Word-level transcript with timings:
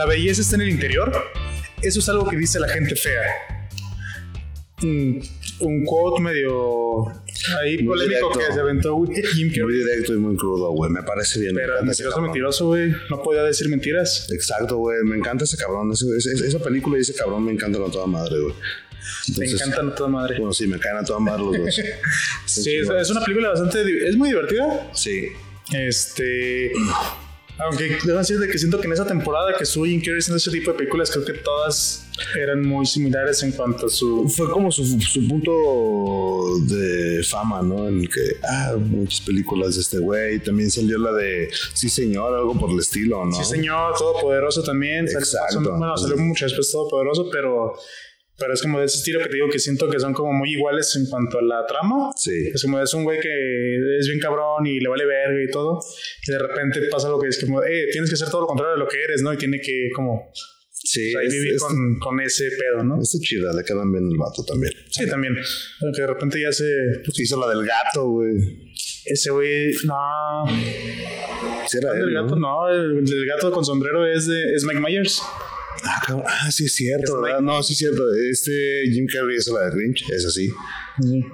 la 0.00 0.06
belleza 0.06 0.40
está 0.40 0.56
en 0.56 0.62
el 0.62 0.70
interior. 0.70 1.12
Eso 1.82 1.98
es 2.00 2.08
algo 2.08 2.26
que 2.26 2.34
dice 2.36 2.58
la 2.58 2.68
gente 2.70 2.96
fea. 2.96 3.68
Un, 4.82 5.22
un 5.58 5.84
quote 5.84 6.22
medio 6.22 7.04
ahí 7.60 7.76
Muy 7.82 7.88
polémico 7.88 8.28
directo. 8.30 8.38
que 8.38 8.54
se 8.54 8.60
aventó 8.60 8.96
Jim 9.34 9.52
Muy 9.62 9.74
directo 9.74 10.14
y 10.14 10.16
muy 10.16 10.36
crudo, 10.36 10.70
güey. 10.70 10.90
Me 10.90 11.02
parece 11.02 11.38
bien. 11.40 11.54
Pero 11.54 11.82
mentiroso, 11.82 12.20
mentiroso, 12.22 12.66
güey. 12.68 12.94
No 13.10 13.22
podía 13.22 13.42
decir 13.42 13.68
mentiras. 13.68 14.26
Exacto, 14.32 14.78
güey. 14.78 14.96
Me 15.04 15.16
encanta 15.16 15.44
ese 15.44 15.58
cabrón. 15.58 15.92
Ese- 15.92 16.06
ese- 16.16 16.46
esa 16.46 16.58
película 16.60 16.96
y 16.96 17.02
ese 17.02 17.14
cabrón 17.14 17.44
me 17.44 17.52
encantan 17.52 17.82
a 17.82 17.90
toda 17.90 18.06
madre, 18.06 18.40
güey. 18.40 18.54
Me 19.36 19.44
encantan 19.50 19.88
a 19.90 19.94
toda 19.94 20.08
madre. 20.08 20.38
Bueno, 20.38 20.54
sí, 20.54 20.66
me 20.66 20.78
caen 20.78 20.96
a 20.96 21.04
toda 21.04 21.18
madre 21.20 21.42
los 21.42 21.58
dos. 21.58 21.80
Sí, 22.46 22.74
es, 22.76 22.88
es 22.88 23.10
una 23.10 23.20
película 23.22 23.50
bastante. 23.50 24.08
Es 24.08 24.16
muy 24.16 24.30
divertida. 24.30 24.90
Sí. 24.94 25.28
Este. 25.74 26.72
Aunque 27.64 27.98
debo 28.04 28.18
decirte 28.18 28.48
que 28.48 28.58
siento 28.58 28.80
que 28.80 28.86
en 28.86 28.92
esa 28.94 29.06
temporada 29.06 29.52
que 29.58 29.64
Jim 29.66 30.00
Carrey 30.00 30.18
haciendo 30.18 30.36
ese 30.38 30.50
tipo 30.50 30.72
de 30.72 30.78
películas, 30.78 31.10
creo 31.10 31.24
que 31.24 31.34
todas 31.34 32.06
eran 32.38 32.66
muy 32.66 32.86
similares 32.86 33.42
en 33.42 33.52
cuanto 33.52 33.86
a 33.86 33.88
su. 33.90 34.28
Fue 34.28 34.50
como 34.50 34.70
su, 34.70 34.84
su 35.00 35.26
punto 35.28 35.52
de 36.74 37.22
fama, 37.24 37.62
¿no? 37.62 37.88
En 37.88 38.00
el 38.00 38.08
que, 38.08 38.20
ah, 38.42 38.74
muchas 38.78 39.20
películas 39.22 39.74
de 39.76 39.80
este 39.82 39.98
güey. 39.98 40.38
También 40.40 40.70
salió 40.70 40.98
la 40.98 41.12
de 41.12 41.48
Sí, 41.74 41.88
señor, 41.88 42.34
algo 42.34 42.58
por 42.58 42.70
el 42.70 42.78
estilo, 42.78 43.24
¿no? 43.24 43.32
Sí, 43.32 43.44
señor, 43.44 43.94
Todopoderoso 43.98 44.62
también. 44.62 45.06
Salió- 45.06 45.18
Exacto. 45.20 45.54
son- 45.54 45.78
bueno, 45.78 45.96
salió 45.96 46.16
mucho 46.16 46.44
después 46.46 46.70
Todopoderoso, 46.70 47.28
pero. 47.30 47.74
Pero 48.40 48.54
es 48.54 48.62
como 48.62 48.80
de 48.80 48.86
ese 48.86 48.96
estilo 48.96 49.20
que 49.20 49.26
te 49.28 49.34
digo 49.34 49.48
que 49.50 49.58
siento 49.58 49.88
que 49.90 50.00
son 50.00 50.14
como 50.14 50.32
muy 50.32 50.50
iguales 50.52 50.96
en 50.96 51.06
cuanto 51.10 51.38
a 51.38 51.42
la 51.42 51.66
trama. 51.66 52.10
Sí. 52.16 52.50
Es 52.54 52.62
como 52.62 52.80
es 52.80 52.92
un 52.94 53.04
güey 53.04 53.20
que 53.20 53.28
es 53.98 54.06
bien 54.08 54.18
cabrón 54.18 54.66
y 54.66 54.80
le 54.80 54.88
vale 54.88 55.04
verga 55.04 55.42
y 55.42 55.50
todo. 55.50 55.78
Y 56.26 56.32
de 56.32 56.38
repente 56.38 56.80
pasa 56.90 57.08
lo 57.10 57.18
que 57.20 57.28
es 57.28 57.38
como, 57.38 57.62
eh, 57.62 57.88
tienes 57.92 58.08
que 58.08 58.14
hacer 58.14 58.30
todo 58.30 58.40
lo 58.40 58.46
contrario 58.46 58.72
de 58.72 58.78
lo 58.80 58.88
que 58.88 58.96
eres, 59.04 59.20
¿no? 59.22 59.30
Y 59.32 59.36
tiene 59.36 59.60
que 59.60 59.90
como 59.94 60.32
Sí, 60.82 61.12
ahí 61.14 61.26
es- 61.26 61.32
vivir 61.34 61.52
es- 61.56 61.62
con, 61.62 61.98
con 62.00 62.20
ese 62.20 62.48
pedo, 62.58 62.82
¿no? 62.82 63.02
está 63.02 63.18
chida, 63.20 63.52
le 63.52 63.62
quedan 63.62 63.92
bien 63.92 64.08
el 64.10 64.16
vato 64.16 64.42
también. 64.46 64.72
Sí, 64.88 65.06
también. 65.06 65.34
Que 65.94 66.00
de 66.00 66.06
repente 66.06 66.40
ya 66.40 66.50
se. 66.50 66.64
pues, 67.04 67.20
Hizo 67.20 67.38
la 67.38 67.50
del 67.54 67.66
gato, 67.66 68.08
güey. 68.08 68.32
ese 69.04 69.30
güey. 69.30 69.72
No. 69.84 70.46
Sí, 71.68 71.76
era 71.78 71.92
El 71.94 72.08
él, 72.08 72.14
gato 72.14 72.34
¿no? 72.36 72.66
no. 72.66 72.68
El, 72.70 72.98
el 73.06 73.26
gato 73.26 73.50
con 73.52 73.62
sombrero 73.64 74.06
es, 74.06 74.26
de, 74.26 74.54
es 74.54 74.64
Mike 74.64 74.80
Myers. 74.80 75.20
Ah. 75.84 76.22
Ah, 76.26 76.50
sí 76.50 76.64
es 76.66 76.74
cierto, 76.74 77.20
¿verdad? 77.22 77.40
No, 77.40 77.62
sí 77.62 77.72
es 77.72 77.78
cierto. 77.78 78.02
Este 78.30 78.82
Jim 78.92 79.06
Carrey 79.06 79.36
es 79.36 79.48
la 79.48 79.64
de 79.66 79.70
Grinch, 79.76 80.04
es 80.10 80.24
así. 80.26 80.50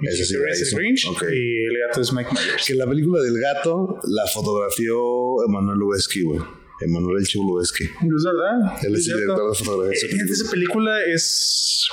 Es 0.03 0.31
el 0.31 0.37
hizo. 0.61 0.77
Grinch 0.77 1.05
Ok. 1.07 1.23
y 1.33 1.65
el 1.65 1.73
gato 1.87 2.01
es 2.01 2.13
Mike 2.13 2.29
Myers. 2.31 2.65
Que 2.65 2.75
la 2.75 2.87
película 2.87 3.21
del 3.23 3.37
gato 3.39 3.99
la 4.03 4.25
fotografió 4.33 5.43
Emanuel 5.47 5.77
Lubezki, 5.79 6.21
güey. 6.23 6.39
Emanuel 6.79 7.17
El 7.17 7.25
Chivo 7.25 7.43
Lubezki. 7.55 7.85
Es 7.85 7.91
verdad. 8.23 8.77
Él 8.83 8.95
es 8.95 9.07
el 9.07 9.15
director 9.15 9.49
de 9.51 9.57
fotografía 9.65 9.97
Eh, 9.97 10.09
película. 10.09 10.31
Esa 10.33 10.51
película 10.51 11.05
es. 11.05 11.87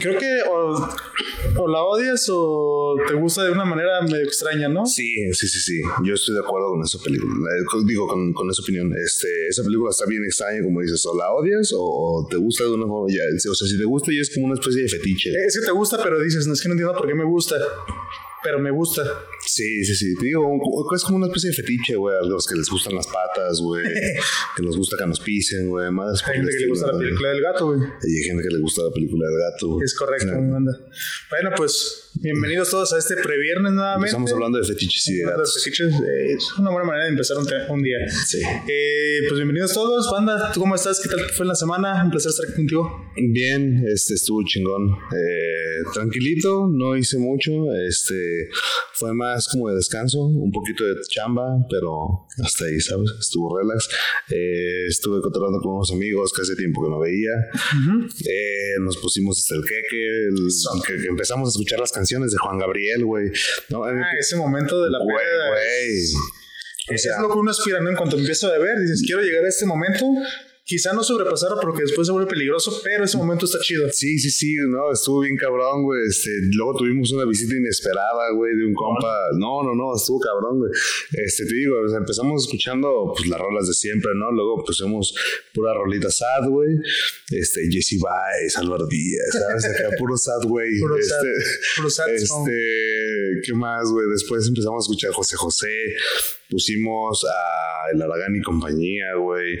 Creo 0.00 0.18
que 0.18 0.40
o, 0.50 0.88
o 1.56 1.68
la 1.68 1.82
odias 1.82 2.26
o 2.30 2.96
te 3.06 3.14
gusta 3.14 3.44
de 3.44 3.50
una 3.50 3.64
manera 3.64 4.02
medio 4.02 4.24
extraña, 4.24 4.68
¿no? 4.68 4.86
Sí, 4.86 5.32
sí, 5.32 5.48
sí, 5.48 5.60
sí. 5.60 5.80
Yo 6.04 6.14
estoy 6.14 6.34
de 6.34 6.40
acuerdo 6.40 6.70
con 6.70 6.82
esa 6.82 6.98
película. 6.98 7.32
Eh, 7.32 7.84
Digo, 7.84 8.06
con, 8.06 8.32
con 8.32 8.50
esa 8.50 8.62
opinión. 8.62 8.92
Este, 9.04 9.28
esa 9.48 9.62
película 9.62 9.90
está 9.90 10.06
bien 10.06 10.24
extraña, 10.24 10.62
como 10.62 10.80
dices. 10.80 11.04
O 11.06 11.16
la 11.16 11.32
odias 11.32 11.72
o, 11.72 11.80
o 11.80 12.26
te 12.28 12.36
gusta 12.36 12.64
de 12.64 12.70
una 12.70 12.86
forma. 12.86 13.08
Ya, 13.12 13.22
o 13.50 13.54
sea, 13.54 13.66
si 13.66 13.78
te 13.78 13.84
gusta, 13.84 14.12
ya 14.12 14.20
es 14.20 14.32
como 14.34 14.46
una 14.46 14.54
especie 14.54 14.82
de 14.82 14.88
fetiche. 14.88 15.30
Es 15.46 15.58
que 15.58 15.66
te 15.66 15.72
gusta, 15.72 15.98
pero 16.02 16.20
dices, 16.20 16.46
no 16.46 16.52
es 16.52 16.62
que 16.62 16.68
no 16.68 16.74
entiendo 16.74 16.94
por 16.94 17.06
qué 17.06 17.14
me 17.14 17.24
gusta. 17.24 17.56
Pero 18.42 18.58
me 18.58 18.70
gusta. 18.70 19.02
Sí, 19.44 19.84
sí, 19.84 19.94
sí. 19.94 20.14
Te 20.14 20.26
digo, 20.26 20.46
es 20.94 21.02
como 21.02 21.16
una 21.16 21.26
especie 21.26 21.50
de 21.50 21.56
fetiche, 21.56 21.96
güey. 21.96 22.16
A 22.16 22.26
los 22.26 22.46
que 22.46 22.54
les 22.54 22.68
gustan 22.68 22.94
las 22.94 23.06
patas, 23.06 23.60
güey. 23.60 23.82
que 24.56 24.62
nos 24.62 24.76
gusta 24.76 24.96
que 24.96 25.06
nos 25.06 25.20
pisen, 25.20 25.68
güey. 25.68 25.86
Hay 25.86 26.34
gente 26.34 26.52
que 26.52 26.64
le 26.64 26.68
gusta 26.68 26.92
la 26.92 26.98
película 26.98 27.28
del 27.30 27.42
gato, 27.42 27.66
güey. 27.66 27.80
Y 27.80 28.16
hay 28.16 28.22
gente 28.24 28.42
que 28.42 28.54
le 28.54 28.60
gusta 28.60 28.82
la 28.82 28.90
película 28.92 29.26
del 29.26 29.38
gato. 29.38 29.68
güey. 29.68 29.84
Es 29.84 29.94
correcto, 29.94 30.32
mi 30.40 30.52
banda. 30.52 30.72
Bueno, 31.30 31.50
pues 31.56 32.10
bienvenidos 32.14 32.70
todos 32.70 32.92
a 32.92 32.98
este 32.98 33.16
previernes 33.16 33.72
nuevamente. 33.72 34.08
Estamos 34.08 34.32
hablando 34.32 34.58
de 34.58 34.64
fetiches 34.64 35.08
y 35.08 35.16
de 35.16 35.24
Hablando 35.24 35.42
de 35.42 35.48
gatos. 35.48 35.64
fetiches, 35.64 35.94
eh, 35.94 36.32
es 36.36 36.52
una 36.58 36.70
buena 36.70 36.86
manera 36.86 37.04
de 37.04 37.10
empezar 37.10 37.36
un, 37.38 37.82
día. 37.82 37.98
Sí. 38.08 38.40
Eh, 38.68 39.20
pues 39.28 39.38
bienvenidos 39.38 39.72
todos, 39.72 40.10
banda. 40.12 40.52
¿Tú 40.52 40.60
cómo 40.60 40.74
estás? 40.74 41.00
¿Qué 41.00 41.08
tal 41.08 41.20
fue 41.30 41.46
la 41.46 41.54
semana? 41.54 42.02
Un 42.04 42.10
placer 42.10 42.30
estar 42.30 42.46
aquí 42.46 42.56
contigo. 42.56 43.12
Bien, 43.16 43.84
este 43.92 44.14
estuvo 44.14 44.42
chingón. 44.44 44.90
Eh, 44.90 45.82
tranquilito, 45.92 46.68
no 46.70 46.96
hice 46.96 47.18
mucho. 47.18 47.52
Este 47.86 48.27
fue 48.94 49.14
más 49.14 49.48
como 49.48 49.68
de 49.70 49.76
descanso, 49.76 50.20
un 50.26 50.50
poquito 50.52 50.84
de 50.84 50.94
chamba, 51.08 51.56
pero 51.70 52.26
hasta 52.44 52.64
ahí, 52.66 52.80
¿sabes? 52.80 53.10
Estuvo 53.20 53.58
relax. 53.58 53.88
Eh, 54.30 54.86
estuve 54.88 55.20
cotorreando 55.22 55.60
con 55.60 55.74
unos 55.76 55.90
amigos 55.92 56.32
que 56.34 56.42
hace 56.42 56.56
tiempo 56.56 56.82
que 56.84 56.90
no 56.90 56.98
veía. 57.00 57.30
Eh, 58.26 58.74
nos 58.80 58.96
pusimos 58.96 59.38
hasta 59.38 59.54
el 59.54 59.62
queque, 59.62 60.26
el- 60.28 60.82
que, 60.86 61.02
que 61.02 61.08
empezamos 61.08 61.48
a 61.48 61.50
escuchar 61.50 61.80
las 61.80 61.92
canciones 61.92 62.32
de 62.32 62.38
Juan 62.38 62.58
Gabriel, 62.58 63.04
güey. 63.04 63.30
No, 63.68 63.88
eh, 63.88 63.92
Ah, 63.94 64.10
ese 64.18 64.36
momento 64.36 64.82
de 64.82 64.90
la 64.90 64.98
güey, 64.98 65.14
güey. 65.16 66.04
O 66.90 66.94
Es 66.94 67.02
sea, 67.02 67.20
lo 67.20 67.28
que 67.30 67.38
uno 67.38 67.50
aspira, 67.50 67.80
¿no? 67.80 67.90
En 67.90 67.96
cuanto 67.96 68.16
empieza 68.18 68.46
a 68.48 68.52
beber, 68.52 68.78
dices, 68.80 69.02
quiero 69.04 69.20
llegar 69.20 69.44
a 69.44 69.48
este 69.48 69.66
momento. 69.66 70.06
Quizá 70.68 70.92
no 70.92 71.02
sobrepasarlo 71.02 71.56
porque 71.62 71.80
después 71.80 72.06
se 72.06 72.12
vuelve 72.12 72.28
peligroso, 72.28 72.78
pero 72.84 73.02
ese 73.02 73.16
momento 73.16 73.46
está 73.46 73.58
chido. 73.58 73.88
Sí, 73.90 74.18
sí, 74.18 74.28
sí, 74.28 74.54
no, 74.68 74.92
estuvo 74.92 75.20
bien 75.20 75.34
cabrón, 75.34 75.82
güey. 75.82 76.02
Este, 76.06 76.28
luego 76.52 76.76
tuvimos 76.76 77.10
una 77.10 77.24
visita 77.24 77.56
inesperada, 77.56 78.32
güey, 78.36 78.54
de 78.54 78.66
un 78.66 78.74
compa. 78.74 79.16
No, 79.38 79.62
no, 79.62 79.74
no, 79.74 79.96
estuvo 79.96 80.20
cabrón, 80.20 80.58
güey. 80.58 80.70
Este, 81.24 81.46
te 81.46 81.54
digo, 81.54 81.74
empezamos 81.96 82.44
escuchando 82.44 83.14
pues 83.16 83.26
las 83.30 83.40
rolas 83.40 83.66
de 83.66 83.72
siempre, 83.72 84.10
¿no? 84.14 84.30
Luego 84.30 84.62
pusimos 84.62 85.14
pura 85.54 85.72
rolita 85.72 86.10
sad, 86.10 86.50
güey. 86.50 86.76
Este, 87.30 87.66
Jesse 87.70 87.98
Baez, 87.98 88.58
Álvaro 88.58 88.86
Díaz, 88.86 89.26
¿sabes? 89.32 89.64
Acá 89.64 89.96
puro 89.96 90.18
sad, 90.18 90.42
güey. 90.44 90.78
Puro 90.80 90.98
este, 90.98 91.08
sad, 91.08 91.22
puro 91.76 91.88
sad 91.88 92.06
song. 92.26 92.46
este, 92.46 93.40
¿qué 93.42 93.54
más, 93.54 93.90
güey? 93.90 94.06
Después 94.10 94.46
empezamos 94.46 94.84
a 94.84 94.84
escuchar 94.84 95.12
José 95.12 95.34
José. 95.36 95.94
Pusimos 96.50 97.24
a 97.24 97.94
El 97.94 98.02
Aragán 98.02 98.36
y 98.36 98.42
compañía, 98.42 99.14
güey. 99.18 99.54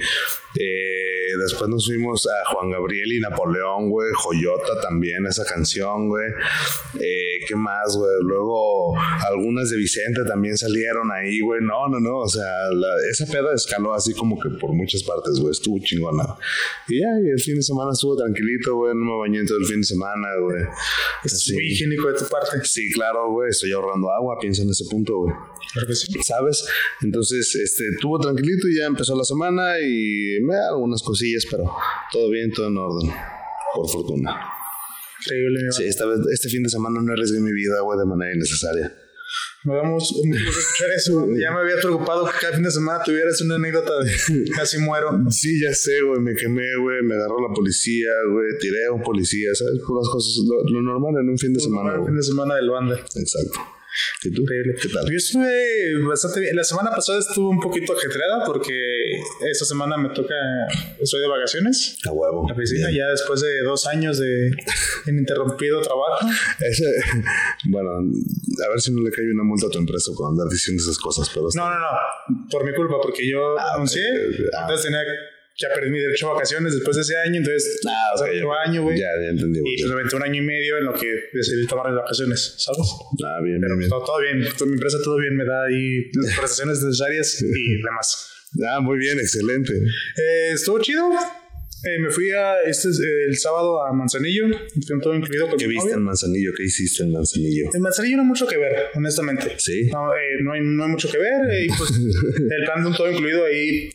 Eh, 0.58 0.97
después 1.42 1.68
nos 1.70 1.86
fuimos 1.86 2.26
a 2.26 2.52
Juan 2.52 2.70
Gabriel 2.70 3.12
y 3.12 3.20
Napoleón, 3.20 3.90
güey. 3.90 4.08
Joyota 4.14 4.80
también, 4.82 5.24
esa 5.26 5.44
canción, 5.44 6.08
güey. 6.08 6.26
Eh, 7.00 7.44
¿Qué 7.46 7.54
más, 7.56 7.96
güey? 7.96 8.10
Luego 8.22 8.94
algunas 9.28 9.70
de 9.70 9.76
Vicente 9.76 10.20
también 10.26 10.56
salieron 10.56 11.10
ahí, 11.12 11.40
güey. 11.40 11.60
No, 11.62 11.88
no, 11.88 12.00
no. 12.00 12.18
O 12.18 12.28
sea, 12.28 12.44
la- 12.72 13.10
esa 13.10 13.26
peda 13.26 13.54
escaló 13.54 13.94
así 13.94 14.12
como 14.14 14.38
que 14.40 14.50
por 14.60 14.72
muchas 14.74 15.02
partes, 15.02 15.38
güey. 15.38 15.52
Estuvo 15.52 15.78
chingona. 15.80 16.24
Y 16.88 17.00
ya, 17.00 17.08
y 17.24 17.30
el 17.30 17.40
fin 17.40 17.56
de 17.56 17.62
semana 17.62 17.90
estuvo 17.92 18.16
tranquilito, 18.16 18.74
güey. 18.76 18.94
No 18.94 19.04
me 19.04 19.18
bañé 19.18 19.44
todo 19.46 19.58
el 19.58 19.66
fin 19.66 19.80
de 19.80 19.86
semana, 19.86 20.28
güey. 20.42 20.62
Es 21.24 21.50
muy 21.52 21.64
higiénico 21.66 22.08
de 22.08 22.18
tu 22.18 22.24
parte. 22.28 22.58
Sí, 22.64 22.90
claro, 22.92 23.30
güey. 23.30 23.50
Estoy 23.50 23.72
ahorrando 23.72 24.10
agua. 24.10 24.36
Piensa 24.40 24.62
en 24.62 24.70
ese 24.70 24.84
punto, 24.90 25.18
güey. 25.18 25.34
Claro 25.72 25.88
que 25.88 25.94
sí. 25.94 26.12
¿Sabes? 26.22 26.64
Entonces, 27.02 27.54
este, 27.54 27.84
estuvo 27.88 28.18
tranquilito 28.18 28.68
y 28.68 28.76
ya 28.78 28.86
empezó 28.86 29.16
la 29.16 29.24
semana 29.24 29.78
y 29.80 30.38
me 30.42 30.54
da 30.54 30.68
algunas 30.70 31.02
cosillas, 31.02 31.44
pero 31.50 31.64
todo 32.12 32.30
bien, 32.30 32.50
todo 32.52 32.68
en 32.68 32.76
orden. 32.76 33.10
Por 33.74 33.88
fortuna. 33.88 34.30
Increíble, 35.24 35.60
Sí, 35.72 35.84
esta 35.84 36.06
vez, 36.06 36.20
este 36.32 36.48
fin 36.48 36.62
de 36.62 36.68
semana 36.68 37.00
no 37.02 37.12
arriesgué 37.12 37.40
mi 37.40 37.52
vida, 37.52 37.80
güey, 37.80 37.98
de 37.98 38.06
manera 38.06 38.34
innecesaria. 38.34 38.94
Me 39.64 39.74
me 39.82 39.92
gusta 39.92 40.14
escuchar 40.24 40.90
eso. 40.96 41.26
Ya 41.36 41.50
me 41.50 41.60
había 41.60 41.76
preocupado 41.82 42.24
que 42.24 42.32
cada 42.40 42.54
fin 42.54 42.62
de 42.62 42.70
semana 42.70 43.02
tuvieras 43.04 43.40
una 43.42 43.56
anécdota 43.56 43.92
de 44.02 44.44
casi 44.56 44.78
muero. 44.78 45.10
Sí, 45.30 45.60
ya 45.60 45.74
sé, 45.74 46.00
güey, 46.02 46.20
me 46.20 46.34
quemé, 46.34 46.64
güey, 46.80 47.02
me 47.02 47.16
agarró 47.16 47.36
la 47.46 47.52
policía, 47.52 48.08
güey, 48.32 48.56
tiré 48.60 48.86
a 48.86 48.92
un 48.92 49.02
policía, 49.02 49.54
¿sabes? 49.54 49.74
Puras 49.86 50.08
cosas, 50.08 50.32
lo, 50.46 50.72
lo 50.72 50.82
normal 50.82 51.20
en 51.20 51.28
un 51.30 51.36
fin 51.38 51.52
de 51.52 51.60
semana, 51.60 51.90
El 51.90 51.98
güey. 51.98 52.08
fin 52.08 52.16
de 52.16 52.22
semana 52.22 52.54
del 52.54 52.70
banda. 52.70 52.94
Exacto. 52.94 53.60
¿Y 54.22 54.32
tú? 54.32 54.44
¿Qué 54.46 54.88
tal? 54.88 55.04
Yo 55.10 55.16
estuve 55.16 56.02
bastante 56.06 56.40
bien. 56.40 56.56
La 56.56 56.64
semana 56.64 56.90
pasada 56.90 57.18
estuve 57.18 57.48
un 57.48 57.60
poquito 57.60 57.92
ajetreada 57.96 58.44
porque 58.44 58.72
esta 59.50 59.64
semana 59.64 59.96
me 59.96 60.10
toca, 60.10 60.34
estoy 61.00 61.20
de 61.20 61.28
vacaciones. 61.28 61.96
A 62.06 62.12
huevo. 62.12 62.44
La 62.48 62.54
oficina, 62.54 62.90
ya 62.90 63.06
después 63.10 63.40
de 63.40 63.60
dos 63.62 63.86
años 63.86 64.18
de 64.18 64.50
ininterrumpido 65.06 65.80
trabajo. 65.80 66.26
Ese- 66.60 66.84
bueno, 67.70 67.90
a 67.90 68.68
ver 68.70 68.80
si 68.80 68.92
no 68.92 69.02
le 69.02 69.10
cae 69.10 69.24
una 69.32 69.44
multa 69.44 69.66
a 69.66 69.70
tu 69.70 69.78
empresa 69.78 70.12
por 70.16 70.30
andar 70.30 70.46
diciendo 70.48 70.82
esas 70.82 70.98
cosas, 70.98 71.28
pero... 71.32 71.46
No, 71.54 71.68
no, 71.70 71.78
no. 71.78 72.48
Por 72.50 72.64
mi 72.64 72.74
culpa, 72.74 72.96
porque 73.02 73.28
yo 73.28 73.58
Ah, 73.58 73.74
anuncié. 73.74 74.02
Ah. 74.56 74.62
Entonces 74.62 74.84
tenía 74.86 75.00
que 75.58 75.66
perder 75.74 75.90
mi 75.90 75.98
derecho 75.98 76.30
a 76.30 76.34
vacaciones 76.34 76.72
después 76.72 76.94
de 76.96 77.02
ese 77.02 77.16
año. 77.18 77.38
Entonces, 77.38 77.80
Ah, 77.86 78.12
ok, 78.14 78.28
otro 78.36 78.48
ok. 78.50 78.54
año, 78.66 78.82
güey. 78.84 78.96
Ya, 78.98 79.08
ya 79.20 79.28
entendí. 79.30 79.58
Y 79.58 79.82
pues 79.82 79.90
aventé 79.92 80.14
un 80.16 80.22
año 80.22 80.40
y 80.42 80.46
medio 80.46 80.78
en 80.78 80.84
lo 80.84 80.94
que 80.94 81.08
decidí 81.32 81.66
tomar 81.66 81.86
las 81.86 81.96
vacaciones, 81.96 82.54
¿sabes? 82.58 82.86
Ah, 83.26 83.40
bien, 83.42 83.60
Pero 83.60 83.74
bien, 83.76 83.78
bien. 83.80 83.90
todo, 83.90 84.04
todo 84.04 84.20
bien. 84.20 84.44
Con 84.56 84.68
mi 84.68 84.74
empresa 84.74 84.98
todo 85.02 85.16
bien. 85.18 85.34
Me 85.36 85.44
da 85.44 85.64
ahí 85.64 86.10
las 86.14 86.38
prestaciones 86.38 86.80
necesarias 86.82 87.42
y 87.42 87.82
demás. 87.82 88.30
Ah, 88.70 88.80
muy 88.80 88.98
bien, 88.98 89.18
excelente. 89.18 89.72
Eh, 89.74 90.50
estuvo 90.54 90.78
chido. 90.80 91.10
Eh, 91.84 91.98
me 92.00 92.10
fui 92.10 92.30
a 92.32 92.60
este 92.62 92.88
es, 92.88 92.98
eh, 93.00 93.24
el 93.28 93.36
sábado 93.36 93.84
a 93.84 93.92
Manzanillo, 93.92 94.46
todo 95.02 95.14
incluido. 95.14 95.48
Con 95.48 95.58
¿Qué 95.58 95.66
viste 95.68 95.92
en 95.92 96.02
Manzanillo? 96.02 96.52
¿Qué 96.56 96.64
hiciste 96.64 97.04
en 97.04 97.12
Manzanillo? 97.12 97.70
En 97.72 97.80
Manzanillo 97.82 98.16
no 98.16 98.22
hay 98.22 98.28
mucho 98.28 98.46
que 98.48 98.56
ver, 98.56 98.72
honestamente. 98.94 99.54
Sí. 99.58 99.88
No, 99.92 100.12
eh, 100.12 100.42
no, 100.42 100.52
hay, 100.54 100.60
no 100.62 100.84
hay 100.84 100.90
mucho 100.90 101.08
que 101.10 101.18
ver. 101.18 101.50
eh, 101.50 101.64
y 101.66 101.68
pues 101.68 101.90
el 102.50 102.64
plan 102.64 102.82
de 102.82 102.88
un 102.88 102.96
todo 102.96 103.10
incluido 103.12 103.44
ahí 103.44 103.90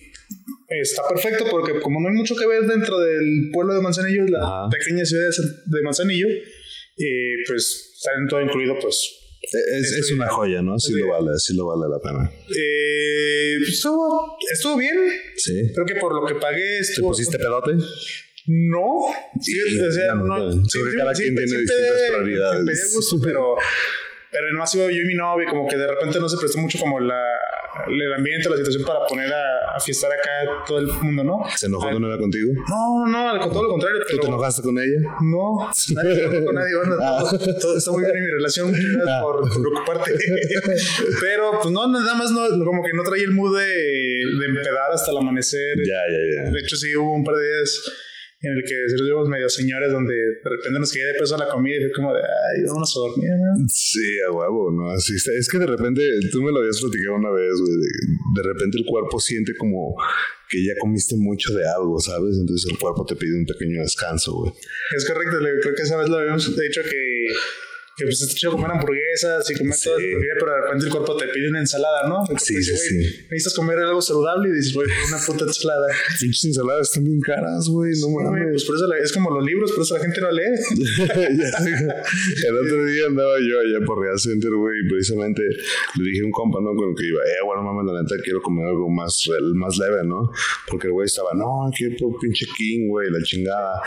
está 0.82 1.02
perfecto 1.08 1.46
porque 1.50 1.80
como 1.80 2.00
no 2.02 2.10
hay 2.10 2.16
mucho 2.16 2.36
que 2.36 2.46
ver 2.48 2.64
dentro 2.64 3.00
del 3.00 3.50
pueblo 3.52 3.74
de 3.76 3.82
Manzanillo, 3.82 4.26
la 4.28 4.40
Ajá. 4.40 4.70
pequeña 4.70 5.06
ciudad 5.06 5.30
de 5.66 5.82
Manzanillo, 5.82 6.28
eh, 6.28 7.36
pues 7.48 7.94
está 7.96 8.12
en 8.20 8.28
todo 8.28 8.42
incluido, 8.42 8.78
pues. 8.82 9.20
Es, 9.42 9.92
es 9.92 10.12
una 10.14 10.28
joya, 10.30 10.62
¿no? 10.62 10.80
Sí 10.80 10.94
Sí. 10.94 11.00
lo 11.00 11.10
vale, 11.10 11.32
sí 11.38 11.54
lo 11.56 11.66
vale 11.68 11.92
la 11.92 12.00
pena. 12.00 12.32
Eh, 12.58 13.56
pues, 13.60 13.70
estuvo, 13.74 14.38
estuvo 14.52 14.78
bien. 14.78 14.96
Sí. 15.36 15.72
Creo 15.74 15.86
que 15.86 15.96
por 15.96 16.16
lo 16.16 16.26
que 16.26 16.36
pagué 16.36 16.62
¿Te 16.62 16.80
estuvo. 16.80 17.10
pusiste 17.10 17.38
pedote? 17.38 17.74
No, 18.46 19.08
sí, 19.42 19.54
Sí, 19.54 19.80
o 19.80 19.92
sea, 19.92 20.16
no, 20.16 20.26
no, 20.26 20.52
sí, 20.66 20.70
sí, 20.72 20.98
cada 20.98 21.14
quien 21.14 21.36
tiene 21.36 21.44
distintas 21.60 22.02
prioridades. 22.10 22.94
gusto, 22.96 23.20
pero, 23.24 23.56
pero 24.34 24.52
nomás 24.54 24.74
iba 24.76 24.86
yo 24.86 25.02
y 25.02 25.06
mi 25.06 25.14
novia, 25.16 25.48
como 25.50 25.68
que 25.68 25.78
de 25.78 25.88
repente 25.88 26.20
no 26.20 26.28
se 26.28 26.38
prestó 26.38 26.58
mucho 26.60 26.78
como 26.80 27.00
la, 27.00 27.22
el 27.88 28.14
ambiente, 28.14 28.50
la 28.50 28.58
situación 28.58 28.84
para 28.84 29.06
poner 29.08 29.32
a, 29.32 29.76
a 29.76 29.80
fiestar 29.80 30.12
acá 30.12 30.30
todo 30.68 30.80
el 30.80 30.88
mundo, 30.88 31.24
¿no? 31.24 31.40
¿Se 31.56 31.68
enojó 31.68 31.88
Ay, 31.88 31.94
tu 31.94 32.00
novia 32.00 32.18
contigo? 32.18 32.52
No, 32.70 33.08
no, 33.08 33.30
al- 33.30 33.40
todo 33.52 33.64
lo 33.64 33.70
contrario. 33.70 34.02
¿Tú 34.10 34.18
te 34.18 34.28
enojaste 34.28 34.62
con 34.64 34.78
ella? 34.80 35.00
No, 35.22 35.70
nadie 35.96 36.16
se 36.16 36.24
enojó 36.26 36.46
con 36.46 36.56
nadie. 36.56 36.76
Bueno, 36.76 36.96
Ah. 37.02 37.24
todo, 37.30 37.60
todo 37.60 37.78
está 37.78 37.92
muy 37.92 38.04
bien 38.04 38.18
en 38.18 38.24
mi 38.24 38.32
relación. 38.32 38.72
Gracias 38.74 39.08
Ah. 39.08 39.22
por 39.22 39.42
preocuparte. 39.50 40.12
Pero, 41.22 41.52
pues 41.62 41.72
no, 41.72 41.88
nada 41.88 42.14
más, 42.16 42.32
no, 42.32 42.42
como 42.66 42.84
que 42.84 42.94
no 42.94 43.04
traía 43.04 43.24
el 43.24 43.32
mood 43.32 43.58
de, 43.58 43.66
de 43.66 44.46
empedar 44.48 44.92
hasta 44.94 45.12
el 45.12 45.18
amanecer. 45.18 45.78
Ya, 45.78 46.02
ya, 46.12 46.44
ya. 46.46 46.52
De 46.52 46.60
hecho, 46.60 46.76
sí 46.76 46.96
hubo 46.96 47.14
un 47.14 47.24
par 47.24 47.36
de 47.36 47.48
días 47.48 47.92
en 48.44 48.58
el 48.58 48.64
que 48.64 48.76
servimos 48.90 49.30
medio 49.30 49.48
señores 49.48 49.92
donde 49.92 50.14
de 50.14 50.50
repente 50.50 50.80
nos 50.80 50.92
caía 50.92 51.08
de 51.08 51.14
peso 51.14 51.38
la 51.38 51.48
comida 51.48 51.78
y 51.78 51.80
fue 51.80 51.92
como 51.94 52.14
de, 52.14 52.20
ay, 52.20 52.64
vámonos 52.68 52.96
a 52.96 53.00
dormir. 53.00 53.30
¿no? 53.40 53.66
Sí, 53.70 54.20
a 54.28 54.32
huevo, 54.32 54.70
¿no? 54.70 54.92
Así 54.92 55.16
está. 55.16 55.32
Es 55.32 55.48
que 55.48 55.60
de 55.60 55.68
repente, 55.68 56.04
tú 56.30 56.42
me 56.42 56.52
lo 56.52 56.60
habías 56.60 56.80
platicado 56.82 57.16
una 57.16 57.32
vez, 57.32 57.54
güey. 57.58 57.74
De, 57.74 58.42
de 58.42 58.54
repente 58.54 58.78
el 58.78 58.86
cuerpo 58.86 59.20
siente 59.20 59.56
como 59.56 59.96
que 60.50 60.64
ya 60.64 60.74
comiste 60.80 61.16
mucho 61.16 61.54
de 61.54 61.64
algo, 61.68 61.98
¿sabes? 62.00 62.38
Entonces 62.38 62.70
el 62.70 62.78
cuerpo 62.78 63.06
te 63.06 63.16
pide 63.16 63.38
un 63.38 63.46
pequeño 63.46 63.82
descanso, 63.82 64.34
güey. 64.34 64.54
Es 64.96 65.08
correcto, 65.08 65.38
creo 65.40 65.76
que 65.76 65.82
esa 65.82 65.98
vez 65.98 66.10
lo 66.10 66.18
habíamos 66.18 66.46
dicho 66.46 66.82
que, 66.84 67.28
que 67.96 68.06
pues 68.06 68.22
está 68.22 68.34
chido 68.34 68.52
comer 68.54 68.72
hamburguesas 68.72 69.50
y 69.52 69.56
comer 69.56 69.74
Sí. 69.76 69.84
todo, 69.90 69.98
pero 70.40 70.52
de 70.56 70.62
repente 70.64 70.86
el 70.86 70.92
cuerpo 70.92 71.16
te 71.18 71.28
pide 71.28 71.50
una 71.50 71.60
ensalada, 71.60 72.08
¿no? 72.10 72.22
Entonces, 72.22 72.48
Sí, 72.48 72.56
dice, 72.56 72.76
sí, 72.78 72.96
"Güey, 72.96 73.06
sí. 73.06 73.20
Necesitas 73.30 73.54
comer 73.54 73.78
algo 73.80 74.02
saludable 74.02 74.50
y 74.50 74.54
dices, 74.54 74.74
güey, 74.74 74.88
una 75.08 75.18
puta 75.26 75.46
ensalada. 75.46 75.88
Pinches 76.20 76.46
ensaladas 76.46 76.88
están 76.90 77.04
bien 77.04 77.20
caras, 77.22 77.68
güey. 77.70 77.92
No 78.02 78.10
mames. 78.10 78.50
pues 78.54 78.64
por 78.66 78.76
eso 78.78 78.88
la- 78.88 78.98
es 78.98 79.12
como 79.14 79.30
los 79.30 79.46
libros, 79.46 79.72
por 79.74 79.84
eso 79.84 79.96
la 79.98 80.02
gente 80.04 80.22
no 80.22 80.32
lee. 80.32 80.44
El 82.48 82.58
otro 82.66 82.86
día 82.86 83.06
andaba 83.08 83.36
yo 83.40 83.60
allá 83.60 83.86
por 83.86 84.00
Real 84.02 84.20
Center, 84.20 84.52
güey, 84.56 84.80
y 84.86 84.90
precisamente 84.90 85.42
le 85.44 86.04
dije 86.10 86.22
a 86.22 86.26
un 86.26 86.32
compa, 86.32 86.60
¿no? 86.62 86.76
Con 86.76 86.90
el 86.90 86.96
que 86.96 87.06
iba, 87.08 87.20
eh, 87.22 87.42
bueno, 87.46 87.64
mames, 87.64 87.92
la 87.94 88.02
neta 88.02 88.16
quiero 88.24 88.42
comer 88.42 88.68
algo 88.68 88.90
más, 88.90 89.24
más 89.56 89.78
leve, 89.78 90.04
¿no? 90.04 90.32
Porque 90.70 90.88
el 90.88 90.94
güey 90.94 91.06
estaba, 91.06 91.30
no, 91.36 91.70
quiero 91.78 91.96
por 92.00 92.20
pinche 92.20 92.46
King, 92.58 92.88
güey, 92.90 93.10
la 93.12 93.22
chingada. 93.24 93.82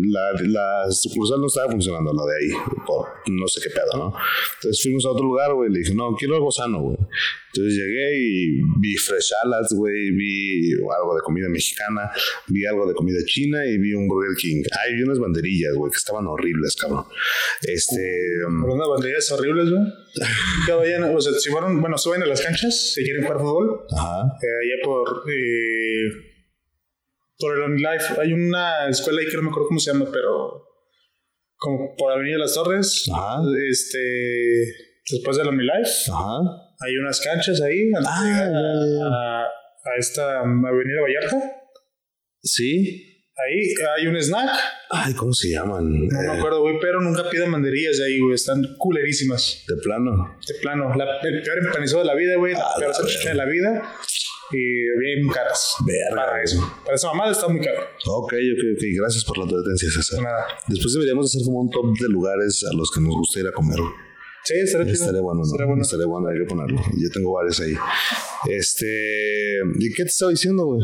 La, 0.00 0.32
la 0.48 0.90
sucursal 0.90 1.40
no 1.40 1.46
estaba 1.46 1.70
funcionando, 1.70 2.12
la 2.12 2.24
de 2.32 2.36
ahí, 2.38 2.50
por 2.86 3.06
no 3.28 3.46
sé 3.50 3.60
qué 3.62 3.70
pedo, 3.70 3.92
¿no? 3.96 4.14
Entonces 4.56 4.82
fuimos 4.82 5.04
a 5.04 5.10
otro 5.10 5.24
lugar, 5.24 5.52
güey, 5.54 5.70
le 5.70 5.80
dije, 5.80 5.94
no, 5.94 6.14
quiero 6.18 6.36
algo 6.36 6.50
sano, 6.50 6.80
güey. 6.80 6.96
Entonces 7.52 7.74
llegué 7.74 8.18
y 8.18 8.62
vi 8.80 8.96
fresh 8.96 9.32
salads, 9.42 9.72
güey, 9.74 10.12
vi 10.12 10.72
algo 10.72 11.16
de 11.16 11.22
comida 11.22 11.48
mexicana, 11.48 12.10
vi 12.46 12.64
algo 12.64 12.86
de 12.86 12.94
comida 12.94 13.18
china 13.26 13.66
y 13.66 13.76
vi 13.78 13.92
un 13.92 14.06
Burger 14.06 14.36
King. 14.36 14.62
Ay, 14.84 14.94
vi 14.94 15.02
unas 15.02 15.18
banderillas, 15.18 15.74
güey, 15.74 15.90
que 15.90 15.98
estaban 15.98 16.26
horribles, 16.26 16.76
cabrón. 16.76 17.04
Este. 17.62 18.00
um, 18.46 18.64
unas 18.64 18.88
banderillas 18.88 19.30
horribles, 19.32 19.68
güey. 19.70 19.82
Vayan, 20.78 21.14
o 21.14 21.20
sea, 21.20 21.32
si 21.32 21.50
fueron, 21.50 21.80
bueno, 21.80 21.98
suben 21.98 22.22
a 22.22 22.26
las 22.26 22.40
canchas, 22.40 22.92
si 22.94 23.02
quieren 23.02 23.22
jugar 23.24 23.40
fútbol, 23.40 23.84
Ajá. 23.96 24.22
eh, 24.42 24.72
allá 24.72 24.82
por, 24.84 25.24
eh, 25.28 26.10
por 27.38 27.56
el 27.56 27.62
OnLife, 27.62 28.20
hay 28.20 28.32
una 28.32 28.88
escuela 28.88 29.20
ahí 29.20 29.26
que 29.28 29.36
no 29.36 29.42
me 29.42 29.48
acuerdo 29.50 29.68
cómo 29.68 29.80
se 29.80 29.92
llama, 29.92 30.06
pero 30.12 30.69
como 31.60 31.94
por 31.96 32.10
Avenida 32.12 32.38
Las 32.38 32.54
Torres, 32.54 33.06
Ajá. 33.14 33.42
este, 33.70 33.98
después 35.10 35.36
del 35.36 35.48
OmniLife, 35.48 36.10
Ajá. 36.10 36.38
hay 36.80 36.96
unas 36.96 37.20
canchas 37.20 37.60
ahí, 37.60 37.90
antes 37.94 38.02
de 38.02 38.08
Ah, 38.08 38.24
llegar 38.24 39.12
a, 39.12 39.42
a 39.44 39.96
esta 39.98 40.40
Avenida 40.40 41.02
Vallarta. 41.02 41.36
Sí. 42.42 43.06
Ahí 43.36 43.72
hay 43.98 44.06
un 44.06 44.16
snack, 44.16 44.50
Ay, 44.90 45.14
¿cómo 45.14 45.32
se 45.32 45.48
llaman? 45.50 45.84
no 46.08 46.20
me 46.20 46.26
Eh, 46.26 46.38
acuerdo, 46.38 46.60
güey, 46.60 46.76
pero 46.80 47.00
nunca 47.00 47.28
pidan 47.30 47.50
banderillas 47.52 47.96
de 47.98 48.04
ahí, 48.04 48.18
güey, 48.18 48.34
están 48.34 48.62
culerísimas. 48.78 49.64
de 49.66 49.76
plano. 49.82 50.36
De 50.46 50.54
plano, 50.60 50.94
la, 50.94 51.20
el 51.22 51.42
peor 51.42 51.58
empanizado 51.64 52.00
de 52.00 52.06
la 52.06 52.14
vida, 52.14 52.36
güey, 52.36 52.52
la 52.54 52.60
Ah, 52.60 52.74
peor 52.78 52.88
la 52.90 52.94
salchicha 52.94 53.30
de 53.30 53.34
la 53.36 53.44
vida. 53.46 53.82
Y 54.52 54.98
bien 54.98 55.28
caras. 55.28 55.76
Verga. 55.86 56.24
Para 56.24 56.42
eso. 56.42 56.60
Para 56.84 56.96
esa 56.96 57.08
mamada 57.08 57.32
está 57.32 57.48
muy 57.48 57.60
caro. 57.60 57.82
Ok, 58.06 58.32
ok, 58.32 58.62
ok. 58.74 58.82
Gracias 58.96 59.24
por 59.24 59.38
la 59.38 59.44
advertencia, 59.44 59.90
César. 59.90 60.22
Nada. 60.22 60.46
Después 60.66 60.92
deberíamos 60.94 61.26
hacer 61.26 61.44
como 61.44 61.60
un 61.60 61.70
top 61.70 61.96
de 61.98 62.08
lugares 62.08 62.64
a 62.70 62.74
los 62.76 62.90
que 62.90 63.00
nos 63.00 63.14
gusta 63.14 63.40
ir 63.40 63.46
a 63.46 63.52
comer. 63.52 63.78
Sí, 64.44 64.54
estaría. 64.56 64.92
Estaría 64.92 65.20
bueno, 65.20 65.42
¿no? 65.44 65.66
Bueno. 65.66 65.82
Estaría 65.82 66.06
bueno, 66.06 66.28
hay 66.28 66.38
que 66.38 66.44
ponerlo. 66.44 66.80
Yo 66.98 67.10
tengo 67.10 67.32
varios 67.32 67.60
ahí. 67.60 67.74
Este. 68.48 68.86
¿Y 69.78 69.92
qué 69.92 70.04
te 70.04 70.08
estaba 70.08 70.30
diciendo, 70.30 70.64
güey? 70.64 70.80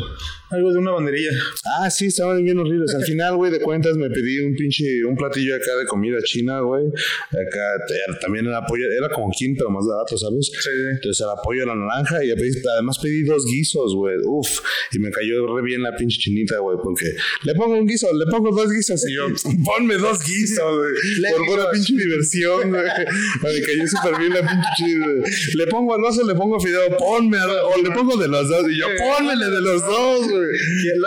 Algo 0.50 0.72
de 0.72 0.78
una 0.78 0.92
banderilla. 0.92 1.30
Ah, 1.64 1.90
sí, 1.90 2.06
estaban 2.06 2.44
bien 2.44 2.58
horribles. 2.58 2.94
Al 2.94 3.02
final, 3.10 3.36
güey, 3.36 3.50
de 3.50 3.60
cuentas 3.60 3.96
me 3.96 4.10
pedí 4.10 4.38
un 4.40 4.54
pinche, 4.54 5.04
un 5.04 5.16
platillo 5.16 5.56
acá 5.56 5.74
de 5.76 5.86
comida 5.86 6.18
china, 6.22 6.60
güey. 6.60 6.86
Acá 6.86 8.18
también 8.20 8.46
era 8.46 8.64
pollo, 8.66 8.86
era 8.90 9.08
como 9.08 9.30
King, 9.36 9.54
pero 9.56 9.70
más 9.70 9.84
barato, 9.86 10.16
¿sabes? 10.16 10.46
Sí, 10.52 10.58
sí. 10.62 10.70
Entonces 10.92 11.24
era 11.24 11.34
pollo 11.42 11.62
a 11.62 11.66
la 11.66 11.74
naranja 11.74 12.24
y 12.24 12.30
además 12.30 12.98
pedí 12.98 13.24
dos 13.24 13.44
guisos, 13.46 13.94
güey. 13.94 14.16
Uf, 14.24 14.60
y 14.92 14.98
me 14.98 15.10
cayó 15.10 15.56
re 15.56 15.62
bien 15.62 15.82
la 15.82 15.96
pinche 15.96 16.18
chinita, 16.18 16.58
güey, 16.58 16.76
porque 16.82 17.06
le 17.44 17.54
pongo 17.54 17.78
un 17.78 17.86
guiso, 17.86 18.12
le 18.12 18.26
pongo 18.30 18.54
dos 18.54 18.70
guisos 18.70 19.02
y 19.08 19.14
yo, 19.14 19.26
ponme 19.64 19.96
dos 19.96 20.22
guisos, 20.24 20.76
güey. 20.76 21.32
Por 21.32 21.42
guisos. 21.46 21.68
pinche 21.72 22.04
diversión, 22.04 22.70
güey. 22.70 22.82
Me 23.52 23.60
cayó 23.62 23.86
súper 23.86 24.18
bien 24.18 24.34
la 24.34 24.40
pinche. 24.40 25.54
Le 25.54 25.66
pongo 25.66 25.94
al 25.94 26.04
oso, 26.04 26.24
le 26.26 26.34
pongo 26.34 26.58
fideo, 26.60 26.96
ponme, 26.96 27.38
o 27.38 27.82
le 27.82 27.90
pongo 27.90 28.16
de 28.16 28.28
los 28.28 28.48
dos 28.48 28.64
y 28.68 28.78
yo, 28.78 28.86
pónmele 28.98 29.46
de 29.50 29.60
los 29.60 29.82
dos, 29.82 30.28
güey. 30.28 30.46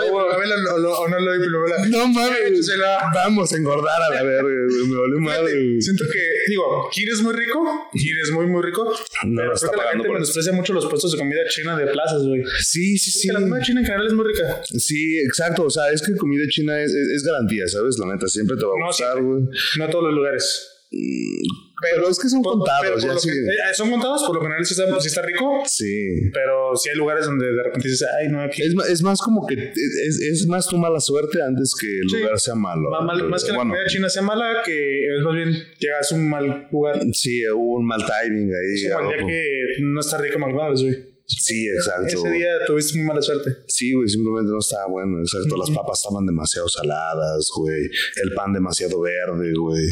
O 0.02 1.08
no 1.08 1.20
lo 1.20 1.32
pero 1.40 1.90
No 1.90 2.08
mames, 2.08 2.72
vamos 3.14 3.54
a 3.54 3.58
engordar 3.58 4.02
a 4.02 4.10
la 4.16 4.24
verga. 4.24 4.44
Me 4.44 4.96
valió 4.96 5.20
madre. 5.20 5.82
Siento 5.82 6.04
que, 6.12 6.50
digo, 6.50 6.90
Kir 6.92 7.10
es 7.10 7.22
muy 7.22 7.34
rico. 7.34 7.90
Kir 7.94 8.16
es 8.24 8.32
muy, 8.32 8.46
muy 8.48 8.62
rico. 8.64 8.84
No 9.26 9.42
pero 9.42 9.54
creo 9.54 9.72
que 9.72 9.78
la 9.78 9.84
pagando 9.84 10.04
gente 10.04 10.14
menosprecia 10.14 10.54
mucho 10.54 10.74
los 10.74 10.86
puestos 10.88 11.12
de 11.12 11.18
comida 11.18 11.42
china 11.50 11.78
de 11.78 11.88
plazas, 11.88 12.24
güey. 12.24 12.44
Sí, 12.60 12.98
sí, 12.98 13.12
sí. 13.12 13.28
La 13.30 13.40
comida 13.40 13.62
china 13.62 13.80
en 13.82 13.86
general 13.86 14.08
es 14.08 14.14
muy 14.14 14.26
rica. 14.26 14.62
Sí, 14.64 15.20
exacto. 15.20 15.64
O 15.66 15.70
sea, 15.70 15.92
es 15.92 16.02
que 16.02 16.16
comida 16.16 16.44
china 16.50 16.80
es, 16.80 16.94
es, 16.94 17.08
es 17.16 17.24
garantía, 17.24 17.68
¿sabes? 17.68 17.98
La 18.00 18.14
neta, 18.14 18.28
siempre 18.28 18.58
te 18.58 18.66
va 18.66 18.72
a 18.72 18.88
gustar, 18.88 19.22
güey. 19.22 19.44
No 19.78 19.86
a 19.86 19.90
todos 19.90 20.06
los 20.06 20.14
lugares. 20.14 20.79
Pero 20.92 22.10
es 22.10 22.20
que 22.20 22.28
son 22.28 22.42
Por- 22.42 22.54
contados, 22.58 23.02
ya 23.04 23.18
sí. 23.18 23.30
que- 23.30 23.36
eh, 23.36 23.74
son 23.74 23.90
contados, 23.90 24.24
por 24.24 24.36
lo 24.36 24.42
general 24.42 24.66
sí 24.66 24.74
está, 24.74 25.00
sí 25.00 25.08
está 25.08 25.22
rico. 25.22 25.62
Sí. 25.66 26.30
Pero 26.34 26.76
sí 26.76 26.90
hay 26.90 26.96
lugares 26.98 27.26
donde 27.26 27.46
de 27.46 27.64
repente 27.64 27.88
dices, 27.88 28.06
ay, 28.20 28.28
no, 28.28 28.42
aquí. 28.42 28.64
Es, 28.64 28.74
es 28.90 29.02
más 29.02 29.22
como 29.22 29.46
que 29.48 29.72
es, 29.74 30.20
es 30.20 30.46
más 30.48 30.68
tu 30.68 30.78
mala 30.78 31.00
suerte 31.00 31.42
antes 31.42 31.74
que 31.80 32.00
el 32.00 32.10
Sí. 32.10 32.18
lugar 32.18 32.40
sea 32.40 32.56
malo. 32.56 32.90
Ma- 32.90 33.02
mal- 33.02 33.24
más 33.30 33.44
que 33.46 33.52
la 33.52 33.60
comida 33.60 33.86
china 33.88 34.10
sea 34.10 34.24
mala, 34.24 34.62
que 34.66 35.16
es 35.16 35.22
más 35.24 35.36
bien 35.36 35.54
llegas 35.78 36.12
a 36.12 36.16
un 36.16 36.30
mal 36.30 36.68
lugar. 36.72 37.00
Sí, 37.14 37.48
hubo 37.50 37.78
un 37.78 37.86
mal 37.86 38.02
timing 38.06 38.52
ahí. 38.54 38.82
Día 38.82 38.98
algo. 38.98 39.12
que 39.28 39.54
no 39.82 40.00
está 40.02 40.18
rico 40.18 40.38
McDonald's, 40.40 40.82
güey. 40.84 41.09
Sí, 41.30 41.68
exacto. 41.68 42.08
Ese 42.08 42.30
día 42.32 42.50
tuviste 42.66 42.98
muy 42.98 43.06
mala 43.08 43.22
suerte. 43.22 43.58
Sí, 43.68 43.94
güey, 43.94 44.10
simplemente 44.10 44.52
no 44.52 44.60
estaba 44.60 44.88
bueno, 44.88 45.20
exacto. 45.20 45.56
Las 45.58 45.70
papas 45.70 46.00
estaban 46.00 46.26
demasiado 46.26 46.68
saladas, 46.68 47.50
güey. 47.56 47.90
El 48.24 48.34
pan 48.34 48.52
demasiado 48.52 49.00
verde, 49.00 49.54
güey. 49.54 49.86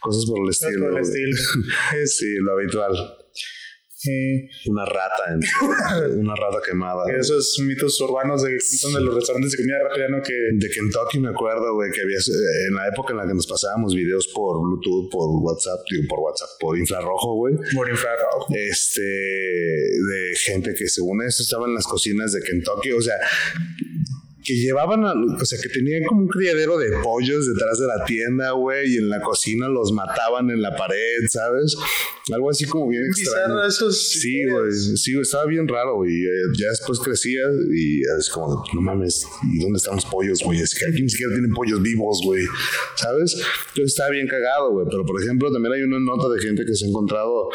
Cosas 0.00 0.26
por 0.26 0.42
el 0.42 0.50
estilo. 0.50 0.88
Por 0.88 0.98
el 0.98 1.02
estilo. 1.02 1.36
Es, 2.02 2.16
Sí, 2.20 2.26
lo 2.42 2.52
habitual. 2.52 3.19
Eh, 4.08 4.48
Una 4.66 4.84
rata, 4.84 5.24
en- 5.32 6.18
una 6.20 6.34
rata 6.34 6.58
quemada. 6.64 7.02
esos 7.18 7.58
mitos 7.66 8.00
urbanos 8.00 8.42
de, 8.42 8.50
de 8.52 9.00
los 9.04 9.14
restaurantes 9.14 9.52
de 9.52 9.58
comida 9.58 9.78
rápida, 9.88 10.08
¿no? 10.08 10.22
Que 10.22 10.32
De 10.54 10.68
Kentucky 10.70 11.18
me 11.20 11.28
acuerdo, 11.30 11.74
güey, 11.74 11.90
que 11.90 12.00
había 12.02 12.16
eh, 12.16 12.66
en 12.68 12.74
la 12.76 12.88
época 12.88 13.12
en 13.12 13.18
la 13.18 13.26
que 13.26 13.34
nos 13.34 13.46
pasábamos 13.46 13.94
videos 13.94 14.28
por 14.34 14.60
Bluetooth, 14.60 15.10
por 15.10 15.28
WhatsApp, 15.42 15.80
digo, 15.90 16.04
por 16.08 16.20
WhatsApp, 16.20 16.48
por 16.60 16.78
infrarrojo, 16.78 17.34
güey. 17.34 17.54
morir 17.74 17.92
infrarrojo. 17.94 18.46
Este, 18.54 19.02
de 19.02 20.36
gente 20.44 20.74
que 20.74 20.88
según 20.88 21.22
eso 21.22 21.42
estaba 21.42 21.66
en 21.66 21.74
las 21.74 21.86
cocinas 21.86 22.32
de 22.32 22.40
Kentucky, 22.42 22.92
o 22.92 23.00
sea, 23.02 23.14
que 24.44 24.54
llevaban, 24.54 25.04
a- 25.04 25.12
o 25.12 25.44
sea, 25.44 25.58
que 25.62 25.68
tenían 25.68 26.02
como 26.04 26.22
un 26.22 26.28
criadero 26.28 26.78
de 26.78 26.90
pollos 27.02 27.46
detrás 27.46 27.78
de 27.78 27.86
la 27.86 28.04
tienda, 28.04 28.52
güey, 28.52 28.94
y 28.94 28.96
en 28.98 29.08
la 29.08 29.20
cocina 29.20 29.68
los 29.68 29.92
mataban 29.92 30.50
en 30.50 30.62
la 30.62 30.74
pared, 30.76 30.96
¿sabes? 31.28 31.76
Algo 32.32 32.50
así 32.50 32.64
como 32.64 32.88
bien 32.88 33.04
extraño. 33.06 33.64
Esos. 33.66 34.08
Sí, 34.10 34.44
güey. 34.48 34.72
Sí, 34.72 35.12
güey, 35.12 35.22
estaba 35.22 35.46
bien 35.46 35.66
raro, 35.68 35.96
güey. 35.96 36.12
Eh, 36.24 36.28
Ya 36.58 36.68
después 36.68 36.98
crecía 37.00 37.42
y 37.74 38.00
es 38.18 38.30
como, 38.30 38.64
no 38.74 38.80
mames, 38.80 39.26
¿y 39.52 39.60
dónde 39.62 39.76
están 39.78 39.96
los 39.96 40.04
pollos, 40.06 40.40
güey? 40.44 40.60
Es 40.60 40.74
que 40.74 40.86
aquí 40.90 41.02
ni 41.02 41.08
siquiera 41.10 41.32
tienen 41.32 41.52
pollos 41.52 41.82
vivos, 41.82 42.20
güey. 42.24 42.44
¿Sabes? 42.96 43.34
Entonces 43.34 43.92
estaba 43.94 44.10
bien 44.10 44.26
cagado, 44.26 44.70
güey. 44.72 44.86
Pero 44.90 45.04
por 45.04 45.20
ejemplo, 45.22 45.50
también 45.52 45.74
hay 45.74 45.82
una 45.82 45.98
nota 46.00 46.28
de 46.34 46.40
gente 46.40 46.64
que 46.64 46.74
se 46.74 46.84
ha 46.86 46.88
encontrado 46.88 47.48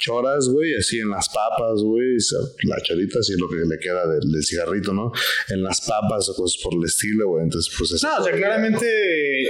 choras, 0.00 0.48
güey, 0.48 0.74
así 0.74 0.98
en 0.98 1.10
las 1.10 1.28
papas, 1.28 1.82
güey. 1.82 2.16
La 2.64 2.80
chorita, 2.82 3.18
así 3.20 3.34
es 3.34 3.38
lo 3.38 3.48
que 3.48 3.56
le 3.56 3.78
queda 3.78 4.06
del, 4.08 4.32
del 4.32 4.42
cigarrito, 4.42 4.92
¿no? 4.92 5.12
En 5.48 5.62
las 5.62 5.80
papas 5.82 6.28
o 6.30 6.34
cosas 6.34 6.60
por 6.62 6.74
el 6.74 6.84
estilo, 6.84 7.28
güey. 7.28 7.44
Entonces, 7.44 7.72
pues 7.78 7.92
eso. 7.92 8.08
No, 8.08 8.22
o 8.22 8.24
sea, 8.24 8.32
claramente 8.32 8.86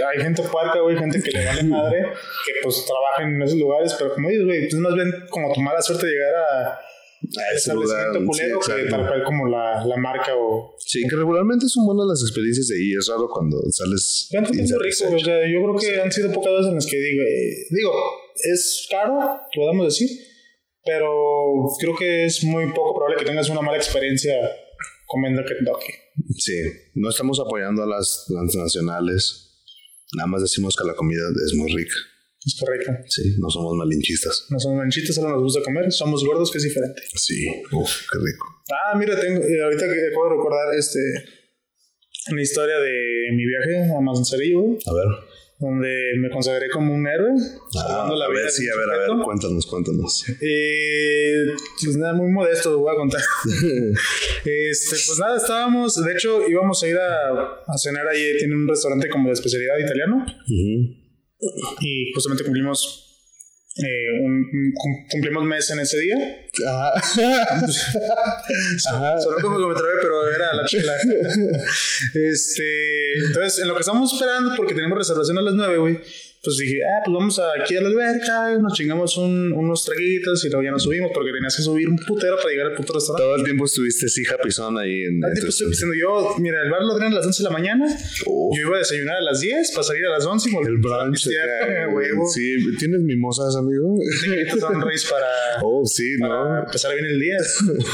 hay 0.04 0.22
gente 0.22 0.42
puerca, 0.42 0.80
güey, 0.80 0.98
gente 0.98 1.22
que 1.22 1.30
le 1.30 1.46
vale 1.46 1.62
madre, 1.70 2.02
que 2.02 2.52
pues 2.62 2.84
trabaja 2.84 3.22
en 3.22 3.40
esos 3.40 3.58
lugares, 3.58 3.94
pero 3.98 4.12
como 4.12 4.28
dices, 4.28 4.44
güey, 4.44 4.68
pues 4.68 4.74
más 4.74 4.94
bien 4.94 5.12
como 5.30 5.52
tu 5.54 5.60
mala 5.60 5.80
suerte 5.80 6.06
llegar 6.06 6.34
a 6.34 6.80
establecimiento 7.54 8.26
culero 8.26 8.60
sí, 8.62 8.72
que 8.72 8.90
tal 8.90 9.06
cual 9.06 9.24
como 9.24 9.46
la, 9.46 9.84
la 9.84 9.96
marca 9.96 10.32
o... 10.34 10.74
Sí, 10.78 11.02
que 11.08 11.16
regularmente 11.16 11.68
son 11.68 11.86
buenas 11.86 12.06
las 12.06 12.22
experiencias 12.22 12.68
de 12.68 12.76
ahí. 12.76 12.92
Es 12.98 13.06
raro 13.08 13.28
cuando 13.28 13.60
sales. 13.70 14.26
Tiempo 14.30 14.50
rico, 14.50 15.14
o 15.14 15.18
sea, 15.18 15.46
yo 15.46 15.62
creo 15.62 15.76
que 15.76 16.00
han 16.00 16.10
sido 16.10 16.32
pocas 16.32 16.52
veces 16.52 16.68
en 16.68 16.74
las 16.76 16.86
que 16.86 16.96
digo, 16.96 17.22
eh, 17.22 17.66
digo, 17.70 17.92
es 18.50 18.88
caro, 18.90 19.40
podemos 19.54 19.86
decir, 19.86 20.08
pero 20.84 21.66
creo 21.78 21.96
que 21.96 22.24
es 22.26 22.44
muy 22.44 22.72
poco 22.72 22.94
probable 22.94 23.18
que 23.18 23.24
tengas 23.24 23.48
una 23.48 23.60
mala 23.60 23.76
experiencia 23.76 24.34
comiendo 25.06 25.42
Kentucky. 25.44 25.92
Sí, 26.38 26.54
no 26.94 27.10
estamos 27.10 27.40
apoyando 27.40 27.82
a 27.82 27.86
las 27.86 28.26
transnacionales. 28.28 29.46
Nada 30.16 30.26
más 30.26 30.42
decimos 30.42 30.76
que 30.76 30.86
la 30.86 30.94
comida 30.94 31.22
es 31.46 31.54
muy 31.54 31.72
rica. 31.72 31.94
Es 32.44 32.56
correcto. 32.58 32.90
Sí, 33.08 33.36
no 33.38 33.50
somos 33.50 33.76
malinchistas. 33.76 34.46
No 34.48 34.58
somos 34.58 34.78
manchitas, 34.78 35.14
solo 35.14 35.28
nos 35.28 35.42
gusta 35.42 35.62
comer, 35.62 35.92
somos 35.92 36.24
gordos, 36.24 36.50
que 36.50 36.58
es 36.58 36.64
diferente. 36.64 37.02
Sí, 37.14 37.46
uff, 37.72 38.08
qué 38.10 38.18
rico. 38.18 38.46
Ah, 38.72 38.96
mira, 38.96 39.20
tengo, 39.20 39.44
eh, 39.44 39.62
ahorita 39.62 39.84
que 39.84 39.94
de 39.94 40.10
recordar 40.10 40.74
este, 40.78 41.00
una 42.30 42.40
historia 42.40 42.78
de 42.78 43.28
mi 43.32 43.44
viaje 43.44 43.92
a 43.94 44.00
Manzanillo, 44.00 44.60
güey, 44.60 44.78
A 44.86 44.92
ver. 44.94 45.29
Donde 45.60 46.12
me 46.18 46.30
consagré 46.30 46.68
como 46.70 46.94
un 46.94 47.06
héroe. 47.06 47.32
la 47.74 48.06
a 48.06 48.06
vida 48.08 48.28
ver, 48.28 48.44
de 48.46 48.50
sí, 48.50 48.66
a 48.66 48.76
ver, 48.78 48.90
a 48.90 49.14
ver, 49.14 49.24
cuéntanos, 49.24 49.66
cuéntanos. 49.66 50.24
Eh, 50.40 51.44
pues 51.84 51.96
nada, 51.96 52.14
muy 52.14 52.32
modesto, 52.32 52.78
voy 52.78 52.92
a 52.92 52.96
contar. 52.96 53.20
Este, 54.42 54.96
pues 55.06 55.18
nada, 55.18 55.36
estábamos, 55.36 56.02
de 56.02 56.12
hecho, 56.12 56.48
íbamos 56.48 56.82
a 56.82 56.88
ir 56.88 56.96
a, 56.96 57.62
a 57.66 57.76
cenar 57.78 58.08
ahí, 58.08 58.38
tiene 58.38 58.54
un 58.54 58.66
restaurante 58.66 59.08
como 59.10 59.28
de 59.28 59.34
especialidad 59.34 59.78
italiano, 59.78 60.24
Ujú. 60.24 60.96
y 61.82 62.10
justamente 62.14 62.42
cumplimos. 62.44 63.09
Eh, 63.76 64.20
un, 64.20 64.32
un- 64.52 64.72
cum- 64.74 65.06
cumplimos 65.10 65.44
mes 65.44 65.70
en 65.70 65.78
ese 65.80 65.98
día. 65.98 66.16
Ajá. 66.68 66.92
Ajá. 68.92 69.18
Sonó 69.20 69.36
como 69.40 69.58
que 69.58 69.66
me 69.66 69.74
trabé, 69.74 69.92
pero 70.02 70.28
era 70.34 70.54
la 70.54 70.64
chela. 70.66 70.92
este, 72.14 73.18
entonces, 73.26 73.58
en 73.60 73.68
lo 73.68 73.74
que 73.74 73.80
estamos 73.80 74.12
esperando, 74.12 74.54
porque 74.56 74.74
tenemos 74.74 74.98
reservación 74.98 75.38
a 75.38 75.42
las 75.42 75.54
9, 75.54 75.78
güey, 75.78 76.00
pues 76.42 76.56
dije, 76.56 76.78
ah, 76.82 77.02
pues 77.04 77.14
vamos 77.14 77.40
aquí 77.60 77.76
a 77.76 77.80
la 77.82 77.88
alberca, 77.88 78.58
nos 78.58 78.72
chingamos 78.72 79.16
un- 79.18 79.52
unos 79.52 79.84
traguitos 79.84 80.42
y 80.44 80.48
luego 80.48 80.62
ya 80.64 80.70
nos 80.70 80.82
subimos, 80.84 81.10
porque 81.12 81.32
tenías 81.32 81.54
que 81.54 81.62
subir 81.62 81.88
un 81.88 81.96
putero 81.98 82.36
para 82.36 82.48
llegar 82.50 82.66
al 82.68 82.74
puto 82.74 82.94
restaurante. 82.94 83.22
Todo 83.24 83.36
el 83.36 83.44
tiempo 83.44 83.64
estuviste 83.66 84.08
sí, 84.08 84.24
japizón 84.24 84.78
ahí 84.78 85.02
en. 85.04 85.22
Al 85.24 85.32
tiempo 85.34 85.50
estoy 85.50 85.68
diciendo 85.68 85.94
yo, 86.00 86.34
mira, 86.38 86.62
el 86.62 86.70
bar 86.70 86.82
lo 86.82 86.92
abrían 86.92 87.12
a 87.12 87.16
las 87.16 87.26
11 87.26 87.42
de 87.42 87.48
la 87.48 87.52
mañana, 87.52 87.86
yo 88.26 88.60
iba 88.66 88.76
a 88.76 88.78
desayunar 88.78 89.16
a 89.16 89.22
las 89.22 89.40
10 89.40 89.70
para 89.72 89.82
salir 89.82 90.06
a 90.06 90.10
las 90.10 90.24
11 90.24 90.48
y 90.48 90.52
volver 90.52 90.70
El 90.72 90.78
brunch. 90.78 91.28
huevo. 91.94 92.26
Sí, 92.28 92.56
¿tienes 92.78 93.00
mimosas, 93.02 93.54
amigo? 93.56 93.98
Reyes 94.26 95.04
para, 95.10 95.26
Oh, 95.62 95.84
sí, 95.84 96.16
para 96.18 96.34
¿no? 96.34 96.58
empezar 96.64 96.92
bien 96.94 97.04
el 97.06 97.20
día. 97.20 97.36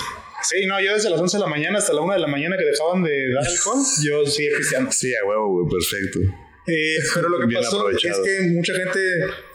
Sí, 0.48 0.64
no, 0.66 0.80
yo 0.80 0.92
desde 0.92 1.10
las 1.10 1.18
11 1.18 1.38
de 1.38 1.40
la 1.40 1.48
mañana 1.48 1.78
hasta 1.78 1.92
la 1.92 2.02
1 2.02 2.12
de 2.12 2.20
la 2.20 2.26
mañana 2.28 2.56
que 2.56 2.64
dejaban 2.66 3.02
de 3.02 3.32
dar 3.32 3.44
alcohol, 3.44 3.78
yo 4.04 4.24
seguía 4.26 4.50
pisteando. 4.56 4.92
Sí, 4.92 5.10
a 5.16 5.26
huevo, 5.26 5.50
güey, 5.64 5.66
perfecto. 5.74 6.20
Eh, 6.66 6.96
pero 7.14 7.28
lo 7.28 7.38
que 7.38 7.46
Bien 7.46 7.62
pasó 7.62 7.80
aprovechado. 7.80 8.24
es 8.24 8.40
que 8.40 8.46
mucha 8.48 8.74
gente 8.74 9.00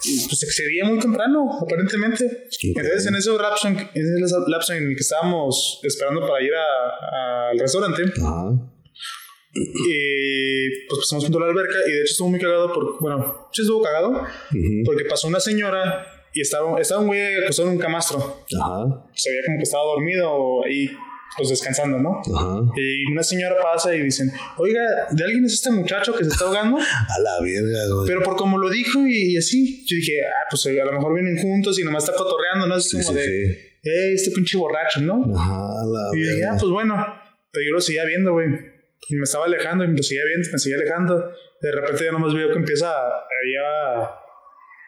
pues, 0.01 0.39
se 0.39 0.45
excedía 0.45 0.85
muy 0.85 0.97
temprano, 0.99 1.59
aparentemente. 1.61 2.47
Entonces, 2.63 3.05
en 3.05 3.15
ese 3.15 3.31
lapso 3.31 3.67
en, 3.67 3.77
ese 3.93 4.35
lapso 4.47 4.73
en 4.73 4.89
el 4.89 4.95
que 4.95 5.01
estábamos 5.01 5.79
esperando 5.83 6.21
para 6.21 6.41
ir 6.41 6.51
al 6.55 7.59
restaurante, 7.59 8.03
Ajá. 8.21 8.51
eh, 9.53 10.67
pues 10.87 10.99
pasamos 11.01 11.25
junto 11.25 11.37
a 11.39 11.41
la 11.41 11.47
alberca 11.47 11.75
y 11.85 11.91
de 11.91 12.01
hecho 12.01 12.11
estuvo 12.11 12.29
muy 12.29 12.39
cagado, 12.39 12.71
por, 12.71 12.99
bueno, 13.01 13.49
sí 13.51 13.61
estuvo 13.61 13.81
cagado, 13.81 14.13
porque 14.85 15.05
pasó 15.05 15.27
una 15.27 15.39
señora 15.39 16.05
y 16.33 16.41
estaba, 16.41 16.79
estaba 16.79 17.01
un 17.01 17.07
güey 17.07 17.43
acostado 17.43 17.67
en 17.67 17.75
un 17.75 17.81
camastro. 17.81 18.45
Ajá. 18.61 19.05
Se 19.15 19.29
veía 19.31 19.41
como 19.45 19.57
que 19.57 19.63
estaba 19.63 19.83
dormido 19.83 20.63
ahí, 20.63 20.89
pues 21.37 21.49
descansando, 21.49 21.97
¿no? 21.97 22.21
Ajá. 22.35 22.61
Y 22.75 23.05
una 23.11 23.23
señora 23.23 23.55
pasa 23.61 23.95
y 23.95 24.01
dicen, 24.03 24.31
oiga, 24.57 24.81
¿de 25.11 25.23
alguien 25.23 25.45
es 25.45 25.53
este 25.53 25.71
muchacho 25.71 26.13
que 26.13 26.23
se 26.23 26.29
está 26.31 26.45
ahogando? 26.45 26.77
A 26.79 27.19
la 27.19 27.41
verga, 27.41 27.79
güey. 27.93 28.07
Pero 28.07 28.21
por 28.23 28.35
como 28.35 28.57
lo 28.57 28.69
dijo 28.69 28.99
y, 29.07 29.33
y 29.33 29.37
así, 29.37 29.85
yo 29.85 29.95
dije, 29.95 30.21
ah, 30.25 30.47
pues 30.49 30.65
a 30.65 30.71
lo 30.85 30.91
mejor 30.91 31.13
vienen 31.13 31.37
juntos 31.37 31.79
y 31.79 31.83
nomás 31.83 32.03
está 32.03 32.15
cotorreando, 32.15 32.67
¿no? 32.67 32.75
Es 32.75 32.89
Sí, 32.89 32.97
como 32.97 33.09
sí, 33.09 33.15
de, 33.15 33.23
sí. 33.23 33.59
hey, 33.83 34.13
este 34.15 34.31
pinche 34.31 34.57
borracho, 34.57 35.01
¿no? 35.01 35.23
Ajá, 35.35 35.55
a 35.55 35.85
la 35.85 36.09
Y 36.17 36.19
dije, 36.21 36.45
ah, 36.45 36.57
pues 36.59 36.71
bueno. 36.71 36.95
Pero 37.51 37.65
yo 37.65 37.73
lo 37.73 37.81
seguía 37.81 38.05
viendo, 38.05 38.33
güey. 38.33 38.47
Y 39.09 39.15
me 39.15 39.23
estaba 39.23 39.45
alejando 39.45 39.83
y 39.83 39.87
me 39.87 39.97
lo 39.97 40.03
seguía 40.03 40.23
viendo, 40.25 40.47
me 40.51 40.59
seguía 40.59 40.77
alejando. 40.77 41.31
De 41.61 41.71
repente 41.71 42.05
ya 42.05 42.11
nomás 42.11 42.33
veo 42.33 42.49
que 42.51 42.59
empieza 42.59 42.89
a, 42.91 43.25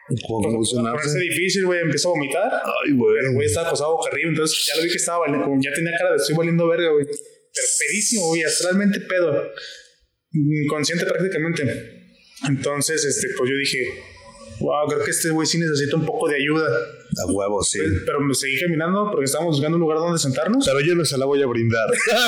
a, 0.04 0.12
a 0.12 0.26
¿Cómo 0.26 0.42
ponerse 0.42 0.56
funcionaste? 0.56 1.18
difícil, 1.20 1.66
güey. 1.66 1.80
Empieza 1.80 2.08
a 2.08 2.12
vomitar. 2.12 2.52
Ay, 2.52 2.92
güey. 2.92 3.16
Pero 3.16 3.28
el 3.28 3.34
güey 3.34 3.46
estaba 3.46 3.66
acostado 3.68 3.96
boca 3.96 4.10
arriba, 4.12 4.30
entonces 4.30 4.64
ya 4.66 4.76
lo 4.76 4.82
vi 4.84 4.90
que 4.90 4.96
estaba 4.96 5.18
valiendo, 5.18 5.44
como 5.46 5.60
ya 5.62 5.72
tenía 5.72 5.92
cara 5.96 6.10
de 6.10 6.16
estoy 6.16 6.36
valiendo 6.36 6.68
verga, 6.68 6.90
güey. 6.90 7.06
Pero 7.06 7.66
pedísimo, 7.78 8.28
güey, 8.28 8.42
astralmente 8.42 9.00
pedo. 9.00 9.50
Inconsciente 10.32 11.06
prácticamente. 11.06 11.62
Entonces, 12.48 13.04
este, 13.04 13.28
pues 13.38 13.48
yo 13.50 13.56
dije, 13.56 13.78
wow, 14.60 14.86
creo 14.88 15.04
que 15.04 15.10
este 15.10 15.30
güey 15.30 15.46
sí 15.46 15.58
necesita 15.58 15.96
un 15.96 16.04
poco 16.04 16.28
de 16.28 16.36
ayuda. 16.36 16.68
A 17.16 17.32
huevo, 17.32 17.62
sí. 17.62 17.78
Pero 18.04 18.20
me 18.20 18.34
seguí 18.34 18.60
caminando 18.60 19.08
porque 19.10 19.24
estábamos 19.24 19.56
buscando 19.56 19.76
un 19.76 19.80
lugar 19.80 19.98
donde 19.98 20.18
sentarnos. 20.18 20.64
Pero 20.64 20.80
yo 20.80 20.94
no 20.94 21.04
se 21.04 21.18
la 21.18 21.26
voy 21.26 21.42
a 21.42 21.46
brindar. 21.46 21.86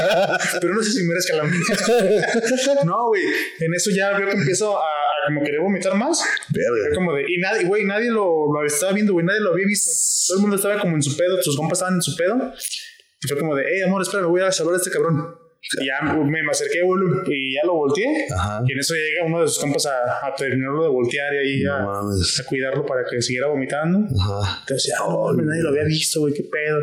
Pero 0.60 0.74
no 0.74 0.82
sé 0.82 0.92
si 0.92 1.02
merezca 1.04 1.36
la 1.36 1.44
No, 2.84 3.08
güey. 3.08 3.22
En 3.60 3.74
eso 3.74 3.90
ya 3.90 4.16
veo 4.16 4.28
que 4.28 4.36
empiezo 4.36 4.76
a, 4.76 4.80
a 4.80 5.26
como 5.26 5.42
querer 5.42 5.60
vomitar 5.60 5.94
más. 5.96 6.22
Verga. 6.50 6.94
como 6.94 7.14
de, 7.14 7.24
y 7.28 7.38
nadie, 7.38 7.64
güey, 7.64 7.84
nadie 7.84 8.10
lo, 8.10 8.52
lo 8.52 8.64
estaba 8.64 8.92
viendo, 8.92 9.12
güey, 9.12 9.24
nadie 9.26 9.40
lo 9.40 9.52
había 9.52 9.66
visto. 9.66 9.90
Todo 10.28 10.38
el 10.38 10.42
mundo 10.42 10.56
estaba 10.56 10.80
como 10.80 10.96
en 10.96 11.02
su 11.02 11.16
pedo, 11.16 11.42
sus 11.42 11.56
compas 11.56 11.78
estaban 11.78 11.94
en 11.94 12.02
su 12.02 12.16
pedo. 12.16 12.52
Y 13.22 13.28
fue 13.28 13.38
como 13.38 13.54
de, 13.54 13.64
hey, 13.66 13.82
amor, 13.82 14.02
espera, 14.02 14.22
me 14.22 14.28
voy 14.28 14.42
a 14.42 14.52
salvar 14.52 14.74
a 14.74 14.78
este 14.78 14.90
cabrón. 14.90 15.45
Ya 15.84 16.12
me, 16.12 16.42
me 16.42 16.50
acerqué, 16.50 16.80
y 17.26 17.54
ya 17.54 17.60
lo 17.64 17.74
volteé. 17.74 18.26
Ajá. 18.34 18.62
Y 18.66 18.72
en 18.72 18.78
eso 18.78 18.94
llega 18.94 19.26
uno 19.26 19.42
de 19.42 19.48
sus 19.48 19.58
compas 19.58 19.86
a, 19.86 20.26
a 20.26 20.34
terminarlo 20.34 20.84
de 20.84 20.88
voltear 20.88 21.34
y 21.34 21.38
ahí 21.38 21.62
No 21.64 21.90
a, 21.90 22.02
cuidarlo 22.48 22.86
para 22.86 23.04
que 23.04 23.20
siguiera 23.20 23.48
vomitando. 23.48 24.06
Ajá. 24.20 24.60
Entonces, 24.60 24.94
oh, 25.04 25.32
nadie 25.32 25.62
lo 25.62 25.70
había 25.70 25.84
visto, 25.84 26.20
güey, 26.20 26.34
qué 26.34 26.44
pedo. 26.44 26.80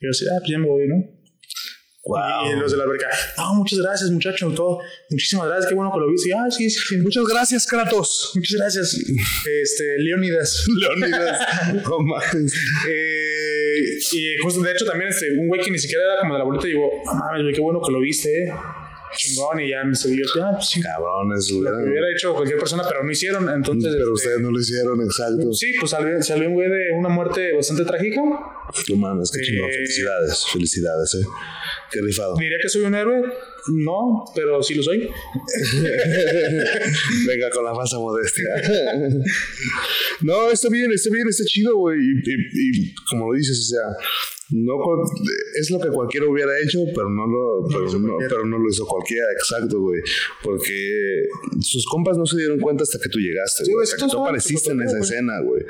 Y 0.00 0.04
yo 0.04 0.08
decía, 0.08 0.28
ah, 0.34 0.38
pues 0.38 0.50
ya 0.50 0.58
me 0.58 0.66
voy, 0.66 0.88
¿no? 0.88 1.22
Wow. 2.04 2.50
Y 2.50 2.58
los 2.58 2.72
de 2.72 2.78
la 2.78 2.84
alberca, 2.84 3.06
no, 3.36 3.54
muchas 3.54 3.78
gracias, 3.78 4.10
muchacho, 4.10 4.50
todo. 4.50 4.80
Muchísimas 5.10 5.46
gracias, 5.46 5.68
qué 5.68 5.74
bueno 5.76 5.92
que 5.92 6.00
lo 6.00 6.10
viste. 6.10 6.32
Ah, 6.34 6.50
sí, 6.50 6.68
sí, 6.68 6.80
sí, 6.88 6.96
muchas, 6.96 7.24
gracias, 7.24 7.64
Kratos. 7.64 8.32
muchas 8.34 8.58
gracias. 8.58 8.94
Este, 9.62 9.98
Leonidas. 9.98 10.66
Leonidas. 10.80 11.38
No. 11.74 11.98
Eh, 12.88 13.41
y 14.12 14.36
justo, 14.42 14.60
de 14.60 14.72
hecho, 14.72 14.84
también 14.84 15.10
este, 15.10 15.26
un 15.38 15.48
güey 15.48 15.60
que 15.60 15.70
ni 15.70 15.78
siquiera 15.78 16.04
era 16.04 16.20
como 16.20 16.34
de 16.34 16.38
la 16.38 16.44
boleta, 16.44 16.66
digo, 16.66 16.90
no 17.04 17.14
mames, 17.14 17.42
güey, 17.42 17.54
qué 17.54 17.60
bueno 17.60 17.80
que 17.80 17.92
lo 17.92 18.00
viste, 18.00 18.28
eh. 18.44 18.52
Chingón, 19.16 19.60
y 19.60 19.70
ya 19.70 19.84
me 19.84 19.94
siguió, 19.94 20.24
ya, 20.36 20.50
pues 20.52 20.68
sí. 20.68 20.80
Cabrones, 20.80 21.50
Lo 21.50 21.70
que 21.70 21.84
hubiera 21.90 22.06
hecho 22.16 22.32
cualquier 22.34 22.58
persona, 22.58 22.82
pero 22.88 23.04
no 23.04 23.10
hicieron, 23.10 23.48
entonces. 23.48 23.92
Pero 23.92 24.04
este, 24.04 24.12
ustedes 24.12 24.40
no 24.40 24.50
lo 24.50 24.60
hicieron, 24.60 25.00
exacto. 25.02 25.52
Sí, 25.52 25.72
pues 25.78 25.90
salió, 25.90 26.22
salió 26.22 26.48
un 26.48 26.54
güey 26.54 26.68
de 26.70 26.90
una 26.98 27.08
muerte 27.08 27.52
bastante 27.52 27.84
trágica. 27.84 28.20
No 28.22 28.96
mames, 28.96 29.30
qué 29.30 29.40
chingón. 29.42 29.70
Felicidades, 29.70 30.44
felicidades, 30.52 31.14
eh. 31.14 31.26
Qué 31.90 32.00
rifado. 32.00 32.34
Diría 32.38 32.56
que 32.62 32.68
soy 32.70 32.82
un 32.82 32.94
héroe, 32.94 33.22
no, 33.84 34.24
pero 34.34 34.62
sí 34.62 34.74
lo 34.74 34.82
soy. 34.82 35.00
Venga 37.26 37.50
con 37.50 37.64
la 37.64 37.74
falsa 37.74 37.98
modestia. 37.98 38.44
no, 40.22 40.50
está 40.50 40.68
bien, 40.70 40.90
está 40.92 41.10
bien, 41.12 41.28
está 41.28 41.44
chido, 41.44 41.76
güey. 41.76 41.98
Y, 41.98 42.12
y- 42.30 42.86
y 42.88 42.94
como 43.10 43.30
lo 43.32 43.36
dices, 43.38 43.58
o 43.58 43.62
sea, 43.74 43.82
no 44.52 44.72
es 45.54 45.70
lo 45.70 45.80
que 45.80 45.88
cualquiera 45.88 46.26
hubiera 46.28 46.52
hecho, 46.62 46.80
pero 46.94 47.08
no 47.08 47.26
lo, 47.26 47.66
pero 47.68 47.98
no, 47.98 48.16
pero 48.18 48.46
no 48.46 48.58
lo 48.58 48.68
hizo 48.68 48.86
cualquiera, 48.86 49.26
exacto, 49.32 49.80
güey. 49.80 50.00
Porque 50.42 51.24
sus 51.60 51.86
compas 51.86 52.16
no 52.18 52.26
se 52.26 52.36
dieron 52.36 52.58
cuenta 52.58 52.82
hasta 52.82 52.98
que 52.98 53.08
tú 53.08 53.18
llegaste, 53.18 53.64
güey. 53.70 53.84
hasta 53.84 53.96
que 53.96 54.10
tú 54.10 54.22
apareciste 54.22 54.72
en 54.72 54.82
esa 54.82 54.98
escena, 54.98 55.40
güey. 55.42 55.62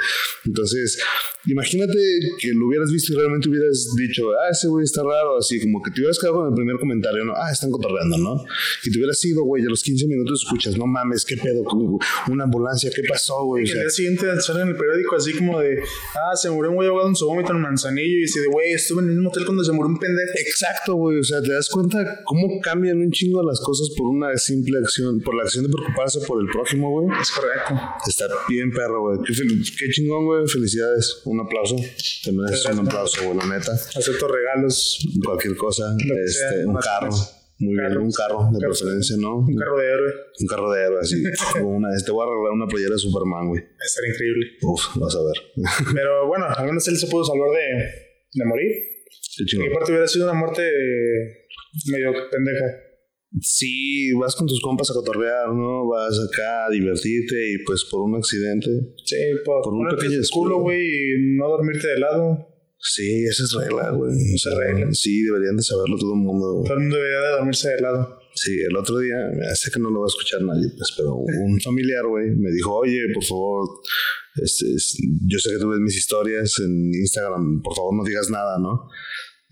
Entonces, 0.45 0.99
imagínate 1.47 1.99
que 2.39 2.49
lo 2.55 2.67
hubieras 2.67 2.91
visto 2.91 3.13
y 3.13 3.17
realmente 3.17 3.49
hubieras 3.49 3.89
dicho, 3.97 4.31
ah, 4.33 4.51
ese 4.51 4.69
güey 4.69 4.85
está 4.85 5.03
raro, 5.03 5.39
así 5.39 5.61
como 5.61 5.83
que 5.83 5.91
te 5.91 6.01
hubieras 6.01 6.19
quedado 6.19 6.39
con 6.39 6.49
el 6.49 6.55
primer 6.55 6.77
comentario, 6.77 7.25
¿no? 7.25 7.35
Ah, 7.37 7.51
están 7.53 7.71
cotorreando, 7.71 8.19
¿no? 8.19 8.45
Y 8.85 8.91
te 8.91 8.99
hubieras 8.99 9.25
ido, 9.25 9.43
güey, 9.45 9.65
a 9.65 9.69
los 9.69 9.83
15 9.83 10.07
minutos 10.07 10.43
escuchas, 10.43 10.77
no 10.77 10.87
mames, 10.87 11.25
qué 11.25 11.37
pedo, 11.37 11.63
una 12.29 12.45
ambulancia, 12.45 12.91
¿qué 12.95 13.03
pasó, 13.09 13.45
güey? 13.45 13.67
Y 13.67 13.71
el 13.71 13.81
día 13.81 13.91
siguiente 13.91 14.41
sale 14.41 14.63
en 14.63 14.69
el 14.69 14.77
periódico 14.77 15.17
así 15.17 15.33
como 15.33 15.61
de, 15.61 15.79
ah, 16.15 16.37
se 16.37 16.51
murió 16.51 16.71
un 16.71 16.77
güey 16.77 16.89
ahogado 16.89 17.09
en 17.09 17.17
su 17.17 17.27
vómito 17.27 17.53
en 17.53 17.61
Manzanillo 17.61 18.19
y 18.19 18.25
así 18.25 18.41
de, 18.41 18.47
güey, 18.73 18.75
estuve 18.75 19.03
en 19.03 19.09
el 19.09 19.15
mismo 19.15 19.31
hotel 19.31 19.45
cuando 19.45 19.65
se 19.65 19.73
murió 19.73 19.89
un 19.89 19.99
pendejo. 19.99 20.33
Exacto, 20.37 20.95
güey, 20.95 21.19
o 21.19 21.23
sea, 21.23 21.43
te 21.43 21.53
das 21.53 21.69
cuenta 21.69 22.23
cómo 22.25 22.61
cambian 22.61 22.99
un 22.99 23.11
chingo 23.11 23.43
las 23.43 23.61
cosas 23.61 23.91
por 23.97 24.07
una 24.07 24.37
simple 24.37 24.79
acción, 24.79 25.21
por 25.21 25.35
la 25.35 25.43
acción 25.43 25.65
de 25.65 25.73
preocuparse 25.73 26.21
por 26.27 26.41
el 26.41 26.49
prójimo, 26.49 26.91
güey. 26.91 27.09
Es 27.21 27.31
correcto. 27.31 27.75
Está 28.07 28.27
bien 28.49 28.71
perro, 28.71 29.03
güey. 29.03 29.19
Qué, 29.27 29.35
qué 29.79 29.91
chingón, 29.91 30.27
güey. 30.27 30.47
Felicidades. 30.47 31.23
Un 31.25 31.41
aplauso. 31.41 31.77
Te 32.25 32.33
mereces 32.33 32.67
un 32.67 32.87
aplauso, 32.87 33.25
güey, 33.25 33.37
la 33.37 33.47
neta. 33.47 33.73
Acepto 33.73 34.29
regalos. 34.29 35.07
Cualquier 35.25 35.57
cosa. 35.57 35.95
Este, 36.25 36.67
un 36.67 36.77
carro. 36.77 37.11
Muy 37.59 37.77
bien, 37.77 37.97
un 37.97 38.11
carro 38.11 38.49
de 38.51 38.59
preferencia, 38.59 39.17
¿no? 39.19 39.37
Un 39.37 39.55
carro 39.55 39.79
de 39.79 39.87
héroe. 39.87 40.13
Un 40.41 40.47
carro 40.49 40.73
de 40.73 40.83
héroe, 40.83 41.01
así. 41.01 41.23
una, 41.63 41.89
te 42.05 42.11
voy 42.11 42.27
a 42.27 42.31
regalar 42.31 42.53
una 42.53 42.67
playera 42.67 42.95
de 42.95 42.99
Superman, 42.99 43.49
güey. 43.49 43.63
Estar 43.63 44.05
increíble. 44.05 44.47
Uf, 44.63 44.97
vas 44.97 45.15
a 45.15 45.23
ver. 45.23 45.37
Pero 45.95 46.27
bueno, 46.27 46.47
al 46.47 46.67
menos 46.67 46.89
él 46.89 46.97
se 46.97 47.07
pudo 47.07 47.25
salvar 47.25 47.51
de, 47.51 48.12
de 48.33 48.45
morir. 48.45 48.73
Y 49.39 49.67
aparte 49.71 49.93
hubiera 49.93 50.07
sido 50.07 50.31
una 50.31 50.39
muerte 50.39 50.63
medio 51.87 52.13
pendeja. 52.31 52.65
Sí, 53.41 54.13
vas 54.13 54.37
con 54.37 54.47
tus 54.47 54.61
compas 54.61 54.91
a 54.91 54.95
cotorrear, 54.95 55.49
¿no? 55.55 55.89
Vas 55.89 56.19
acá 56.29 56.67
a 56.67 56.71
divertirte 56.71 57.53
y 57.53 57.65
pues 57.65 57.87
por 57.91 58.03
un 58.03 58.17
accidente. 58.17 58.69
Sí, 59.05 59.17
por, 59.45 59.63
por 59.63 59.73
un 59.73 59.89
pequeño 59.89 60.21
culo, 60.31 60.59
güey, 60.61 60.81
y 60.81 61.37
no 61.37 61.49
dormirte 61.49 61.89
de 61.89 61.99
lado. 61.99 62.49
Sí, 62.79 63.25
esa 63.25 63.45
es 63.45 63.55
regla, 63.59 63.91
güey. 63.91 64.13
Esa 64.35 64.51
es 64.51 64.57
regla. 64.57 64.93
Sí, 64.93 65.23
deberían 65.23 65.57
de 65.57 65.63
saberlo 65.63 65.97
todo 65.97 66.13
el 66.13 66.21
mundo. 66.21 66.63
Todo 66.65 66.75
el 66.75 66.81
mundo 66.81 66.97
debería 66.97 67.21
de 67.21 67.29
dormirse 67.37 67.69
de 67.71 67.81
lado. 67.81 68.19
Sí, 68.35 68.61
el 68.61 68.77
otro 68.77 68.99
día, 68.99 69.17
sé 69.55 69.71
que 69.71 69.79
no 69.79 69.91
lo 69.91 70.01
va 70.01 70.07
a 70.07 70.09
escuchar 70.09 70.43
nadie, 70.43 70.69
pues, 70.77 70.95
pero 70.97 71.17
un 71.17 71.61
familiar, 71.61 72.07
güey, 72.07 72.31
me 72.31 72.51
dijo, 72.51 72.75
oye, 72.75 73.01
por 73.13 73.23
favor, 73.25 73.69
este, 74.37 74.67
yo 75.27 75.39
sé 75.39 75.51
que 75.51 75.59
tú 75.59 75.69
ves 75.69 75.81
mis 75.81 75.97
historias 75.97 76.59
en 76.61 76.95
Instagram, 76.95 77.63
por 77.63 77.77
favor 77.77 77.95
no 77.95 78.05
digas 78.05 78.31
nada, 78.31 78.59
¿no? 78.59 78.89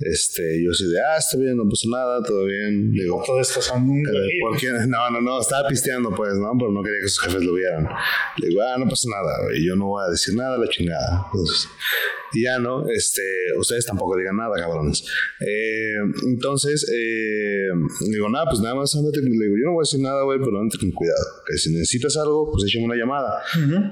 Este, 0.01 0.63
yo 0.65 0.71
así 0.71 0.89
de, 0.89 0.99
ah, 0.99 1.19
está 1.19 1.37
bien, 1.37 1.57
no 1.57 1.69
pasa 1.69 1.87
nada, 1.91 2.23
todo 2.23 2.47
bien. 2.47 2.91
Digo, 2.91 3.23
todo 3.25 3.41
esto 3.41 3.61
son 3.61 3.89
un 3.89 3.99
eh, 4.01 4.87
No, 4.89 5.11
no, 5.11 5.21
no, 5.21 5.41
estaba 5.41 5.69
pisteando, 5.69 6.11
pues, 6.15 6.35
¿no? 6.37 6.53
Pero 6.59 6.73
no 6.73 6.83
quería 6.83 7.01
que 7.01 7.09
sus 7.09 7.21
jefes 7.21 7.45
lo 7.45 7.53
vieran. 7.53 7.87
Le 8.39 8.49
digo, 8.49 8.63
ah, 8.63 8.79
no 8.79 8.89
pasa 8.89 9.09
nada, 9.11 9.55
y 9.55 9.67
yo 9.67 9.77
no 9.77 9.89
voy 9.89 10.05
a 10.07 10.11
decir 10.11 10.35
nada, 10.35 10.57
la 10.57 10.67
chingada. 10.69 11.27
Entonces, 11.27 11.69
y 12.33 12.45
ya, 12.45 12.59
¿no? 12.59 12.89
Este, 12.89 13.23
ustedes 13.59 13.85
tampoco 13.85 14.17
digan 14.17 14.37
nada, 14.37 14.55
cabrones. 14.57 15.05
Eh, 15.41 15.97
entonces, 16.29 16.91
eh, 16.91 17.69
digo, 18.11 18.29
nada, 18.31 18.47
pues 18.47 18.61
nada 18.61 18.77
más 18.77 18.95
andate. 18.95 19.21
Le 19.21 19.29
digo, 19.31 19.57
yo 19.59 19.67
no 19.67 19.73
voy 19.73 19.83
a 19.83 19.87
decir 19.87 20.01
nada, 20.01 20.23
güey, 20.23 20.39
pero 20.39 20.61
andate 20.61 20.79
con 20.79 20.93
cuidado. 20.93 21.25
Que 21.47 21.59
si 21.59 21.73
necesitas 21.73 22.17
algo, 22.17 22.51
pues 22.51 22.65
échame 22.65 22.87
una 22.87 22.97
llamada. 22.97 23.43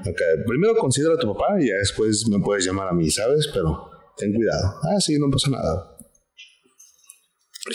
okay. 0.01 0.43
Primero 0.47 0.75
considera 0.77 1.13
a 1.13 1.17
tu 1.17 1.27
papá 1.33 1.57
y 1.59 1.67
ya 1.67 1.75
después 1.75 2.27
me 2.29 2.39
puedes 2.39 2.65
llamar 2.65 2.87
a 2.87 2.93
mí, 2.93 3.09
¿sabes? 3.09 3.49
Pero 3.53 3.89
ten 4.17 4.33
cuidado. 4.33 4.75
Ah, 4.83 4.99
sí, 4.99 5.17
no 5.19 5.29
pasa 5.29 5.51
nada. 5.51 5.98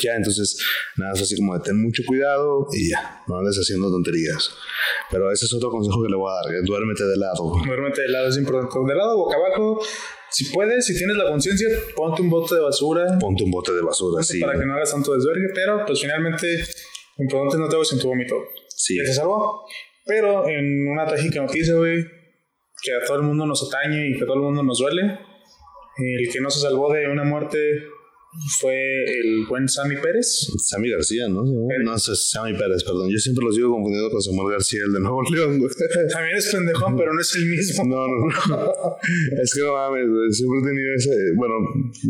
Ya, 0.02 0.14
entonces, 0.16 0.58
nada, 0.96 1.12
es 1.14 1.22
así 1.22 1.36
como 1.36 1.54
de 1.54 1.60
ten 1.60 1.82
mucho 1.82 2.02
cuidado 2.06 2.66
y 2.72 2.90
ya, 2.90 3.22
no 3.26 3.38
andes 3.38 3.56
haciendo 3.56 3.90
tonterías. 3.90 4.50
Pero 5.10 5.30
ese 5.30 5.46
es 5.46 5.54
otro 5.54 5.70
consejo 5.70 6.02
que 6.02 6.10
le 6.10 6.16
voy 6.16 6.30
a 6.30 6.34
dar, 6.34 6.52
que 6.52 6.66
duérmete 6.66 7.04
de 7.04 7.16
lado. 7.16 7.52
Duérmete 7.64 8.02
de 8.02 8.08
lado 8.08 8.28
es 8.28 8.36
importante. 8.36 8.92
De 8.92 8.94
lado, 8.94 9.16
boca 9.16 9.36
abajo, 9.36 9.80
si 10.30 10.46
puedes, 10.46 10.86
si 10.86 10.96
tienes 10.96 11.16
la 11.16 11.28
conciencia, 11.28 11.68
ponte 11.94 12.22
un 12.22 12.30
bote 12.30 12.56
de 12.56 12.60
basura. 12.60 13.18
Ponte 13.20 13.44
un 13.44 13.50
bote 13.50 13.72
de 13.72 13.82
basura, 13.82 14.22
sí. 14.22 14.40
Para 14.40 14.58
que 14.58 14.66
no 14.66 14.74
hagas 14.74 14.90
tanto 14.90 15.14
desvergue, 15.14 15.48
pero 15.54 15.84
pues 15.86 16.00
finalmente, 16.00 16.64
importante 17.18 17.58
no 17.58 17.68
te 17.68 17.76
hagas 17.76 17.92
en 17.92 18.00
tu 18.00 18.08
vómito. 18.08 18.34
Sí. 18.68 18.96
Se 19.06 19.14
salvó. 19.14 19.64
Pero 20.04 20.48
en 20.48 20.88
una 20.88 21.06
trágica 21.06 21.40
noticia, 21.40 21.74
güey, 21.74 22.04
que 22.82 22.94
a 22.94 23.06
todo 23.06 23.18
el 23.18 23.22
mundo 23.22 23.46
nos 23.46 23.66
atañe 23.66 24.08
y 24.08 24.16
que 24.16 24.24
a 24.24 24.26
todo 24.26 24.36
el 24.36 24.42
mundo 24.42 24.62
nos 24.62 24.78
duele, 24.78 25.02
el 25.96 26.32
que 26.32 26.40
no 26.40 26.50
se 26.50 26.60
salvó 26.60 26.92
de 26.92 27.08
una 27.08 27.24
muerte 27.24 27.58
fue 28.58 29.04
el 29.04 29.46
buen 29.46 29.68
Sammy 29.68 29.96
Pérez. 30.02 30.48
Sammy 30.58 30.90
García, 30.90 31.28
¿no? 31.28 31.44
No, 31.44 31.94
es 31.94 32.30
Sammy 32.30 32.52
Pérez, 32.52 32.82
perdón. 32.82 33.10
Yo 33.10 33.18
siempre 33.18 33.44
lo 33.44 33.52
sigo 33.52 33.70
confundiendo 33.70 34.10
con 34.10 34.20
Samuel 34.20 34.52
García, 34.52 34.80
el 34.86 34.92
de 34.92 35.00
Nuevo 35.00 35.22
León, 35.22 35.58
güey. 35.58 35.70
También 36.10 36.36
es 36.36 36.48
pendejón, 36.50 36.96
pero 36.96 37.14
no 37.14 37.20
es 37.20 37.34
el 37.36 37.46
mismo. 37.46 37.84
No, 37.84 38.06
no, 38.08 38.26
no. 38.48 38.96
es 39.42 39.54
que 39.54 39.60
no 39.60 39.74
mames, 39.74 40.08
güey. 40.08 40.32
Siempre 40.32 40.58
he 40.58 40.62
tenido 40.62 40.94
ese. 40.96 41.10
Bueno, 41.36 41.54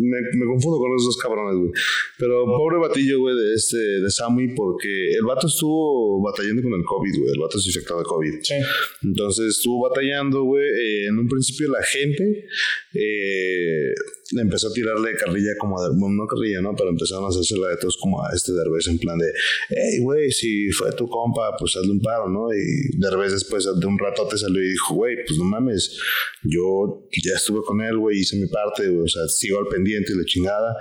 me, 0.01 0.21
me 0.39 0.47
confundo 0.47 0.79
con 0.79 0.95
esos 0.97 1.07
dos 1.07 1.19
cabrones, 1.19 1.59
güey. 1.59 1.73
Pero 2.19 2.47
pobre 2.47 2.79
batillo, 2.79 3.21
güey, 3.21 3.37
de 3.37 3.55
este, 3.55 3.77
de 3.77 4.11
Sammy, 4.11 4.55
porque 4.55 5.13
el 5.13 5.25
vato 5.25 5.47
estuvo 5.47 6.23
batallando 6.23 6.63
con 6.63 6.73
el 6.73 6.85
COVID, 6.85 7.19
güey. 7.19 7.33
El 7.35 7.41
vato 7.41 7.59
es 7.59 7.67
infectado 7.67 8.01
de 8.01 8.07
COVID. 8.07 8.35
Sí. 8.43 8.55
Entonces 9.03 9.57
estuvo 9.57 9.89
batallando, 9.89 10.43
güey. 10.43 10.65
Eh, 10.65 11.07
en 11.09 11.19
un 11.19 11.29
principio 11.29 11.71
la 11.71 11.83
gente 11.83 12.47
eh, 12.95 13.93
le 14.33 14.43
empezó 14.43 14.69
a 14.69 14.73
tirarle 14.73 15.15
carrilla 15.17 15.53
como 15.59 15.83
de, 15.83 15.91
bueno, 15.97 16.17
no 16.17 16.27
carrilla, 16.27 16.61
¿no? 16.63 16.75
Pero 16.75 16.91
empezaron 16.91 17.25
a 17.25 17.29
hacerse 17.29 17.57
la 17.59 17.69
de 17.69 17.77
todos 17.77 17.97
como 18.01 18.25
a 18.25 18.31
este 18.35 18.53
Derbez 18.53 18.89
en 18.89 18.99
plan 18.99 19.19
de, 19.19 19.27
hey, 19.69 20.01
güey, 20.01 20.31
si 20.33 20.71
fue 20.71 20.93
tu 20.93 21.09
compa, 21.09 21.55
pues 21.59 21.77
hazle 21.77 21.93
un 21.93 22.01
paro, 22.01 22.29
¿no? 22.29 22.53
Y 22.53 22.97
Derbez 22.99 23.33
después 23.33 23.65
de 23.65 23.87
un 23.87 23.99
rato 23.99 24.27
te 24.29 24.39
salió 24.39 24.63
y 24.63 24.71
dijo, 24.71 24.95
güey, 24.95 25.17
pues 25.27 25.39
no 25.39 25.45
mames, 25.45 25.99
yo 26.43 27.07
ya 27.23 27.35
estuve 27.37 27.61
con 27.65 27.81
él, 27.83 27.99
güey, 27.99 28.21
hice 28.21 28.37
mi 28.37 28.47
parte, 28.47 28.89
o 28.89 29.07
sea, 29.07 29.29
sigo 29.29 29.59
al 29.59 29.67
pendiente 29.67 30.13
y 30.13 30.17
la 30.17 30.25
chingada, 30.25 30.77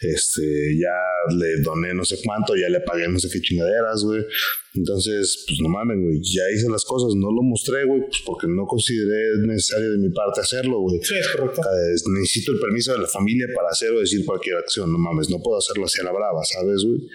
este, 0.00 0.76
ya 0.78 1.34
le 1.36 1.62
doné 1.62 1.92
no 1.94 2.04
sé 2.04 2.18
cuánto, 2.24 2.56
ya 2.56 2.68
le 2.68 2.80
pagué 2.80 3.08
no 3.08 3.18
sé 3.18 3.28
qué 3.30 3.40
chingaderas, 3.40 4.02
güey. 4.04 4.24
Entonces, 4.76 5.44
pues 5.46 5.58
no 5.60 5.68
mames, 5.68 5.96
güey, 5.98 6.20
ya 6.20 6.42
hice 6.54 6.68
las 6.68 6.84
cosas, 6.84 7.14
no 7.16 7.32
lo 7.32 7.42
mostré, 7.42 7.84
güey, 7.84 8.02
pues 8.02 8.22
porque 8.24 8.46
no 8.46 8.66
consideré 8.66 9.38
necesario 9.46 9.92
de 9.92 9.98
mi 9.98 10.10
parte 10.10 10.40
hacerlo, 10.40 10.80
güey. 10.80 11.00
Sí, 11.02 11.14
es 11.18 11.28
correcto. 11.28 11.62
necesito 12.12 12.52
el 12.52 12.60
permiso 12.60 12.92
de 12.92 12.98
la 12.98 13.08
familia 13.08 13.46
para 13.54 13.70
hacer 13.70 13.90
o 13.92 14.00
decir 14.00 14.24
cualquier 14.24 14.56
acción, 14.56 14.92
no 14.92 14.98
mames, 14.98 15.30
no 15.30 15.38
puedo 15.42 15.58
hacerlo 15.58 15.86
hacia 15.86 16.04
la 16.04 16.12
brava, 16.12 16.44
¿sabes, 16.44 16.84
güey? 16.84 17.08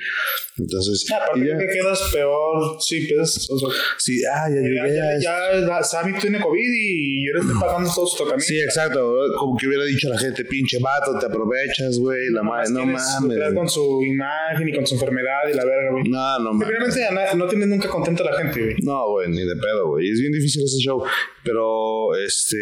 Entonces. 0.58 1.06
Ah, 1.12 1.26
aparte 1.26 1.42
que 1.42 1.68
quedas 1.74 2.02
peor, 2.12 2.78
sí, 2.80 3.08
quedas. 3.08 3.50
O 3.50 3.60
sea, 3.60 3.70
sí, 3.98 4.22
ah, 4.26 4.50
ya 4.50 4.62
llegué. 4.62 4.76
Ya, 4.76 5.20
ya, 5.20 5.68
ya, 5.68 5.84
Sammy 5.84 6.18
tiene 6.20 6.42
COVID 6.42 6.72
y 6.74 7.28
yo 7.28 7.34
le 7.34 7.40
estoy 7.42 7.60
pagando 7.60 7.92
todos 7.94 8.10
sus 8.10 8.18
tratamientos. 8.18 8.48
Sí, 8.48 8.60
exacto, 8.60 9.14
como 9.38 9.58
que 9.58 9.68
hubiera 9.68 9.86
dicho 9.86 10.10
la 10.10 10.18
gente, 10.18 10.46
pinche 10.46 10.80
vato, 10.80 11.18
te 11.20 11.28
aprovechas, 11.28 12.00
güey, 12.00 12.30
la 12.32 12.44
madre, 12.44 12.72
no 12.72 12.86
mames. 12.86 13.54
Con 13.54 13.70
su 13.70 14.04
imagen 14.04 14.68
y 14.68 14.74
con 14.74 14.88
su 14.88 14.96
enfermedad 14.96 15.50
y 15.52 15.56
la 15.56 15.66
verga, 15.66 15.92
güey. 15.92 16.04
No, 16.10 16.40
no 16.40 16.54
mames. 16.54 16.96
No 17.36 17.48
tiene 17.52 17.68
nunca 17.68 17.90
contenta 17.90 18.24
la 18.24 18.38
gente, 18.38 18.60
güey. 18.60 18.76
No, 18.82 19.12
güey, 19.12 19.30
ni 19.30 19.44
de 19.44 19.56
pedo, 19.56 19.90
güey. 19.90 20.10
Es 20.10 20.20
bien 20.20 20.32
difícil 20.32 20.64
ese 20.64 20.80
show. 20.80 21.04
Pero, 21.44 22.16
este, 22.16 22.58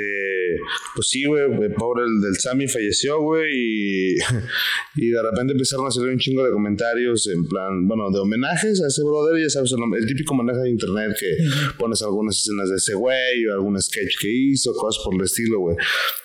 pues 0.95 1.09
sí, 1.09 1.25
güey, 1.25 1.43
pobre 1.75 2.05
el 2.05 2.21
del 2.21 2.35
Sammy 2.37 2.67
falleció, 2.67 3.21
güey, 3.21 3.49
y, 3.51 4.15
y 4.95 5.09
de 5.09 5.21
repente 5.21 5.53
empezaron 5.53 5.87
a 5.87 5.91
salir 5.91 6.09
un 6.09 6.17
chingo 6.17 6.43
de 6.45 6.51
comentarios 6.51 7.27
en 7.27 7.45
plan, 7.45 7.87
bueno, 7.87 8.09
de 8.09 8.19
homenajes 8.19 8.81
a 8.81 8.87
ese 8.87 9.03
brother, 9.03 9.41
ya 9.41 9.49
sabes, 9.49 9.73
el, 9.73 10.05
típico 10.05 10.33
homenaje 10.33 10.61
de 10.61 10.69
internet 10.69 11.11
que 11.19 11.37
pones 11.77 12.01
algunas 12.01 12.37
escenas 12.37 12.69
de 12.69 12.77
ese 12.77 12.93
güey 12.93 13.45
o 13.47 13.53
algún 13.53 13.79
sketch 13.81 14.17
que 14.21 14.29
hizo, 14.31 14.73
cosas 14.73 15.03
por 15.03 15.13
el 15.15 15.21
estilo, 15.21 15.59
güey. 15.59 15.75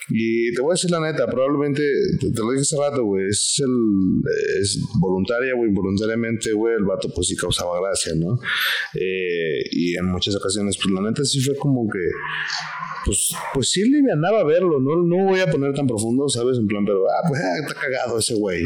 Y 0.09 0.53
te 0.53 0.61
voy 0.61 0.71
a 0.71 0.75
decir 0.75 0.91
la 0.91 1.01
neta, 1.01 1.27
probablemente, 1.27 1.83
te, 2.19 2.41
lo 2.41 2.51
dije 2.51 2.61
hace 2.61 2.77
rato, 2.77 3.03
güey, 3.03 3.27
es 3.27 3.59
el, 3.59 4.61
es 4.61 4.79
voluntaria 4.99 5.53
o 5.55 5.65
involuntariamente, 5.65 6.53
güey, 6.53 6.75
el 6.75 6.85
vato 6.85 7.09
pues 7.13 7.27
sí 7.27 7.35
causaba 7.35 7.79
gracia, 7.81 8.13
¿no? 8.15 8.39
Eh, 8.93 9.63
y 9.71 9.97
en 9.97 10.05
muchas 10.05 10.35
ocasiones, 10.35 10.77
pues 10.77 10.93
la 10.93 11.01
neta 11.01 11.23
sí 11.23 11.39
fue 11.41 11.55
como 11.55 11.87
que, 11.89 11.99
pues, 13.05 13.33
pues 13.53 13.69
sí 13.71 13.89
le 13.89 14.11
andaba 14.11 14.41
a 14.41 14.43
verlo, 14.43 14.79
¿no? 14.79 15.03
No 15.03 15.29
voy 15.29 15.39
a 15.39 15.47
poner 15.47 15.73
tan 15.73 15.87
profundo, 15.87 16.27
¿sabes? 16.29 16.57
En 16.57 16.67
plan, 16.67 16.85
pero, 16.85 17.03
ah, 17.09 17.27
pues 17.27 17.41
ah, 17.41 17.53
está 17.61 17.79
cagado 17.79 18.19
ese 18.19 18.35
güey. 18.35 18.63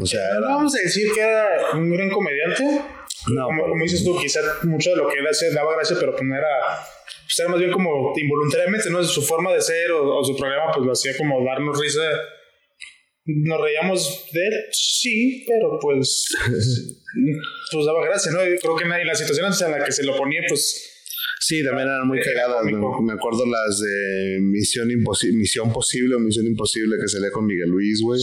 O 0.00 0.06
sea, 0.06 0.20
no 0.40 0.46
vamos 0.46 0.74
a 0.76 0.80
decir 0.80 1.08
que 1.14 1.20
era 1.20 1.46
un 1.74 1.90
gran 1.90 2.10
comediante. 2.10 2.82
No, 3.28 3.46
como, 3.46 3.68
como 3.68 3.82
dices 3.82 4.04
tú, 4.04 4.16
quizás 4.18 4.44
mucho 4.64 4.90
de 4.90 4.96
lo 4.96 5.08
que 5.08 5.18
él 5.18 5.26
hacía 5.26 5.52
daba 5.52 5.74
gracia, 5.74 5.96
pero 6.00 6.12
pues 6.12 6.24
no 6.24 6.34
era 6.34 6.48
pues 7.30 7.38
era 7.38 7.48
más 7.48 7.60
bien 7.60 7.70
como 7.70 8.12
involuntariamente, 8.16 8.90
¿no? 8.90 9.04
Su 9.04 9.22
forma 9.22 9.52
de 9.52 9.60
ser 9.60 9.92
o, 9.92 10.18
o, 10.18 10.24
su 10.24 10.34
programa, 10.36 10.72
pues 10.72 10.84
lo 10.84 10.92
hacía 10.92 11.16
como 11.16 11.44
darnos 11.44 11.78
risa 11.78 12.02
nos 13.24 13.60
reíamos 13.60 14.26
de 14.32 14.40
él, 14.40 14.54
sí, 14.72 15.44
pero 15.46 15.78
pues, 15.80 16.26
pues 17.72 17.86
daba 17.86 18.04
gracia, 18.04 18.32
¿no? 18.32 18.38
Creo 18.38 18.76
que 18.76 18.84
en 18.84 19.06
la 19.06 19.14
situación 19.14 19.52
en 19.52 19.70
la 19.78 19.84
que 19.84 19.92
se 19.92 20.04
lo 20.04 20.16
ponía, 20.16 20.42
pues 20.48 20.90
Sí, 21.42 21.64
también 21.64 21.88
eran 21.88 22.06
muy 22.06 22.20
cagadas. 22.20 22.62
Me, 22.64 22.72
me 22.72 23.12
acuerdo 23.14 23.46
las 23.46 23.80
de 23.80 24.38
Misión, 24.42 24.90
Imposi 24.90 25.32
Misión 25.32 25.72
Posible 25.72 26.16
o 26.16 26.18
Misión 26.20 26.46
Imposible 26.46 26.96
que 27.00 27.08
salía 27.08 27.30
con 27.30 27.46
Miguel 27.46 27.70
Luis, 27.70 28.02
güey. 28.02 28.20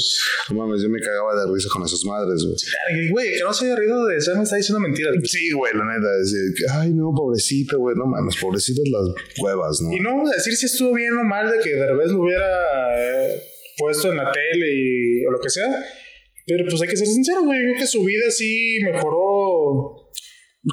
No 0.51 0.55
mames, 0.57 0.83
yo 0.83 0.89
me 0.89 0.99
cagaba 0.99 1.33
de 1.33 1.51
risa 1.51 1.67
con 1.73 1.83
esas 1.83 2.05
madres, 2.05 2.45
güey. 2.45 3.09
Güey, 3.09 3.37
que 3.37 3.43
no 3.43 3.51
se 3.53 3.65
haya 3.65 3.75
rido 3.75 4.05
de 4.05 4.17
eso, 4.17 4.35
me 4.35 4.43
está 4.43 4.55
diciendo 4.55 4.79
mentiras. 4.79 5.15
Sí, 5.23 5.51
güey, 5.51 5.73
la 5.73 5.85
neta. 5.85 6.79
Ay, 6.79 6.93
no, 6.93 7.11
pobrecito, 7.11 7.79
güey. 7.79 7.95
No 7.95 8.05
mames, 8.05 8.37
pobrecitas 8.37 8.85
las 8.87 9.35
cuevas, 9.39 9.81
¿no? 9.81 9.91
Y 9.91 9.99
no 9.99 10.11
vamos 10.11 10.31
a 10.31 10.35
decir 10.35 10.55
si 10.55 10.67
estuvo 10.67 10.93
bien 10.93 11.17
o 11.17 11.23
mal 11.23 11.51
de 11.51 11.57
que 11.59 11.71
Derbez 11.71 12.11
lo 12.11 12.21
hubiera 12.21 12.45
eh, 12.97 13.41
puesto 13.77 14.11
en 14.11 14.17
la 14.17 14.31
tele 14.31 14.73
y, 14.73 15.25
o 15.25 15.31
lo 15.31 15.39
que 15.39 15.49
sea. 15.49 15.67
Pero 16.45 16.65
pues 16.69 16.81
hay 16.81 16.87
que 16.87 16.97
ser 16.97 17.07
sincero, 17.07 17.43
güey. 17.43 17.59
Yo 17.59 17.65
creo 17.71 17.79
que 17.81 17.87
su 17.87 18.03
vida 18.03 18.29
sí 18.31 18.77
mejoró 18.83 20.03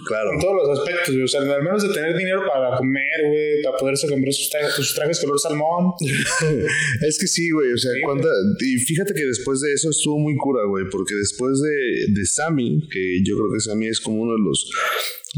Claro. 0.08 0.32
en 0.32 0.40
todos 0.40 0.54
los 0.56 0.78
aspectos, 0.78 1.10
güey. 1.10 1.22
O 1.24 1.28
sea, 1.28 1.40
al 1.40 1.62
menos 1.62 1.82
de 1.86 1.92
tener 1.94 2.16
dinero 2.16 2.42
para 2.52 2.76
comer, 2.76 3.20
güey, 3.28 3.62
para 3.62 3.76
poderse 3.76 4.08
comprar 4.08 4.32
sus 4.32 4.50
trajes, 4.50 4.74
sus 4.74 4.94
trajes 4.94 5.20
color 5.20 5.38
salmón. 5.38 5.92
Es 7.08 7.18
que 7.18 7.26
sí, 7.26 7.50
güey. 7.50 7.72
O 7.72 7.76
sea, 7.78 7.92
Sí, 7.92 8.00
cuánta- 8.04 8.28
y 8.60 8.76
fíjate 8.78 9.14
que 9.14 9.24
después 9.24 9.60
de 9.60 9.72
eso 9.72 9.90
estuvo 9.90 10.18
muy 10.18 10.36
cura, 10.36 10.64
güey. 10.66 10.84
Porque 10.90 11.14
después 11.14 11.60
de, 11.60 12.12
de 12.12 12.26
Sammy, 12.26 12.80
que 12.90 13.20
yo 13.24 13.36
creo 13.36 13.52
que 13.52 13.60
Sammy 13.60 13.86
es 13.88 14.00
como 14.00 14.22
uno 14.22 14.32
de 14.32 14.40
los 14.44 14.70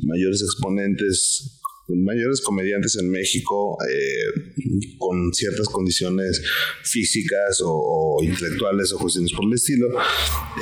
mayores 0.04 0.40
exponentes, 0.42 1.55
mayores 1.88 2.40
comediantes 2.40 2.96
en 2.96 3.10
México, 3.10 3.78
eh, 3.88 4.52
con 4.98 5.32
ciertas 5.32 5.68
condiciones 5.68 6.42
físicas 6.82 7.60
o, 7.60 7.70
o 7.72 8.22
intelectuales 8.22 8.92
o 8.92 8.98
cuestiones 8.98 9.32
por 9.32 9.44
el 9.46 9.54
estilo, 9.54 9.88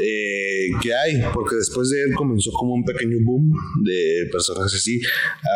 eh, 0.02 0.68
que 0.82 0.94
hay. 0.94 1.22
Porque 1.32 1.56
después 1.56 1.90
de 1.90 2.02
él 2.02 2.14
comenzó 2.14 2.50
como 2.52 2.74
un 2.74 2.84
pequeño 2.84 3.16
boom 3.22 3.52
de 3.84 4.28
personajes 4.30 4.74
así. 4.74 5.00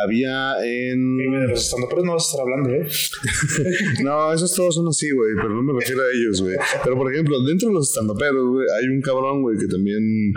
Había 0.05 0.55
en. 0.65 1.49
Los 1.49 1.65
estandoperos 1.65 2.05
no 2.05 2.13
vas 2.15 2.25
a 2.25 2.31
estar 2.31 2.41
hablando, 2.41 2.71
¿eh? 2.75 2.89
No, 4.03 4.33
esos 4.33 4.55
todos 4.55 4.75
son 4.75 4.89
así, 4.89 5.11
güey, 5.11 5.33
pero 5.37 5.51
no 5.51 5.63
me 5.63 5.79
refiero 5.81 6.03
a 6.03 6.07
ellos, 6.15 6.41
güey. 6.43 6.57
Pero 6.83 6.97
por 6.97 7.13
ejemplo, 7.13 7.43
dentro 7.43 7.69
de 7.69 7.75
los 7.75 7.89
estandoperos, 7.89 8.47
güey, 8.49 8.67
hay 8.79 8.89
un 8.89 9.01
cabrón, 9.01 9.43
güey, 9.43 9.59
que 9.59 9.67
también. 9.67 10.33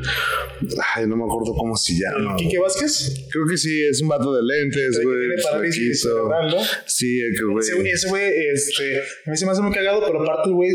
Ay, 0.96 1.08
no 1.08 1.16
me 1.16 1.24
acuerdo 1.24 1.54
cómo 1.54 1.76
se 1.76 1.94
llama. 1.94 2.36
Quique 2.36 2.60
Vázquez, 2.60 3.28
Creo 3.32 3.46
que 3.48 3.58
sí, 3.58 3.84
es 3.84 4.02
un 4.02 4.10
vato 4.10 4.34
de 4.34 4.42
lentes, 4.44 5.00
güey. 5.04 5.21
Tiene 5.28 5.42
parálisis 5.42 6.02
flaquito. 6.02 6.28
cerebral, 6.30 6.52
¿no? 6.52 6.58
Sí, 6.86 7.20
que, 7.20 7.60
Ese 7.60 7.74
güey. 7.76 7.92
ese 7.92 8.10
güey, 8.10 8.32
este, 8.54 8.98
a 9.26 9.32
mí 9.32 9.38
se 9.38 9.46
me 9.46 9.52
hace 9.52 9.62
muy 9.62 9.72
cagado, 9.72 10.04
pero 10.06 10.22
aparte, 10.22 10.50
güey, 10.50 10.72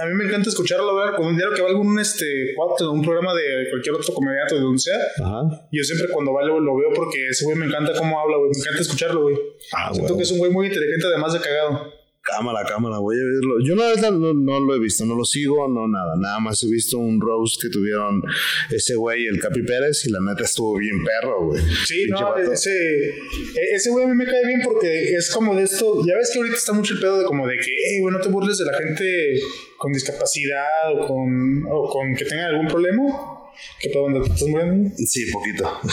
a 0.00 0.06
mí 0.06 0.14
me 0.14 0.24
encanta 0.24 0.48
escucharlo 0.48 0.90
hablar 0.90 1.14
con 1.16 1.26
un 1.26 1.36
diario 1.36 1.54
que 1.54 1.62
va 1.62 1.68
a 1.68 1.70
algún 1.72 1.98
este, 2.00 2.24
podcast, 2.56 2.90
un 2.90 3.02
programa 3.02 3.34
de 3.34 3.68
cualquier 3.70 3.94
otro 3.96 4.14
comediante, 4.14 4.54
de 4.54 4.60
donde 4.60 4.78
sea. 4.78 4.96
Ajá. 5.22 5.68
Yo 5.72 5.82
siempre 5.82 6.08
cuando 6.12 6.32
va 6.32 6.44
lo, 6.44 6.60
lo 6.60 6.76
veo 6.76 6.90
porque 6.94 7.28
ese 7.28 7.44
güey 7.44 7.56
me 7.56 7.66
encanta 7.66 7.92
cómo 7.98 8.18
habla, 8.18 8.36
güey. 8.38 8.50
Me 8.50 8.58
encanta 8.58 8.80
escucharlo, 8.80 9.22
güey. 9.22 9.36
Ah, 9.76 9.90
Siento 9.92 10.16
que 10.16 10.22
es 10.22 10.30
un 10.30 10.38
güey 10.38 10.50
muy 10.50 10.68
inteligente, 10.68 11.06
además 11.06 11.32
de 11.34 11.40
cagado. 11.40 11.99
Cámara, 12.22 12.64
cámara, 12.68 12.98
voy 12.98 13.16
a 13.16 13.24
verlo. 13.24 13.54
Yo 13.64 13.74
la 13.74 13.86
verdad 13.88 14.10
no, 14.12 14.34
no 14.34 14.60
lo 14.60 14.74
he 14.74 14.78
visto, 14.78 15.06
no 15.06 15.14
lo 15.16 15.24
sigo, 15.24 15.66
no 15.68 15.88
nada. 15.88 16.14
Nada 16.18 16.38
más 16.38 16.62
he 16.62 16.68
visto 16.68 16.98
un 16.98 17.18
roast 17.18 17.60
que 17.62 17.70
tuvieron 17.70 18.22
ese 18.70 18.94
güey 18.94 19.26
el 19.26 19.40
Capi 19.40 19.62
Pérez 19.62 20.04
y 20.04 20.10
la 20.10 20.20
neta 20.20 20.44
estuvo 20.44 20.76
bien 20.76 21.02
perro, 21.02 21.46
güey. 21.46 21.62
Sí, 21.86 22.06
no, 22.10 22.20
vato. 22.20 22.52
ese, 22.52 22.70
e- 23.08 23.74
ese 23.74 23.88
güey 23.90 24.04
a 24.04 24.08
mí 24.08 24.14
me 24.14 24.26
cae 24.26 24.46
bien 24.46 24.60
porque 24.62 25.14
es 25.14 25.30
como 25.30 25.54
de 25.56 25.62
esto. 25.62 26.04
Ya 26.06 26.14
ves 26.16 26.30
que 26.32 26.38
ahorita 26.40 26.56
está 26.56 26.72
mucho 26.74 26.92
el 26.94 27.00
pedo 27.00 27.18
de 27.20 27.24
como 27.24 27.46
de 27.46 27.56
que, 27.56 27.62
hey, 27.86 28.00
güey, 28.02 28.14
no 28.14 28.20
te 28.20 28.28
burles 28.28 28.58
de 28.58 28.66
la 28.66 28.76
gente 28.76 29.40
con 29.78 29.90
discapacidad 29.92 30.66
o 30.94 31.06
con, 31.06 31.64
o 31.70 31.88
con 31.88 32.14
que 32.14 32.26
tenga 32.26 32.48
algún 32.48 32.68
problema. 32.68 33.39
¿Qué 33.80 33.88
pedo, 33.90 34.02
dónde 34.02 34.20
te 34.20 34.26
estás 34.32 34.48
muriendo? 34.48 34.90
Sí, 34.96 35.30
poquito. 35.32 35.64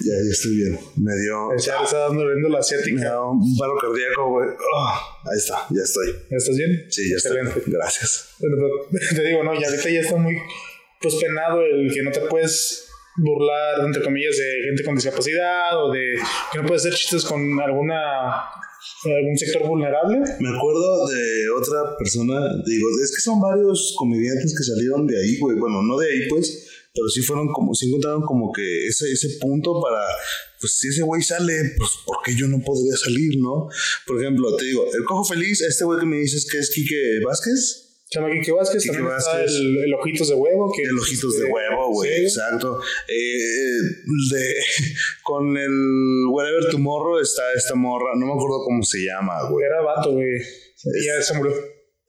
ya, 0.00 0.12
ya 0.12 0.30
estoy 0.30 0.56
bien. 0.56 0.78
Me 0.96 1.12
dio. 1.16 1.56
Ya 1.56 1.78
le 1.78 1.84
está 1.84 1.98
dando 1.98 2.26
viendo 2.26 2.48
la 2.48 2.56
Me 2.56 2.60
asiática. 2.60 3.04
da 3.04 3.30
un 3.30 3.56
paro 3.56 3.74
cardíaco, 3.80 4.30
güey. 4.30 4.48
Ah, 4.76 5.00
ahí 5.24 5.38
está, 5.38 5.66
ya 5.70 5.82
estoy. 5.82 6.08
¿Ya 6.30 6.36
estás 6.36 6.56
bien? 6.56 6.86
Sí, 6.90 7.10
ya 7.10 7.16
estoy. 7.16 7.36
Excelente. 7.38 7.70
Gracias. 7.70 8.34
Bueno, 8.40 8.56
te 9.16 9.22
digo, 9.24 9.42
no, 9.44 9.54
y 9.54 9.64
ahorita 9.64 9.88
ya 9.90 10.00
está 10.00 10.16
muy 10.16 10.36
pues 11.00 11.14
penado 11.16 11.60
el 11.62 11.92
que 11.92 12.02
no 12.02 12.10
te 12.10 12.20
puedes 12.22 12.88
burlar, 13.16 13.80
entre 13.86 14.02
comillas, 14.02 14.36
de 14.36 14.62
gente 14.64 14.82
con 14.84 14.94
discapacidad 14.94 15.82
o 15.84 15.92
de 15.92 16.16
que 16.52 16.58
no 16.58 16.66
puedes 16.66 16.82
hacer 16.82 16.94
chistes 16.94 17.24
con 17.24 17.40
alguna 17.60 18.44
algún 19.04 19.36
sector 19.36 19.66
vulnerable. 19.66 20.18
Me 20.40 20.48
acuerdo 20.48 21.06
de 21.08 21.50
otra 21.50 21.96
persona, 21.98 22.34
digo, 22.64 22.88
es 23.02 23.14
que 23.14 23.20
son 23.20 23.40
varios 23.40 23.94
comediantes 23.98 24.54
que 24.56 24.64
salieron 24.64 25.06
de 25.06 25.18
ahí, 25.18 25.38
güey. 25.38 25.56
Bueno, 25.58 25.82
no 25.82 25.98
de 25.98 26.10
ahí, 26.10 26.28
pues, 26.28 26.68
pero 26.94 27.08
sí 27.08 27.22
fueron 27.22 27.48
como, 27.52 27.74
sí 27.74 27.88
encontraron 27.88 28.22
como 28.22 28.52
que 28.52 28.86
ese, 28.86 29.10
ese 29.10 29.38
punto 29.40 29.80
para, 29.80 30.00
pues, 30.60 30.74
si 30.74 30.88
ese 30.88 31.02
güey 31.02 31.22
sale, 31.22 31.74
pues, 31.76 31.90
¿por 32.06 32.18
qué 32.24 32.36
yo 32.36 32.46
no 32.48 32.60
podría 32.60 32.96
salir, 32.96 33.38
no? 33.38 33.68
Por 34.06 34.20
ejemplo, 34.20 34.56
te 34.56 34.64
digo, 34.64 34.86
el 34.94 35.04
cojo 35.04 35.24
feliz, 35.24 35.60
este 35.60 35.84
güey 35.84 35.98
que 36.00 36.06
me 36.06 36.18
dices 36.18 36.46
que 36.50 36.58
es 36.58 36.70
Quique 36.70 37.20
Vázquez. 37.24 37.83
Quique 38.30 38.52
Vázquez, 38.52 38.82
Quique 38.82 38.94
también 38.94 39.12
Vázquez. 39.14 39.34
está 39.44 39.58
el, 39.58 39.84
el 39.84 39.94
Ojitos 39.94 40.28
de 40.28 40.34
Huevo. 40.34 40.72
Que, 40.76 40.82
El 40.82 40.98
ojitos 40.98 41.32
de 41.36 41.38
este, 41.44 41.52
huevo, 41.52 41.92
güey, 41.92 42.16
sí. 42.18 42.22
exacto. 42.22 42.80
Eh, 43.08 43.78
de, 44.32 44.54
con 45.22 45.56
el 45.56 46.26
Whatever 46.30 46.70
Tomorrow 46.70 47.18
está 47.20 47.42
esta 47.54 47.74
morra, 47.74 48.12
no 48.16 48.26
me 48.26 48.32
acuerdo 48.32 48.64
cómo 48.64 48.82
se 48.82 48.98
llama, 49.04 49.48
güey. 49.50 49.64
Era 49.66 49.80
vato, 49.82 50.12
güey. 50.12 50.36
Y 50.36 51.06
ya 51.06 51.22
se 51.22 51.34
murió. 51.34 51.52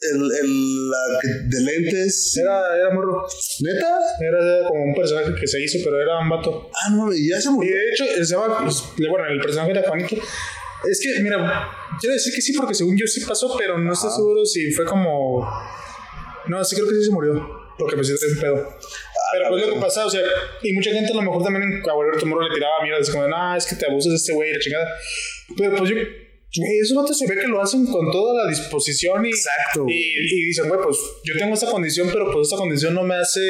El, 0.02 0.22
el, 0.22 0.90
la 0.92 0.98
de 1.46 1.62
lentes. 1.62 2.38
Era, 2.38 2.76
era 2.78 2.94
morro. 2.94 3.26
¿Neta? 3.62 3.98
Era 4.20 4.68
como 4.68 4.84
un 4.84 4.94
personaje 4.94 5.34
que 5.40 5.48
se 5.48 5.62
hizo, 5.64 5.80
pero 5.84 6.00
era 6.02 6.20
un 6.20 6.30
vato. 6.30 6.70
Ah, 6.74 6.90
no, 6.92 7.12
y 7.14 7.30
ya 7.30 7.40
se 7.42 7.48
Y 7.48 7.52
murió. 7.52 7.74
de 7.76 7.90
hecho, 7.92 8.06
se 8.26 8.36
llama, 8.36 8.60
pues, 8.64 8.84
bueno, 9.10 9.26
el 9.30 9.40
personaje 9.40 9.72
era 9.72 9.84
Juanito. 9.88 10.16
Es 10.88 11.00
que, 11.02 11.20
mira, 11.24 11.38
quiero 12.00 12.14
decir 12.14 12.34
que 12.36 12.42
sí, 12.42 12.54
porque 12.54 12.76
según 12.76 12.96
yo 12.98 13.08
sí 13.08 13.22
pasó, 13.26 13.56
pero 13.58 13.78
no 13.80 13.94
estoy 13.94 14.12
seguro 14.12 14.46
si 14.46 14.72
fue 14.74 14.86
como. 14.86 15.48
No, 16.48 16.64
sí 16.64 16.76
creo 16.76 16.88
que 16.88 16.96
sí 16.96 17.06
se 17.06 17.12
murió. 17.12 17.66
Porque 17.78 17.96
pues 17.96 18.08
sí 18.08 18.16
trae 18.18 18.52
un 18.52 18.60
pedo. 18.60 18.78
Pero 19.34 19.50
pues 19.50 19.68
lo 19.68 19.74
que 19.74 19.80
pasa, 19.80 20.06
o 20.06 20.10
sea, 20.10 20.22
y 20.64 20.74
mucha 20.74 20.92
gente 20.92 21.12
a 21.12 21.16
lo 21.16 21.22
mejor 21.24 21.44
también 21.44 21.64
en 21.64 21.82
Caballeros 21.82 22.20
Tomorrow 22.20 22.48
le 22.48 22.56
tiraba 22.56 22.84
mierda, 22.84 23.12
como, 23.12 23.28
no, 23.28 23.56
es 23.56 23.66
que 23.66 23.76
te 23.76 23.86
abusas 23.86 24.12
de 24.12 24.16
este 24.16 24.34
güey, 24.34 24.54
la 24.54 24.60
chingada. 24.60 24.88
Pero 25.58 25.76
pues 25.76 25.90
yo. 25.90 25.96
güey, 25.96 26.80
Esos 26.82 26.96
vatos 26.96 27.18
se 27.18 27.28
ve 27.28 27.36
que 27.42 27.48
lo 27.48 27.62
hacen 27.62 27.86
con 27.88 28.12
toda 28.12 28.44
la 28.44 28.50
disposición 28.50 29.26
y. 29.26 29.30
Exacto. 29.30 29.86
Y, 29.90 29.94
y 29.94 30.46
dicen, 30.46 30.70
güey, 30.70 30.80
pues 30.82 30.98
yo 31.24 31.34
tengo 31.38 31.54
esta 31.54 31.70
condición, 31.70 32.10
pero 32.14 32.32
pues 32.32 32.48
esta 32.48 32.58
condición 32.58 32.94
no 32.94 33.04
me 33.04 33.16
hace. 33.16 33.42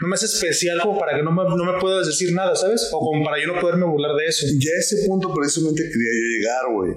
No 0.00 0.08
me 0.08 0.14
hace 0.14 0.26
especial 0.26 0.80
como 0.82 0.98
para 0.98 1.16
que 1.16 1.22
no 1.22 1.30
me, 1.30 1.44
no 1.44 1.72
me 1.72 1.80
puedas 1.80 2.06
decir 2.06 2.32
nada, 2.32 2.54
¿sabes? 2.56 2.88
O 2.92 2.98
como 2.98 3.24
para 3.24 3.40
yo 3.40 3.52
no 3.52 3.60
poderme 3.60 3.86
burlar 3.86 4.16
de 4.16 4.26
eso. 4.26 4.46
Ya 4.58 4.70
a 4.70 4.80
ese 4.80 5.06
punto 5.06 5.32
precisamente 5.32 5.82
quería 5.82 6.12
yo 6.12 6.38
llegar, 6.38 6.72
güey. 6.72 6.92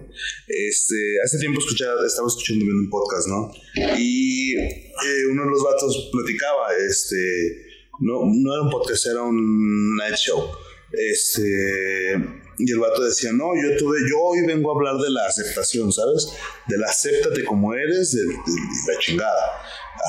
Este, 0.47 0.95
hace 1.23 1.37
tiempo 1.39 1.59
escuchaba, 1.59 2.05
estaba 2.05 2.27
escuchando 2.27 2.65
bien 2.65 2.77
un 2.77 2.89
podcast, 2.89 3.27
¿no? 3.27 3.51
Y 3.97 4.55
eh, 4.57 5.25
uno 5.31 5.43
de 5.43 5.49
los 5.49 5.63
vatos 5.63 6.09
platicaba, 6.11 6.75
este, 6.87 7.67
no, 7.99 8.21
no 8.25 8.53
era 8.53 8.63
un 8.63 8.69
podcast, 8.69 9.05
era 9.05 9.21
un 9.21 9.95
night 9.97 10.15
show. 10.15 10.49
Este, 10.91 12.15
y 12.59 12.71
el 12.71 12.79
vato 12.79 13.03
decía, 13.03 13.31
no, 13.33 13.51
yo 13.55 13.77
tuve, 13.77 13.99
yo 14.09 14.19
hoy 14.19 14.45
vengo 14.45 14.71
a 14.71 14.75
hablar 14.75 15.03
de 15.03 15.11
la 15.11 15.27
aceptación, 15.27 15.91
¿sabes? 15.91 16.29
De 16.67 16.77
la 16.77 16.87
acéptate 16.87 17.43
como 17.43 17.73
eres, 17.73 18.13
de 18.13 18.25
la 18.25 18.99
chingada. 18.99 19.61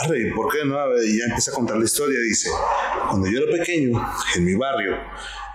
Arre, 0.03 0.29
¿y 0.29 0.31
¿por 0.33 0.53
qué 0.53 0.65
no? 0.65 0.77
Y 1.03 1.19
ya 1.19 1.25
empieza 1.25 1.51
a 1.51 1.55
contar 1.55 1.77
la 1.77 1.85
historia, 1.85 2.19
dice, 2.21 2.51
cuando 3.09 3.31
yo 3.31 3.41
era 3.43 3.51
pequeño, 3.51 4.01
en 4.37 4.45
mi 4.45 4.55
barrio, 4.55 4.93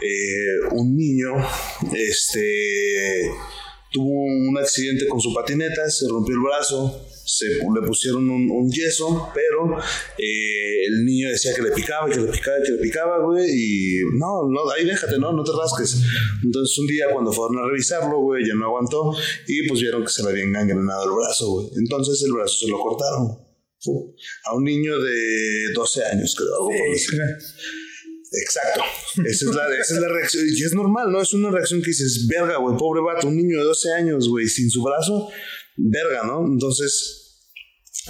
eh, 0.02 0.68
un 0.72 0.96
niño, 0.96 1.36
este, 1.94 3.30
tuvo 3.92 4.24
un 4.24 4.58
accidente 4.58 5.08
con 5.08 5.22
su 5.22 5.34
patineta, 5.34 5.90
se 5.90 6.08
rompió 6.10 6.36
el 6.36 6.42
brazo, 6.42 7.08
se 7.26 7.46
le 7.46 7.88
pusieron 7.88 8.30
un, 8.30 8.70
yeso, 8.70 9.30
pero 9.34 9.78
eh, 10.18 10.86
el 10.88 11.06
niño 11.06 11.30
decía 11.30 11.54
que 11.54 11.62
le 11.62 11.72
picaba 11.72 12.10
que 12.10 12.20
le 12.20 12.28
picaba 12.28 12.58
que 12.66 12.72
le 12.72 12.78
picaba, 12.80 13.20
güey, 13.24 13.50
y 13.50 14.02
no, 14.18 14.50
no, 14.50 14.70
ahí 14.72 14.86
déjate, 14.86 15.18
no, 15.20 15.32
no 15.32 15.44
te 15.44 15.52
rasques. 15.58 16.02
Entonces 16.44 16.78
un 16.80 16.88
día 16.88 17.06
cuando 17.12 17.32
fueron 17.32 17.64
a 17.64 17.68
revisarlo, 17.68 18.20
güey, 18.20 18.46
ya 18.46 18.56
no 18.56 18.66
aguantó 18.66 19.14
y 19.48 19.68
pues 19.68 19.80
vieron 19.80 20.04
que 20.04 20.10
se 20.10 20.24
le 20.24 20.30
había 20.30 20.44
engangrenado 20.44 21.04
el 21.06 21.12
brazo, 21.12 21.52
güey. 21.52 21.70
Entonces 21.78 22.22
el 22.24 22.34
brazo 22.34 22.66
se 22.66 22.68
lo 22.68 22.80
cortaron. 22.80 23.53
A 24.46 24.56
un 24.56 24.64
niño 24.64 25.00
de 25.00 25.74
12 25.74 26.06
años, 26.06 26.36
creo, 26.36 26.56
algo 26.56 26.70
por 26.70 26.96
estilo. 26.96 27.24
Exacto. 28.42 28.82
Esa 29.26 29.46
es, 29.50 29.56
la, 29.56 29.68
esa 29.80 29.94
es 29.96 30.00
la 30.02 30.08
reacción. 30.08 30.46
Y 30.48 30.64
es 30.64 30.74
normal, 30.74 31.12
¿no? 31.12 31.22
Es 31.22 31.34
una 31.34 31.52
reacción 31.52 31.82
que 31.82 31.92
dices, 31.92 32.28
verga, 32.28 32.58
güey, 32.58 32.78
pobre 32.78 33.02
vato, 33.02 33.28
un 33.28 33.38
niño 33.38 33.60
de 33.60 33.64
12 33.64 33.94
años, 33.94 34.28
güey, 34.28 34.48
sin 34.48 34.70
su 34.70 34.82
brazo, 34.84 35.30
verga, 35.78 36.24
¿no? 36.26 36.46
Entonces, 36.46 37.23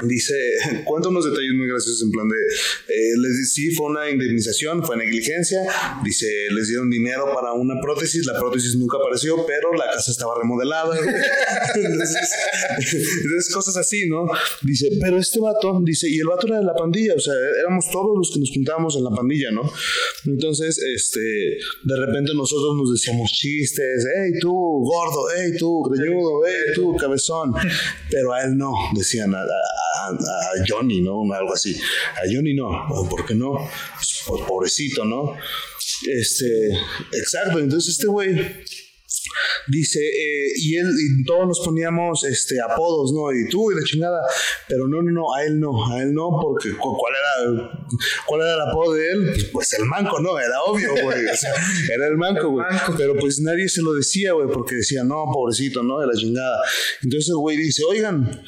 Dice, 0.01 0.33
cuenta 0.85 1.09
unos 1.09 1.23
detalles 1.23 1.53
muy 1.55 1.67
graciosos 1.67 2.01
en 2.01 2.09
plan 2.09 2.27
de, 2.27 2.35
eh, 2.35 3.13
les 3.15 3.53
sí, 3.53 3.69
fue 3.75 3.85
una 3.87 4.09
indemnización, 4.09 4.83
fue 4.83 4.97
negligencia, 4.97 5.61
dice, 6.03 6.25
les 6.51 6.67
dieron 6.67 6.89
dinero 6.89 7.31
para 7.31 7.53
una 7.53 7.79
prótesis, 7.79 8.25
la 8.25 8.39
prótesis 8.39 8.75
nunca 8.75 8.97
apareció, 8.97 9.45
pero 9.45 9.71
la 9.73 9.85
casa 9.91 10.09
estaba 10.09 10.33
remodelada. 10.41 10.97
entonces, 11.75 13.53
cosas 13.53 13.77
así, 13.77 14.09
¿no? 14.09 14.25
Dice, 14.63 14.89
pero 14.99 15.19
este 15.19 15.39
vato, 15.39 15.79
dice, 15.83 16.09
y 16.09 16.17
el 16.17 16.25
vato 16.25 16.47
era 16.47 16.57
de 16.57 16.65
la 16.65 16.73
pandilla, 16.73 17.13
o 17.15 17.19
sea, 17.19 17.35
éramos 17.59 17.85
todos 17.91 18.17
los 18.17 18.31
que 18.33 18.39
nos 18.39 18.49
juntábamos 18.51 18.95
en 18.95 19.03
la 19.03 19.11
pandilla, 19.11 19.51
¿no? 19.51 19.61
Entonces, 20.25 20.79
este, 20.79 21.19
de 21.19 22.05
repente 22.05 22.33
nosotros 22.33 22.75
nos 22.77 22.91
decíamos 22.91 23.31
chistes, 23.31 24.07
hey 24.17 24.31
tú, 24.41 24.51
gordo, 24.51 25.27
hey 25.37 25.51
tú, 25.59 25.83
greñudo, 25.83 26.41
hey 26.47 26.73
tú, 26.73 26.95
cabezón, 26.95 27.53
pero 28.09 28.33
a 28.33 28.43
él 28.43 28.57
no, 28.57 28.73
decían 28.95 29.35
a, 29.35 29.41
a- 29.41 29.82
a 30.09 30.65
Johnny, 30.67 31.01
¿no? 31.01 31.21
Algo 31.33 31.53
así. 31.53 31.75
A 32.15 32.21
Johnny 32.31 32.53
no, 32.53 32.69
¿por 33.09 33.25
qué 33.25 33.35
no? 33.35 33.53
Pues, 34.27 34.41
pobrecito, 34.47 35.05
¿no? 35.05 35.35
Este, 36.07 36.69
exacto, 37.13 37.59
entonces 37.59 37.93
este 37.95 38.07
güey 38.07 38.35
dice, 39.67 39.99
eh, 39.99 40.47
y 40.57 40.75
él, 40.75 40.87
y 40.87 41.23
todos 41.23 41.47
nos 41.47 41.59
poníamos 41.63 42.23
este, 42.25 42.59
apodos, 42.61 43.13
¿no? 43.13 43.31
Y 43.31 43.47
tú 43.47 43.71
y 43.71 43.75
la 43.75 43.83
chingada, 43.83 44.19
pero 44.67 44.87
no, 44.87 45.01
no, 45.01 45.11
no, 45.11 45.33
a 45.33 45.45
él 45.45 45.59
no, 45.59 45.91
a 45.93 46.01
él 46.01 46.13
no, 46.13 46.29
porque 46.41 46.71
cu- 46.75 46.97
¿cuál 46.97 47.13
era, 47.13 47.71
cuál 48.25 48.41
era 48.41 48.53
el 48.55 48.61
apodo 48.61 48.93
de 48.93 49.11
él? 49.11 49.25
Pues, 49.31 49.45
pues 49.53 49.73
el 49.73 49.85
manco, 49.85 50.19
¿no? 50.19 50.37
Era 50.39 50.61
obvio, 50.63 50.91
güey, 50.91 51.25
o 51.25 51.35
sea, 51.35 51.53
era 51.93 52.07
el 52.07 52.17
manco, 52.17 52.49
güey. 52.49 52.65
Pero 52.97 53.15
pues 53.17 53.39
nadie 53.39 53.69
se 53.69 53.81
lo 53.81 53.93
decía, 53.93 54.33
güey, 54.33 54.49
porque 54.51 54.75
decía, 54.75 55.03
no, 55.03 55.25
pobrecito, 55.31 55.83
¿no? 55.83 55.99
De 55.99 56.07
la 56.07 56.13
chingada. 56.13 56.57
Entonces 57.01 57.29
el 57.29 57.37
güey 57.37 57.55
dice, 57.57 57.83
oigan, 57.87 58.43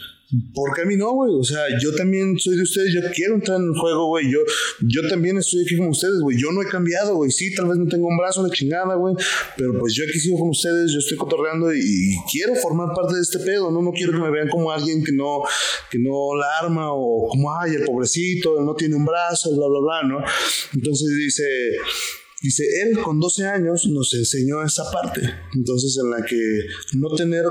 ¿Por 0.53 0.73
qué 0.73 0.81
a 0.81 0.85
mí 0.85 0.95
no, 0.95 1.13
güey? 1.13 1.33
O 1.35 1.43
sea, 1.43 1.61
yo 1.81 1.93
también 1.93 2.37
soy 2.39 2.55
de 2.57 2.63
ustedes, 2.63 2.91
yo 2.93 3.01
quiero 3.13 3.35
entrar 3.35 3.59
en 3.59 3.65
el 3.65 3.79
juego, 3.79 4.07
güey. 4.07 4.31
Yo, 4.31 4.39
yo 4.81 5.07
también 5.07 5.37
estoy 5.37 5.63
aquí 5.63 5.77
con 5.77 5.89
ustedes, 5.89 6.19
güey. 6.19 6.37
Yo 6.37 6.51
no 6.51 6.63
he 6.63 6.65
cambiado, 6.65 7.15
güey. 7.15 7.29
Sí, 7.29 7.53
tal 7.53 7.67
vez 7.67 7.77
no 7.77 7.87
tengo 7.87 8.07
un 8.07 8.17
brazo 8.17 8.43
de 8.43 8.49
chingada, 8.49 8.95
güey. 8.95 9.15
Pero 9.55 9.77
pues 9.79 9.93
yo 9.93 10.03
aquí 10.03 10.19
sigo 10.19 10.39
con 10.39 10.49
ustedes, 10.49 10.91
yo 10.91 10.99
estoy 10.99 11.17
cotorreando 11.17 11.73
y, 11.73 11.79
y 11.79 12.15
quiero 12.31 12.55
formar 12.55 12.95
parte 12.95 13.15
de 13.15 13.21
este 13.21 13.39
pedo, 13.39 13.69
¿no? 13.69 13.81
No 13.81 13.91
quiero 13.91 14.13
que 14.13 14.19
me 14.19 14.31
vean 14.31 14.49
como 14.49 14.71
alguien 14.71 15.03
que 15.03 15.11
no, 15.11 15.41
que 15.91 15.99
no 15.99 16.35
la 16.35 16.47
arma 16.61 16.91
o 16.91 17.27
como, 17.29 17.55
ay, 17.55 17.75
el 17.75 17.83
pobrecito, 17.83 18.59
él 18.59 18.65
no 18.65 18.73
tiene 18.73 18.95
un 18.95 19.05
brazo, 19.05 19.55
bla, 19.55 19.67
bla, 19.67 19.79
bla, 19.79 20.09
¿no? 20.09 20.25
Entonces 20.73 21.15
dice... 21.17 21.43
Dice, 22.41 22.63
él 22.83 22.99
con 22.99 23.19
12 23.19 23.43
años 23.47 23.87
nos 23.87 24.13
enseñó 24.13 24.61
esa 24.61 24.83
parte. 24.91 25.21
Entonces, 25.55 25.97
en 25.97 26.11
la 26.11 26.23
que 26.23 26.59
no 26.93 27.09
tener 27.15 27.43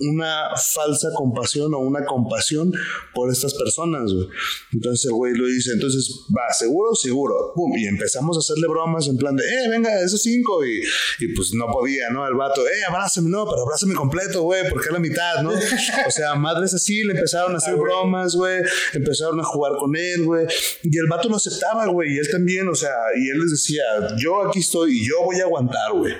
una 0.00 0.50
falsa 0.56 1.08
compasión 1.14 1.74
o 1.74 1.78
una 1.78 2.04
compasión 2.04 2.72
por 3.14 3.30
estas 3.30 3.54
personas, 3.54 4.12
güey. 4.12 4.28
Entonces 4.72 5.06
el 5.06 5.12
güey 5.12 5.34
lo 5.34 5.46
dice, 5.46 5.72
entonces, 5.72 6.24
va, 6.30 6.52
seguro, 6.52 6.94
seguro. 6.94 7.52
Pum, 7.54 7.76
y 7.76 7.86
empezamos 7.86 8.36
a 8.36 8.40
hacerle 8.40 8.68
bromas 8.68 9.08
en 9.08 9.16
plan 9.16 9.36
de, 9.36 9.44
eh, 9.44 9.68
venga, 9.68 10.00
esos 10.00 10.22
cinco. 10.22 10.64
Y, 10.64 10.80
y 11.20 11.34
pues 11.34 11.52
no 11.54 11.66
podía, 11.66 12.10
¿no? 12.10 12.26
El 12.26 12.34
vato, 12.34 12.66
eh, 12.66 12.84
abrázame, 12.88 13.30
no, 13.30 13.44
pero 13.44 13.62
abrázame 13.62 13.94
completo, 13.94 14.42
güey, 14.42 14.68
porque 14.70 14.86
es 14.86 14.92
la 14.92 15.00
mitad, 15.00 15.42
¿no? 15.42 15.50
O 15.50 16.10
sea, 16.10 16.34
madres 16.34 16.74
así 16.74 17.02
le 17.04 17.12
empezaron 17.12 17.54
a 17.54 17.58
hacer 17.58 17.76
bromas, 17.76 18.34
güey. 18.34 18.62
Empezaron 18.92 19.40
a 19.40 19.44
jugar 19.44 19.72
con 19.78 19.94
él, 19.96 20.24
güey. 20.24 20.46
Y 20.82 20.98
el 20.98 21.06
vato 21.08 21.28
lo 21.28 21.36
aceptaba, 21.36 21.86
güey. 21.86 22.14
Y 22.14 22.18
él 22.18 22.28
también, 22.30 22.68
o 22.68 22.74
sea, 22.74 22.94
y 23.16 23.28
él 23.30 23.40
les 23.40 23.50
decía, 23.50 23.82
yo 24.18 24.48
aquí 24.48 24.60
estoy 24.60 24.98
y 24.98 25.08
yo 25.08 25.22
voy 25.24 25.40
a 25.40 25.44
aguantar, 25.44 25.92
güey. 25.92 26.14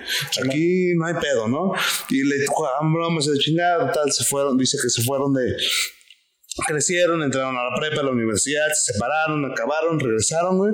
Aquí 0.44 0.94
no 0.96 1.06
hay 1.06 1.14
pedo, 1.14 1.48
¿no? 1.48 1.72
Y 2.10 2.22
le 2.24 2.46
jugaban 2.46 2.92
bromas 2.92 3.26
de 3.26 3.38
chingada, 3.38 3.67
tal, 3.92 4.10
se 4.12 4.24
fueron, 4.24 4.56
dice 4.58 4.78
que 4.82 4.90
se 4.90 5.02
fueron 5.02 5.34
de 5.34 5.56
crecieron, 6.66 7.22
entraron 7.22 7.56
a 7.56 7.70
la 7.70 7.76
prepa, 7.78 8.00
a 8.00 8.04
la 8.04 8.10
universidad, 8.10 8.66
se 8.74 8.92
separaron, 8.92 9.44
acabaron, 9.50 10.00
regresaron, 10.00 10.58
güey, 10.58 10.72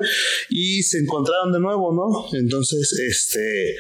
y 0.48 0.83
se 0.83 0.98
encontraron 0.98 1.52
de 1.52 1.61
nuevo, 1.61 1.92
¿no? 1.92 2.38
Entonces, 2.38 2.92
este, 2.92 3.76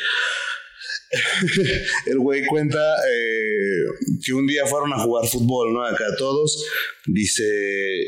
el 2.06 2.18
güey 2.18 2.44
cuenta 2.46 2.78
eh, 2.78 4.16
que 4.24 4.32
un 4.32 4.46
día 4.46 4.66
fueron 4.66 4.92
a 4.92 4.98
jugar 4.98 5.26
fútbol, 5.26 5.72
¿no? 5.72 5.84
Acá 5.84 6.04
todos, 6.18 6.64
dice, 7.06 7.44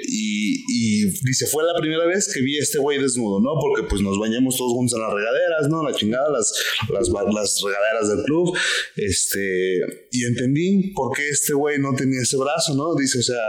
y, 0.02 1.04
dice, 1.22 1.46
fue 1.46 1.64
la 1.64 1.78
primera 1.78 2.06
vez 2.06 2.32
que 2.32 2.40
vi 2.40 2.58
a 2.58 2.62
este 2.62 2.78
güey 2.78 3.00
desnudo, 3.00 3.40
¿no? 3.40 3.58
Porque 3.60 3.88
pues 3.88 4.02
nos 4.02 4.18
bañamos 4.18 4.56
todos 4.56 4.72
juntos 4.72 4.98
en 4.98 5.02
las 5.02 5.12
regaderas, 5.12 5.68
¿no? 5.68 5.88
La 5.88 5.94
chingada, 5.94 6.30
las, 6.30 6.52
las, 6.90 7.08
las 7.08 7.62
regaderas 7.64 8.08
del 8.08 8.24
club, 8.24 8.56
este, 8.96 9.80
y 10.12 10.24
entendí 10.24 10.92
por 10.94 11.16
qué 11.16 11.28
este 11.28 11.54
güey 11.54 11.78
no 11.78 11.94
tenía 11.94 12.20
ese 12.22 12.36
brazo, 12.36 12.74
¿no? 12.74 12.94
Dice, 12.94 13.18
o 13.18 13.22
sea, 13.22 13.42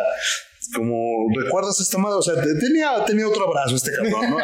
como, 0.73 1.27
¿recuerdas 1.39 1.79
esta 1.79 1.97
madre? 1.97 2.17
O 2.17 2.21
sea, 2.21 2.35
te- 2.35 2.55
tenía, 2.55 3.03
tenía 3.05 3.27
otro 3.27 3.49
brazo 3.49 3.75
este 3.75 3.91
cabrón, 3.93 4.29
¿no? 4.31 4.37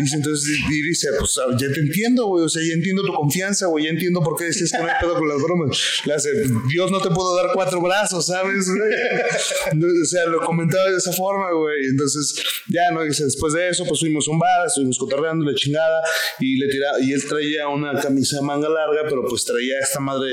Dice, 0.00 0.16
entonces, 0.16 0.48
y 0.70 0.82
dice, 0.82 1.08
pues 1.18 1.38
ah, 1.38 1.50
ya 1.58 1.72
te 1.72 1.80
entiendo, 1.80 2.26
güey, 2.26 2.44
o 2.44 2.48
sea, 2.48 2.62
ya 2.66 2.74
entiendo 2.74 3.02
tu 3.04 3.12
confianza, 3.12 3.66
güey, 3.66 3.84
ya 3.84 3.90
entiendo 3.90 4.20
por 4.22 4.36
qué 4.38 4.46
dices 4.46 4.70
que 4.72 4.78
no 4.78 4.84
hay 4.86 4.94
pedo 5.00 5.14
con 5.14 5.28
las 5.28 5.42
bromas. 5.42 5.78
Le 6.04 6.14
hace, 6.14 6.30
Dios 6.68 6.90
no 6.90 7.00
te 7.00 7.10
puedo 7.10 7.34
dar 7.36 7.46
cuatro 7.54 7.80
brazos, 7.80 8.26
¿sabes? 8.26 8.66
o 8.68 10.04
sea, 10.06 10.26
lo 10.26 10.40
comentaba 10.40 10.90
de 10.90 10.96
esa 10.96 11.12
forma, 11.12 11.50
güey. 11.52 11.86
Entonces, 11.90 12.42
ya, 12.68 12.90
¿no? 12.92 13.02
Dice, 13.02 13.24
después 13.24 13.52
de 13.52 13.68
eso, 13.68 13.84
pues 13.86 14.00
fuimos 14.00 14.26
a 14.28 14.30
un 14.30 14.38
bar, 14.38 14.66
estuvimos 14.66 14.98
cotorreando, 14.98 15.44
la 15.44 15.54
chingada, 15.54 16.00
y 16.40 16.56
le 16.56 16.68
tiraba, 16.68 17.00
y 17.00 17.12
él 17.12 17.24
traía 17.28 17.68
una 17.68 18.00
camisa 18.00 18.36
de 18.36 18.42
manga 18.42 18.68
larga, 18.68 19.02
pero 19.08 19.24
pues 19.28 19.44
traía 19.44 19.78
esta 19.82 20.00
madre, 20.00 20.30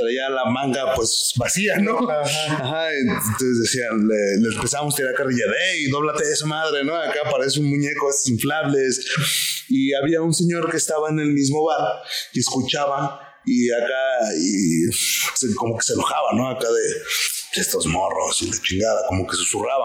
traía 0.00 0.28
la 0.30 0.44
manga, 0.46 0.94
pues, 0.94 1.32
vacía, 1.36 1.76
¿no? 1.78 2.08
Ajá, 2.10 2.88
entonces 2.92 3.60
decían, 3.62 4.06
le, 4.08 4.40
le 4.48 4.54
empezamos 4.56 4.94
a 4.94 4.96
tirar 4.96 5.14
carrilla 5.14 5.46
de, 5.46 5.52
hey, 5.58 5.86
dóblate 5.90 6.24
esa 6.24 6.46
madre, 6.46 6.84
¿no? 6.84 6.94
Acá 6.96 7.20
parece 7.30 7.60
un 7.60 7.66
muñeco 7.70 8.08
estos 8.10 8.28
inflables. 8.30 9.06
Y 9.68 9.92
había 9.94 10.20
un 10.22 10.34
señor 10.34 10.70
que 10.70 10.76
estaba 10.76 11.10
en 11.10 11.20
el 11.20 11.32
mismo 11.32 11.64
bar 11.64 12.02
y 12.32 12.40
escuchaba 12.40 13.20
y 13.46 13.70
acá, 13.70 14.34
y 14.38 14.92
se- 14.92 15.54
como 15.54 15.76
que 15.78 15.84
se 15.84 15.92
enojaba, 15.94 16.32
¿no? 16.34 16.48
Acá 16.50 16.66
de 16.68 17.60
estos 17.60 17.86
morros 17.86 18.42
y 18.42 18.50
de 18.50 18.58
chingada, 18.62 19.00
como 19.08 19.26
que 19.26 19.36
susurraba. 19.36 19.84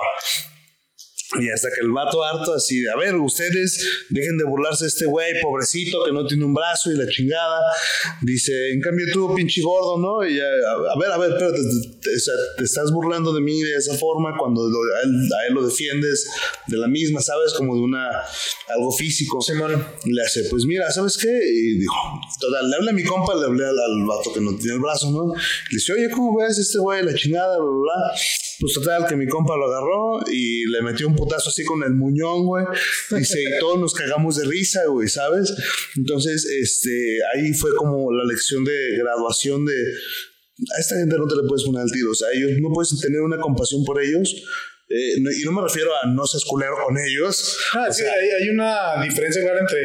Y 1.40 1.50
hasta 1.50 1.70
que 1.70 1.82
el 1.82 1.92
vato 1.92 2.24
harto 2.24 2.54
así, 2.54 2.82
de, 2.82 2.90
a 2.92 2.96
ver, 2.98 3.16
ustedes 3.16 4.06
dejen 4.10 4.38
de 4.38 4.44
burlarse 4.46 4.86
de 4.86 4.90
este 4.90 5.06
güey, 5.06 5.42
pobrecito, 5.42 6.04
que 6.06 6.12
no 6.12 6.26
tiene 6.26 6.46
un 6.46 6.54
brazo 6.54 6.92
y 6.92 6.98
la 6.98 7.08
chingada. 7.08 7.60
Dice, 8.22 8.72
en 8.72 8.82
cambio 8.82 9.06
tú, 9.14 9.34
pinche 9.36 9.62
gordo, 9.62 9.98
¿no? 10.00 10.26
Y 10.28 10.38
ya, 10.38 10.44
a, 10.44 11.00
ver, 11.00 11.12
a 11.12 11.18
ver, 11.18 11.32
espérate, 11.32 11.58
te, 11.58 12.10
te- 12.10 12.32
te 12.58 12.64
estás 12.64 12.92
burlando 12.92 13.34
de 13.34 13.42
mí 13.42 13.62
de 13.62 13.74
esa 13.76 13.94
forma 13.96 14.34
cuando 14.40 14.68
lo- 14.70 14.80
a, 14.80 15.02
él, 15.04 15.10
a 15.12 15.48
él 15.48 15.54
lo 15.54 15.66
defiendes 15.68 16.28
de 16.68 16.78
la 16.78 16.88
misma, 16.88 17.22
¿sabes? 17.22 17.54
Como 17.54 17.76
de 17.76 17.82
una, 17.82 18.08
algo 18.70 18.92
físico. 18.92 19.42
Simón. 19.42 19.72
Le 20.06 20.22
hace, 20.24 20.44
pues 20.50 20.66
mira, 20.66 20.90
¿sabes 20.92 21.18
qué? 21.18 21.28
Y 21.30 21.78
dijo, 21.80 21.96
total, 22.40 22.70
le 22.70 22.76
hablé 22.78 22.90
a 22.92 22.94
mi 22.94 23.04
compa, 23.04 23.36
le 23.36 23.46
hablé 23.46 23.66
al, 23.66 23.78
al 23.78 24.06
vato 24.06 24.32
que 24.34 24.42
no 24.42 24.56
tenía 24.58 24.74
el 24.74 24.80
brazo, 24.80 25.12
¿no? 25.12 25.34
Le 25.36 25.42
dice, 25.72 25.94
oye, 25.94 26.10
¿cómo 26.10 26.38
ves 26.38 26.58
este 26.58 26.78
güey? 26.80 27.04
La 27.04 27.14
chingada, 27.14 27.58
bla, 27.58 27.66
bla, 27.66 27.80
bla. 27.80 28.20
Pues 28.60 28.74
total, 28.74 29.06
que 29.08 29.16
mi 29.16 29.28
compa 29.28 29.56
lo 29.58 29.66
agarró 29.66 30.20
y 30.32 30.66
le 30.68 30.82
metió 30.82 31.08
un 31.08 31.16
putazo 31.16 31.50
así 31.50 31.64
con 31.66 31.84
el 31.84 31.92
muñón, 31.94 32.46
güey. 32.46 32.66
Dice, 33.12 33.42
y 33.42 33.60
todos 33.60 33.80
nos 33.80 33.94
cagamos 33.94 34.38
de 34.38 34.46
risa, 34.46 34.86
güey, 34.88 35.08
¿sabes? 35.10 35.54
Entonces, 35.98 36.46
este, 36.46 37.20
ahí 37.34 37.54
fue 37.54 37.76
como 37.76 38.12
la 38.14 38.24
lección 38.24 38.64
de 38.64 38.98
graduación 38.98 39.66
de... 39.66 39.74
A 40.78 40.80
esta 40.80 40.96
gente 40.96 41.18
no 41.18 41.28
te 41.28 41.36
le 41.36 41.48
puedes 41.48 41.66
poner 41.66 41.82
al 41.82 41.92
tiro, 41.92 42.12
o 42.12 42.16
sea, 42.16 42.30
ellos 42.34 42.52
no 42.62 42.70
puedes 42.74 42.98
tener 43.02 43.20
una 43.22 43.38
compasión 43.40 43.84
por 43.84 44.02
ellos. 44.02 44.34
eh, 44.88 45.20
no- 45.20 45.32
y 45.32 45.44
no 45.44 45.52
me 45.52 45.62
refiero 45.64 45.90
a 46.02 46.08
no 46.08 46.26
seas 46.26 46.46
culero 46.46 46.76
con 46.86 46.96
ellos. 46.98 47.58
Ah, 47.74 47.92
sí, 47.92 48.04
hay, 48.04 48.30
hay 48.42 48.50
una 48.50 49.04
diferencia 49.04 49.42
clara 49.42 49.60
entre, 49.60 49.80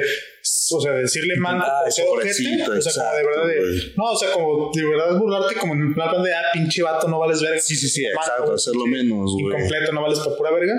o 0.73 0.81
sea, 0.81 0.93
decirle 0.93 1.37
manco 1.37 1.65
Ay, 1.65 1.89
o 1.89 1.91
ser 1.91 2.07
ojete, 2.09 2.79
o 2.79 2.81
sea, 2.81 2.93
como 2.93 3.17
de 3.17 3.25
verdad 3.25 3.47
de, 3.47 3.93
no, 3.97 4.05
o 4.05 4.17
sea, 4.17 4.33
como 4.33 4.71
de 4.75 4.85
verdad 4.85 5.19
burlarte 5.19 5.55
como 5.57 5.75
en 5.75 5.95
plan 5.95 6.23
de, 6.23 6.35
ah, 6.35 6.43
pinche 6.53 6.83
vato, 6.83 7.09
no 7.09 7.19
vales 7.19 7.41
verga. 7.43 7.61
Sí, 7.61 7.77
sí, 7.77 7.89
sí, 7.89 8.05
Manco, 8.05 8.21
exacto, 8.21 8.55
hacerlo 8.55 8.87
menos, 8.87 9.33
güey. 9.33 9.55
Incompleto, 9.55 9.93
no 9.93 10.03
vales 10.03 10.19
para 10.21 10.37
pura 10.37 10.51
verga. 10.53 10.75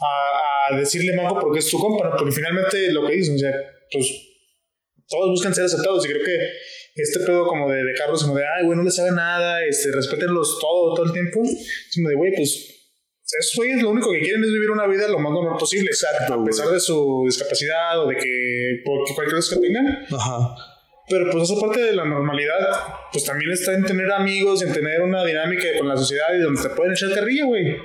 A, 0.00 0.74
a 0.74 0.78
decirle 0.78 1.14
manco 1.16 1.38
porque 1.40 1.58
es 1.58 1.68
tu 1.68 1.78
compa. 1.78 2.16
Porque 2.16 2.32
finalmente 2.32 2.92
lo 2.92 3.06
que 3.06 3.14
dicen, 3.14 3.34
o 3.34 3.38
sea, 3.38 3.52
pues 3.92 4.06
todos 5.08 5.30
buscan 5.30 5.54
ser 5.54 5.64
aceptados 5.64 6.04
y 6.04 6.08
creo 6.08 6.24
que 6.24 6.38
este 6.94 7.20
pedo 7.20 7.46
como 7.46 7.70
de 7.70 7.82
dejarlos 7.84 8.22
como 8.22 8.36
de, 8.36 8.44
ay, 8.44 8.64
güey, 8.64 8.76
no 8.76 8.84
les 8.84 8.98
haga 8.98 9.12
nada, 9.12 9.64
este, 9.64 9.92
respétenlos 9.92 10.58
todo, 10.60 10.94
todo 10.94 11.06
el 11.06 11.12
tiempo. 11.12 11.42
Es 11.44 11.92
como 11.94 12.08
de, 12.08 12.14
güey, 12.16 12.32
pues 12.34 12.77
esos 13.40 13.54
güeyes 13.56 13.82
lo 13.82 13.90
único 13.90 14.10
que 14.12 14.20
quieren 14.20 14.42
es 14.42 14.52
vivir 14.52 14.70
una 14.70 14.86
vida 14.86 15.08
lo 15.08 15.18
más 15.18 15.32
normal 15.32 15.56
posible. 15.58 15.88
Exacto, 15.88 16.32
A 16.32 16.36
güey. 16.36 16.46
pesar 16.46 16.68
de 16.68 16.80
su 16.80 17.24
discapacidad 17.26 18.02
o 18.02 18.08
de 18.08 18.16
que 18.16 18.80
por 18.84 19.00
cualquier 19.14 19.36
cosa 19.36 19.56
que 19.56 19.62
tengan. 19.62 19.86
Ajá. 20.10 20.54
Pero 21.10 21.30
pues 21.30 21.50
esa 21.50 21.60
parte 21.60 21.80
de 21.80 21.94
la 21.94 22.04
normalidad, 22.04 22.58
pues 23.12 23.24
también 23.24 23.50
está 23.50 23.72
en 23.72 23.84
tener 23.84 24.10
amigos, 24.12 24.62
en 24.62 24.72
tener 24.72 25.00
una 25.00 25.24
dinámica 25.24 25.66
con 25.78 25.88
la 25.88 25.96
sociedad 25.96 26.26
y 26.36 26.40
donde 26.42 26.62
te 26.62 26.68
pueden 26.70 26.92
echar 26.92 27.14
carrilla, 27.14 27.46
güey. 27.46 27.76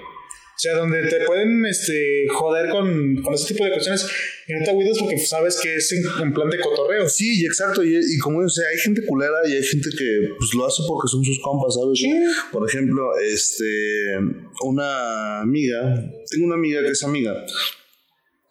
O 0.56 0.60
sea, 0.64 0.76
donde 0.76 1.04
te 1.08 1.26
pueden 1.26 1.66
este, 1.66 2.28
joder 2.30 2.70
con, 2.70 3.22
con 3.24 3.34
ese 3.34 3.54
tipo 3.54 3.66
de 3.66 3.72
cuestiones 3.72 4.08
y 4.48 4.54
no 4.54 4.64
te 4.64 4.70
agüidas 4.70 4.98
porque 5.00 5.18
sabes 5.18 5.60
que 5.60 5.76
es 5.76 5.92
en, 5.92 6.32
plan 6.32 6.50
de 6.50 6.60
cotorreo. 6.60 7.10
Sí, 7.10 7.44
exacto. 7.46 7.84
Y, 7.84 7.96
y 7.96 8.18
como 8.20 8.40
o 8.40 8.50
sea, 8.50 8.68
hay 8.70 8.78
gente 8.78 9.04
culera 9.06 9.40
y 9.48 9.54
hay 9.54 9.64
gente 9.64 9.90
que 9.90 10.30
pues, 10.38 10.54
lo 10.54 10.68
hace 10.68 10.84
porque 10.88 11.08
son 11.08 11.26
sus 11.26 11.40
compas, 11.42 11.74
¿sabes? 11.74 12.00
Sí. 12.00 12.14
Por 12.52 12.70
ejemplo, 12.70 13.18
este, 13.18 14.16
una 14.62 15.42
amiga, 15.42 15.82
tengo 16.30 16.46
una 16.46 16.56
amiga 16.56 16.82
que 16.84 16.92
es 16.92 17.04
amiga 17.04 17.34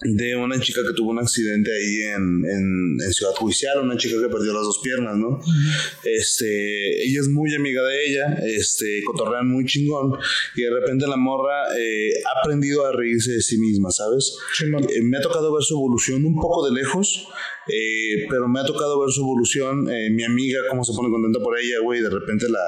de 0.04 0.36
una 0.36 0.60
chica 0.60 0.82
que 0.86 0.92
tuvo 0.94 1.10
un 1.10 1.18
accidente 1.18 1.70
ahí 1.72 2.14
en, 2.14 2.44
en, 2.44 3.12
Ciudad 3.12 3.32
Judicial, 3.32 3.80
una 3.82 3.96
chica 3.96 4.20
que 4.20 4.28
perdió 4.28 4.52
las 4.52 4.62
dos 4.62 4.80
piernas, 4.82 5.16
¿no? 5.16 5.40
Este, 6.04 7.04
ella 7.04 7.20
es 7.20 7.28
muy 7.28 7.54
amiga 7.54 7.82
de 7.82 8.06
ella, 8.06 8.38
este, 8.44 9.02
cotorrean 9.04 9.48
muy 9.48 9.64
chingón, 9.64 10.14
y 10.56 10.62
de 10.62 10.70
repente 10.70 11.06
la 11.06 11.16
morra 11.16 11.76
eh, 11.78 12.10
ha 12.24 12.40
aprendido 12.40 12.86
a 12.86 12.92
reírse 12.92 13.32
de 13.32 13.42
sí 13.42 13.58
misma, 13.58 13.90
¿sabes? 13.90 14.36
Eh, 14.62 15.02
me 15.02 15.18
ha 15.18 15.20
tocado 15.20 15.52
ver 15.52 15.62
su 15.62 15.74
evolución 15.74 16.24
un 16.24 16.36
poco 16.36 16.66
de 16.66 16.74
lejos, 16.74 17.28
eh, 17.68 18.26
pero 18.28 18.48
me 18.48 18.60
ha 18.60 18.64
tocado 18.64 19.00
ver 19.00 19.10
su 19.10 19.20
evolución. 19.20 19.88
Eh, 19.90 20.10
mi 20.10 20.24
amiga, 20.24 20.60
cómo 20.68 20.84
se 20.84 20.92
pone 20.92 21.10
contenta 21.10 21.38
por 21.40 21.58
ella, 21.58 21.78
güey. 21.82 22.00
De 22.00 22.10
repente 22.10 22.48
la, 22.48 22.64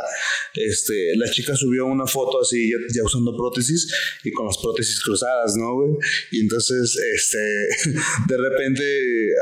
este, 0.54 1.16
la 1.16 1.30
chica 1.30 1.56
subió 1.56 1.86
una 1.86 2.06
foto 2.06 2.40
así, 2.40 2.70
ya, 2.70 3.02
usando 3.02 3.36
prótesis 3.36 3.92
y 4.22 4.30
con 4.30 4.46
las 4.46 4.58
prótesis 4.58 5.02
cruzadas, 5.02 5.56
¿no, 5.56 5.74
güey? 5.74 5.90
Y 6.30 6.40
entonces, 6.40 6.96
este, 7.14 7.90
de 8.28 8.36
repente, 8.36 8.84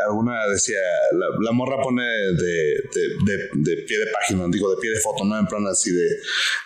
alguna 0.08 0.46
decía, 0.48 0.78
la, 1.40 1.52
morra 1.52 1.76
pone 1.82 2.02
de, 2.02 2.82
de, 3.26 3.36
de, 3.54 3.82
pie 3.82 3.98
de 3.98 4.06
página, 4.12 4.46
digo, 4.50 4.70
de 4.70 4.80
pie 4.80 4.90
de 4.90 5.00
foto, 5.00 5.24
¿no? 5.24 5.38
En 5.38 5.46
plan 5.46 5.66
así 5.66 5.90
de, 5.90 6.06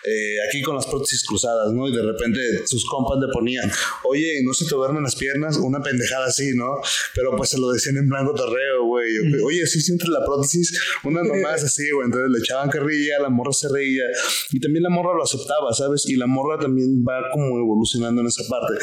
eh, 0.05 0.37
aquí 0.47 0.61
con 0.61 0.75
las 0.75 0.85
prótesis 0.85 1.25
cruzadas, 1.25 1.73
¿no? 1.73 1.89
Y 1.89 1.95
de 1.95 2.03
repente 2.03 2.39
sus 2.65 2.85
compas 2.85 3.19
le 3.19 3.27
ponían, 3.33 3.69
oye, 4.05 4.41
no 4.43 4.53
se 4.53 4.65
te 4.65 4.75
duermen 4.75 5.03
las 5.03 5.15
piernas, 5.15 5.57
una 5.57 5.81
pendejada 5.81 6.27
así, 6.27 6.53
¿no? 6.55 6.77
Pero 7.13 7.35
pues 7.35 7.49
se 7.49 7.59
lo 7.59 7.69
decían 7.71 7.97
en 7.97 8.07
blanco 8.07 8.33
torreo 8.33 8.76
güey. 8.85 9.09
Oye, 9.43 9.65
sí 9.65 9.81
sientes 9.81 10.07
la 10.09 10.23
prótesis, 10.25 10.79
una 11.03 11.23
nomás 11.23 11.63
así, 11.65 11.89
güey. 11.91 12.05
Entonces 12.05 12.31
le 12.31 12.39
echaban 12.39 12.69
carrilla, 12.69 13.19
la 13.21 13.29
morra 13.29 13.51
se 13.51 13.67
reía. 13.69 14.03
Y 14.51 14.59
también 14.59 14.83
la 14.83 14.89
morra 14.89 15.15
lo 15.15 15.23
aceptaba, 15.23 15.73
¿sabes? 15.73 16.05
Y 16.07 16.15
la 16.15 16.27
morra 16.27 16.59
también 16.59 17.03
va 17.03 17.21
como 17.31 17.57
evolucionando 17.57 18.21
en 18.21 18.27
esa 18.27 18.43
parte. 18.49 18.73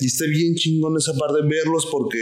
Y 0.00 0.06
está 0.06 0.24
bien 0.26 0.54
chingón 0.54 0.96
esa 0.96 1.12
parte 1.14 1.40
verlos 1.42 1.86
porque 1.90 2.18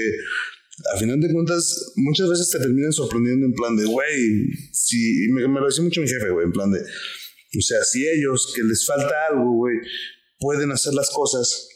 a 0.95 0.99
final 0.99 1.21
de 1.21 1.33
cuentas, 1.33 1.93
muchas 1.97 2.29
veces 2.29 2.51
te 2.51 2.59
terminan 2.59 2.93
sorprendiendo 2.93 3.47
en 3.47 3.53
plan 3.53 3.77
de, 3.77 3.85
güey, 3.85 4.47
si, 4.73 5.29
me, 5.31 5.47
me 5.47 5.61
lo 5.61 5.67
decía 5.67 5.85
mucho 5.85 6.01
mi 6.01 6.09
jefe, 6.09 6.31
güey, 6.31 6.47
en 6.47 6.53
plan 6.53 6.71
de, 6.71 6.79
o 6.79 7.61
sea, 7.61 7.83
si 7.85 8.09
ellos 8.09 8.53
que 8.55 8.63
les 8.63 8.87
falta 8.87 9.15
algo, 9.31 9.53
güey, 9.53 9.77
pueden 10.39 10.73
hacer 10.73 10.95
las 10.95 11.11
cosas, 11.11 11.69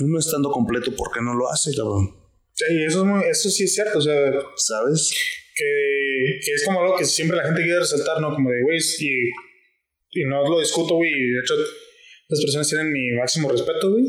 uno 0.00 0.18
estando 0.18 0.50
completo, 0.50 0.94
¿por 0.94 1.10
qué 1.12 1.20
no 1.22 1.34
lo 1.34 1.50
hace, 1.50 1.74
cabrón? 1.74 2.17
Sí, 2.58 2.84
eso, 2.84 3.06
es 3.20 3.38
eso 3.38 3.50
sí 3.50 3.64
es 3.64 3.74
cierto, 3.74 3.98
o 3.98 4.00
sea, 4.00 4.32
¿sabes? 4.56 5.12
Que, 5.54 6.40
que, 6.44 6.52
es 6.54 6.64
como 6.64 6.80
algo 6.80 6.96
que 6.96 7.04
siempre 7.04 7.36
la 7.36 7.44
gente 7.44 7.62
quiere 7.62 7.78
resaltar, 7.78 8.20
¿no? 8.20 8.34
Como 8.34 8.50
de, 8.50 8.62
güey, 8.62 8.78
y, 8.98 10.20
y 10.20 10.24
no 10.24 10.42
lo 10.42 10.58
discuto, 10.58 10.94
güey, 10.94 11.12
de 11.12 11.40
hecho, 11.40 11.54
las 12.28 12.40
personas 12.40 12.68
tienen 12.68 12.90
mi 12.90 13.12
máximo 13.12 13.48
respeto, 13.48 13.92
güey, 13.92 14.06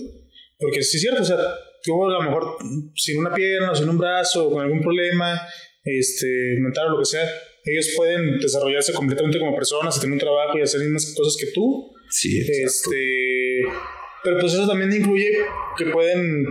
porque 0.58 0.82
sí 0.82 0.98
es 0.98 1.02
cierto, 1.04 1.22
o 1.22 1.26
sea, 1.26 1.38
tú 1.84 2.04
a 2.06 2.12
lo 2.12 2.22
mejor 2.24 2.58
sin 2.96 3.20
una 3.20 3.36
pierna 3.36 3.76
sin 3.76 3.88
un 3.88 4.00
brazo 4.00 4.48
o 4.48 4.52
con 4.52 4.64
algún 4.64 4.82
problema, 4.82 5.40
este, 5.84 6.56
mental 6.60 6.88
o 6.88 6.92
lo 6.94 7.00
que 7.00 7.06
sea, 7.06 7.30
ellos 7.66 7.90
pueden 7.96 8.40
desarrollarse 8.40 8.94
completamente 8.94 9.38
como 9.38 9.56
personas 9.56 9.96
y 9.96 10.00
tener 10.00 10.14
un 10.14 10.20
trabajo 10.20 10.58
y 10.58 10.62
hacer 10.62 10.80
las 10.80 10.90
mismas 10.90 11.14
cosas 11.16 11.38
que 11.40 11.52
tú. 11.52 11.94
Sí, 12.10 12.40
exacto. 12.40 12.66
Este, 12.66 13.62
pero 14.24 14.40
pues 14.40 14.54
eso 14.54 14.68
también 14.68 14.92
incluye 14.92 15.30
que 15.78 15.86
pueden 15.86 16.46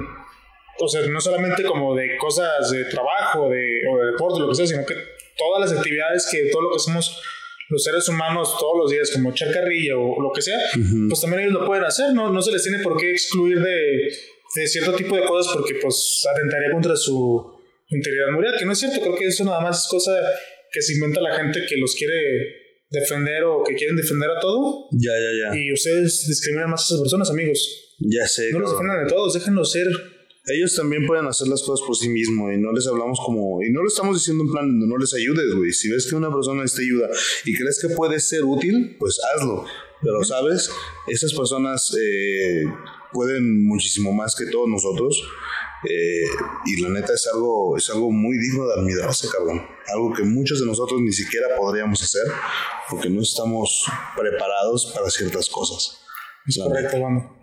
o 0.78 0.88
sea, 0.88 1.02
no 1.06 1.20
solamente 1.20 1.62
como 1.62 1.94
de 1.94 2.16
cosas 2.16 2.70
de 2.70 2.84
trabajo 2.84 3.48
de, 3.48 3.80
o 3.90 3.98
de 3.98 4.12
deporte, 4.12 4.40
lo 4.40 4.48
que 4.48 4.54
sea, 4.54 4.66
sino 4.66 4.86
que 4.86 4.94
todas 5.36 5.60
las 5.70 5.78
actividades 5.78 6.28
que 6.30 6.50
todo 6.50 6.62
lo 6.62 6.70
que 6.70 6.76
hacemos 6.76 7.20
los 7.68 7.84
seres 7.84 8.08
humanos 8.08 8.56
todos 8.58 8.78
los 8.78 8.90
días, 8.90 9.10
como 9.10 9.30
echar 9.30 9.52
carrilla 9.52 9.96
o 9.96 10.20
lo 10.22 10.32
que 10.32 10.40
sea, 10.40 10.58
pues 11.08 11.20
también 11.20 11.42
ellos 11.42 11.54
lo 11.54 11.66
pueden 11.66 11.84
hacer, 11.84 12.14
¿no? 12.14 12.32
No 12.32 12.40
se 12.40 12.50
les 12.52 12.62
tiene 12.62 12.78
por 12.78 12.96
qué 12.96 13.10
excluir 13.10 13.60
de, 13.60 14.10
de 14.54 14.66
cierto 14.66 14.94
tipo 14.94 15.14
de 15.16 15.24
cosas 15.24 15.52
porque 15.52 15.74
pues 15.74 16.24
atentaría 16.34 16.70
contra 16.72 16.96
su 16.96 17.58
integridad 17.88 18.30
moral, 18.32 18.54
que 18.58 18.64
no 18.64 18.72
es 18.72 18.78
cierto, 18.78 19.00
creo 19.00 19.16
que 19.16 19.26
eso 19.26 19.44
nada 19.44 19.60
más 19.60 19.84
es 19.84 19.88
cosa 19.88 20.18
que 20.72 20.80
se 20.80 20.94
inventa 20.94 21.20
la 21.20 21.34
gente 21.36 21.64
que 21.68 21.76
los 21.76 21.94
quiere 21.94 22.68
defender 22.90 23.44
o 23.44 23.62
que 23.62 23.74
quieren 23.74 23.96
defender 23.96 24.30
a 24.30 24.40
todo. 24.40 24.88
Ya, 24.92 25.12
ya, 25.12 25.52
ya. 25.52 25.58
Y 25.58 25.72
ustedes 25.72 26.26
discriminan 26.26 26.70
más 26.70 26.82
a 26.82 26.84
esas 26.84 27.00
personas, 27.00 27.30
amigos. 27.30 27.96
Ya 27.98 28.26
sé. 28.26 28.50
No 28.52 28.60
los 28.60 28.70
defiendan 28.70 29.04
de 29.04 29.10
todos, 29.10 29.34
déjenlos 29.34 29.72
ser 29.72 29.86
ellos 30.54 30.74
también 30.74 31.06
pueden 31.06 31.26
hacer 31.26 31.48
las 31.48 31.62
cosas 31.62 31.86
por 31.86 31.96
sí 31.96 32.08
mismos 32.08 32.52
y 32.54 32.58
no 32.58 32.72
les 32.72 32.86
hablamos 32.86 33.18
como, 33.24 33.62
y 33.62 33.70
no 33.70 33.82
lo 33.82 33.88
estamos 33.88 34.16
diciendo 34.16 34.44
en 34.44 34.50
plan 34.50 34.78
no 34.78 34.96
les 34.96 35.14
ayudes, 35.14 35.54
güey. 35.54 35.72
Si 35.72 35.90
ves 35.90 36.06
que 36.08 36.16
una 36.16 36.32
persona 36.32 36.64
te 36.64 36.82
ayuda 36.82 37.08
y 37.44 37.56
crees 37.56 37.78
que 37.80 37.94
puede 37.94 38.20
ser 38.20 38.44
útil, 38.44 38.96
pues 38.98 39.18
hazlo. 39.34 39.64
Pero, 40.00 40.22
¿sabes? 40.22 40.70
Esas 41.08 41.34
personas 41.34 41.92
eh, 42.00 42.64
pueden 43.12 43.66
muchísimo 43.66 44.12
más 44.12 44.36
que 44.36 44.46
todos 44.46 44.68
nosotros. 44.68 45.22
Eh, 45.88 46.24
y 46.66 46.82
la 46.82 46.88
neta 46.88 47.14
es 47.14 47.28
algo, 47.32 47.76
es 47.76 47.88
algo 47.90 48.10
muy 48.10 48.36
digno 48.38 48.66
de 48.66 48.74
admirarse, 48.74 49.28
cabrón. 49.28 49.62
Algo 49.92 50.12
que 50.12 50.22
muchos 50.22 50.60
de 50.60 50.66
nosotros 50.66 51.00
ni 51.00 51.12
siquiera 51.12 51.48
podríamos 51.56 52.02
hacer 52.02 52.24
porque 52.90 53.10
no 53.10 53.22
estamos 53.22 53.86
preparados 54.16 54.92
para 54.94 55.10
ciertas 55.10 55.48
cosas. 55.48 55.98
Es 56.46 56.58
correcto, 56.58 57.00
vamos. 57.00 57.38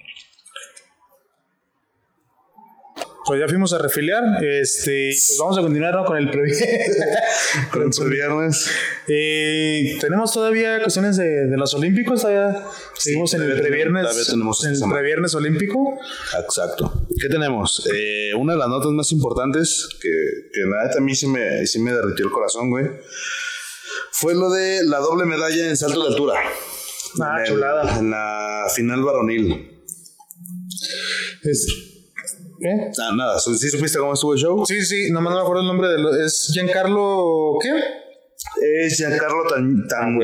Pues 3.26 3.40
ya 3.40 3.48
fuimos 3.48 3.74
a 3.74 3.80
refiliar. 3.80 4.24
Este, 4.44 5.10
pues 5.10 5.38
vamos 5.40 5.58
a 5.58 5.62
continuar 5.62 6.06
con 6.06 6.18
el 6.18 6.30
previernes. 6.30 6.98
con 7.72 7.84
el 7.84 7.90
previernes. 7.90 8.70
Eh, 9.08 9.98
tenemos 10.00 10.32
todavía 10.32 10.82
cuestiones 10.82 11.18
de, 11.18 11.48
de 11.48 11.58
los 11.58 11.74
Olímpicos. 11.74 12.22
Todavía 12.22 12.66
seguimos 12.94 13.34
en 13.34 13.42
el 13.44 13.60
previernes. 13.60 14.28
Tenemos 14.28 14.64
en 14.66 14.74
el 14.74 14.90
previernes 14.90 15.36
olímpico. 15.36 15.98
Exacto. 16.40 17.08
¿Qué 17.20 17.28
tenemos? 17.28 17.88
Eh, 17.94 18.34
una 18.36 18.54
de 18.54 18.60
las 18.60 18.68
notas 18.68 18.92
más 18.92 19.12
importantes 19.12 19.90
que, 20.02 20.10
que 20.54 20.62
nada 20.68 20.92
a 20.96 21.02
mí 21.02 21.16
sí 21.16 21.28
me, 21.28 21.66
sí 21.66 21.80
me 21.80 21.92
derritió 21.94 22.26
el 22.26 22.32
corazón, 22.32 22.70
güey. 22.70 22.86
Fue 24.12 24.34
lo 24.36 24.50
de 24.50 24.84
la 24.86 25.00
doble 25.00 25.26
medalla 25.26 25.68
en 25.68 25.76
salto 25.76 26.02
de 26.02 26.10
altura. 26.10 26.36
Ah, 27.22 27.44
chulada. 27.46 28.00
En 28.00 28.12
la 28.12 28.68
final 28.74 29.04
varonil. 29.04 29.72
Es, 31.44 31.85
¿Eh? 32.62 32.92
Ah, 33.00 33.12
nada, 33.16 33.40
¿sí 33.40 33.70
supiste 33.70 34.00
cómo 34.00 34.14
estuvo 34.14 34.34
el 34.34 34.40
show? 34.40 34.66
Sí, 34.66 34.84
sí, 34.86 35.12
nomás 35.12 35.34
no 35.34 35.40
me 35.40 35.44
acuerdo 35.44 35.62
el 35.62 35.68
nombre 35.68 35.90
de 35.90 36.00
lo, 36.00 36.16
es 36.16 36.50
Giancarlo 36.54 37.58
¿qué? 37.62 37.70
Es 38.84 38.98
Giancarlo 38.98 39.46
Tan, 39.48 39.88
Tan, 39.88 40.18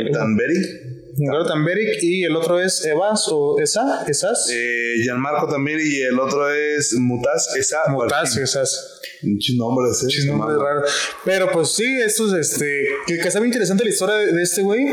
Giancarlo 1.18 1.46
Tamberic 1.46 2.02
y 2.02 2.24
el 2.24 2.36
otro 2.36 2.60
es 2.60 2.86
Evas 2.86 3.28
o 3.32 3.60
Esa, 3.60 4.06
Esas. 4.08 4.50
Eh, 4.52 4.96
Gianmarco 5.04 5.48
Tamberic 5.48 5.86
y 5.86 6.02
el 6.04 6.20
otro 6.20 6.50
es 6.50 6.94
Mutas 6.98 7.54
Esa. 7.56 7.80
Mutas 7.90 8.38
Esas. 8.38 9.02
Un 9.24 9.38
nombre 9.58 9.92
ese. 9.92 10.26
nombre 10.26 10.56
raro. 10.56 10.82
Pero 11.24 11.52
pues 11.52 11.74
sí, 11.74 12.00
esto 12.02 12.28
es 12.28 12.52
este. 12.52 12.86
Que, 13.06 13.20
que 13.20 13.28
está 13.28 13.44
interesante 13.46 13.84
la 13.84 13.90
historia 13.90 14.16
de, 14.16 14.42
este 14.42 14.64
güey. 14.64 14.88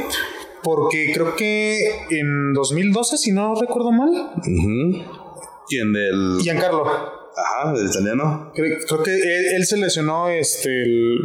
Porque 0.63 1.13
creo 1.15 1.37
que 1.37 1.79
en 2.11 2.53
2012, 2.53 3.17
si 3.17 3.33
no 3.33 3.55
recuerdo 3.55 3.93
mal. 3.93 4.11
¿Quién? 5.69 5.93
Del. 5.93 6.39
Giancarlo. 6.43 7.18
Ajá, 7.39 7.73
del 7.73 7.87
italiano. 7.87 8.53
Creo, 8.55 9.03
que 9.03 9.57
él, 9.57 9.65
se 9.65 9.77
lesionó 9.77 10.29
este, 10.29 10.83
el 10.83 11.19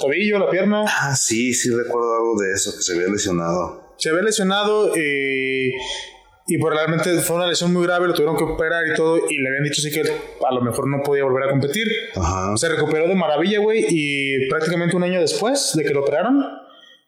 tobillo, 0.00 0.38
la 0.38 0.50
pierna. 0.50 0.84
Ah, 0.86 1.16
sí, 1.16 1.54
sí 1.54 1.70
recuerdo 1.70 2.14
algo 2.14 2.40
de 2.40 2.52
eso, 2.52 2.72
que 2.76 2.82
se 2.82 2.94
había 2.94 3.08
lesionado. 3.08 3.94
Se 3.96 4.10
había 4.10 4.22
lesionado 4.22 4.94
eh, 4.94 5.72
y 6.46 6.58
pues 6.58 6.74
realmente 6.74 7.10
fue 7.20 7.36
una 7.36 7.46
lesión 7.46 7.72
muy 7.72 7.86
grave, 7.86 8.06
lo 8.06 8.12
tuvieron 8.12 8.36
que 8.36 8.44
operar 8.44 8.86
y 8.86 8.94
todo, 8.94 9.18
y 9.28 9.38
le 9.38 9.48
habían 9.48 9.64
dicho 9.64 9.80
sí 9.80 9.90
que 9.90 10.02
a 10.02 10.54
lo 10.54 10.60
mejor 10.60 10.88
no 10.88 11.02
podía 11.02 11.24
volver 11.24 11.44
a 11.44 11.50
competir. 11.50 11.86
Ajá. 12.14 12.56
Se 12.56 12.68
recuperó 12.68 13.08
de 13.08 13.14
maravilla, 13.14 13.58
güey, 13.60 13.86
y 13.88 14.48
prácticamente 14.48 14.94
un 14.94 15.04
año 15.04 15.20
después 15.20 15.72
de 15.74 15.84
que 15.84 15.94
lo 15.94 16.02
operaron, 16.02 16.44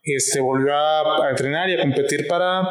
este, 0.03 0.41
volvió 0.41 0.75
a 0.75 1.29
entrenar 1.31 1.69
y 1.69 1.75
a 1.75 1.83
competir 1.83 2.27
para 2.27 2.63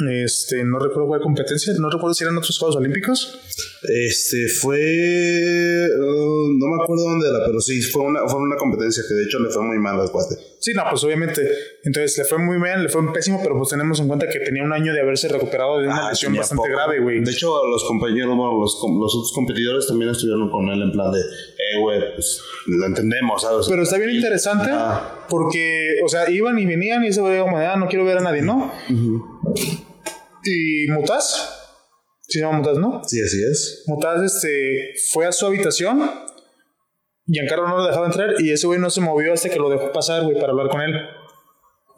este, 0.00 0.64
no 0.64 0.78
recuerdo 0.78 1.06
cuál 1.06 1.20
competencia, 1.20 1.74
no 1.78 1.90
recuerdo 1.90 2.14
si 2.14 2.24
eran 2.24 2.36
otros 2.38 2.58
Juegos 2.58 2.76
Olímpicos. 2.76 3.38
Este 3.82 4.48
fue. 4.48 4.78
Uh, 4.78 6.58
no 6.58 6.66
me 6.66 6.82
acuerdo 6.82 7.04
dónde 7.04 7.28
era, 7.28 7.44
pero 7.44 7.60
sí, 7.60 7.82
fue 7.82 8.02
una, 8.02 8.26
fue 8.26 8.40
una 8.40 8.56
competencia 8.56 9.02
que 9.06 9.14
de 9.14 9.24
hecho 9.24 9.38
le 9.38 9.50
fue 9.50 9.62
muy 9.62 9.78
mal 9.78 10.00
al 10.00 10.10
cuate. 10.10 10.36
Sí, 10.60 10.72
no, 10.74 10.84
pues 10.88 11.04
obviamente. 11.04 11.46
Entonces 11.84 12.16
le 12.16 12.24
fue 12.24 12.38
muy 12.38 12.56
mal, 12.56 12.82
le 12.82 12.88
fue 12.88 13.02
pésimo, 13.12 13.40
pero 13.42 13.56
pues 13.58 13.68
tenemos 13.68 14.00
en 14.00 14.08
cuenta 14.08 14.28
que 14.28 14.38
tenía 14.38 14.62
un 14.62 14.72
año 14.72 14.94
de 14.94 15.00
haberse 15.00 15.28
recuperado 15.28 15.80
de 15.80 15.88
una 15.88 16.06
ah, 16.06 16.10
lesión 16.10 16.34
bastante 16.34 16.70
grave, 16.70 17.00
güey. 17.00 17.20
De 17.22 17.30
hecho, 17.30 17.66
los 17.66 17.84
compañeros, 17.84 18.36
los, 18.36 18.78
los 18.82 19.14
otros 19.14 19.32
competidores 19.34 19.88
también 19.88 20.12
estuvieron 20.12 20.48
con 20.50 20.68
él 20.70 20.80
en 20.80 20.92
plan 20.92 21.10
de, 21.10 21.20
eh, 21.20 21.80
güey, 21.80 22.14
pues 22.14 22.40
lo 22.66 22.86
entendemos, 22.86 23.42
¿sabes? 23.42 23.66
Pero 23.68 23.82
está 23.82 23.98
bien 23.98 24.10
interesante 24.10 24.70
porque, 25.28 25.96
o 26.04 26.08
sea, 26.08 26.30
iban 26.30 26.58
y 26.58 26.66
venían 26.66 27.04
y 27.04 27.08
ese 27.08 27.20
güey, 27.20 27.40
como, 27.40 27.58
ah, 27.58 27.76
no 27.76 27.88
quiero 27.88 28.04
ver 28.04 28.18
a 28.18 28.20
nadie, 28.20 28.42
¿no? 28.42 28.72
Y 30.44 30.86
Mutas 30.90 31.58
se 32.32 32.40
llama 32.40 32.58
Mutaz, 32.58 32.78
¿no? 32.78 33.02
Sí, 33.04 33.20
así 33.20 33.42
es. 33.42 33.84
Mutaz 33.86 34.22
este, 34.22 34.94
fue 35.12 35.26
a 35.26 35.32
su 35.32 35.46
habitación. 35.46 36.10
Giancarlo 37.26 37.68
no 37.68 37.78
lo 37.78 37.86
dejaba 37.86 38.06
entrar 38.06 38.34
y 38.40 38.50
ese 38.50 38.66
güey 38.66 38.80
no 38.80 38.90
se 38.90 39.00
movió 39.00 39.32
hasta 39.32 39.48
que 39.48 39.58
lo 39.58 39.68
dejó 39.68 39.92
pasar, 39.92 40.24
güey, 40.24 40.38
para 40.38 40.52
hablar 40.52 40.68
con 40.68 40.80
él. 40.80 40.94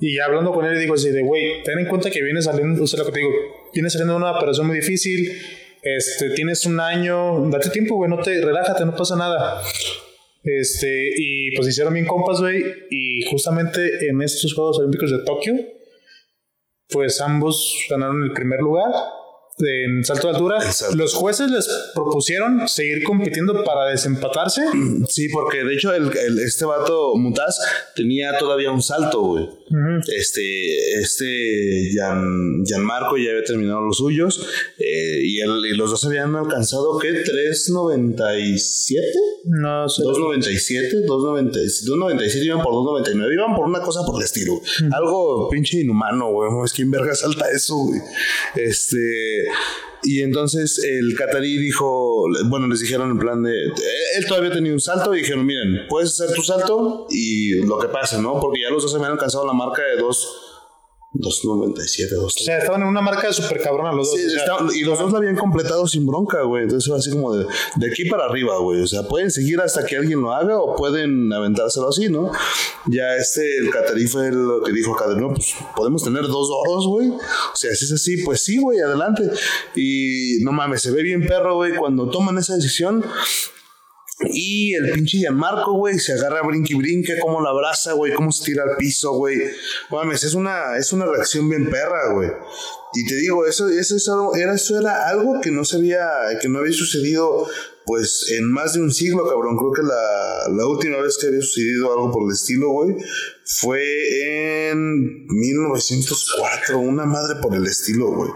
Y 0.00 0.16
ya 0.16 0.24
hablando 0.26 0.52
con 0.52 0.64
él, 0.64 0.74
le 0.74 0.80
digo 0.80 0.94
así 0.94 1.10
de, 1.10 1.22
güey, 1.22 1.62
ten 1.62 1.78
en 1.78 1.86
cuenta 1.86 2.10
que 2.10 2.20
vienes 2.22 2.44
saliendo, 2.44 2.82
o 2.82 2.86
sea, 2.86 2.98
lo 2.98 3.06
que 3.06 3.12
te 3.12 3.18
digo, 3.18 3.30
vienes 3.72 3.92
saliendo 3.92 4.14
de 4.14 4.18
una 4.18 4.32
operación 4.32 4.66
muy 4.66 4.76
difícil, 4.76 5.40
este, 5.82 6.30
tienes 6.30 6.66
un 6.66 6.80
año, 6.80 7.48
date 7.48 7.70
tiempo, 7.70 7.94
güey, 7.94 8.10
no 8.10 8.20
te, 8.20 8.40
relájate, 8.40 8.84
no 8.84 8.94
pasa 8.96 9.16
nada. 9.16 9.62
Este, 10.42 11.10
y 11.16 11.54
pues 11.56 11.68
hicieron 11.68 11.94
bien 11.94 12.06
compas, 12.06 12.40
güey, 12.40 12.64
y 12.90 13.22
justamente 13.30 14.08
en 14.08 14.20
estos 14.20 14.52
Juegos 14.52 14.78
Olímpicos 14.80 15.10
de 15.10 15.24
Tokio, 15.24 15.54
pues 16.90 17.20
ambos 17.20 17.86
ganaron 17.90 18.22
el 18.22 18.32
primer 18.32 18.60
lugar 18.60 18.92
en 19.58 20.04
salto 20.04 20.28
de 20.28 20.34
altura. 20.34 20.58
Los 20.94 21.14
jueces 21.14 21.50
les 21.50 21.68
propusieron 21.94 22.66
seguir 22.68 23.02
compitiendo 23.04 23.62
para 23.64 23.90
desempatarse. 23.90 24.62
Sí, 25.08 25.28
porque 25.28 25.64
de 25.64 25.74
hecho 25.74 25.92
el, 25.94 26.10
este 26.44 26.64
vato 26.64 27.14
Mutaz 27.16 27.58
tenía 27.94 28.36
todavía 28.38 28.70
un 28.72 28.82
salto, 28.82 29.20
güey. 29.20 29.48
Este, 30.16 30.98
este 31.00 31.90
Jan, 31.94 32.62
Marco 32.82 33.16
ya 33.16 33.30
había 33.30 33.44
terminado 33.44 33.80
los 33.82 33.98
suyos 33.98 34.46
eh, 34.78 35.20
y, 35.22 35.40
y, 35.40 35.76
los 35.76 35.90
dos 35.90 36.04
habían 36.04 36.34
alcanzado, 36.36 36.98
¿qué? 36.98 37.24
¿397? 37.24 39.02
No 39.44 39.88
sé. 39.88 40.02
297, 40.02 41.02
297, 41.06 42.46
iban 42.46 42.62
por 42.62 42.72
299, 42.72 43.34
iban 43.34 43.54
por 43.54 43.66
una 43.66 43.80
cosa 43.80 44.00
por 44.06 44.20
el 44.20 44.24
estilo. 44.24 44.60
Algo 44.92 45.48
pinche 45.50 45.80
inhumano, 45.80 46.30
güey. 46.32 46.50
Es 46.64 46.72
que 46.72 46.82
en 46.82 46.90
verga 46.90 47.14
salta 47.14 47.50
eso, 47.50 47.76
güey. 47.76 48.00
Este 48.56 49.43
y 50.02 50.22
entonces 50.22 50.78
el 50.84 51.16
catarí 51.16 51.56
dijo, 51.56 52.26
bueno, 52.46 52.66
les 52.68 52.80
dijeron 52.80 53.10
en 53.10 53.18
plan 53.18 53.42
de, 53.42 53.64
él 53.64 54.26
todavía 54.28 54.52
tenía 54.52 54.72
un 54.72 54.80
salto 54.80 55.14
y 55.14 55.20
dijeron, 55.20 55.46
miren, 55.46 55.86
puedes 55.88 56.20
hacer 56.20 56.34
tu 56.34 56.42
salto 56.42 57.06
y 57.10 57.64
lo 57.64 57.78
que 57.78 57.88
pase, 57.88 58.20
¿no? 58.20 58.38
Porque 58.38 58.60
ya 58.62 58.70
los 58.70 58.82
dos 58.82 58.92
se 58.92 58.98
habían 58.98 59.12
alcanzado 59.12 59.46
la 59.46 59.54
marca 59.54 59.82
de 59.82 60.00
dos 60.02 60.43
2.97, 61.14 62.08
2. 62.10 62.24
O 62.24 62.30
sea, 62.44 62.58
estaban 62.58 62.82
en 62.82 62.88
una 62.88 63.00
marca 63.00 63.28
de 63.28 63.32
super 63.32 63.60
cabrona 63.60 63.92
los 63.92 64.10
dos. 64.10 64.74
y 64.74 64.82
los 64.82 64.98
dos 64.98 65.12
la 65.12 65.18
habían 65.18 65.36
completado 65.36 65.86
sin 65.86 66.06
bronca, 66.06 66.42
güey. 66.42 66.64
Entonces 66.64 66.88
fue 66.88 66.98
así 66.98 67.10
como 67.10 67.34
de, 67.34 67.46
de 67.76 67.86
aquí 67.90 68.04
para 68.06 68.24
arriba, 68.24 68.58
güey. 68.58 68.80
O 68.80 68.86
sea, 68.86 69.04
pueden 69.04 69.30
seguir 69.30 69.60
hasta 69.60 69.86
que 69.86 69.96
alguien 69.96 70.20
lo 70.20 70.32
haga 70.32 70.58
o 70.58 70.74
pueden 70.74 71.32
aventárselo 71.32 71.88
así, 71.88 72.08
¿no? 72.08 72.32
Ya 72.86 73.14
este, 73.16 73.58
el 73.58 73.70
catarí 73.70 74.06
fue 74.06 74.32
lo 74.32 74.60
que 74.62 74.72
dijo 74.72 74.94
acá 74.94 75.08
de, 75.08 75.16
no, 75.16 75.32
pues 75.32 75.54
podemos 75.76 76.02
tener 76.02 76.22
dos 76.22 76.48
oros, 76.50 76.86
güey. 76.88 77.10
O 77.10 77.56
sea, 77.56 77.74
si 77.74 77.84
es 77.84 77.92
así, 77.92 78.16
pues 78.24 78.42
sí, 78.42 78.58
güey, 78.58 78.80
adelante. 78.80 79.30
Y 79.76 80.38
no 80.40 80.52
mames, 80.52 80.82
se 80.82 80.90
ve 80.90 81.02
bien 81.02 81.24
perro, 81.26 81.54
güey, 81.56 81.76
cuando 81.76 82.10
toman 82.10 82.38
esa 82.38 82.54
decisión 82.56 83.04
y 84.20 84.74
el 84.74 84.92
pinche 84.92 85.18
Gianmarco, 85.18 85.72
güey, 85.72 85.98
se 85.98 86.12
agarra 86.12 86.46
brinque 86.46 86.74
y 86.74 86.76
brinque, 86.76 87.18
cómo 87.20 87.40
la 87.40 87.50
abraza, 87.50 87.94
güey, 87.94 88.12
cómo 88.12 88.30
se 88.30 88.44
tira 88.44 88.62
al 88.62 88.76
piso, 88.76 89.12
güey. 89.12 89.38
Mames, 89.90 90.22
es 90.22 90.34
una, 90.34 90.76
es 90.78 90.92
una 90.92 91.04
reacción 91.06 91.48
bien 91.48 91.68
perra, 91.68 92.12
güey. 92.12 92.30
Y 92.94 93.06
te 93.06 93.16
digo, 93.16 93.44
eso, 93.44 93.68
eso, 93.68 93.96
era, 94.36 94.54
eso 94.54 94.78
era 94.78 95.08
algo 95.08 95.40
que 95.40 95.50
no 95.50 95.64
se 95.64 95.78
había, 95.78 96.08
que 96.40 96.48
no 96.48 96.60
había 96.60 96.72
sucedido 96.72 97.48
pues 97.86 98.30
en 98.30 98.50
más 98.50 98.74
de 98.74 98.80
un 98.80 98.92
siglo, 98.92 99.28
cabrón. 99.28 99.56
Creo 99.56 99.72
que 99.72 99.82
la, 99.82 100.54
la 100.56 100.66
última 100.66 100.98
vez 100.98 101.18
que 101.18 101.26
había 101.26 101.40
sucedido 101.40 101.92
algo 101.92 102.12
por 102.12 102.28
el 102.28 102.34
estilo, 102.34 102.70
güey, 102.70 102.96
fue 103.44 104.70
en 104.70 105.26
1904. 105.26 106.78
Una 106.78 107.04
madre 107.04 107.40
por 107.40 107.54
el 107.54 107.66
estilo, 107.66 108.06
güey. 108.08 108.30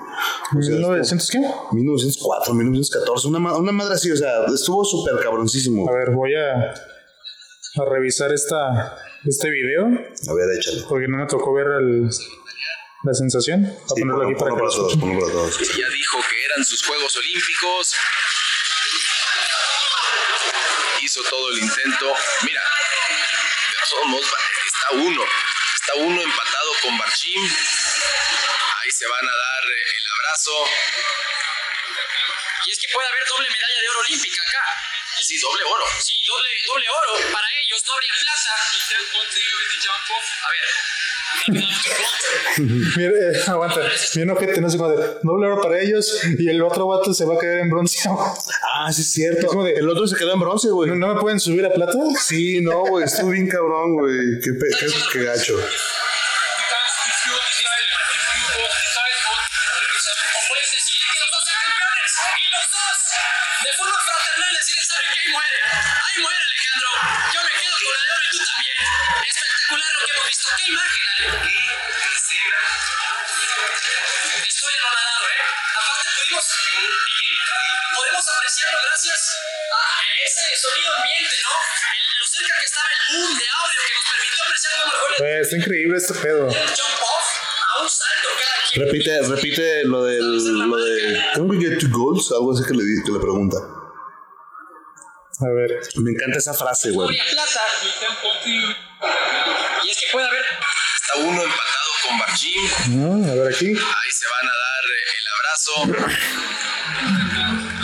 ¿1900 0.52 1.30
qué? 1.30 1.38
1904, 1.72 2.54
1914. 2.54 3.28
Una, 3.28 3.56
una 3.56 3.72
madre 3.72 3.94
así, 3.94 4.11
o 4.11 4.16
sea, 4.16 4.44
estuvo 4.54 4.84
súper 4.84 5.22
cabroncísimo. 5.22 5.88
A 5.88 5.92
ver, 5.92 6.11
voy 6.11 6.34
a, 6.34 6.70
a 6.70 7.84
revisar 7.90 8.32
esta, 8.32 8.96
este 9.24 9.50
video. 9.50 9.86
A 9.86 10.34
ver, 10.34 10.59
échalo. 10.59 10.86
Porque 10.88 11.09
no 11.09 11.18
me 11.18 11.26
tocó 11.26 11.52
ver 11.54 11.66
el, 11.80 12.09
la 13.04 13.14
sensación. 13.14 13.62
Voy 13.62 13.72
a 13.72 13.88
ponerlo 13.88 14.24
aquí 14.24 14.34
para, 14.34 14.54
para 14.54 14.68
todos, 14.68 14.96
para 14.96 15.18
todos. 15.18 15.59
Ya 15.59 15.88
dijo 15.88 16.18
que 16.28 16.44
eran 16.52 16.64
sus 16.64 16.84
Juegos 16.84 17.16
Olímpicos 17.16 17.94
hizo 21.02 21.22
todo 21.30 21.50
el 21.50 21.59
intento. 21.59 22.06
Mira, 22.42 22.61
somos, 23.88 24.20
está 24.89 24.97
uno, 24.97 25.22
está 25.74 25.95
uno 25.97 26.22
empatado 26.22 26.72
con 26.82 26.97
Barchim. 26.97 27.43
Ahí 27.45 28.91
se 28.91 29.07
van 29.07 29.24
a 29.24 29.36
dar 29.36 29.64
el 29.64 30.05
abrazo. 30.16 30.53
Y 32.64 32.70
es 32.72 32.78
que 32.78 32.89
puede 32.93 33.09
haber 33.09 33.24
doble 33.26 33.49
medalla 33.51 33.80
de 33.80 33.89
oro 33.89 34.01
olímpica 34.01 34.43
acá. 34.49 34.64
Sí, 35.20 35.39
doble 35.41 35.64
oro. 35.64 35.84
Sí, 36.01 36.14
doble, 36.26 36.49
doble 36.66 36.86
oro. 36.89 37.32
Para 37.32 37.49
ellos 37.64 37.82
no 37.84 37.93
habría 37.93 38.12
plata. 38.20 38.51
A 40.45 40.51
ver, 40.51 40.64
Mira, 42.97 43.11
eh, 43.11 43.41
aguanta. 43.47 43.81
Mira, 44.16 44.33
ojete, 44.33 44.61
no 44.61 44.68
sé 44.68 44.76
cómo 44.76 44.91
de 44.91 44.97
doble 45.22 45.47
oro 45.47 45.62
para 45.62 45.81
ellos 45.81 46.20
y 46.39 46.49
el 46.49 46.62
otro 46.62 46.87
vato 46.89 47.14
se 47.14 47.24
va 47.24 47.37
a 47.37 47.39
quedar 47.39 47.61
en 47.61 47.70
bronce. 47.70 48.09
ah, 48.74 48.93
sí, 48.93 49.03
es 49.03 49.12
cierto. 49.12 49.66
el 49.66 49.89
otro 49.89 50.07
se 50.07 50.16
quedó 50.16 50.35
en 50.35 50.41
bronce, 50.41 50.68
güey. 50.68 50.91
¿No, 50.91 51.14
me 51.14 51.20
pueden 51.20 51.41
subir 51.41 51.64
a 51.66 51.72
plata? 51.72 51.93
Sí, 52.20 52.61
no, 52.61 52.81
güey. 52.85 53.05
Estuvo 53.05 53.31
bien 53.31 53.49
cabrón, 53.49 53.95
güey. 53.95 54.41
Qué, 54.43 54.51
qué, 54.53 54.87
qué 55.12 55.24
gacho. 55.24 55.57
de 63.59 63.72
forma 63.76 63.99
fraternal 63.99 64.55
decir, 64.55 64.76
¿saben 64.87 65.11
qué? 65.12 65.18
Ahí 65.29 66.22
Apreciarlo 78.59 78.82
gracias 78.90 79.22
a 79.70 80.02
ese 80.26 80.42
sonido 80.59 80.90
ambiente, 80.96 81.36
¿no? 81.46 81.54
lo 82.18 82.26
cerca 82.26 82.50
que 82.59 82.66
estaba 82.66 82.90
el 82.90 82.98
boom 83.06 83.30
de 83.38 83.46
audio 83.54 83.78
que 83.86 83.94
nos 83.94 84.02
permitió 84.11 84.42
apreciar 84.42 84.74
cómo 84.82 84.90
el 84.90 84.98
gol... 84.98 85.14
está 85.38 85.54
increíble 85.56 85.94
este 85.96 86.11
pedo. 86.14 86.50
Jump 86.50 87.02
off 87.06 87.28
a 87.62 87.78
un 87.82 87.88
salto 87.88 88.28
cada 88.34 88.59
quien. 88.66 88.82
Repite, 88.82 89.22
repite 89.30 89.84
lo 89.84 90.02
del... 90.02 90.59
Lo 90.59 90.76
de, 90.76 91.22
¿Can 91.34 91.48
we 91.48 91.56
get 91.59 91.78
two 91.78 91.88
goals? 91.90 92.32
Algo 92.32 92.52
así 92.52 92.64
que 92.66 92.74
le, 92.74 92.82
que 92.82 93.12
le 93.12 93.20
pregunta. 93.20 93.59
A 93.59 95.48
ver. 95.54 95.78
Me 96.02 96.11
encanta 96.11 96.38
esa 96.38 96.52
frase, 96.52 96.90
güey. 96.90 97.16
plata. 97.30 97.62
Y 99.84 99.88
es 99.88 99.98
que 99.98 100.06
puede 100.11 100.26
haber. 100.26 100.42
Está 100.42 101.14
uno 101.18 101.44
empatado 101.44 101.92
con 102.09 102.18
Barchim. 102.18 102.68
Mm, 102.88 103.30
a 103.30 103.34
ver 103.34 103.54
aquí. 103.54 103.68
Ahí 103.68 104.11
se 104.11 104.26
van 104.26 104.48
a 104.50 104.54
dar 104.59 104.84
el 105.14 105.26
abrazo. 105.38 105.86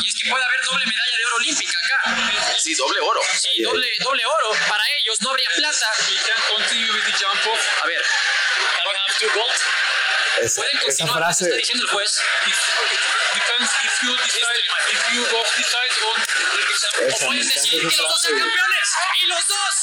Y 0.04 0.08
es 0.08 0.14
que 0.16 0.28
puede 0.28 0.44
haber 0.44 0.60
doble 0.60 0.84
medalla 0.84 1.16
de 1.16 1.24
oro 1.24 1.36
olímpica 1.36 1.72
acá. 1.80 2.16
Sí, 2.60 2.74
doble 2.74 3.00
oro. 3.00 3.20
Sí, 3.40 3.62
doble, 3.62 3.88
doble 4.00 4.22
oro. 4.26 4.50
Para 4.68 4.84
ellos 5.00 5.18
no 5.22 5.30
habría 5.30 5.48
plata. 5.56 5.86
A 7.82 7.86
ver. 7.86 8.02
Esa, 10.42 10.60
Pueden 10.60 10.78
esa 10.86 11.06
frase. 11.06 11.44
Está 11.44 11.56
diciendo 11.56 11.84
el 11.84 11.90
juez. 11.90 12.20
Esa, 12.46 12.72
O 16.74 17.26
pueden 17.26 17.46
decir 17.46 17.80
que 17.80 17.84
los 17.84 17.96
dos 17.96 18.20
sean 18.20 18.38
campeones. 18.38 18.86
Y 19.22 19.26
los 19.26 19.42
dos, 19.46 19.74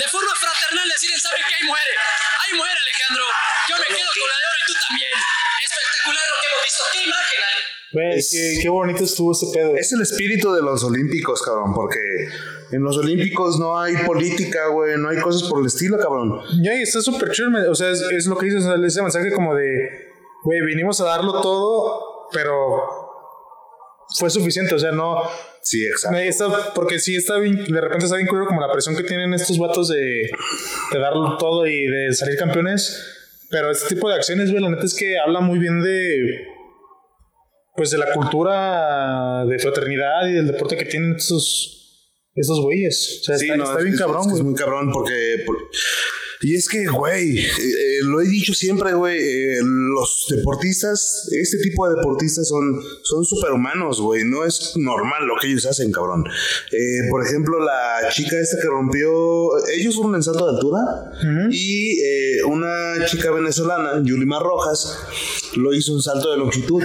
de 0.00 0.08
forma 0.08 0.34
fraternal, 0.34 0.88
deciden, 0.88 1.20
¿saben 1.20 1.42
qué? 1.48 1.54
Ahí 1.54 1.64
muere. 1.68 1.92
Ahí 1.92 2.52
muere, 2.56 2.72
Alejandro. 2.72 3.24
Yo 3.68 3.76
me 3.76 3.86
quedo 3.86 4.10
con 4.16 4.28
la 4.28 4.36
de 4.40 4.44
oro 4.48 4.58
y 4.58 4.66
tú 4.66 4.74
también. 4.88 5.12
Espectacular 5.12 6.24
lo 6.28 6.36
que 6.40 6.46
hemos 6.48 6.62
visto. 6.64 6.82
¿Qué 6.92 7.00
imagen, 7.04 7.40
Ale? 7.46 7.60
Qué, 7.92 8.58
qué 8.62 8.68
bonito 8.68 9.04
estuvo 9.04 9.32
este 9.32 9.46
pedo. 9.52 9.76
Es 9.76 9.92
el 9.92 10.00
espíritu 10.00 10.52
de 10.52 10.62
los 10.62 10.82
olímpicos, 10.84 11.42
cabrón, 11.42 11.74
porque 11.74 12.00
en 12.70 12.82
los 12.82 12.96
olímpicos 12.96 13.58
no 13.58 13.78
hay 13.78 13.96
política, 14.06 14.68
güey, 14.68 14.96
no 14.96 15.10
hay 15.10 15.20
cosas 15.20 15.48
por 15.48 15.60
el 15.60 15.66
estilo, 15.66 15.98
cabrón. 15.98 16.40
Ya, 16.62 16.74
y 16.74 16.82
está 16.82 17.02
súper 17.02 17.30
chido. 17.32 17.50
O 17.70 17.74
sea, 17.74 17.90
es, 17.90 18.00
es 18.00 18.26
lo 18.26 18.38
que 18.38 18.46
dices, 18.46 18.64
ese 18.64 19.02
mensaje 19.02 19.30
como 19.32 19.54
de, 19.54 20.10
güey, 20.42 20.62
vinimos 20.62 21.00
a 21.02 21.04
darlo 21.04 21.42
todo, 21.42 22.28
pero 22.32 22.80
fue 24.18 24.30
suficiente. 24.30 24.74
O 24.74 24.78
sea, 24.78 24.92
no. 24.92 25.30
Sí, 25.62 25.86
exacto. 25.86 26.18
está- 26.18 26.74
porque 26.74 26.98
sí 26.98 27.14
está 27.16 27.38
bien, 27.38 27.64
de 27.64 27.80
repente 27.80 28.04
está 28.06 28.16
bien 28.16 28.26
curioso 28.28 28.48
como 28.48 28.60
la 28.60 28.72
presión 28.72 28.96
que 28.96 29.04
tienen 29.04 29.32
estos 29.34 29.58
vatos 29.58 29.88
de, 29.88 30.28
de 30.92 30.98
darlo 30.98 31.36
todo 31.38 31.66
y 31.66 31.86
de 31.86 32.12
salir 32.12 32.36
campeones. 32.36 33.00
Pero 33.50 33.70
este 33.70 33.94
tipo 33.94 34.08
de 34.08 34.14
acciones, 34.16 34.50
güey, 34.50 34.62
la 34.62 34.70
neta 34.70 34.84
es 34.86 34.94
que 34.94 35.18
habla 35.18 35.40
muy 35.40 35.58
bien 35.58 35.80
de. 35.82 36.46
Pues 37.76 37.90
de 37.90 37.98
la 37.98 38.12
cultura 38.12 39.44
de 39.46 39.58
fraternidad 39.58 40.26
y 40.28 40.32
del 40.32 40.46
deporte 40.48 40.76
que 40.76 40.84
tienen 40.84 41.14
estos. 41.16 41.78
Estos 42.34 42.60
güeyes. 42.62 43.18
O 43.20 43.24
sea, 43.24 43.36
Sí, 43.38 43.44
está, 43.44 43.56
no, 43.58 43.64
está 43.64 43.78
es- 43.78 43.84
bien 43.84 43.94
es- 43.94 44.00
cabrón, 44.00 44.28
es, 44.30 44.36
es 44.36 44.42
muy 44.42 44.54
cabrón 44.54 44.90
porque 44.90 45.42
por- 45.46 45.58
Y 46.42 46.56
es 46.56 46.68
que, 46.68 46.86
güey, 46.86 47.38
eh, 47.38 47.42
eh, 47.42 47.98
lo 48.04 48.20
he 48.20 48.26
dicho 48.26 48.52
siempre, 48.52 48.94
güey, 48.94 49.16
eh, 49.18 49.58
los 49.62 50.26
deportistas, 50.28 51.28
este 51.30 51.58
tipo 51.58 51.88
de 51.88 51.96
deportistas 51.96 52.48
son, 52.48 52.82
son 53.02 53.24
superhumanos, 53.24 54.00
güey. 54.00 54.24
No 54.24 54.44
es 54.44 54.72
normal 54.76 55.26
lo 55.26 55.34
que 55.40 55.48
ellos 55.48 55.66
hacen, 55.66 55.92
cabrón. 55.92 56.24
Eh, 56.72 57.08
por 57.10 57.24
ejemplo, 57.24 57.60
la 57.60 58.08
chica 58.10 58.40
esta 58.40 58.56
que 58.60 58.68
rompió, 58.68 59.10
ellos 59.68 59.94
fueron 59.94 60.16
en 60.16 60.22
salto 60.22 60.46
de 60.46 60.56
altura 60.56 60.80
y 61.50 62.00
eh, 62.00 62.42
una 62.48 63.06
chica 63.06 63.30
venezolana, 63.30 64.02
Yulima 64.04 64.40
Rojas, 64.40 64.98
lo 65.56 65.72
hizo 65.74 65.92
en 65.92 66.00
salto 66.00 66.30
de 66.30 66.38
longitud. 66.38 66.82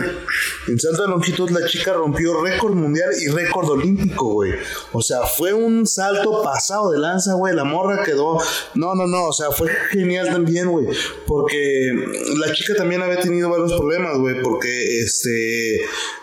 En 0.67 0.79
salto 0.79 1.03
de 1.03 1.09
longitud 1.09 1.49
la 1.51 1.65
chica 1.67 1.93
rompió 1.93 2.41
récord 2.41 2.73
mundial 2.73 3.09
y 3.21 3.29
récord 3.29 3.69
olímpico, 3.69 4.33
güey. 4.33 4.53
O 4.91 5.01
sea, 5.01 5.21
fue 5.25 5.53
un 5.53 5.85
salto 5.85 6.41
pasado 6.43 6.91
de 6.91 6.99
lanza, 6.99 7.33
güey. 7.33 7.55
La 7.55 7.63
morra 7.63 8.03
quedó... 8.03 8.37
No, 8.75 8.95
no, 8.95 9.07
no. 9.07 9.25
O 9.27 9.33
sea, 9.33 9.51
fue 9.51 9.69
genial 9.91 10.27
también, 10.27 10.69
güey. 10.69 10.87
Porque 11.25 11.93
la 12.37 12.51
chica 12.53 12.75
también 12.75 13.01
había 13.01 13.19
tenido 13.19 13.49
varios 13.49 13.73
problemas, 13.73 14.17
güey. 14.17 14.41
Porque, 14.41 14.99
este... 14.99 15.75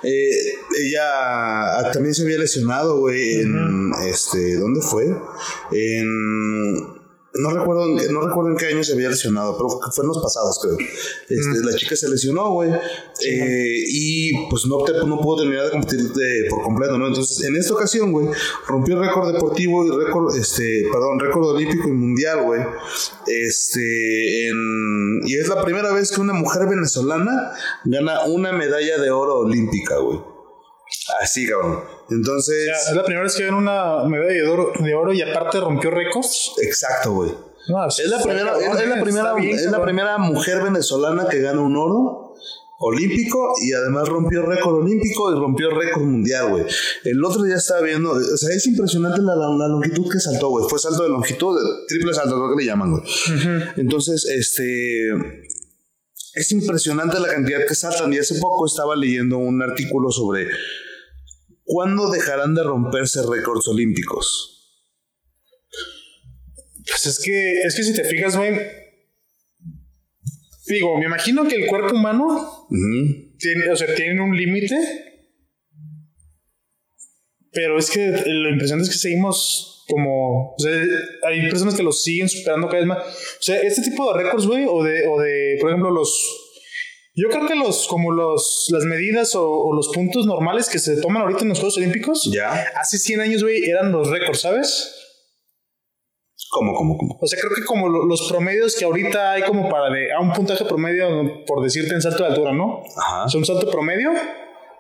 eh, 0.03 0.55
ella 0.83 1.91
también 1.93 2.15
se 2.15 2.23
había 2.23 2.39
lesionado, 2.39 2.99
güey. 2.99 3.41
En... 3.41 3.93
Este... 4.09 4.57
¿Dónde 4.57 4.81
fue? 4.81 5.07
En... 5.73 7.04
No 7.37 7.51
recuerdo, 7.51 7.87
no 7.89 8.21
recuerdo 8.29 8.51
en 8.53 8.57
qué 8.57 8.67
año 8.67 8.85
se 8.85 8.93
había 8.93 9.09
lesionado, 9.09 9.57
pero 9.57 9.69
fue 9.93 10.05
en 10.05 10.09
los 10.09 10.19
pasados, 10.23 10.61
creo. 10.63 10.77
Este, 11.29 11.65
La 11.65 11.75
chica 11.77 11.97
se 11.97 12.09
lesionó, 12.09 12.53
güey. 12.53 12.71
eh, 12.71 13.85
y 13.89 14.47
pues 14.49 14.67
no, 14.67 14.79
te- 14.85 14.93
no 15.05 15.21
pudo 15.21 15.43
terminar 15.43 15.65
de 15.65 15.71
competir 15.73 16.13
de- 16.13 16.47
por 16.49 16.63
completo, 16.63 16.97
¿no? 16.97 17.09
Entonces, 17.09 17.45
en 17.45 17.57
esta 17.57 17.75
ocasión, 17.75 18.13
güey, 18.13 18.29
rompió 18.69 19.01
récord 19.01 19.33
deportivo 19.33 19.85
y 19.85 19.91
récord, 20.05 20.37
este, 20.37 20.85
perdón, 20.93 21.19
récord 21.19 21.45
olímpico 21.57 21.89
y 21.89 21.93
mundial, 21.93 22.43
güey. 22.45 22.61
Este, 23.27 24.49
en- 24.49 25.21
y 25.27 25.35
es 25.37 25.49
la 25.49 25.61
primera 25.63 25.93
vez 25.93 26.13
que 26.13 26.21
una 26.21 26.35
mujer 26.35 26.69
venezolana 26.69 27.53
gana 27.85 28.25
una 28.27 28.53
medalla 28.53 28.99
de 29.01 29.11
oro 29.11 29.39
olímpica, 29.41 29.99
güey. 29.99 30.21
Así, 31.21 31.47
cabrón. 31.47 31.81
Entonces, 32.11 32.69
es 32.91 32.95
la 32.97 33.05
primera 33.05 33.25
vez 33.25 33.35
que 33.37 33.45
ven 33.45 33.55
una 33.55 34.05
medalla 34.05 34.33
de 34.33 34.49
oro, 34.49 34.73
de 34.79 34.95
oro 34.95 35.13
y 35.13 35.23
aparte 35.23 35.61
rompió 35.61 35.91
récords. 35.91 36.53
exacto, 36.63 37.13
güey. 37.13 37.31
No, 37.69 37.87
Es 37.87 37.99
la 38.09 38.23
primera, 38.23 38.53
cabrón, 38.53 38.63
es, 38.77 38.81
es 38.83 38.89
la 38.89 39.03
primera, 39.03 39.35
bien, 39.35 39.55
es 39.57 39.71
la 39.71 39.83
primera 39.83 40.19
mujer 40.19 40.63
venezolana 40.63 41.29
que 41.29 41.41
gana 41.41 41.61
un 41.63 41.77
oro 41.77 42.35
olímpico 42.79 43.55
y 43.63 43.73
además 43.73 44.07
rompió 44.09 44.43
récord 44.43 44.83
olímpico 44.83 45.33
y 45.33 45.39
rompió 45.39 45.71
récord 45.71 46.03
mundial, 46.03 46.51
güey. 46.51 46.65
El 47.05 47.25
otro 47.25 47.43
día 47.43 47.57
estaba 47.57 47.81
viendo, 47.81 48.11
o 48.13 48.37
sea, 48.37 48.55
es 48.55 48.67
impresionante 48.67 49.23
la, 49.23 49.35
la- 49.35 49.49
la 49.57 49.69
longitud 49.69 50.11
que 50.13 50.21
saltó, 50.21 50.51
güey. 50.51 50.67
Fue 50.69 50.79
salto 50.79 51.05
de 51.05 51.09
longitud, 51.09 51.59
triple 51.89 52.13
salto, 52.13 52.35
creo 52.37 52.51
que 52.57 52.63
le 52.63 52.67
llaman, 52.69 52.91
güey. 52.91 53.03
Entonces, 53.77 54.27
este, 54.27 55.09
es 56.35 56.53
impresionante 56.53 57.19
la 57.21 57.29
cantidad 57.29 57.61
que 57.67 57.75
saltan. 57.75 58.13
Y 58.13 58.19
hace 58.19 58.35
poco 58.41 58.67
estaba 58.67 58.95
leyendo 58.97 59.39
un 59.39 59.63
artículo 59.63 60.11
sobre 60.11 60.49
cuándo 61.75 62.09
dejarán 62.09 62.55
de 62.55 62.63
romperse 62.63 63.21
récords 63.29 63.67
olímpicos. 63.67 64.79
Pues 66.87 67.07
es 67.07 67.19
que, 67.19 67.63
es 67.63 67.75
que 67.75 67.83
si 67.83 67.93
te 67.95 68.05
fijas, 68.05 68.37
güey. 68.37 68.55
Digo, 70.69 70.97
me 70.99 71.07
imagino 71.07 71.43
que 71.49 71.57
el 71.57 71.67
cuerpo 71.67 71.97
humano 71.97 72.69
tiene, 73.39 73.73
o 73.73 73.75
sea, 73.75 73.93
tiene 73.93 74.23
un 74.23 74.37
límite. 74.37 74.77
Pero 77.51 77.77
es 77.77 77.91
que 77.91 78.23
lo 78.25 78.51
impresionante 78.51 78.89
es 78.89 78.95
que 78.95 79.01
seguimos 79.01 79.85
como. 79.89 80.53
O 80.53 80.57
sea, 80.59 80.81
hay 81.27 81.49
personas 81.49 81.75
que 81.75 81.83
los 81.83 82.05
siguen 82.05 82.29
superando 82.29 82.69
cada 82.69 82.79
vez 82.79 82.87
más. 82.87 82.99
O 82.99 83.43
sea, 83.43 83.61
este 83.61 83.83
tipo 83.83 84.13
de 84.13 84.23
récords, 84.23 84.47
güey, 84.47 84.65
o 84.69 84.85
de, 84.85 85.09
o 85.09 85.21
de, 85.21 85.59
por 85.61 85.71
ejemplo, 85.71 85.91
los. 85.91 86.44
Yo 87.17 87.29
creo 87.29 87.47
que 87.47 87.55
los, 87.55 87.87
como 87.87 88.11
los, 88.11 88.67
las 88.73 88.85
medidas 88.85 89.35
o, 89.37 89.49
o 89.49 89.75
los 89.75 89.89
puntos 89.95 90.27
normales 90.27 90.69
que 90.69 90.79
se 90.81 91.01
toman 91.01 91.23
ahorita 91.23 91.43
en 91.43 91.51
los 91.51 91.59
Juegos 91.61 91.77
Olímpicos, 91.77 92.29
Ya. 92.33 92.53
hace 92.77 92.99
100 92.99 93.21
años, 93.21 93.43
güey, 93.43 93.65
eran 93.65 93.93
los 93.93 94.11
récords, 94.11 94.41
¿sabes? 94.41 94.95
¿Cómo, 96.51 96.75
cómo, 96.75 96.97
cómo? 96.99 97.19
O 97.21 97.27
sea, 97.27 97.39
creo 97.41 97.53
que 97.55 97.65
como 97.65 97.89
lo- 97.89 98.05
los 98.07 98.29
promedios 98.29 98.77
que 98.77 98.85
ahorita 98.85 99.33
hay 99.33 99.43
como 99.43 99.69
para 99.69 99.91
de 99.95 100.13
a 100.13 100.21
un 100.21 100.33
puntaje 100.33 100.65
promedio, 100.65 101.45
por 101.47 101.63
decirte 101.63 101.95
en 101.95 102.03
salto 102.03 102.23
de 102.25 102.29
altura, 102.31 102.53
¿no? 102.53 102.83
Ajá. 102.97 103.25
O 103.25 103.29
sea, 103.29 103.39
un 103.39 103.45
salto 103.47 103.71
promedio 103.71 104.11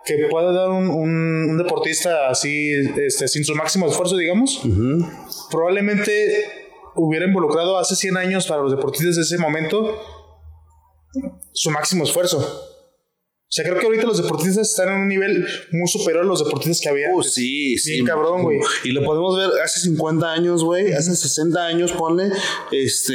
que 0.04 0.26
puede 0.30 0.52
dar 0.52 0.70
un, 0.70 0.88
un- 0.88 1.50
un 1.50 1.58
deportista 1.58 2.28
así, 2.28 2.72
este, 2.98 3.26
sin 3.28 3.44
su 3.44 3.54
máximo 3.54 3.86
esfuerzo, 3.86 4.16
digamos, 4.16 4.60
probablemente 5.50 6.44
hubiera 6.96 7.26
involucrado 7.26 7.78
hace 7.78 7.96
100 7.96 8.16
años 8.16 8.46
para 8.46 8.62
los 8.62 8.70
deportistas 8.70 9.16
de 9.16 9.22
ese 9.22 9.38
momento 9.38 9.98
su 11.52 11.70
máximo 11.70 12.04
esfuerzo. 12.04 12.73
O 13.54 13.56
sea, 13.56 13.64
creo 13.66 13.78
que 13.78 13.86
ahorita 13.86 14.04
los 14.04 14.20
deportistas 14.20 14.68
están 14.68 14.88
en 14.88 15.02
un 15.02 15.06
nivel 15.06 15.46
muy 15.70 15.86
superior 15.86 16.24
a 16.24 16.26
los 16.26 16.42
deportistas 16.42 16.80
que 16.80 16.88
había. 16.88 17.10
Uh, 17.14 17.18
antes. 17.18 17.34
sí, 17.34 17.78
sí. 17.78 17.92
Bien 17.92 18.06
cabrón, 18.06 18.42
güey. 18.42 18.58
Y 18.82 18.90
lo 18.90 19.04
podemos 19.04 19.36
ver 19.36 19.48
hace 19.62 19.78
50 19.78 20.28
años, 20.28 20.64
güey, 20.64 20.92
hace 20.92 21.14
60 21.14 21.64
años, 21.64 21.92
ponle, 21.92 22.32
este, 22.72 23.14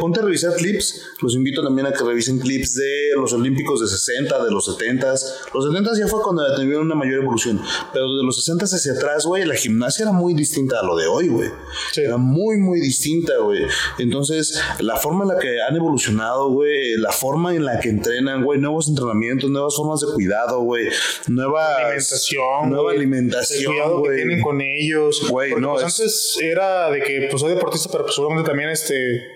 ponte 0.00 0.18
a 0.18 0.24
revisar 0.24 0.56
clips. 0.56 1.02
Los 1.22 1.36
invito 1.36 1.62
también 1.62 1.86
a 1.86 1.92
que 1.92 2.02
revisen 2.02 2.40
clips 2.40 2.74
de 2.74 3.10
los 3.14 3.32
Olímpicos 3.32 3.80
de 3.80 3.86
60, 3.86 4.44
de 4.44 4.50
los 4.50 4.64
70. 4.64 5.08
Los 5.54 5.64
70 5.66 5.90
ya 5.96 6.08
fue 6.08 6.20
cuando 6.20 6.42
tuvieron 6.56 6.86
una 6.86 6.96
mayor 6.96 7.22
evolución, 7.22 7.62
pero 7.92 8.12
de 8.12 8.24
los 8.24 8.34
60 8.38 8.64
hacia 8.64 8.92
atrás, 8.92 9.24
güey, 9.24 9.44
la 9.44 9.54
gimnasia 9.54 10.02
era 10.02 10.12
muy 10.12 10.34
distinta 10.34 10.80
a 10.80 10.82
lo 10.84 10.96
de 10.96 11.06
hoy, 11.06 11.28
güey. 11.28 11.48
Sí. 11.92 12.00
Era 12.00 12.16
muy, 12.16 12.56
muy 12.56 12.80
distinta, 12.80 13.34
güey. 13.38 13.62
Entonces, 13.98 14.60
la 14.80 14.96
forma 14.96 15.22
en 15.22 15.28
la 15.28 15.38
que 15.38 15.62
han 15.62 15.76
evolucionado, 15.76 16.50
güey, 16.50 16.96
la 16.96 17.12
forma 17.12 17.54
en 17.54 17.64
la 17.64 17.78
que 17.78 17.90
entrenan, 17.90 18.42
güey, 18.42 18.58
nuevos 18.58 18.88
entrenamientos, 18.88 19.48
nuevas 19.48 19.75
formas 19.76 20.00
de 20.00 20.06
cuidado, 20.14 20.60
güey, 20.60 20.88
nuevas 21.28 21.76
alimentación, 21.78 22.70
nueva 22.70 22.90
alimentación, 22.92 23.60
el 23.60 23.66
cuidado 23.80 24.02
que 24.02 24.10
tienen 24.16 24.42
con 24.42 24.60
ellos. 24.60 25.28
Güey, 25.28 25.54
no, 25.56 25.72
pues, 25.74 25.84
es- 25.86 26.00
antes 26.00 26.38
era 26.42 26.90
de 26.90 27.00
que 27.02 27.28
pues 27.30 27.40
soy 27.40 27.54
deportista, 27.54 27.88
pero 27.90 28.04
pues 28.04 28.14
seguramente 28.14 28.48
también 28.48 28.70
este 28.70 29.35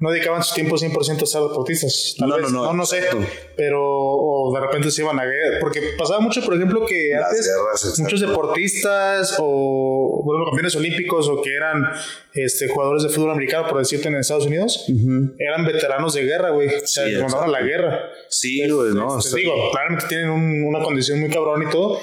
no 0.00 0.10
dedicaban 0.12 0.42
su 0.44 0.54
tiempo 0.54 0.76
100% 0.76 1.22
a 1.22 1.26
ser 1.26 1.42
deportistas. 1.42 2.14
Tal 2.18 2.28
No, 2.28 2.36
vez, 2.36 2.44
no, 2.52 2.58
no, 2.58 2.64
no, 2.66 2.72
no 2.72 2.86
sé, 2.86 3.02
pero 3.56 3.80
o 3.84 4.52
de 4.54 4.60
repente 4.60 4.90
se 4.92 5.02
iban 5.02 5.18
a 5.18 5.24
guerra, 5.24 5.58
porque 5.60 5.80
pasaba 5.98 6.20
mucho, 6.20 6.40
por 6.44 6.54
ejemplo, 6.54 6.86
que 6.86 7.10
Las 7.14 7.30
antes 7.30 7.46
guerras, 7.46 7.98
muchos 8.00 8.20
deportistas 8.20 9.34
o 9.40 10.22
bueno, 10.24 10.44
campeones 10.46 10.76
olímpicos 10.76 11.28
o 11.28 11.42
que 11.42 11.54
eran 11.54 11.82
este 12.34 12.68
jugadores 12.68 13.02
de 13.02 13.08
fútbol 13.08 13.32
americano, 13.32 13.68
por 13.68 13.78
decirte 13.78 14.08
en 14.08 14.14
Estados 14.16 14.46
Unidos, 14.46 14.86
eran 15.38 15.64
veteranos 15.66 16.14
de 16.14 16.22
guerra, 16.22 16.50
güey. 16.50 16.68
O 16.68 16.86
sea, 16.86 17.04
Sí, 17.06 17.12
la 17.50 17.60
guerra. 17.62 18.00
Sí, 18.28 18.68
güey, 18.68 18.94
no. 18.94 19.18
Este, 19.18 19.28
está- 19.28 19.36
digo, 19.38 19.54
claramente 19.72 20.04
tienen 20.08 20.30
un- 20.30 20.64
una 20.64 20.82
condición 20.84 21.20
muy 21.20 21.30
cabrón 21.30 21.62
y 21.66 21.70
todo, 21.70 21.98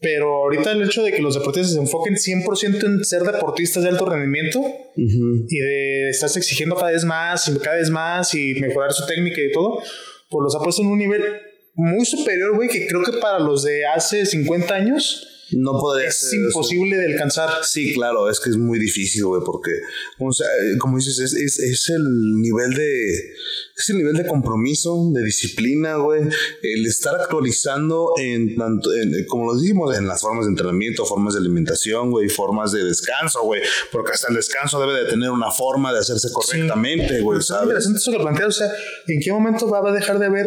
pero 0.00 0.44
ahorita 0.44 0.72
el 0.72 0.82
hecho 0.82 1.02
de 1.02 1.12
que 1.12 1.22
los 1.22 1.34
deportistas 1.34 1.74
se 1.74 1.80
enfoquen 1.80 2.14
100% 2.14 2.84
en 2.84 3.04
ser 3.04 3.22
deportistas 3.22 3.82
de 3.82 3.88
alto 3.88 4.06
rendimiento 4.06 4.60
y 4.96 5.58
de 5.58 6.10
estarse 6.10 6.38
exigiendo 6.38 6.76
cada 6.76 6.90
vez 6.90 7.04
más 7.04 7.48
y 7.48 7.58
cada 7.58 7.76
vez 7.76 7.90
más 7.90 8.34
y 8.34 8.54
mejorar 8.60 8.92
su 8.92 9.06
técnica 9.06 9.40
y 9.40 9.52
todo, 9.52 9.82
pues 10.28 10.42
los 10.42 10.54
ha 10.56 10.60
puesto 10.60 10.82
en 10.82 10.88
un 10.88 10.98
nivel 10.98 11.22
muy 11.74 12.04
superior, 12.04 12.54
güey, 12.54 12.68
que 12.68 12.86
creo 12.86 13.02
que 13.02 13.12
para 13.18 13.38
los 13.38 13.64
de 13.64 13.86
hace 13.86 14.26
50 14.26 14.74
años 14.74 15.33
No 15.52 15.78
podría 15.78 16.08
es 16.08 16.18
ser 16.18 16.38
eso. 16.40 16.46
imposible 16.48 16.96
de 16.96 17.12
alcanzar. 17.12 17.50
Sí, 17.64 17.92
claro, 17.94 18.28
es 18.30 18.40
que 18.40 18.50
es 18.50 18.56
muy 18.56 18.78
difícil, 18.78 19.24
güey, 19.24 19.42
porque, 19.44 19.72
o 20.18 20.32
sea, 20.32 20.46
eh, 20.46 20.78
como 20.78 20.96
dices, 20.96 21.18
es, 21.18 21.34
es, 21.34 21.58
es 21.58 21.88
el 21.90 22.02
nivel 22.40 22.74
de, 22.74 23.12
es 23.76 23.88
el 23.90 23.98
nivel 23.98 24.14
de 24.16 24.26
compromiso, 24.26 25.10
de 25.12 25.22
disciplina, 25.24 25.96
güey, 25.96 26.22
el 26.62 26.86
estar 26.86 27.14
actualizando 27.20 28.12
en 28.18 28.56
tanto, 28.56 28.92
en, 28.94 29.14
eh, 29.14 29.26
como 29.26 29.52
lo 29.52 29.60
dijimos, 29.60 29.96
en 29.96 30.06
las 30.06 30.20
formas 30.22 30.46
de 30.46 30.50
entrenamiento, 30.50 31.04
formas 31.04 31.34
de 31.34 31.40
alimentación, 31.40 32.10
güey, 32.10 32.28
formas 32.28 32.72
de 32.72 32.84
descanso, 32.84 33.42
güey, 33.42 33.62
porque 33.92 34.12
hasta 34.12 34.28
el 34.28 34.34
descanso 34.36 34.80
debe 34.80 35.04
de 35.04 35.10
tener 35.10 35.30
una 35.30 35.50
forma 35.50 35.92
de 35.92 36.00
hacerse 36.00 36.28
correctamente, 36.32 37.20
güey, 37.20 37.38
Es 37.40 37.46
¿sabes? 37.46 37.64
interesante 37.64 37.98
eso 37.98 38.10
que 38.12 38.18
planteas, 38.18 38.48
o 38.48 38.52
sea, 38.52 38.72
¿en 39.08 39.20
qué 39.20 39.32
momento 39.32 39.68
va 39.68 39.88
a 39.88 39.92
dejar 39.92 40.18
de 40.18 40.26
haber 40.26 40.46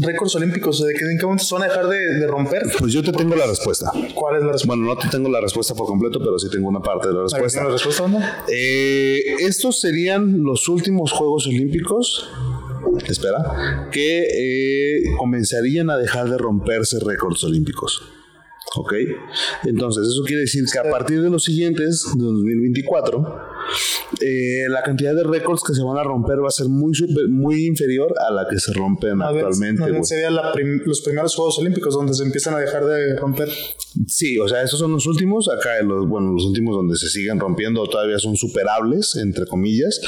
récords 0.00 0.34
olímpicos? 0.36 0.84
¿de 0.84 0.92
que- 0.94 1.04
¿En 1.04 1.18
qué 1.18 1.24
momento 1.24 1.44
se 1.44 1.54
van 1.54 1.64
a 1.64 1.66
dejar 1.68 1.86
de, 1.88 1.98
de 2.18 2.26
romper? 2.26 2.62
Pues 2.78 2.92
yo 2.92 3.02
te 3.02 3.12
tengo 3.12 3.34
la 3.34 3.46
respuesta. 3.46 3.90
¿Cuál 4.14 4.36
es 4.36 4.42
la 4.42 4.52
respuesta? 4.52 4.66
Bueno, 4.66 4.84
no 4.84 4.96
te 4.96 5.08
tengo 5.08 5.28
la 5.28 5.40
respuesta 5.40 5.74
por 5.74 5.86
completo, 5.86 6.18
pero 6.18 6.38
sí 6.38 6.48
tengo 6.50 6.68
una 6.68 6.80
parte 6.80 7.08
de 7.08 7.14
la 7.14 7.22
respuesta. 7.22 7.58
¿tiene 7.60 7.68
la 7.68 7.72
respuesta 7.74 8.08
no? 8.08 8.18
Eh, 8.48 9.20
estos 9.40 9.80
serían 9.80 10.42
los 10.42 10.68
últimos 10.68 11.12
Juegos 11.12 11.46
Olímpicos, 11.46 12.28
espera, 13.06 13.88
que 13.92 14.24
eh, 14.98 15.02
comenzarían 15.18 15.90
a 15.90 15.96
dejar 15.96 16.28
de 16.30 16.38
romperse 16.38 16.98
récords 17.00 17.42
olímpicos. 17.44 18.02
¿Ok? 18.76 18.92
Entonces, 19.64 20.08
eso 20.08 20.22
quiere 20.26 20.40
decir 20.42 20.64
que 20.72 20.78
a 20.80 20.90
partir 20.90 21.22
de 21.22 21.30
los 21.30 21.44
siguientes, 21.44 22.04
de 22.16 22.24
2024, 22.24 23.38
eh, 24.20 24.68
la 24.68 24.82
cantidad 24.82 25.14
de 25.14 25.22
récords 25.24 25.62
que 25.66 25.74
se 25.74 25.82
van 25.82 25.96
a 25.98 26.02
romper 26.04 26.42
va 26.42 26.48
a 26.48 26.50
ser 26.50 26.68
muy, 26.68 26.94
super- 26.94 27.28
muy 27.28 27.66
inferior 27.66 28.14
a 28.18 28.32
la 28.32 28.46
que 28.48 28.58
se 28.58 28.72
rompen 28.72 29.18
bien- 29.18 29.22
actualmente. 29.22 29.82
güey. 29.90 30.04
serían 30.04 30.34
los 30.84 31.00
primeros 31.02 31.34
Juegos 31.34 31.58
Olímpicos 31.58 31.94
donde 31.94 32.14
se 32.14 32.22
empiezan 32.22 32.54
a 32.54 32.58
dejar 32.58 32.84
de 32.84 33.16
romper. 33.16 33.48
Sí, 34.08 34.38
o 34.38 34.48
sea, 34.48 34.62
esos 34.62 34.78
son 34.78 34.92
los 34.92 35.06
últimos. 35.06 35.48
Acá, 35.48 35.80
los, 35.82 36.08
bueno, 36.08 36.32
los 36.32 36.44
últimos 36.44 36.74
donde 36.76 36.96
se 36.96 37.08
siguen 37.08 37.38
rompiendo 37.40 37.84
todavía 37.86 38.18
son 38.18 38.36
superables, 38.36 39.16
entre 39.16 39.46
comillas. 39.46 40.00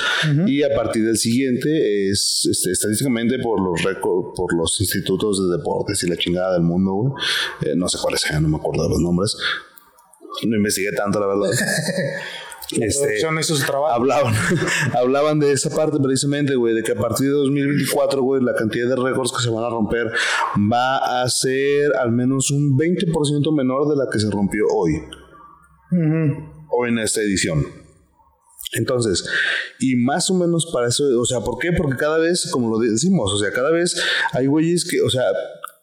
Y 0.46 0.62
a 0.62 0.74
partir 0.74 1.04
del 1.04 1.16
siguiente 1.18 2.10
es 2.10 2.48
este, 2.50 2.72
estadísticamente 2.72 3.38
por 3.38 3.60
los 3.60 3.82
récords, 3.82 4.32
por 4.36 4.54
los 4.56 4.80
institutos 4.80 5.38
de 5.48 5.56
deportes 5.56 6.02
y 6.02 6.08
la 6.08 6.16
chingada 6.16 6.52
del 6.54 6.62
mundo, 6.62 6.92
güey. 6.92 7.12
Eh, 7.62 7.74
no 7.76 7.88
sé 7.88 7.98
cuáles 8.00 8.20
sean, 8.20 8.42
no 8.42 8.48
me 8.48 8.56
acuerdo 8.56 8.84
de 8.84 8.88
los 8.90 9.00
nombres. 9.00 9.36
No 10.46 10.56
investigué 10.56 10.92
tanto, 10.92 11.18
la 11.20 11.26
verdad. 11.28 11.50
Este, 12.70 13.00
producción 13.00 13.38
hizo 13.38 13.56
su 13.56 13.66
trabajo. 13.66 13.94
hablaban, 13.94 14.34
hablaban 14.98 15.38
de 15.38 15.52
esa 15.52 15.70
parte 15.70 15.98
precisamente, 16.02 16.54
güey, 16.54 16.74
de 16.74 16.82
que 16.82 16.92
a 16.92 16.96
partir 16.96 17.26
de 17.26 17.32
2024, 17.32 18.22
güey, 18.22 18.42
la 18.42 18.54
cantidad 18.54 18.88
de 18.88 18.96
récords 18.96 19.32
que 19.32 19.42
se 19.42 19.50
van 19.50 19.64
a 19.64 19.70
romper 19.70 20.10
va 20.72 21.22
a 21.22 21.28
ser 21.28 21.94
al 21.96 22.12
menos 22.12 22.50
un 22.50 22.76
20% 22.76 23.56
menor 23.56 23.88
de 23.88 23.96
la 23.96 24.10
que 24.10 24.18
se 24.18 24.30
rompió 24.30 24.64
hoy. 24.68 25.02
O 26.70 26.86
en 26.86 26.98
esta 26.98 27.20
edición. 27.20 27.64
Entonces, 28.72 29.24
y 29.78 29.96
más 29.96 30.30
o 30.30 30.34
menos 30.34 30.68
para 30.72 30.88
eso, 30.88 31.04
o 31.20 31.24
sea, 31.24 31.40
¿por 31.40 31.58
qué? 31.58 31.72
Porque 31.72 31.96
cada 31.96 32.18
vez, 32.18 32.48
como 32.50 32.68
lo 32.68 32.78
decimos, 32.78 33.32
o 33.32 33.38
sea, 33.38 33.52
cada 33.52 33.70
vez 33.70 33.96
hay 34.32 34.46
güeyes 34.46 34.84
que, 34.84 35.00
o 35.02 35.08
sea, 35.08 35.22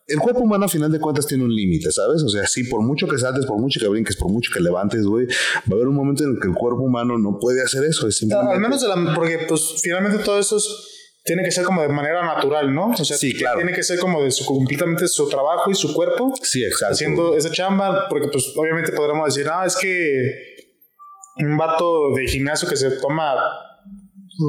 el 0.08 0.20
cuerpo 0.20 0.42
humano 0.42 0.66
a 0.66 0.68
final 0.68 0.92
de 0.92 1.00
cuentas 1.00 1.26
tiene 1.28 1.44
un 1.46 1.56
límite, 1.56 1.92
¿sabes? 1.92 2.22
O 2.24 2.30
sea, 2.30 2.46
sí, 2.48 2.66
por 2.66 2.82
mucho 2.82 3.08
que 3.08 3.18
saltes, 3.18 3.46
por 3.46 3.58
mucho 3.60 3.80
que 3.80 3.88
brinques, 3.88 4.18
por 4.18 4.30
mucho 4.32 4.52
que 4.54 4.60
levantes, 4.60 5.06
güey, 5.06 5.28
va 5.28 5.32
a 5.72 5.74
haber 5.76 5.88
un 5.88 5.96
momento 5.96 6.24
en 6.24 6.32
el 6.32 6.40
que 6.42 6.48
el 6.48 6.54
cuerpo 6.54 6.82
humano 6.84 7.18
no 7.18 7.38
puede 7.40 7.62
hacer 7.62 7.84
eso. 7.86 8.08
Es 8.08 8.18
simplemente... 8.18 8.54
Al 8.56 8.60
menos 8.62 8.82
de 8.82 8.88
la, 8.90 9.14
porque 9.16 9.40
pues 9.48 9.76
finalmente 9.82 10.24
todo 10.24 10.38
eso 10.40 10.58
es- 10.58 10.90
tiene 11.26 11.42
que 11.42 11.52
ser 11.52 11.64
como 11.64 11.82
de 11.82 11.88
manera 11.88 12.22
natural, 12.26 12.74
¿no? 12.76 12.88
O 12.90 12.96
sea, 13.06 13.16
Sí, 13.16 13.34
claro. 13.34 13.56
tiene 13.58 13.72
que 13.72 13.82
ser 13.82 13.98
como 13.98 14.22
de 14.22 14.30
su 14.30 14.44
completamente 14.46 15.08
su 15.08 15.30
trabajo 15.30 15.72
y 15.72 15.76
su 15.76 15.94
cuerpo 15.94 16.34
Sí, 16.42 16.66
exacto. 16.66 16.94
haciendo 16.96 17.38
esa 17.38 17.50
chamba, 17.50 18.08
porque 18.10 18.28
pues 18.28 18.52
obviamente 18.58 18.92
podremos 18.92 19.34
decir, 19.34 19.50
ah, 19.50 19.64
es 19.66 19.78
que 19.78 20.54
un 21.38 21.58
vato 21.58 22.14
de 22.16 22.28
gimnasio 22.28 22.68
que 22.68 22.76
se 22.76 22.92
toma, 23.00 23.36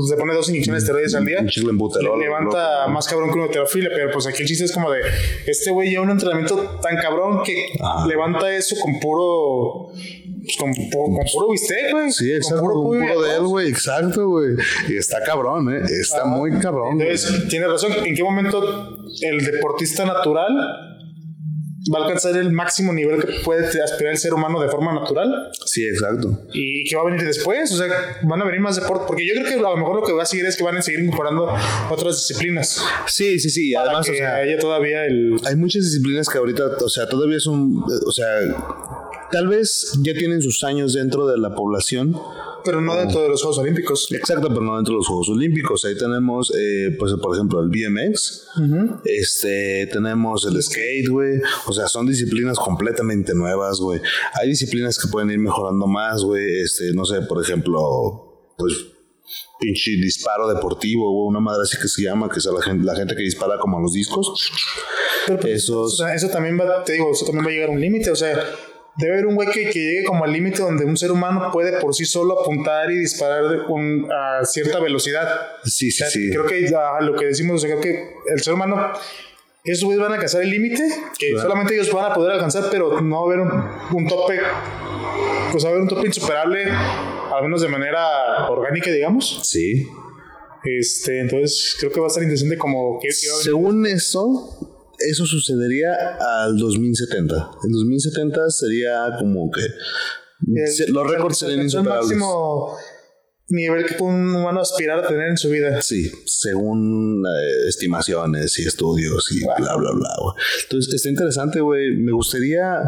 se 0.08 0.16
pone 0.16 0.32
dos 0.34 0.48
inyecciones 0.48 0.82
de 0.82 0.86
esteroides 0.86 1.14
al 1.14 1.26
día, 1.26 1.40
Un 1.40 2.20
levanta 2.20 2.86
más 2.88 3.06
cabrón 3.06 3.30
que 3.30 3.38
una 3.38 3.48
terofilia, 3.48 3.90
pero 3.94 4.10
pues 4.12 4.26
aquí 4.26 4.42
el 4.42 4.48
chiste 4.48 4.64
es 4.64 4.72
como 4.72 4.90
de, 4.90 5.00
este 5.46 5.70
güey 5.70 5.90
lleva 5.90 6.02
un 6.04 6.10
entrenamiento 6.10 6.56
tan 6.82 6.96
cabrón 6.96 7.42
que 7.44 7.66
Ah. 7.80 8.06
levanta 8.08 8.54
eso 8.54 8.76
con 8.82 8.98
puro, 8.98 9.88
pues, 9.92 10.56
con, 10.58 10.72
con 10.72 11.24
puro 11.32 11.50
bistec, 11.50 11.90
güey. 11.92 12.10
Sí, 12.10 12.28
Con 12.28 12.36
exacto. 12.36 12.64
Un 12.64 12.84
pollo 12.84 13.04
y 13.04 13.08
puro 13.08 13.22
de 13.22 13.36
él, 13.36 13.42
güey. 13.42 13.68
Exacto, 13.68 14.28
güey. 14.28 14.54
Y 14.88 14.96
está 14.96 15.22
cabrón, 15.22 15.74
¿eh? 15.74 15.82
Está 16.00 16.24
muy 16.24 16.50
cabrón. 16.58 17.00
Entonces, 17.00 17.48
tiene 17.48 17.66
razón. 17.66 17.92
¿En 18.04 18.14
qué 18.14 18.22
momento 18.22 18.98
el 19.20 19.44
deportista 19.44 20.04
natural 20.06 20.93
va 21.92 22.00
a 22.00 22.02
alcanzar 22.04 22.36
el 22.36 22.52
máximo 22.52 22.92
nivel 22.92 23.20
que 23.24 23.40
puede 23.44 23.66
aspirar 23.82 24.12
el 24.12 24.18
ser 24.18 24.34
humano 24.34 24.60
de 24.60 24.68
forma 24.68 24.92
natural? 24.92 25.50
Sí, 25.64 25.86
exacto. 25.86 26.46
¿Y 26.52 26.84
qué 26.84 26.96
va 26.96 27.02
a 27.02 27.04
venir 27.06 27.24
después? 27.24 27.72
O 27.72 27.76
sea, 27.76 27.86
van 28.22 28.42
a 28.42 28.44
venir 28.44 28.60
más 28.60 28.76
deportes. 28.76 29.06
Porque 29.06 29.26
yo 29.26 29.34
creo 29.34 29.46
que 29.46 29.54
a 29.54 29.70
lo 29.70 29.76
mejor 29.76 29.96
lo 29.96 30.06
que 30.06 30.12
va 30.12 30.22
a 30.22 30.26
seguir 30.26 30.46
es 30.46 30.56
que 30.56 30.64
van 30.64 30.76
a 30.76 30.82
seguir 30.82 31.00
incorporando 31.00 31.48
otras 31.90 32.16
disciplinas. 32.16 32.82
Sí, 33.06 33.38
sí, 33.38 33.50
sí. 33.50 33.72
Para 33.72 33.86
Además, 33.86 34.06
que 34.06 34.12
o 34.12 34.16
sea, 34.16 34.36
haya 34.36 34.58
todavía 34.58 35.04
el. 35.06 35.36
hay 35.44 35.56
muchas 35.56 35.84
disciplinas 35.84 36.28
que 36.28 36.38
ahorita, 36.38 36.64
o 36.84 36.88
sea, 36.88 37.08
todavía 37.08 37.40
son, 37.40 37.82
o 38.06 38.12
sea, 38.12 38.26
tal 39.30 39.48
vez 39.48 39.92
ya 40.00 40.14
tienen 40.14 40.42
sus 40.42 40.64
años 40.64 40.94
dentro 40.94 41.26
de 41.26 41.38
la 41.38 41.54
población. 41.54 42.16
Pero 42.64 42.80
no 42.80 42.94
dentro 42.96 43.22
de 43.22 43.28
los 43.28 43.42
Juegos 43.42 43.58
Olímpicos. 43.58 44.10
Exacto, 44.12 44.48
pero 44.48 44.62
no 44.62 44.76
dentro 44.76 44.94
de 44.94 44.98
los 44.98 45.06
Juegos 45.06 45.28
Olímpicos. 45.28 45.84
Ahí 45.84 45.96
tenemos, 45.96 46.50
eh, 46.58 46.96
pues, 46.98 47.12
por 47.22 47.34
ejemplo, 47.34 47.60
el 47.60 47.68
BMX. 47.68 48.46
Este, 49.04 49.86
tenemos 49.92 50.46
el 50.46 50.62
skate, 50.62 51.08
güey. 51.08 51.40
O 51.66 51.72
sea, 51.72 51.88
son 51.88 52.06
disciplinas 52.06 52.58
completamente 52.58 53.34
nuevas, 53.34 53.80
güey. 53.80 54.00
Hay 54.40 54.48
disciplinas 54.48 54.98
que 54.98 55.08
pueden 55.08 55.30
ir 55.30 55.38
mejorando 55.38 55.86
más, 55.86 56.22
güey. 56.22 56.60
Este, 56.62 56.92
no 56.94 57.04
sé, 57.04 57.20
por 57.22 57.42
ejemplo, 57.42 58.54
pues, 58.56 58.72
pinche 59.60 59.92
disparo 59.92 60.48
deportivo, 60.48 61.10
güey. 61.12 61.28
Una 61.28 61.40
madre 61.40 61.62
así 61.62 61.76
que 61.80 61.88
se 61.88 62.02
llama, 62.02 62.28
que 62.28 62.38
es 62.38 62.44
la 62.46 62.62
gente, 62.62 62.84
la 62.84 62.96
gente 62.96 63.14
que 63.14 63.22
dispara 63.22 63.58
como 63.58 63.78
a 63.78 63.82
los 63.82 63.92
discos. 63.92 64.50
Pero, 65.26 65.40
pues, 65.40 65.54
Esos- 65.64 65.94
o 65.94 65.96
sea, 66.04 66.14
eso 66.14 66.28
también 66.28 66.58
va, 66.58 66.82
te 66.84 66.94
digo, 66.94 67.10
eso 67.12 67.24
también 67.26 67.44
va 67.46 67.50
a 67.50 67.52
llegar 67.52 67.68
a 67.68 67.72
un 67.72 67.80
límite. 67.80 68.10
O 68.10 68.16
sea, 68.16 68.38
debe 68.96 69.12
haber 69.14 69.26
un 69.26 69.34
güey 69.34 69.48
que, 69.50 69.70
que 69.70 69.78
llegue 69.78 70.04
como 70.04 70.24
al 70.24 70.32
límite 70.32 70.60
donde 70.62 70.84
un 70.84 70.96
ser 70.96 71.10
humano 71.10 71.50
puede 71.52 71.80
por 71.80 71.94
sí 71.94 72.04
solo 72.04 72.40
apuntar 72.40 72.90
y 72.90 72.98
disparar 72.98 73.48
de 73.48 73.58
un- 73.68 74.08
a 74.12 74.44
cierta 74.44 74.78
velocidad. 74.80 75.28
Sí, 75.64 75.90
sí, 75.90 76.02
O 76.02 76.06
sea, 76.06 76.10
sí. 76.10 76.30
Creo 76.30 76.46
que 76.46 76.66
a 76.76 77.00
lo 77.00 77.14
que 77.16 77.26
decimos, 77.26 77.56
o 77.56 77.66
sea, 77.66 77.76
creo 77.78 77.80
que 77.82 78.10
el 78.32 78.40
ser 78.42 78.54
humano, 78.54 78.92
esos 79.64 79.84
güeyes 79.84 80.00
van 80.00 80.12
a 80.12 80.14
alcanzar 80.14 80.42
el 80.42 80.50
límite 80.50 80.82
que 81.18 81.32
solamente 81.32 81.74
ellos 81.74 81.90
van 81.92 82.12
a 82.12 82.14
poder 82.14 82.32
alcanzar, 82.32 82.64
pero 82.70 83.00
no 83.00 83.16
va 83.16 83.22
a 83.22 83.34
haber 83.34 83.40
un, 83.40 83.98
un 83.98 84.06
tope, 84.08 84.38
pues 85.50 85.64
va 85.64 85.68
a 85.68 85.70
haber 85.72 85.82
un 85.82 85.88
tope 85.88 86.06
insuperable, 86.06 86.64
al 86.70 87.42
menos 87.42 87.62
de 87.62 87.68
manera 87.68 88.48
orgánica, 88.48 88.90
digamos. 88.90 89.40
Sí. 89.44 89.88
Este, 90.64 91.20
entonces 91.20 91.76
creo 91.78 91.92
que 91.92 92.00
va 92.00 92.06
a 92.06 92.08
estar 92.08 92.22
interesante 92.22 92.56
como 92.56 92.98
que. 93.00 93.10
Según 93.12 93.86
eso, 93.86 94.73
eso 95.10 95.26
sucedería 95.26 95.92
al 96.44 96.56
2070. 96.56 97.34
El 97.64 97.72
2070 97.72 98.50
sería 98.50 99.10
como 99.18 99.50
que 99.50 99.62
El- 99.62 100.92
los 100.92 101.10
récords 101.10 101.42
el- 101.42 101.46
serían 101.48 101.60
el 101.60 101.64
insuperables. 101.66 102.06
máximo 102.08 102.76
nivel 103.48 103.84
que 103.84 103.94
puede 103.94 104.14
un 104.14 104.34
humano 104.34 104.60
aspirar 104.60 105.04
a 105.04 105.06
tener 105.08 105.28
en 105.28 105.36
su 105.36 105.50
vida. 105.50 105.80
Sí, 105.82 106.10
según 106.26 107.22
eh, 107.26 107.68
estimaciones 107.68 108.58
y 108.58 108.62
estudios 108.66 109.30
y 109.32 109.40
bla, 109.44 109.76
bla, 109.76 109.90
bla. 109.92 110.08
Entonces, 110.64 110.94
está 110.94 111.08
interesante, 111.10 111.60
güey. 111.60 111.94
Me 111.96 112.12
gustaría. 112.12 112.80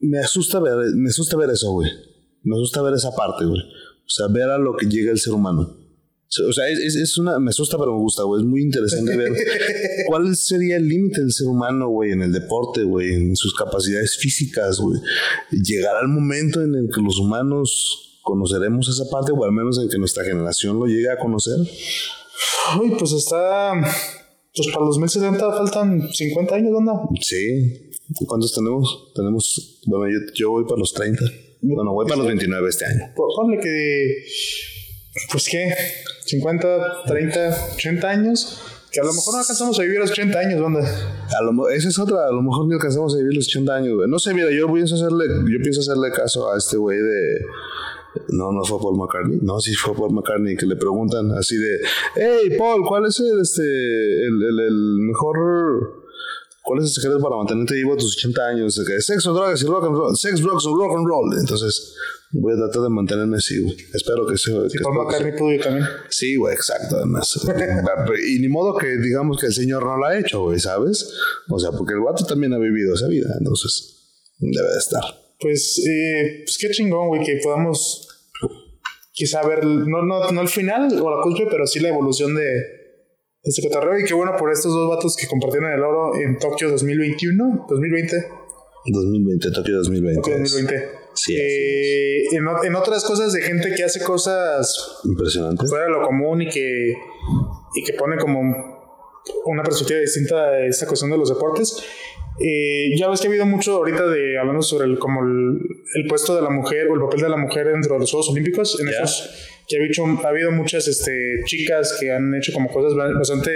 Me 0.00 0.18
asusta 0.18 0.60
ver, 0.60 0.74
me 0.94 1.08
asusta 1.08 1.36
ver 1.36 1.50
eso, 1.50 1.70
güey. 1.72 1.90
Me 2.42 2.56
asusta 2.56 2.82
ver 2.82 2.94
esa 2.94 3.10
parte, 3.14 3.44
güey. 3.44 3.60
O 3.60 4.08
sea, 4.08 4.26
ver 4.28 4.48
a 4.50 4.58
lo 4.58 4.76
que 4.76 4.86
llega 4.86 5.10
el 5.10 5.18
ser 5.18 5.32
humano. 5.32 5.76
O 6.48 6.52
sea, 6.52 6.68
es, 6.68 6.96
es- 6.96 7.18
una. 7.18 7.38
Me 7.38 7.50
asusta, 7.50 7.78
pero 7.78 7.92
me 7.94 8.00
gusta, 8.00 8.24
güey. 8.24 8.42
Es 8.42 8.46
muy 8.46 8.60
interesante 8.62 9.16
ver 9.16 9.32
cuál 10.08 10.36
sería 10.36 10.76
el 10.76 10.88
límite 10.88 11.20
del 11.20 11.32
ser 11.32 11.46
humano, 11.46 11.88
güey, 11.88 12.12
en 12.12 12.22
el 12.22 12.32
deporte, 12.32 12.82
güey, 12.82 13.14
en 13.14 13.36
sus 13.36 13.54
capacidades 13.54 14.16
físicas, 14.18 14.78
güey. 14.80 15.00
Llegará 15.52 16.00
el 16.00 16.08
momento 16.08 16.62
en 16.62 16.74
el 16.74 16.88
que 16.94 17.00
los 17.00 17.18
humanos 17.18 18.18
conoceremos 18.22 18.88
esa 18.88 19.08
parte, 19.08 19.32
o 19.32 19.44
al 19.44 19.52
menos 19.52 19.78
en 19.78 19.88
que 19.88 19.98
nuestra 19.98 20.24
generación 20.24 20.78
lo 20.78 20.86
llegue 20.86 21.08
a 21.10 21.16
conocer. 21.18 21.56
Uy, 22.80 22.92
pues 22.98 23.12
está. 23.12 23.72
Pues 24.54 24.68
para 24.72 24.86
los 24.86 24.98
1070 24.98 25.52
faltan 25.52 26.08
50 26.12 26.54
años, 26.54 26.72
¿dónde? 26.72 26.92
Sí. 27.20 27.90
¿Cuántos 28.26 28.52
tenemos? 28.54 29.12
Tenemos. 29.14 29.80
Bueno, 29.86 30.06
yo, 30.12 30.32
yo 30.34 30.50
voy 30.50 30.64
para 30.64 30.78
los 30.80 30.92
30. 30.92 31.22
Bueno, 31.62 31.92
voy 31.92 32.06
para 32.06 32.18
los 32.18 32.26
29 32.26 32.68
este 32.68 32.84
año. 32.84 33.12
Ponle 33.14 33.58
que. 33.60 34.24
Pues 35.30 35.48
qué, 35.50 35.74
50, 36.24 37.04
30, 37.06 37.72
80 37.74 38.08
años. 38.08 38.62
Que 38.92 39.00
a 39.00 39.04
lo 39.04 39.12
mejor 39.12 39.34
no 39.34 39.40
alcanzamos 39.40 39.78
a 39.78 39.82
vivir 39.82 39.98
los 39.98 40.10
80 40.10 40.38
años, 40.38 40.60
¿dónde? 40.60 40.80
A 40.80 41.42
lo, 41.42 41.68
esa 41.68 41.88
es 41.88 41.98
otra. 41.98 42.28
A 42.28 42.30
lo 42.30 42.40
mejor 42.40 42.66
ni 42.66 42.74
alcanzamos 42.74 43.14
a 43.14 43.18
vivir 43.18 43.34
los 43.34 43.46
80 43.46 43.74
años, 43.74 43.94
güey. 43.94 44.08
No 44.08 44.18
sé, 44.18 44.32
mira, 44.32 44.48
yo 44.50 44.72
pienso 44.72 44.94
hacerle, 44.94 45.26
yo 45.26 45.58
pienso 45.60 45.80
hacerle 45.80 46.10
caso 46.12 46.50
a 46.52 46.56
este 46.56 46.76
güey 46.76 46.98
de. 46.98 47.40
No, 48.28 48.52
no 48.52 48.64
fue 48.64 48.78
Paul 48.78 48.96
McCartney. 48.96 49.40
No, 49.42 49.60
sí 49.60 49.74
fue 49.74 49.94
Paul 49.94 50.14
McCartney 50.14 50.56
que 50.56 50.66
le 50.66 50.76
preguntan 50.76 51.32
así 51.32 51.56
de, 51.56 51.80
hey, 52.14 52.56
Paul, 52.56 52.86
¿cuál 52.86 53.06
es 53.06 53.20
el, 53.20 53.40
este, 53.40 53.62
el, 53.62 54.42
el, 54.42 54.60
el 54.60 54.98
mejor, 55.00 56.05
cuál 56.66 56.80
es 56.80 56.86
el 56.86 57.02
secreto 57.02 57.20
para 57.20 57.36
mantenerte 57.36 57.74
vivo 57.74 57.94
a 57.94 57.96
tus 57.96 58.16
80 58.18 58.48
años? 58.48 58.82
Que 58.86 59.00
sexo, 59.00 59.32
drogas 59.32 59.62
y 59.62 59.66
rock 59.66 59.84
and 59.84 59.96
roll. 59.96 60.16
Sex, 60.16 60.40
drugs 60.40 60.66
and 60.66 60.76
rock 60.76 60.96
and 60.96 61.06
roll. 61.06 61.38
Entonces, 61.38 61.94
voy 62.32 62.52
a 62.54 62.56
tratar 62.56 62.82
de 62.82 62.88
mantenerme 62.90 63.36
así, 63.36 63.58
güey. 63.62 63.76
Espero 63.94 64.26
que. 64.26 64.36
Si 64.36 64.50
que 64.50 64.80
Paul 64.82 64.96
McCartney 64.96 65.36
pudo 65.36 65.52
ir 65.52 65.62
también. 65.62 65.86
Sí, 66.10 66.36
güey, 66.36 66.54
exacto, 66.54 66.96
además. 66.96 67.38
y 68.28 68.38
ni 68.40 68.48
modo 68.48 68.76
que 68.76 68.98
digamos 68.98 69.40
que 69.40 69.46
el 69.46 69.54
señor 69.54 69.84
no 69.84 69.96
lo 69.96 70.06
ha 70.06 70.18
hecho, 70.18 70.42
güey, 70.42 70.58
¿sabes? 70.58 71.14
O 71.48 71.58
sea, 71.58 71.70
porque 71.70 71.94
el 71.94 72.00
vato 72.00 72.26
también 72.26 72.52
ha 72.52 72.58
vivido 72.58 72.94
esa 72.94 73.06
vida, 73.08 73.34
entonces 73.38 74.24
debe 74.38 74.72
de 74.72 74.78
estar. 74.78 75.02
Pues, 75.38 75.78
eh, 75.86 76.42
pues 76.44 76.58
qué 76.58 76.70
chingón, 76.70 77.08
güey, 77.08 77.24
que 77.24 77.38
podamos 77.42 78.08
quizá 79.16 79.46
ver, 79.46 79.64
no, 79.64 80.02
no, 80.02 80.30
no 80.30 80.40
el 80.42 80.48
final 80.48 80.88
o 81.00 81.10
la 81.10 81.22
cumbre, 81.22 81.46
pero 81.50 81.66
sí 81.66 81.80
la 81.80 81.88
evolución 81.88 82.34
de 82.34 82.85
este 83.46 83.62
cotorreo. 83.68 83.98
Y 83.98 84.04
qué 84.04 84.14
bueno 84.14 84.32
por 84.38 84.50
estos 84.52 84.72
dos 84.74 84.88
vatos 84.88 85.16
que 85.16 85.26
compartieron 85.26 85.72
el 85.72 85.80
oro 85.82 86.14
en 86.16 86.38
Tokio 86.38 86.70
2021, 86.70 87.66
2020. 87.68 88.16
2020, 88.86 89.50
Tokio 89.52 89.76
2020. 89.78 90.20
Tokio 90.20 90.38
2020. 90.38 90.88
Sí, 91.14 91.34
Eh, 91.34 92.24
en, 92.32 92.44
en 92.64 92.74
otras 92.74 93.02
cosas 93.04 93.32
de 93.32 93.40
gente 93.40 93.72
que 93.74 93.82
hace 93.84 94.02
cosas 94.04 95.00
Impresionante. 95.04 95.66
fuera 95.66 95.84
de 95.86 95.90
lo 95.90 96.02
común 96.02 96.42
y 96.42 96.48
que, 96.48 96.92
y 97.74 97.82
que 97.84 97.94
pone 97.94 98.16
como 98.18 98.40
una 99.46 99.62
perspectiva 99.62 99.98
distinta 100.00 100.36
a 100.36 100.66
esta 100.66 100.86
cuestión 100.86 101.10
de 101.10 101.16
los 101.18 101.30
deportes. 101.30 101.82
Eh, 102.38 102.90
ya 102.98 103.08
ves 103.08 103.20
que 103.20 103.28
ha 103.28 103.30
habido 103.30 103.46
mucho 103.46 103.76
ahorita 103.76 104.06
de 104.08 104.38
hablando 104.38 104.60
sobre 104.60 104.84
el, 104.84 104.98
como 104.98 105.22
el, 105.22 105.58
el 105.94 106.06
puesto 106.06 106.36
de 106.36 106.42
la 106.42 106.50
mujer 106.50 106.86
o 106.88 106.94
el 106.94 107.00
papel 107.00 107.22
de 107.22 107.28
la 107.30 107.38
mujer 107.38 107.66
dentro 107.68 107.94
de 107.94 108.00
los 108.00 108.10
Juegos 108.10 108.28
Olímpicos. 108.28 108.78
En 108.78 108.88
esos 108.88 109.55
que 109.66 109.76
ha, 109.78 109.82
dicho, 109.82 110.04
ha 110.24 110.28
habido 110.28 110.50
muchas 110.52 110.86
este, 110.88 111.12
chicas 111.44 111.96
que 112.00 112.12
han 112.12 112.34
hecho 112.34 112.52
como 112.52 112.70
cosas 112.70 112.94
ba- 112.94 113.12
bastante, 113.18 113.50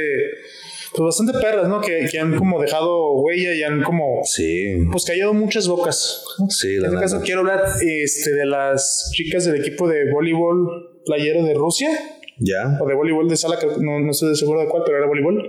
pues 0.93 1.05
bastante 1.05 1.33
perras, 1.39 1.69
¿no? 1.69 1.81
Que, 1.81 2.09
que 2.11 2.19
han 2.19 2.37
como 2.37 2.61
dejado 2.61 3.13
huella 3.21 3.55
y 3.55 3.63
han 3.63 3.83
como 3.83 4.21
Sí, 4.25 4.77
pues 4.91 5.05
callado 5.05 5.33
muchas 5.35 5.69
bocas. 5.69 6.25
sí, 6.49 6.77
En 6.77 6.85
este 6.87 6.97
caso 6.99 7.21
quiero 7.25 7.41
hablar 7.41 7.63
este, 7.81 8.33
de 8.35 8.47
las 8.47 9.11
chicas 9.15 9.45
del 9.45 9.57
equipo 9.61 9.87
de 9.89 10.11
voleibol 10.13 11.01
playero 11.05 11.45
de 11.45 11.55
Rusia 11.55 11.91
¿Ya? 12.39 12.79
o 12.81 12.87
de 12.89 12.95
voleibol 12.95 13.29
de 13.29 13.37
sala, 13.37 13.59
que 13.59 13.67
no, 13.67 14.01
no 14.01 14.11
estoy 14.11 14.35
seguro 14.35 14.61
de 14.61 14.67
cuál, 14.69 14.83
pero 14.85 14.99
era 14.99 15.07
voleibol, 15.07 15.49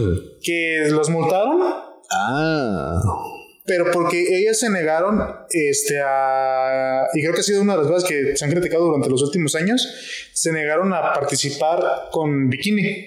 que 0.42 0.88
los 0.90 1.08
multaron, 1.10 1.60
Ah, 2.12 3.00
pero 3.70 3.88
porque 3.92 4.36
ellas 4.36 4.58
se 4.58 4.68
negaron 4.68 5.22
este, 5.48 6.00
a, 6.04 7.06
y 7.14 7.20
creo 7.20 7.32
que 7.32 7.38
ha 7.38 7.44
sido 7.44 7.62
una 7.62 7.74
de 7.76 7.82
las 7.82 7.86
cosas 7.86 8.08
que 8.08 8.36
se 8.36 8.44
han 8.44 8.50
criticado 8.50 8.86
durante 8.86 9.08
los 9.08 9.22
últimos 9.22 9.54
años, 9.54 9.86
se 10.32 10.50
negaron 10.50 10.92
a 10.92 11.12
participar 11.12 11.80
con 12.10 12.50
bikini. 12.50 13.06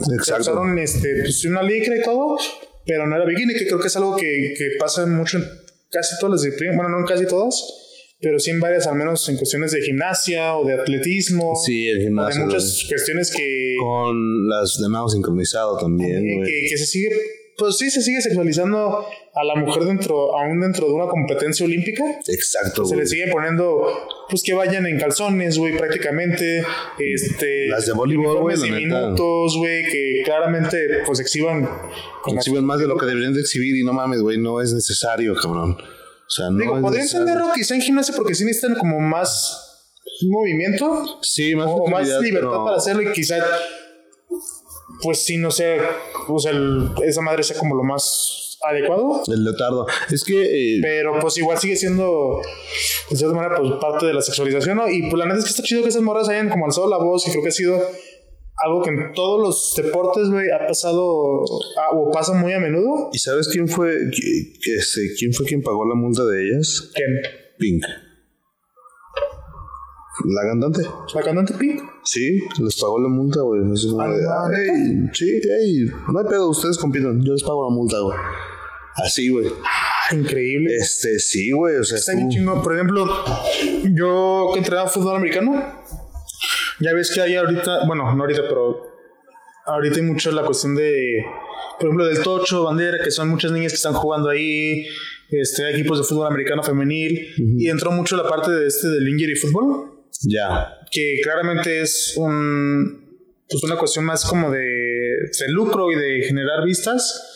Se 0.00 0.14
exacto. 0.16 0.40
usaron 0.40 0.76
este, 0.80 1.14
pues, 1.20 1.44
una 1.44 1.62
licra 1.62 1.96
y 1.96 2.02
todo, 2.02 2.38
pero 2.84 3.06
no 3.06 3.14
era 3.14 3.24
bikini, 3.24 3.54
que 3.54 3.68
creo 3.68 3.78
que 3.78 3.86
es 3.86 3.94
algo 3.94 4.16
que, 4.16 4.52
que 4.58 4.70
pasa 4.80 5.06
mucho 5.06 5.38
en 5.38 5.44
casi 5.92 6.18
todas 6.18 6.32
las 6.32 6.42
disciplinas, 6.42 6.74
bueno, 6.74 6.90
no 6.90 6.98
en 6.98 7.06
casi 7.06 7.24
todas, 7.28 7.54
pero 8.20 8.40
sí 8.40 8.50
en 8.50 8.58
varias, 8.58 8.88
al 8.88 8.96
menos 8.96 9.28
en 9.28 9.36
cuestiones 9.36 9.70
de 9.70 9.80
gimnasia 9.80 10.56
o 10.56 10.66
de 10.66 10.74
atletismo, 10.74 11.54
Sí, 11.64 11.86
el 11.86 11.98
o 11.98 12.00
de 12.00 12.04
gimnasio. 12.06 12.46
muchas 12.46 12.84
cuestiones 12.88 13.30
que, 13.30 13.76
Con 13.78 14.48
las 14.48 14.76
de 14.82 14.88
nado 14.88 15.08
sincronizado 15.08 15.78
también, 15.78 16.26
eh, 16.26 16.66
que 16.68 16.76
se 16.76 16.86
sigue, 16.86 17.10
pues 17.58 17.76
sí, 17.78 17.90
se 17.90 18.02
sigue 18.02 18.20
sexualizando 18.20 19.04
a 19.34 19.44
la 19.44 19.54
mujer 19.56 19.84
dentro, 19.84 20.36
aún 20.38 20.60
dentro 20.60 20.86
de 20.88 20.92
una 20.94 21.06
competencia 21.06 21.64
olímpica. 21.66 22.02
Exacto, 22.28 22.84
Se 22.84 22.96
le 22.96 23.06
sigue 23.06 23.28
poniendo, 23.30 23.86
pues 24.28 24.42
que 24.42 24.52
vayan 24.54 24.86
en 24.86 24.98
calzones, 24.98 25.58
güey, 25.58 25.76
prácticamente. 25.76 26.62
Este, 26.98 27.66
Las 27.68 27.86
de 27.86 27.92
voleibol, 27.92 28.38
güey, 28.40 28.56
neta. 28.56 28.76
diminutos, 28.76 29.56
güey, 29.58 29.84
que 29.90 30.22
claramente, 30.24 30.78
pues 31.06 31.20
exhiban. 31.20 31.68
Exhiben 32.26 32.64
más 32.64 32.80
de 32.80 32.86
lo 32.86 32.96
que 32.96 33.06
deberían 33.06 33.34
de 33.34 33.40
exhibir 33.40 33.76
y 33.76 33.84
no 33.84 33.92
mames, 33.92 34.20
güey, 34.20 34.38
no 34.38 34.60
es 34.60 34.72
necesario, 34.72 35.34
cabrón. 35.34 35.72
O 35.72 36.30
sea, 36.34 36.46
no 36.50 36.58
Digo, 36.58 36.80
podría 36.80 37.02
entenderlo 37.02 37.50
quizá 37.54 37.74
en 37.74 37.82
gimnasia 37.82 38.14
porque 38.16 38.34
sí 38.34 38.44
necesitan 38.44 38.74
como 38.76 38.98
más 39.00 39.68
movimiento 40.28 41.18
Sí, 41.22 41.54
más 41.54 41.66
o 41.68 41.86
más 41.88 42.06
libertad 42.20 42.48
pero- 42.50 42.64
para 42.64 42.76
hacerlo 42.76 43.02
y 43.02 43.12
quizá, 43.12 43.36
pues 45.02 45.24
sí, 45.24 45.36
no 45.36 45.50
sé, 45.50 45.78
pues 46.26 46.46
el- 46.46 46.88
esa 47.04 47.20
madre 47.20 47.42
sea 47.42 47.56
como 47.58 47.74
lo 47.74 47.82
más 47.82 48.58
adecuado. 48.62 49.22
El 49.26 49.44
leotardo. 49.44 49.86
Es 50.10 50.22
que 50.24 50.76
eh, 50.76 50.78
Pero 50.82 51.18
pues 51.20 51.36
igual 51.38 51.58
sigue 51.58 51.74
siendo, 51.76 52.40
de 53.10 53.16
cierta 53.16 53.34
manera, 53.34 53.56
pues 53.56 53.72
parte 53.80 54.06
de 54.06 54.14
la 54.14 54.22
sexualización, 54.22 54.76
¿no? 54.78 54.88
Y 54.88 55.02
pues 55.10 55.14
la 55.14 55.24
neta 55.26 55.38
es 55.38 55.44
que 55.44 55.50
está 55.50 55.62
chido 55.62 55.82
que 55.82 55.88
esas 55.88 56.02
morras 56.02 56.28
hayan 56.28 56.48
como 56.48 56.66
alzado 56.66 56.88
la 56.88 56.98
voz 56.98 57.26
y 57.26 57.30
creo 57.32 57.42
que 57.42 57.48
ha 57.48 57.52
sido 57.52 57.80
algo 58.64 58.82
que 58.82 58.90
en 58.90 59.12
todos 59.14 59.40
los 59.40 59.74
deportes, 59.84 60.28
güey, 60.28 60.46
ha 60.50 60.64
pasado 60.68 61.42
ah, 61.78 61.96
o 61.96 62.10
pasa 62.12 62.34
muy 62.34 62.52
a 62.52 62.60
menudo. 62.60 63.10
¿Y 63.12 63.18
sabes 63.18 63.48
quién 63.48 63.66
fue 63.66 63.90
que- 64.14 64.52
que 64.62 64.74
este, 64.76 65.00
quién 65.18 65.32
fue 65.32 65.44
quien 65.46 65.62
pagó 65.62 65.84
la 65.88 65.96
multa 65.96 66.24
de 66.24 66.44
ellas? 66.48 66.90
Que 66.94 67.02
Pink. 67.58 67.82
La 70.26 70.42
cantante. 70.42 70.82
la 71.14 71.22
cantante 71.22 71.54
Pink. 71.54 71.82
Sí, 72.04 72.40
les 72.62 72.80
pagó 72.80 73.00
la 73.00 73.08
multa, 73.08 73.40
güey. 73.40 73.62
Así 73.72 73.88
como 73.88 74.02
de, 74.02 74.24
Ah, 74.28 74.44
"Ah, 74.46 74.50
ey, 74.54 75.08
sí, 75.14 75.40
hey, 75.42 75.86
no 76.12 76.18
hay 76.18 76.26
pedo, 76.26 76.50
ustedes 76.50 76.76
compiten, 76.78 77.22
yo 77.24 77.32
les 77.32 77.42
pago 77.42 77.68
la 77.68 77.74
multa, 77.74 77.98
güey. 78.00 78.16
Así, 79.02 79.30
güey. 79.30 79.46
Ah, 79.64 80.14
increíble. 80.14 80.74
Este, 80.76 81.18
sí, 81.18 81.50
güey, 81.52 81.76
o 81.76 81.84
sea, 81.84 81.96
Está 81.96 82.14
bien 82.14 82.28
chingón. 82.28 82.62
Por 82.62 82.74
ejemplo, 82.74 83.06
yo 83.94 84.50
que 84.52 84.58
entrenaba 84.58 84.88
fútbol 84.88 85.16
americano, 85.16 85.54
ya 86.80 86.92
ves 86.92 87.10
que 87.14 87.22
hay 87.22 87.36
ahorita, 87.36 87.86
bueno, 87.86 88.14
no 88.14 88.22
ahorita, 88.22 88.42
pero 88.48 88.82
ahorita 89.66 89.96
hay 89.96 90.02
mucho 90.02 90.30
la 90.32 90.42
cuestión 90.44 90.74
de, 90.74 91.24
por 91.78 91.86
ejemplo, 91.88 92.04
del 92.06 92.22
tocho, 92.22 92.64
bandera, 92.64 92.98
que 93.02 93.10
son 93.10 93.30
muchas 93.30 93.50
niñas 93.52 93.72
que 93.72 93.76
están 93.76 93.94
jugando 93.94 94.28
ahí, 94.28 94.84
este, 95.30 95.70
equipos 95.70 95.98
de 95.98 96.04
fútbol 96.04 96.26
americano 96.26 96.62
femenil, 96.62 97.28
y 97.56 97.68
entró 97.70 97.92
mucho 97.92 98.14
la 98.16 98.28
parte 98.28 98.50
de 98.50 98.66
este 98.66 98.88
del 98.88 99.08
injury 99.08 99.36
fútbol, 99.36 99.91
ya. 100.28 100.78
que 100.90 101.20
claramente 101.22 101.80
es 101.80 102.14
un, 102.16 103.18
pues 103.48 103.62
una 103.64 103.76
cuestión 103.76 104.04
más 104.04 104.24
como 104.24 104.50
de, 104.50 104.58
de 104.60 105.48
lucro 105.48 105.90
y 105.92 105.96
de 105.96 106.22
generar 106.26 106.64
vistas. 106.64 107.28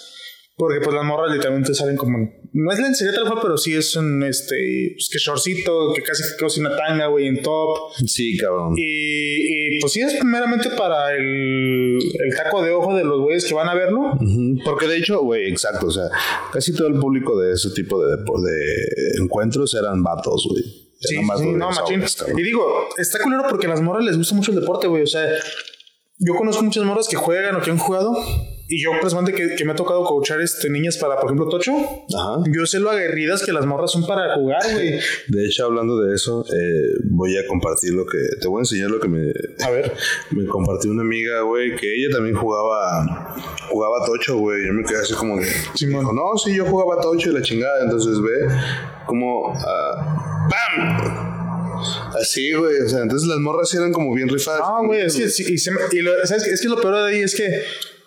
Porque 0.59 0.80
pues 0.80 0.97
las 0.97 1.05
morras 1.05 1.32
literalmente 1.32 1.74
salen 1.74 1.97
como... 1.97 2.16
No 2.55 2.72
es 2.72 2.78
lencería 2.78 3.12
tal 3.12 3.26
cual, 3.26 3.41
pero 3.43 3.59
sí 3.59 3.74
es 3.74 3.95
un 3.95 4.22
este... 4.22 4.95
Pues 4.95 5.11
que 5.12 5.18
shortcito, 5.18 5.93
que 5.93 6.01
casi 6.01 6.22
que 6.22 6.43
casi 6.43 6.61
una 6.61 6.74
tanga, 6.74 7.09
güey, 7.09 7.26
en 7.26 7.43
top. 7.43 7.93
Sí, 8.07 8.39
cabrón. 8.39 8.72
Y, 8.74 9.74
y, 9.76 9.80
pues 9.80 9.93
sí 9.93 10.01
es 10.01 10.14
primeramente 10.14 10.70
para 10.70 11.12
el, 11.12 11.99
el 11.99 12.34
taco 12.34 12.62
de 12.62 12.70
ojo 12.70 12.97
de 12.97 13.05
los 13.05 13.20
güeyes 13.20 13.45
que 13.45 13.53
van 13.53 13.68
a 13.68 13.74
verlo. 13.74 14.14
Ujú, 14.14 14.57
Porque 14.64 14.87
de 14.87 14.97
hecho, 14.97 15.20
güey, 15.20 15.47
exacto, 15.51 15.89
o 15.89 15.91
sea, 15.91 16.09
casi 16.51 16.74
todo 16.74 16.89
el 16.89 16.99
público 16.99 17.39
de 17.39 17.53
ese 17.53 17.68
tipo 17.72 18.03
de, 18.03 18.16
de 18.16 19.22
encuentros 19.22 19.74
eran 19.74 20.03
vatos, 20.03 20.47
güey. 20.49 20.86
Sí, 21.07 21.16
sí, 21.16 21.52
no, 21.52 21.70
machín. 21.70 22.04
Y 22.36 22.42
digo, 22.42 22.88
está 22.96 23.18
culero 23.20 23.44
porque 23.48 23.66
a 23.66 23.70
las 23.70 23.80
morras 23.80 24.04
les 24.04 24.16
gusta 24.16 24.34
mucho 24.34 24.50
el 24.52 24.61
deporte, 24.61 24.86
güey. 24.86 25.02
O 25.02 25.07
sea, 25.07 25.26
yo 26.18 26.34
conozco 26.34 26.62
muchas 26.62 26.84
morras 26.84 27.09
que 27.09 27.16
juegan 27.16 27.57
o 27.57 27.61
que 27.61 27.70
han 27.70 27.78
jugado. 27.78 28.14
Y 28.69 28.83
yo, 28.83 28.91
personalmente, 29.01 29.41
que, 29.41 29.55
que 29.55 29.64
me 29.64 29.73
ha 29.73 29.75
tocado 29.77 30.05
coachar 30.05 30.41
este, 30.41 30.69
niñas 30.69 30.97
para, 30.97 31.14
por 31.17 31.27
ejemplo, 31.27 31.49
Tocho. 31.49 31.73
Ajá. 31.77 32.43
Yo 32.53 32.67
sé 32.67 32.81
lo 32.81 32.91
aguerridas 32.91 33.45
que 33.45 33.53
las 33.53 33.64
morras 33.64 33.93
son 33.93 34.05
para 34.07 34.35
jugar, 34.35 34.61
güey. 34.73 34.99
De 35.29 35.47
hecho, 35.47 35.67
hablando 35.67 36.01
de 36.01 36.14
eso, 36.14 36.45
eh, 36.53 36.95
voy 37.05 37.37
a 37.37 37.47
compartir 37.47 37.93
lo 37.95 38.05
que. 38.07 38.19
Te 38.41 38.49
voy 38.49 38.59
a 38.59 38.62
enseñar 38.62 38.91
lo 38.91 38.99
que 38.99 39.07
me, 39.09 39.31
A 39.64 39.71
ver. 39.71 39.93
me 40.33 40.47
compartió 40.47 40.91
una 40.91 41.03
amiga, 41.03 41.43
güey, 41.43 41.77
que 41.77 41.95
ella 41.95 42.09
también 42.17 42.35
jugaba. 42.35 43.37
Jugaba 43.71 44.05
tocho, 44.05 44.39
güey. 44.39 44.67
Yo 44.67 44.73
me 44.73 44.83
quedé 44.85 44.99
así 44.99 45.14
como 45.14 45.37
de. 45.39 45.47
Simón. 45.75 46.01
dijo, 46.01 46.12
no, 46.12 46.37
sí, 46.37 46.55
yo 46.55 46.64
jugaba 46.67 47.01
tocho 47.01 47.31
y 47.31 47.35
la 47.35 47.43
chingada. 47.43 47.85
Entonces 47.85 48.21
ve 48.21 48.49
como. 49.07 49.53
ah, 49.55 50.49
¡Bam! 50.51 51.37
Así, 52.21 52.53
güey. 52.53 52.81
O 52.85 52.89
sea, 52.89 53.03
entonces 53.03 53.29
las 53.29 53.39
morras 53.39 53.73
eran 53.75 53.93
como 53.93 54.12
bien 54.14 54.29
rifadas. 54.29 54.62
Ah, 54.64 54.81
güey, 54.85 55.03
es 55.03 55.14
que, 55.17 55.29
sí, 55.29 55.45
y 55.49 55.59
se 55.59 55.71
me- 55.71 55.81
y 55.93 55.99
lo, 56.01 56.11
¿sabes? 56.25 56.47
Es 56.47 56.61
que 56.61 56.69
lo 56.69 56.81
peor 56.81 56.97
de 56.97 57.14
ahí 57.17 57.21
es 57.21 57.35
que 57.35 57.45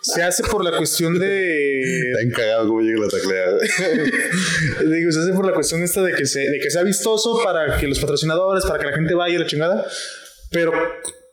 se 0.02 0.24
hace 0.24 0.44
por 0.44 0.64
la 0.64 0.76
cuestión 0.78 1.18
de. 1.20 1.82
Está 2.12 2.22
encagado 2.22 2.68
cómo 2.68 2.82
llega 2.82 3.00
la 3.00 3.08
tacleada. 3.08 3.58
Digo, 4.96 5.12
se 5.12 5.20
hace 5.20 5.34
por 5.34 5.46
la 5.46 5.54
cuestión 5.54 5.82
esta 5.84 6.02
de 6.02 6.14
que, 6.14 6.26
se, 6.26 6.40
de 6.40 6.60
que 6.60 6.70
sea 6.70 6.84
vistoso 6.84 7.42
para 7.44 7.78
que 7.78 7.88
los 7.88 8.00
patrocinadores, 8.00 8.66
para 8.66 8.80
que 8.80 8.86
la 8.86 8.94
gente 8.94 9.14
vaya 9.14 9.38
a 9.38 9.40
la 9.42 9.48
chingada. 9.48 9.86
Pero 10.52 10.72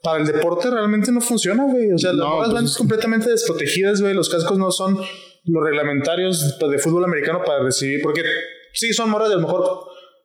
para 0.02 0.20
el 0.20 0.26
deporte 0.26 0.70
realmente 0.70 1.10
no 1.10 1.20
funciona, 1.20 1.64
güey. 1.64 1.92
O 1.92 1.98
sea, 1.98 2.12
las 2.12 2.18
No, 2.18 2.36
morras 2.36 2.50
pues 2.50 2.62
van 2.62 2.72
completamente 2.76 3.30
desprotegidas, 3.30 4.00
güey. 4.00 4.14
Los 4.14 4.28
cascos 4.28 4.58
no 4.58 4.70
son 4.70 4.96
los 4.96 5.64
reglamentarios 5.64 6.58
de 6.58 6.78
fútbol 6.78 7.04
americano 7.04 7.42
para 7.44 7.62
recibir. 7.62 8.00
Porque 8.02 8.22
sí, 8.72 8.92
son 8.92 9.10
morras 9.10 9.28
de 9.28 9.34
a 9.34 9.38
lo 9.38 9.46
mejor 9.46 9.80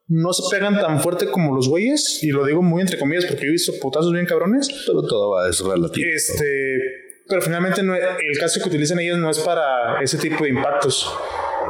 no 0.07 0.33
se 0.33 0.43
pegan 0.51 0.79
tan 0.79 1.01
fuerte 1.01 1.27
como 1.27 1.55
los 1.55 1.67
güeyes. 1.67 2.21
Y 2.21 2.29
lo 2.29 2.45
digo 2.45 2.61
muy 2.61 2.81
entre 2.81 2.99
comillas 2.99 3.25
porque 3.25 3.43
yo 3.43 3.49
he 3.49 3.53
visto 3.53 3.73
putazos 3.81 4.11
bien 4.11 4.25
cabrones. 4.25 4.69
Pero 4.85 5.03
todo 5.03 5.31
va, 5.31 5.49
es 5.49 5.59
relativo. 5.61 6.07
Este, 6.13 7.00
pero 7.27 7.41
finalmente 7.41 7.83
no, 7.83 7.95
el 7.95 8.37
caso 8.39 8.61
que 8.61 8.69
utilizan 8.69 8.99
ellos 8.99 9.17
no 9.17 9.29
es 9.29 9.39
para 9.39 10.01
ese 10.01 10.17
tipo 10.17 10.43
de 10.43 10.49
impactos. 10.51 11.11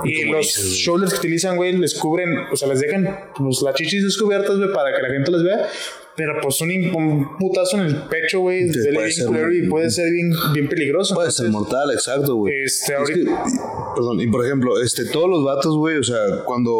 Y 0.03 0.25
los 0.25 0.47
dices, 0.47 0.65
shoulders 0.77 1.13
que 1.13 1.19
utilizan, 1.19 1.55
güey, 1.55 1.73
les 1.73 1.93
cubren, 1.93 2.47
o 2.51 2.55
sea, 2.55 2.67
les 2.67 2.79
dejan 2.79 3.31
pues, 3.35 3.61
las 3.61 3.75
chichis 3.75 4.03
descubiertas, 4.03 4.57
güey, 4.57 4.71
para 4.73 4.95
que 4.95 5.01
la 5.01 5.09
gente 5.09 5.31
las 5.31 5.43
vea. 5.43 5.69
Pero 6.17 6.33
pues 6.41 6.59
un, 6.61 6.69
un 6.95 7.37
putazo 7.37 7.77
en 7.77 7.83
el 7.85 7.95
pecho, 8.03 8.41
güey, 8.41 8.69
puede 8.69 8.91
bien 8.91 9.11
ser 9.11 9.25
culero 9.27 9.53
y 9.53 9.67
puede 9.69 9.89
ser 9.89 10.11
bien, 10.11 10.31
bien 10.53 10.67
peligroso. 10.67 11.15
Puede 11.15 11.31
ser 11.31 11.45
Entonces, 11.47 11.71
mortal, 11.71 11.91
exacto, 11.93 12.35
güey. 12.35 12.53
Este, 12.65 12.93
Es 12.93 12.99
ahorita. 12.99 13.43
que, 13.45 13.59
perdón, 13.95 14.19
y 14.21 14.27
por 14.27 14.45
ejemplo, 14.45 14.81
este, 14.81 15.05
todos 15.05 15.29
los 15.29 15.43
vatos, 15.43 15.75
güey, 15.77 15.97
o 15.97 16.03
sea, 16.03 16.43
cuando 16.45 16.71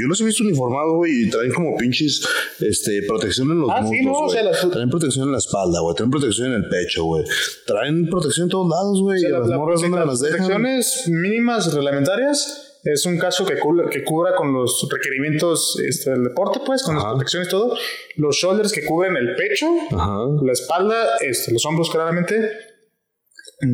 yo 0.00 0.08
los 0.08 0.20
he 0.20 0.24
visto 0.24 0.42
uniformados, 0.44 0.94
güey, 0.96 1.24
y 1.26 1.30
traen 1.30 1.52
como 1.52 1.76
pinches, 1.76 2.26
este, 2.60 3.02
protección 3.06 3.50
en 3.50 3.60
los 3.60 3.70
Ah, 3.70 3.84
sí, 3.86 3.96
muslos, 4.02 4.12
no, 4.20 4.26
o 4.26 4.28
sea, 4.30 4.42
las- 4.42 4.70
Traen 4.70 4.90
protección 4.90 5.26
en 5.26 5.32
la 5.32 5.38
espalda, 5.38 5.80
güey, 5.80 5.94
traen 5.94 6.10
protección 6.10 6.48
en 6.48 6.54
el 6.54 6.68
pecho, 6.68 7.04
güey. 7.04 7.24
Traen 7.66 8.08
protección 8.08 8.46
en 8.46 8.50
todos 8.50 8.68
lados, 8.70 9.00
güey. 9.02 9.20
y 9.20 9.28
la- 9.28 9.40
las 9.40 9.48
la- 9.48 9.56
morras, 9.58 9.80
¿dónde 9.82 9.98
las 9.98 10.06
las 10.06 10.20
dejan? 10.20 10.38
protecciones 10.38 11.04
mínimas 11.08 11.72
reglamentarias 11.74 12.73
es 12.84 13.06
un 13.06 13.18
caso 13.18 13.44
que, 13.46 13.58
cubra- 13.58 13.88
que 13.90 14.04
cubra 14.04 14.34
con 14.34 14.52
los 14.52 14.86
requerimientos 14.90 15.80
este, 15.86 16.10
del 16.10 16.24
deporte, 16.24 16.60
pues, 16.64 16.82
con 16.82 16.94
las 16.96 17.04
protecciones 17.04 17.48
y 17.48 17.50
todo. 17.50 17.76
Los 18.16 18.36
shoulders 18.36 18.72
que 18.72 18.84
cubren 18.84 19.16
el 19.16 19.34
pecho, 19.36 19.66
Ajá. 19.92 20.18
la 20.42 20.52
espalda, 20.52 21.16
este, 21.20 21.52
los 21.52 21.64
hombros 21.66 21.90
claramente. 21.90 22.50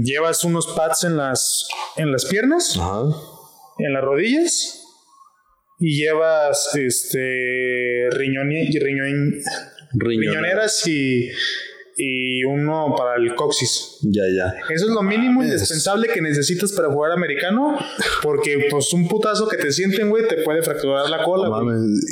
Llevas 0.04 0.44
unos 0.44 0.66
pads 0.68 1.04
en 1.04 1.16
las, 1.16 1.66
en 1.96 2.12
las 2.12 2.26
piernas, 2.26 2.76
Ajá. 2.76 3.02
en 3.78 3.92
las 3.92 4.02
rodillas. 4.04 4.76
Y 5.82 5.96
llevas 6.02 6.74
este 6.76 8.08
riñoni- 8.10 8.70
riñon- 8.80 9.42
Riñonera. 9.94 10.40
riñoneras 10.40 10.86
y, 10.86 11.30
y 11.96 12.44
uno 12.44 12.94
para 12.96 13.16
el 13.16 13.34
coxis. 13.34 13.98
Ya, 14.02 14.22
ya. 14.34 14.54
Eso 14.72 14.86
es 14.86 14.92
lo 14.92 15.02
mínimo 15.02 15.42
indispensable 15.42 16.08
que 16.08 16.20
necesitas 16.20 16.72
para 16.72 16.90
jugar 16.90 17.12
americano, 17.12 17.76
porque 18.22 18.68
pues 18.70 18.92
un 18.92 19.08
putazo 19.08 19.48
que 19.48 19.56
te 19.56 19.72
sienten, 19.72 20.08
güey, 20.08 20.26
te 20.28 20.42
puede 20.42 20.62
fracturar 20.62 21.08
la 21.10 21.22
cola. 21.22 21.48
No 21.48 21.64
güey. 21.64 21.76
mames. 21.76 22.04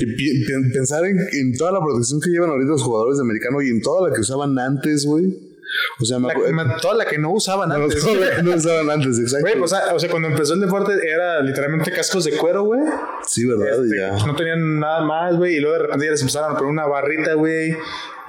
Y, 0.00 0.44
pensar 0.72 1.04
en, 1.04 1.16
en 1.40 1.56
toda 1.56 1.72
la 1.72 1.80
protección 1.80 2.20
que 2.20 2.30
llevan 2.30 2.50
ahorita 2.50 2.70
los 2.70 2.82
jugadores 2.82 3.18
de 3.18 3.22
americano 3.22 3.62
y 3.62 3.68
en 3.68 3.80
toda 3.80 4.08
la 4.08 4.14
que 4.14 4.20
usaban 4.20 4.58
antes, 4.58 5.04
güey. 5.04 5.49
O 6.00 6.04
sea, 6.04 6.18
me 6.18 6.28
La- 6.64 6.76
toda 6.80 6.94
la 6.94 7.04
que 7.04 7.18
no 7.18 7.30
usaban 7.32 7.68
No, 7.68 7.74
antes. 7.76 8.00
toda 8.02 8.16
la 8.16 8.36
que 8.36 8.42
no 8.42 8.54
usaban 8.56 8.90
antes, 8.90 9.18
exacto. 9.18 9.46
Güey, 9.48 9.60
o 9.62 9.68
sea, 9.68 9.94
o 9.94 9.98
sea, 9.98 10.10
cuando 10.10 10.28
empezó 10.28 10.54
el 10.54 10.60
deporte 10.60 10.92
era 11.06 11.40
literalmente 11.42 11.90
cascos 11.92 12.24
de 12.24 12.36
cuero, 12.36 12.64
güey. 12.64 12.80
sí, 13.26 13.46
¿verdad? 13.46 13.84
Este, 13.84 13.96
ya. 13.98 14.26
No 14.26 14.34
tenían 14.34 14.78
nada 14.80 15.00
más, 15.02 15.36
güey. 15.36 15.56
Y 15.56 15.60
luego 15.60 15.76
de 15.76 15.82
repente 15.82 16.04
ya 16.06 16.10
les 16.12 16.20
empezaron 16.20 16.52
a 16.52 16.54
poner 16.56 16.70
una 16.72 16.86
barrita, 16.86 17.34
güey. 17.34 17.76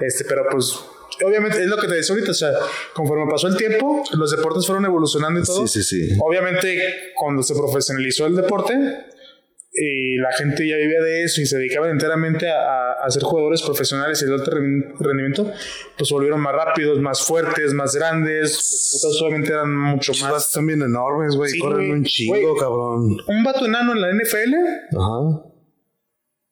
Este, 0.00 0.24
pero 0.24 0.44
pues, 0.50 0.78
obviamente, 1.24 1.60
es 1.62 1.66
lo 1.68 1.76
que 1.76 1.88
te 1.88 1.94
decía 1.94 2.14
ahorita. 2.14 2.30
O 2.30 2.34
sea, 2.34 2.50
conforme 2.94 3.30
pasó 3.30 3.48
el 3.48 3.56
tiempo, 3.56 4.02
los 4.12 4.30
deportes 4.30 4.66
fueron 4.66 4.84
evolucionando 4.84 5.40
y 5.40 5.42
todo. 5.44 5.66
Sí, 5.66 5.82
sí, 5.82 6.08
sí. 6.10 6.18
Obviamente, 6.20 7.12
cuando 7.16 7.42
se 7.42 7.54
profesionalizó 7.54 8.26
el 8.26 8.36
deporte, 8.36 8.74
y 9.74 10.16
la 10.18 10.30
gente 10.32 10.68
ya 10.68 10.76
vivía 10.76 11.00
de 11.00 11.24
eso 11.24 11.40
y 11.40 11.46
se 11.46 11.56
dedicaban 11.56 11.90
enteramente 11.90 12.46
a, 12.50 12.56
a- 12.60 12.92
a 13.04 13.10
ser 13.10 13.22
jugadores 13.22 13.62
profesionales 13.62 14.20
y 14.22 14.26
de 14.26 14.34
alto 14.34 14.50
rendi- 14.50 14.94
rendimiento, 15.00 15.50
pues 15.96 16.08
se 16.08 16.14
volvieron 16.14 16.40
más 16.40 16.54
rápidos, 16.54 16.98
más 17.00 17.22
fuertes, 17.22 17.72
más 17.72 17.94
grandes. 17.96 18.52
Los 18.52 19.00
putos 19.02 19.22
obviamente 19.22 19.50
eran 19.52 19.74
mucho 19.74 20.12
Los 20.12 20.22
más. 20.22 20.46
están 20.46 20.66
bien 20.66 20.82
enormes, 20.82 21.34
güey. 21.36 21.50
Sí, 21.50 21.58
Corren 21.58 21.90
un 21.90 22.04
chingo, 22.04 22.54
cabrón. 22.56 23.16
Un 23.26 23.42
vato 23.44 23.64
enano 23.66 23.92
en 23.92 24.00
la 24.02 24.10
NFL 24.12 24.54
Ajá. 24.98 25.42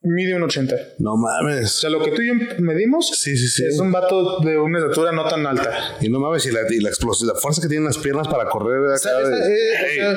mide 0.02 0.34
un 0.34 0.42
80. 0.44 0.74
No 1.00 1.12
O 1.12 1.16
mames. 1.18 1.72
sea, 1.72 1.90
lo 1.90 2.02
que 2.02 2.12
tú 2.12 2.22
y 2.22 2.28
yo 2.28 2.34
medimos 2.60 3.06
Sí, 3.20 3.36
sí, 3.36 3.48
sí. 3.48 3.66
es 3.66 3.78
un 3.78 3.92
vato 3.92 4.40
de 4.40 4.58
una 4.58 4.78
estatura 4.78 5.12
no 5.12 5.28
tan 5.28 5.46
alta. 5.46 5.70
Y 6.00 6.08
no 6.08 6.20
mames, 6.20 6.46
y 6.46 6.52
la, 6.52 6.60
y 6.70 6.80
la 6.80 6.88
explosión, 6.88 7.28
la 7.28 7.34
fuerza 7.34 7.60
que 7.60 7.68
tienen 7.68 7.84
las 7.84 7.98
piernas 7.98 8.26
para 8.28 8.48
correr 8.48 8.78
O 8.80 8.94
acá 8.94 9.18
de- 9.18 9.24
o 9.24 9.28
sea, 9.28 10.14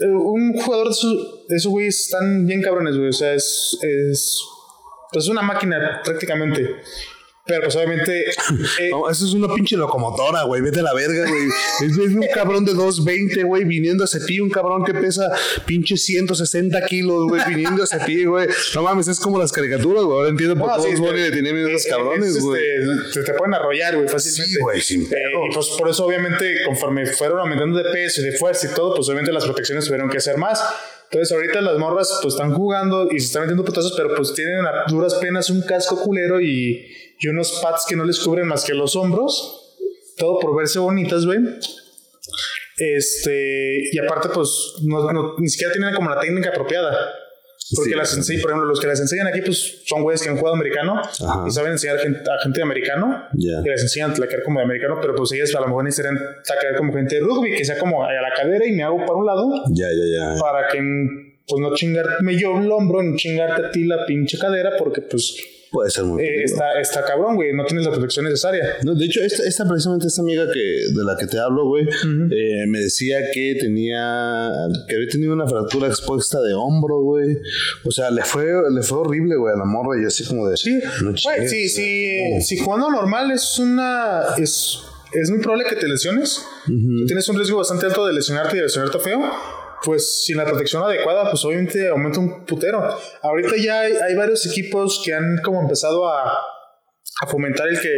un 0.00 0.52
jugador 0.54 0.86
de 0.86 0.92
esos, 0.92 1.46
de 1.48 1.68
güeyes 1.68 2.00
están 2.00 2.46
bien 2.46 2.62
cabrones, 2.62 2.96
güey. 2.96 3.08
O 3.08 3.12
sea, 3.12 3.34
es, 3.34 3.78
es, 3.82 4.40
pues 5.12 5.24
es 5.24 5.30
una 5.30 5.42
máquina 5.42 6.00
prácticamente. 6.04 6.76
Pero 7.46 7.62
pues 7.62 7.76
obviamente... 7.76 8.24
eh, 8.80 8.90
No, 8.90 9.08
eso 9.08 9.24
es 9.24 9.32
una 9.32 9.52
pinche 9.54 9.76
locomotora, 9.76 10.42
güey. 10.42 10.60
Vete 10.62 10.80
a 10.80 10.82
la 10.82 10.92
verga, 10.94 11.28
güey. 11.28 11.46
Es, 11.84 11.92
es 11.92 12.14
un 12.14 12.26
cabrón 12.34 12.64
de 12.64 12.72
220, 12.74 13.44
güey, 13.44 13.64
viniendo 13.64 14.02
hacia 14.04 14.18
ti. 14.26 14.40
Un 14.40 14.50
cabrón 14.50 14.84
que 14.84 14.92
pesa 14.94 15.30
pinche 15.64 15.96
160 15.96 16.84
kilos, 16.86 17.28
güey, 17.28 17.42
viniendo 17.48 17.84
hacia 17.84 18.04
ti, 18.04 18.24
güey. 18.24 18.48
No 18.74 18.82
mames, 18.82 19.06
es 19.08 19.20
como 19.20 19.38
las 19.38 19.52
caricaturas, 19.52 20.02
güey. 20.04 20.16
Ahora 20.18 20.28
entiendo 20.30 20.56
por 20.56 20.68
no, 20.68 20.76
qué 20.76 20.82
sí, 20.82 20.88
es- 20.94 21.00
Bonnie 21.00 21.22
le 21.22 21.30
tienen 21.30 21.54
miedo 21.54 21.68
a 21.68 21.70
esos 21.70 21.86
es- 21.86 21.92
cabrones, 21.92 22.36
es, 22.36 22.42
güey. 22.42 22.62
este, 23.04 23.20
te, 23.20 23.26
te 23.32 23.38
pueden 23.38 23.54
arrollar, 23.54 23.94
güey, 23.96 24.08
fácilmente. 24.08 24.52
Sí, 24.52 24.60
güey, 24.60 24.80
sin 24.80 25.02
Eh, 25.02 25.06
y 25.50 25.54
pues 25.54 25.68
por 25.78 25.88
eso, 25.88 26.04
obviamente, 26.04 26.64
conforme 26.64 27.06
fueron 27.06 27.38
aumentando 27.38 27.78
de 27.78 27.90
peso 27.90 28.22
y 28.22 28.24
de 28.24 28.32
fuerza 28.32 28.66
y 28.70 28.74
todo, 28.74 28.94
pues 28.96 29.06
obviamente 29.08 29.32
las 29.32 29.44
protecciones 29.44 29.84
tuvieron 29.86 30.10
que 30.10 30.16
hacer 30.18 30.36
más. 30.36 30.62
Entonces, 31.10 31.30
ahorita 31.32 31.60
las 31.60 31.78
morras 31.78 32.18
pues 32.20 32.34
están 32.34 32.52
jugando 32.54 33.08
y 33.12 33.20
se 33.20 33.26
están 33.26 33.42
metiendo 33.42 33.64
putazos, 33.64 33.94
pero 33.96 34.12
pues 34.16 34.34
tienen 34.34 34.56
a 34.66 34.90
duras 34.90 35.14
penas 35.14 35.48
un 35.50 35.62
casco 35.62 36.02
culero 36.02 36.40
y, 36.40 36.84
y 37.20 37.28
unos 37.28 37.60
pads 37.62 37.86
que 37.88 37.96
no 37.96 38.04
les 38.04 38.18
cubren 38.20 38.46
más 38.46 38.64
que 38.64 38.74
los 38.74 38.96
hombros. 38.96 39.76
Todo 40.16 40.38
por 40.38 40.56
verse 40.56 40.78
bonitas, 40.78 41.24
güey. 41.26 41.38
Este, 42.78 43.88
y 43.92 43.98
aparte, 43.98 44.28
pues, 44.34 44.74
no, 44.84 45.10
no- 45.12 45.34
ni 45.38 45.48
siquiera 45.48 45.72
tienen 45.72 45.94
como 45.94 46.10
la 46.10 46.20
técnica 46.20 46.50
apropiada. 46.50 46.96
Porque 47.74 47.90
Sí. 47.90 47.96
las 47.96 48.16
enseñan, 48.16 48.42
por 48.42 48.50
ejemplo, 48.52 48.68
los 48.68 48.78
que 48.80 48.86
las 48.86 49.00
enseñan 49.00 49.26
aquí, 49.26 49.40
pues 49.40 49.82
son 49.86 50.02
güeyes 50.04 50.22
que 50.22 50.28
han 50.28 50.36
jugado 50.36 50.54
americano 50.54 51.00
Ajá. 51.00 51.44
y 51.48 51.50
saben 51.50 51.72
enseñar 51.72 51.98
gente- 51.98 52.20
a 52.30 52.40
gente 52.40 52.58
de 52.58 52.62
americano. 52.62 53.24
Ya. 53.34 53.54
Y 53.64 53.68
les 53.68 53.82
enseñan 53.82 54.12
a 54.12 54.14
tlaquear 54.14 54.44
como 54.44 54.60
de 54.60 54.66
americano, 54.66 54.98
pero 55.00 55.16
pues 55.16 55.32
ellas 55.32 55.52
a 55.56 55.60
lo 55.62 55.66
mejor 55.66 55.82
necesitan 55.82 56.16
tlaquear 56.44 56.76
como 56.76 56.92
gente 56.92 57.16
de 57.16 57.22
rugby, 57.22 57.56
que 57.56 57.64
sea 57.64 57.76
como 57.76 58.04
a 58.04 58.12
la 58.12 58.32
cadera 58.36 58.64
y 58.64 58.70
me 58.72 58.84
hago 58.84 58.98
para 58.98 59.14
un 59.14 59.26
lado 59.26 59.50
Ya, 59.70 59.86
ya, 59.88 60.34
ya. 60.34 60.40
para 60.40 60.68
que 60.68 60.78
pues 61.48 61.60
no 61.60 61.74
chingarme 61.74 62.38
yo 62.38 62.56
el 62.58 62.70
hombro, 62.70 63.02
ni 63.02 63.16
chingarte 63.16 63.66
a 63.66 63.70
ti 63.72 63.82
la 63.84 64.06
pinche 64.06 64.38
cadera, 64.38 64.76
porque 64.78 65.00
pues 65.02 65.34
Puede 65.70 65.90
ser 65.90 66.04
muy 66.04 66.22
eh, 66.22 66.44
está, 66.44 66.80
está 66.80 67.04
cabrón, 67.04 67.34
güey, 67.34 67.52
no 67.52 67.64
tienes 67.64 67.84
la 67.84 67.92
protección 67.92 68.24
necesaria. 68.24 68.76
No, 68.84 68.94
de 68.94 69.04
hecho, 69.04 69.20
esta, 69.20 69.44
esta 69.44 69.66
precisamente 69.66 70.06
esta 70.06 70.22
amiga 70.22 70.46
que 70.52 70.60
de 70.60 71.04
la 71.04 71.16
que 71.16 71.26
te 71.26 71.38
hablo, 71.38 71.66
güey, 71.66 71.84
eh, 71.84 72.66
me 72.68 72.80
decía 72.80 73.18
que 73.32 73.56
tenía 73.60 74.50
que 74.88 74.94
había 74.94 75.08
tenido 75.08 75.32
una 75.32 75.46
fractura 75.46 75.88
expuesta 75.88 76.40
de 76.40 76.54
hombro, 76.54 77.00
güey. 77.00 77.38
O 77.84 77.90
sea, 77.90 78.10
le 78.10 78.22
fue 78.22 78.46
le 78.70 78.82
fue 78.82 78.98
horrible, 78.98 79.36
güey, 79.36 79.54
a 79.54 79.58
la 79.58 79.64
morra 79.64 79.98
y 79.98 80.02
yo 80.02 80.08
así 80.08 80.24
como 80.24 80.48
de 80.48 80.56
Sí, 80.56 80.78
no 81.02 81.10
güey, 81.10 81.48
si, 81.48 81.66
o 81.66 81.68
sea, 81.68 82.40
si, 82.40 82.58
jugando 82.58 82.90
normal 82.90 83.30
es 83.32 83.58
una. 83.58 84.22
Es, 84.38 84.78
es 85.12 85.30
muy 85.30 85.40
probable 85.40 85.64
que 85.68 85.76
te 85.76 85.88
lesiones. 85.88 86.42
Si 86.66 87.06
tienes 87.06 87.28
un 87.28 87.36
riesgo 87.36 87.58
bastante 87.58 87.86
alto 87.86 88.06
de 88.06 88.12
lesionarte 88.12 88.56
y 88.56 88.58
de 88.58 88.64
lesionarte 88.64 88.98
feo. 89.00 89.20
Pues 89.84 90.24
sin 90.24 90.36
la 90.36 90.44
protección 90.44 90.82
adecuada, 90.82 91.30
pues 91.30 91.44
obviamente 91.44 91.88
aumenta 91.88 92.18
un 92.18 92.44
putero. 92.44 92.82
Ahorita 93.22 93.56
ya 93.56 93.80
hay, 93.80 94.14
varios 94.14 94.46
equipos 94.46 95.02
que 95.04 95.12
han 95.12 95.38
como 95.44 95.60
empezado 95.60 96.08
a, 96.08 96.30
a 96.30 97.26
fomentar 97.26 97.68
el 97.68 97.80
que, 97.80 97.88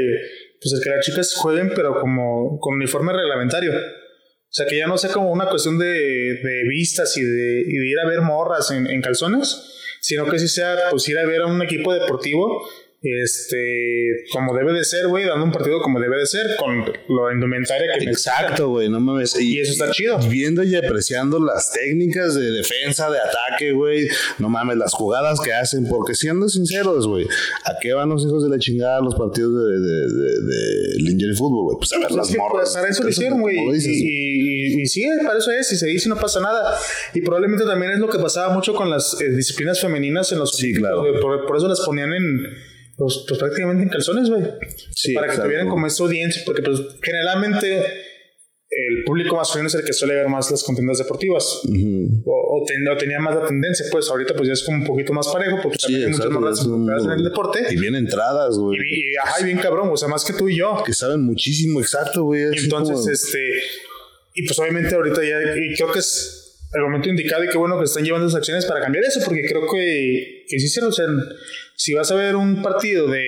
pues 0.60 0.74
el 0.74 0.82
que 0.82 0.90
las 0.90 1.04
chicas 1.04 1.34
jueguen, 1.34 1.72
pero 1.74 2.00
como 2.00 2.58
con 2.58 2.74
uniforme 2.74 3.12
reglamentario. 3.12 3.72
O 3.72 4.50
sea, 4.50 4.66
que 4.66 4.78
ya 4.78 4.86
no 4.86 4.96
sea 4.96 5.10
como 5.10 5.30
una 5.30 5.48
cuestión 5.48 5.78
de, 5.78 5.86
de 5.86 6.62
vistas 6.68 7.16
y 7.16 7.22
de, 7.22 7.64
ir 7.68 7.98
a 8.02 8.08
ver 8.08 8.22
morras 8.22 8.70
en, 8.70 8.86
en 8.86 9.02
calzones, 9.02 9.98
sino 10.00 10.26
que 10.26 10.38
sí 10.38 10.48
sea, 10.48 10.76
pues 10.90 11.08
ir 11.08 11.18
a 11.18 11.26
ver 11.26 11.42
a 11.42 11.46
un 11.46 11.60
equipo 11.62 11.92
deportivo, 11.92 12.66
este, 13.00 14.24
como 14.32 14.56
debe 14.56 14.72
de 14.72 14.84
ser, 14.84 15.06
güey, 15.06 15.24
dando 15.24 15.44
un 15.44 15.52
partido 15.52 15.80
como 15.80 16.00
debe 16.00 16.18
de 16.18 16.26
ser, 16.26 16.46
con 16.58 16.84
lo 17.08 17.32
indumentaria 17.32 17.96
que. 17.98 18.04
Exacto, 18.06 18.70
güey, 18.70 18.88
no 18.88 18.98
mames. 18.98 19.40
Y 19.40 19.60
eso 19.60 19.72
está 19.72 19.90
chido. 19.92 20.18
Viendo 20.28 20.64
y 20.64 20.74
apreciando 20.74 21.38
las 21.38 21.72
técnicas 21.72 22.34
de 22.34 22.50
defensa, 22.50 23.08
de 23.10 23.18
ataque, 23.18 23.72
güey. 23.72 24.08
No 24.38 24.48
mames, 24.48 24.76
las 24.76 24.92
jugadas 24.92 25.40
que 25.40 25.52
hacen. 25.52 25.86
Porque 25.88 26.14
siendo 26.14 26.48
sinceros, 26.48 27.06
güey, 27.06 27.26
¿a 27.64 27.76
qué 27.80 27.92
van 27.92 28.08
los 28.08 28.24
hijos 28.24 28.42
de 28.42 28.50
la 28.50 28.58
chingada 28.58 29.00
los 29.00 29.14
partidos 29.14 29.54
de, 29.54 29.78
de, 29.78 29.78
de, 29.78 31.04
de, 31.04 31.12
Injury 31.12 31.36
Football, 31.36 31.64
güey? 31.64 31.76
Pues 31.78 31.92
a 31.92 31.98
ver 31.98 32.08
Pues 32.08 32.16
las 32.16 32.28
es 32.28 32.32
que, 32.34 32.38
morras. 32.38 32.62
pues, 32.62 32.74
para 32.74 32.88
eso 32.88 33.02
lo 33.04 33.08
hicieron, 33.10 33.40
güey. 33.40 33.56
Y, 33.56 33.76
y, 33.76 34.78
y, 34.78 34.82
y 34.82 34.86
sí, 34.86 35.08
para 35.24 35.38
eso 35.38 35.52
es. 35.52 35.70
Y 35.72 35.76
se 35.76 35.86
dice, 35.86 36.08
no 36.08 36.16
pasa 36.16 36.40
nada. 36.40 36.76
Y 37.14 37.20
probablemente 37.20 37.64
también 37.64 37.92
es 37.92 37.98
lo 38.00 38.08
que 38.08 38.18
pasaba 38.18 38.52
mucho 38.52 38.74
con 38.74 38.90
las 38.90 39.20
eh, 39.20 39.30
disciplinas 39.30 39.80
femeninas 39.80 40.32
en 40.32 40.40
los. 40.40 40.56
Sí, 40.56 40.72
claro. 40.74 41.04
Por, 41.20 41.46
por 41.46 41.56
eso 41.56 41.68
las 41.68 41.80
ponían 41.82 42.12
en. 42.12 42.42
Pues, 42.98 43.24
pues 43.26 43.38
prácticamente 43.40 43.84
en 43.84 43.88
calzones, 43.88 44.28
güey. 44.28 44.42
Sí, 44.94 45.14
para 45.14 45.28
que 45.32 45.38
tuvieran 45.40 45.68
como 45.68 45.86
esa 45.86 46.02
audiencia. 46.04 46.42
Porque, 46.44 46.60
pues, 46.62 46.78
generalmente. 47.02 47.82
El 48.70 49.02
público 49.04 49.34
masculino 49.34 49.66
es 49.66 49.74
el 49.76 49.82
que 49.82 49.94
suele 49.94 50.14
ver 50.14 50.28
más 50.28 50.50
las 50.50 50.62
contiendas 50.62 50.98
deportivas. 50.98 51.62
O, 51.64 52.60
o, 52.60 52.64
ten- 52.66 52.86
o 52.86 52.96
tenía 52.98 53.18
más 53.18 53.34
la 53.34 53.46
tendencia, 53.46 53.86
pues 53.90 54.10
ahorita 54.10 54.34
pues 54.34 54.46
ya 54.46 54.52
es 54.52 54.62
como 54.62 54.76
un 54.82 54.84
poquito 54.84 55.14
más 55.14 55.26
parejo, 55.28 55.58
porque 55.62 55.78
Sí, 55.78 55.84
también 55.84 56.04
hay 56.04 56.28
muchas 56.28 56.64
involucradas 56.66 57.04
en 57.06 57.10
el 57.12 57.24
deporte. 57.24 57.60
Y 57.70 57.76
bien 57.80 57.94
entradas, 57.94 58.58
güey. 58.58 58.78
Y, 58.78 59.12
y, 59.12 59.16
ajá, 59.16 59.40
y 59.40 59.44
bien 59.46 59.56
cabrón, 59.58 59.88
o 59.90 59.96
sea, 59.96 60.08
más 60.08 60.22
que 60.22 60.34
tú 60.34 60.50
y 60.50 60.58
yo. 60.58 60.82
Que 60.84 60.92
saben 60.92 61.22
muchísimo, 61.22 61.80
exacto, 61.80 62.24
güey. 62.24 62.42
Entonces, 62.42 62.94
como- 62.98 63.10
este, 63.10 63.38
y 64.34 64.46
pues 64.46 64.58
obviamente 64.58 64.94
ahorita 64.94 65.22
ya, 65.24 65.40
y 65.56 65.74
creo 65.74 65.90
que 65.90 66.00
es 66.00 66.60
el 66.74 66.82
momento 66.82 67.08
indicado 67.08 67.44
y 67.44 67.48
qué 67.48 67.56
bueno 67.56 67.78
que 67.78 67.84
están 67.84 68.04
llevando 68.04 68.26
esas 68.26 68.36
acciones 68.36 68.66
para 68.66 68.80
cambiar 68.82 69.02
eso, 69.02 69.20
porque 69.24 69.46
creo 69.48 69.62
que, 69.66 70.44
que 70.46 70.58
sí, 70.60 70.78
o 70.80 70.92
sea, 70.92 71.06
si 71.78 71.94
vas 71.94 72.10
a 72.10 72.16
ver 72.16 72.34
un 72.34 72.60
partido 72.60 73.06
de, 73.06 73.24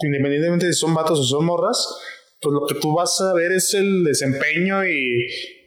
independientemente 0.00 0.66
de 0.66 0.72
si 0.72 0.80
son 0.80 0.92
vatos 0.92 1.20
o 1.20 1.22
son 1.22 1.44
morras, 1.46 1.96
pues 2.42 2.52
lo 2.52 2.66
que 2.66 2.74
tú 2.74 2.92
vas 2.92 3.20
a 3.20 3.32
ver 3.32 3.52
es 3.52 3.72
el 3.74 4.02
desempeño 4.02 4.84
y, 4.84 5.24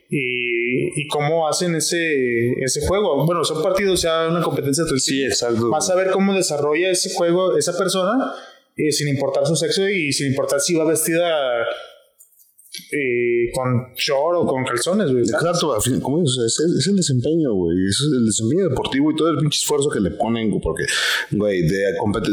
y, 0.09 1.01
y 1.01 1.07
cómo 1.07 1.47
hacen 1.47 1.75
ese, 1.75 2.51
ese 2.61 2.85
juego. 2.85 3.25
Bueno, 3.25 3.45
son 3.45 3.63
partidos 3.63 4.01
ya 4.01 4.27
una 4.27 4.41
competencia 4.41 4.83
de 4.83 4.99
Sí, 4.99 5.23
exacto. 5.23 5.69
Vas 5.69 5.89
a 5.89 5.95
ver 5.95 6.11
cómo 6.11 6.33
desarrolla 6.33 6.89
ese 6.89 7.13
juego 7.13 7.57
esa 7.57 7.77
persona, 7.77 8.33
eh, 8.75 8.91
sin 8.91 9.07
importar 9.07 9.47
su 9.47 9.55
sexo 9.55 9.87
y 9.87 10.11
sin 10.11 10.27
importar 10.27 10.59
si 10.59 10.75
va 10.75 10.83
vestida 10.83 11.65
eh, 12.91 13.51
con 13.53 13.93
short 13.95 14.37
o 14.37 14.45
con 14.45 14.63
calzones, 14.63 15.11
güey. 15.11 15.23
Exacto, 15.23 15.73
al 15.73 15.81
fin- 15.81 15.99
como 15.99 16.21
dices, 16.21 16.37
es, 16.45 16.59
el- 16.65 16.77
es 16.77 16.87
el 16.87 16.95
desempeño, 16.95 17.53
güey. 17.53 17.77
Es 17.87 18.01
el 18.13 18.25
desempeño 18.25 18.69
deportivo 18.69 19.11
y 19.11 19.15
todo 19.15 19.29
el 19.29 19.37
pinche 19.37 19.57
esfuerzo 19.59 19.89
que 19.89 19.99
le 19.99 20.11
ponen, 20.11 20.49
güey, 20.49 20.61
porque, 20.61 20.83
güey, 21.31 21.61
de, 21.63 21.77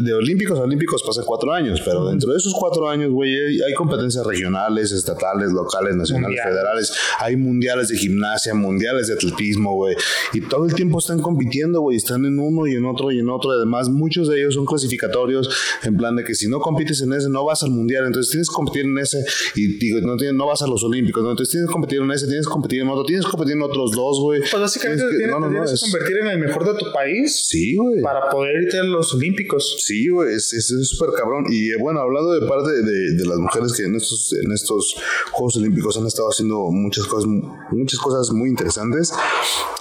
de 0.03 0.15
olímpicos 0.15 0.59
a 0.59 0.63
olímpicos 0.63 1.03
pasa 1.03 1.23
cuatro 1.27 1.53
años, 1.53 1.81
pero 1.85 2.07
dentro 2.09 2.31
de 2.33 2.39
esos 2.39 2.55
cuatro 2.59 2.89
años, 2.89 3.11
güey, 3.11 3.31
hay, 3.33 3.61
hay 3.63 3.75
competencias 3.75 4.25
regionales, 4.27 4.93
estatales, 4.93 5.51
locales, 5.53 5.97
nacionales, 5.97 6.39
federales. 6.43 6.93
Hay 7.21 7.37
mundiales 7.37 7.89
de 7.89 7.97
gimnasia, 7.97 8.55
mundiales 8.55 9.09
de 9.09 9.15
atletismo, 9.15 9.75
güey. 9.75 9.97
Y 10.33 10.41
todo 10.43 10.67
el 10.67 10.75
tiempo 10.75 10.99
están 10.99 11.21
compitiendo, 11.21 11.81
güey. 11.81 11.97
Están 11.97 12.25
en 12.25 12.39
uno 12.39 12.67
y 12.67 12.75
en 12.75 12.85
otro 12.85 13.11
y 13.13 13.19
en 13.19 13.29
otro. 13.29 13.51
Además, 13.51 13.89
muchos 13.89 14.29
de 14.29 14.41
ellos 14.41 14.55
son 14.55 14.65
clasificatorios 14.67 15.49
en 15.83 15.97
plan 15.97 16.17
de 16.17 16.25
que 16.25 16.35
si 16.35 16.49
no 16.49 16.61
compites 16.61 17.01
en 17.03 17.13
ese, 17.13 17.29
no 17.29 17.45
vas 17.45 17.63
al 17.63 17.71
mundial. 17.71 18.05
Entonces 18.07 18.31
tienes 18.31 18.49
que 18.49 18.55
competir 18.55 18.85
en 18.85 18.99
ese 18.99 19.25
y 19.55 19.79
digo, 19.79 20.01
no 20.03 20.17
tienes 20.17 20.34
tienes, 20.35 20.39
no 20.39 20.47
vas 20.47 20.63
a 20.63 20.67
los 20.67 20.83
Olímpicos, 20.85 21.23
¿no? 21.23 21.31
Entonces 21.31 21.51
tienes 21.53 21.69
que 21.69 21.73
competir 21.73 22.01
en 22.01 22.11
ese, 22.11 22.27
tienes 22.27 22.47
que 22.47 22.53
competir 22.53 22.81
en 22.83 22.89
otro, 22.89 23.05
tienes 23.05 23.25
que 23.25 23.31
competir 23.31 23.55
en 23.55 23.63
otros 23.63 23.93
dos, 23.93 24.21
güey. 24.21 24.41
Pues 24.41 24.61
básicamente 24.61 25.03
Tienes 25.03 25.13
que- 25.13 25.19
tienes, 25.25 25.41
no, 25.41 25.49
no, 25.51 25.65
es- 25.65 25.81
que 25.81 25.91
convertir 25.91 26.17
en 26.19 26.27
el 26.29 26.39
mejor 26.39 26.65
de 26.73 26.79
tu 26.79 26.93
país 26.93 27.47
Sí, 27.49 27.77
güey. 27.77 28.01
para 28.03 28.29
poder 28.31 28.63
irte 28.63 28.79
a 28.79 28.83
los 28.85 29.15
Olímpicos. 29.15 29.77
Sí, 29.79 30.09
güey, 30.09 30.35
es 30.35 30.49
súper 30.89 31.11
cabrón. 31.17 31.45
Y 31.51 31.71
eh, 31.71 31.77
bueno, 31.81 32.01
hablando 32.01 32.33
de 32.33 32.47
parte 32.47 32.71
de, 32.73 33.15
de 33.15 33.25
las 33.27 33.39
mujeres 33.39 33.73
que 33.73 33.85
en 33.85 33.95
estos, 33.97 34.33
en 34.33 34.53
estos 34.53 34.95
Juegos 35.33 35.57
Olímpicos 35.57 35.97
han 35.97 36.07
estado 36.07 36.29
haciendo 36.29 36.71
muchas 36.71 37.07
cosas, 37.07 37.29
muchas 37.71 37.99
cosas 38.01 38.31
muy 38.33 38.49
interesantes. 38.51 39.13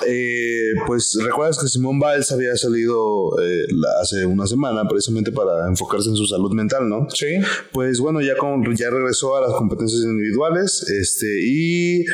eh, 0.07 0.69
pues 0.87 1.17
recuerdas 1.23 1.57
que 1.59 1.67
Simón 1.67 1.99
Biles 1.99 2.31
había 2.31 2.55
salido 2.55 3.31
eh, 3.41 3.65
hace 4.01 4.25
una 4.25 4.45
semana 4.47 4.87
precisamente 4.87 5.31
para 5.31 5.67
enfocarse 5.67 6.09
en 6.09 6.15
su 6.15 6.25
salud 6.25 6.51
mental, 6.53 6.87
¿no? 6.89 7.07
Sí. 7.09 7.27
Pues 7.71 7.99
bueno, 7.99 8.21
ya, 8.21 8.35
con, 8.37 8.63
ya 8.75 8.89
regresó 8.89 9.35
a 9.37 9.41
las 9.41 9.53
competencias 9.53 10.01
individuales 10.03 10.42
este, 10.89 11.27
y 11.41 12.05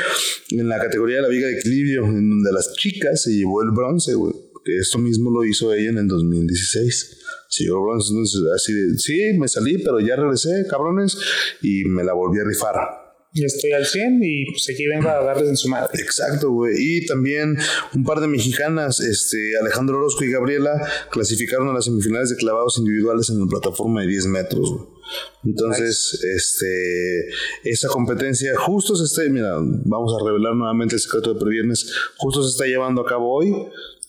en 0.51 0.67
la 0.67 0.79
categoría 0.79 1.17
de 1.17 1.21
la 1.23 1.27
viga 1.29 1.47
de 1.47 1.59
equilibrio, 1.59 2.05
en 2.05 2.29
donde 2.29 2.51
las 2.51 2.73
chicas 2.73 3.23
se 3.23 3.31
llevó 3.31 3.61
el 3.63 3.71
bronce, 3.71 4.13
güey. 4.13 4.33
Esto 4.79 4.99
mismo 4.99 5.31
lo 5.31 5.45
hizo 5.45 5.73
ella 5.73 5.89
en 5.89 5.97
el 5.97 6.07
2016. 6.07 7.17
Se 7.49 7.63
llevó 7.63 7.83
bronce, 7.83 8.09
entonces 8.09 8.41
así 8.55 8.73
de, 8.73 8.97
sí, 8.99 9.37
me 9.37 9.47
salí, 9.47 9.79
pero 9.79 9.99
ya 9.99 10.15
regresé, 10.15 10.65
cabrones, 10.69 11.17
y 11.61 11.85
me 11.85 12.03
la 12.03 12.13
volví 12.13 12.39
a 12.39 12.43
rifar. 12.43 13.08
Estoy 13.33 13.71
al 13.73 13.85
100 13.85 14.19
y 14.23 14.45
pues 14.45 14.67
aquí 14.73 14.87
vengo 14.87 15.07
a 15.07 15.23
darles 15.23 15.49
en 15.49 15.57
su 15.57 15.69
madre. 15.69 16.01
Exacto, 16.01 16.49
güey. 16.51 16.73
Y 16.77 17.05
también 17.05 17.57
un 17.93 18.03
par 18.03 18.19
de 18.21 18.27
mexicanas, 18.27 18.99
este, 18.99 19.55
Alejandro 19.61 19.97
Orozco 19.97 20.23
y 20.23 20.31
Gabriela, 20.31 20.71
clasificaron 21.11 21.69
a 21.69 21.73
las 21.73 21.85
semifinales 21.85 22.31
de 22.31 22.37
clavados 22.37 22.79
individuales 22.79 23.29
en 23.29 23.39
la 23.39 23.45
plataforma 23.45 24.01
de 24.01 24.07
10 24.07 24.25
metros, 24.27 24.71
güey. 24.71 24.99
Entonces, 25.43 26.19
este, 26.23 27.29
esa 27.63 27.87
competencia 27.87 28.51
justo 28.57 28.95
se 28.95 29.05
está, 29.05 29.21
mira, 29.31 29.57
vamos 29.59 30.13
a 30.19 30.25
revelar 30.25 30.55
nuevamente 30.55 30.95
el 30.95 31.01
secreto 31.01 31.33
de 31.33 31.39
previernes, 31.39 31.91
justo 32.17 32.43
se 32.43 32.49
está 32.49 32.65
llevando 32.65 33.01
a 33.01 33.05
cabo 33.05 33.31
hoy. 33.31 33.53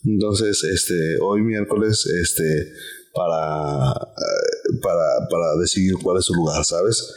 Entonces, 0.05 0.65
este, 0.65 1.19
hoy 1.21 1.43
miércoles, 1.43 2.07
este, 2.07 2.73
para, 3.15 3.93
para, 4.81 5.29
para 5.31 5.57
decidir 5.61 5.95
cuál 6.03 6.19
es 6.19 6.25
su 6.25 6.35
lugar, 6.35 6.65
¿sabes? 6.65 7.15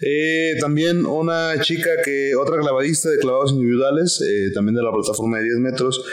Eh, 0.00 0.54
también 0.60 1.06
una 1.06 1.60
chica 1.60 1.90
que, 2.04 2.34
otra 2.36 2.58
clavadista 2.60 3.10
de 3.10 3.18
clavados 3.18 3.52
individuales, 3.52 4.20
eh, 4.20 4.50
también 4.54 4.74
de 4.74 4.82
la 4.82 4.92
plataforma 4.92 5.38
de 5.38 5.44
10 5.44 5.56
metros, 5.58 6.04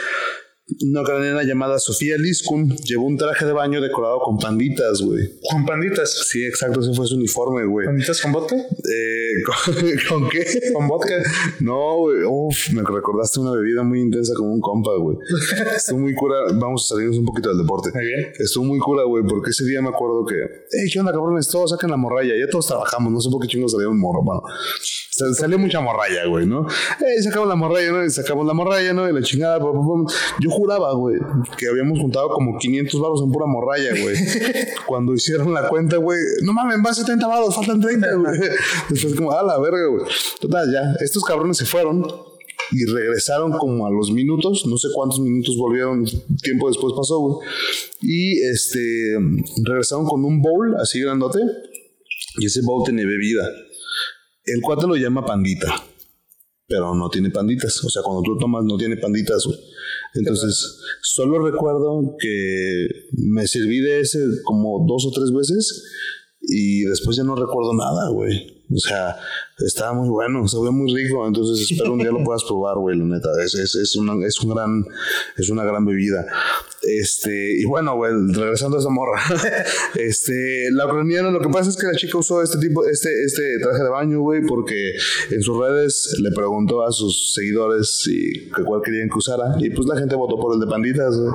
una 0.88 1.02
ucraniana 1.02 1.42
llamada 1.42 1.78
Sofía 1.78 2.16
Liskun, 2.18 2.76
llevó 2.78 3.06
un 3.06 3.16
traje 3.16 3.44
de 3.44 3.52
baño 3.52 3.80
decorado 3.80 4.20
con 4.20 4.38
panditas, 4.38 5.00
güey. 5.02 5.28
Con 5.50 5.64
panditas. 5.66 6.26
Sí, 6.28 6.44
exacto, 6.44 6.80
ese 6.80 6.92
fue 6.94 7.06
su 7.06 7.16
uniforme, 7.16 7.64
güey. 7.66 7.86
¿Panditas 7.86 8.20
con 8.20 8.32
vodka? 8.32 8.56
Eh, 8.56 9.32
¿con, 10.08 10.20
¿con 10.20 10.30
qué? 10.30 10.44
Con 10.72 10.88
vodka. 10.88 11.14
No, 11.60 11.96
güey, 11.98 12.18
uf, 12.26 12.70
me 12.72 12.82
recordaste 12.82 13.40
una 13.40 13.52
bebida 13.52 13.82
muy 13.82 14.00
intensa 14.00 14.32
con 14.36 14.50
un 14.50 14.60
compa, 14.60 14.90
güey. 14.98 15.16
Estuvo 15.76 15.98
muy 16.00 16.14
cura, 16.14 16.36
vamos 16.54 16.84
a 16.84 16.94
salirnos 16.94 17.18
un 17.18 17.24
poquito 17.24 17.48
del 17.50 17.58
deporte. 17.58 17.90
Muy 17.94 18.04
bien. 18.06 18.32
Estuvo 18.38 18.64
muy 18.64 18.78
cura, 18.78 19.04
güey, 19.04 19.24
porque 19.28 19.50
ese 19.50 19.64
día 19.64 19.80
me 19.82 19.88
acuerdo 19.90 20.24
que, 20.26 20.34
hey, 20.70 20.88
¿qué 20.92 21.00
onda, 21.00 21.12
cabrones? 21.12 21.48
Todos 21.48 21.70
saquen 21.70 21.90
la 21.90 21.96
morralla. 21.96 22.34
Ya 22.38 22.48
todos 22.50 22.66
trabajamos, 22.66 23.12
no 23.12 23.20
sé 23.20 23.30
por 23.30 23.40
qué 23.42 23.48
chingos 23.48 23.72
salieron 23.72 23.98
morro. 23.98 24.22
Bueno, 24.22 24.42
sal- 25.10 25.34
salió 25.34 25.58
mucha 25.58 25.80
morralla, 25.80 26.26
güey, 26.28 26.46
¿no? 26.46 26.66
Eh, 27.00 27.22
sacamos 27.22 27.48
la 27.48 27.56
morralla, 27.56 27.90
¿no? 27.92 28.04
Y 28.04 28.10
sacamos 28.10 28.46
la 28.46 28.54
morralla, 28.54 28.92
¿no? 28.92 29.08
Y 29.08 29.12
la 29.12 29.22
chingada, 29.22 29.58
pum, 29.60 29.72
pum, 29.72 29.86
pum. 29.86 30.06
Yo 30.40 30.50
juraba, 30.62 30.94
güey, 30.94 31.18
que 31.58 31.66
habíamos 31.66 31.98
juntado 31.98 32.28
como 32.30 32.56
500 32.56 33.00
baros 33.00 33.22
en 33.22 33.32
pura 33.32 33.46
morralla, 33.46 33.90
güey. 34.00 34.16
Cuando 34.86 35.14
hicieron 35.14 35.52
la 35.52 35.68
cuenta, 35.68 35.96
güey, 35.96 36.18
no 36.42 36.52
mames, 36.52 36.78
van 36.82 36.94
70 36.94 37.26
baros, 37.26 37.54
faltan 37.54 37.80
30, 37.80 38.14
güey. 38.14 38.40
Después, 38.90 39.14
como, 39.14 39.32
a 39.32 39.42
la 39.42 39.58
verga, 39.58 39.86
güey. 39.88 40.04
Total, 40.40 40.72
ya, 40.72 40.94
estos 41.00 41.24
cabrones 41.24 41.56
se 41.56 41.64
fueron 41.64 42.06
y 42.70 42.84
regresaron 42.86 43.52
como 43.52 43.86
a 43.86 43.90
los 43.90 44.12
minutos, 44.12 44.64
no 44.66 44.78
sé 44.78 44.88
cuántos 44.94 45.18
minutos 45.20 45.56
volvieron, 45.56 46.04
tiempo 46.42 46.68
después 46.68 46.94
pasó, 46.96 47.18
güey. 47.18 47.48
Y 48.00 48.40
este, 48.44 49.18
regresaron 49.64 50.06
con 50.06 50.24
un 50.24 50.40
bowl 50.40 50.76
así 50.80 51.00
grandote 51.00 51.40
y 52.38 52.46
ese 52.46 52.60
bowl 52.62 52.84
tenía 52.84 53.04
bebida. 53.04 53.42
El 54.44 54.60
cuate 54.62 54.86
lo 54.86 54.96
llama 54.96 55.24
pandita, 55.24 55.84
pero 56.66 56.94
no 56.94 57.10
tiene 57.10 57.30
panditas. 57.30 57.84
O 57.84 57.90
sea, 57.90 58.02
cuando 58.02 58.22
tú 58.22 58.38
tomas 58.38 58.64
no 58.64 58.76
tiene 58.76 58.96
panditas, 58.96 59.44
güey. 59.44 59.58
Entonces, 60.14 60.80
solo 61.02 61.44
recuerdo 61.44 62.16
que 62.18 62.86
me 63.12 63.46
serví 63.46 63.80
de 63.80 64.00
ese 64.00 64.18
como 64.44 64.84
dos 64.86 65.06
o 65.06 65.10
tres 65.10 65.32
veces 65.32 65.84
y 66.40 66.82
después 66.82 67.16
ya 67.16 67.24
no 67.24 67.34
recuerdo 67.34 67.72
nada, 67.74 68.10
güey. 68.10 68.64
O 68.74 68.78
sea, 68.78 69.16
estaba 69.64 69.92
muy 69.92 70.08
bueno, 70.08 70.46
se 70.48 70.58
ve 70.58 70.70
muy 70.70 70.92
rico, 70.94 71.26
entonces 71.26 71.70
espero 71.70 71.92
un 71.92 71.98
día 71.98 72.10
lo 72.10 72.22
puedas 72.24 72.44
probar, 72.44 72.76
güey, 72.78 72.96
la 72.98 73.04
neta. 73.04 73.28
Es, 73.44 73.54
es, 73.54 73.74
es, 73.74 73.96
una, 73.96 74.14
es, 74.26 74.40
un 74.40 74.54
gran, 74.54 74.84
es 75.36 75.50
una 75.50 75.64
gran 75.64 75.84
bebida. 75.84 76.24
Este, 76.82 77.60
y 77.60 77.64
bueno, 77.64 77.94
güey, 77.96 78.12
regresando 78.32 78.76
a 78.76 78.80
esa 78.80 78.90
morra. 78.90 79.20
este, 79.94 80.68
la 80.72 80.86
ucraniana, 80.86 81.30
lo 81.30 81.40
que 81.40 81.48
pasa 81.48 81.70
es 81.70 81.76
que 81.76 81.86
la 81.86 81.94
chica 81.94 82.18
usó 82.18 82.42
este 82.42 82.58
tipo, 82.58 82.84
este, 82.86 83.08
este 83.24 83.42
traje 83.62 83.84
de 83.84 83.88
baño, 83.88 84.20
güey, 84.20 84.42
porque 84.46 84.92
en 85.30 85.42
sus 85.42 85.56
redes 85.58 86.16
le 86.20 86.30
preguntó 86.32 86.84
a 86.84 86.90
sus 86.90 87.34
seguidores 87.34 88.02
si 88.02 88.50
que 88.54 88.64
cuál 88.64 88.82
querían 88.82 89.08
que 89.08 89.18
usara. 89.18 89.54
Y 89.60 89.70
pues 89.70 89.86
la 89.86 89.96
gente 89.96 90.16
votó 90.16 90.36
por 90.36 90.54
el 90.54 90.60
de 90.60 90.66
panditas, 90.66 91.16
güey. 91.16 91.32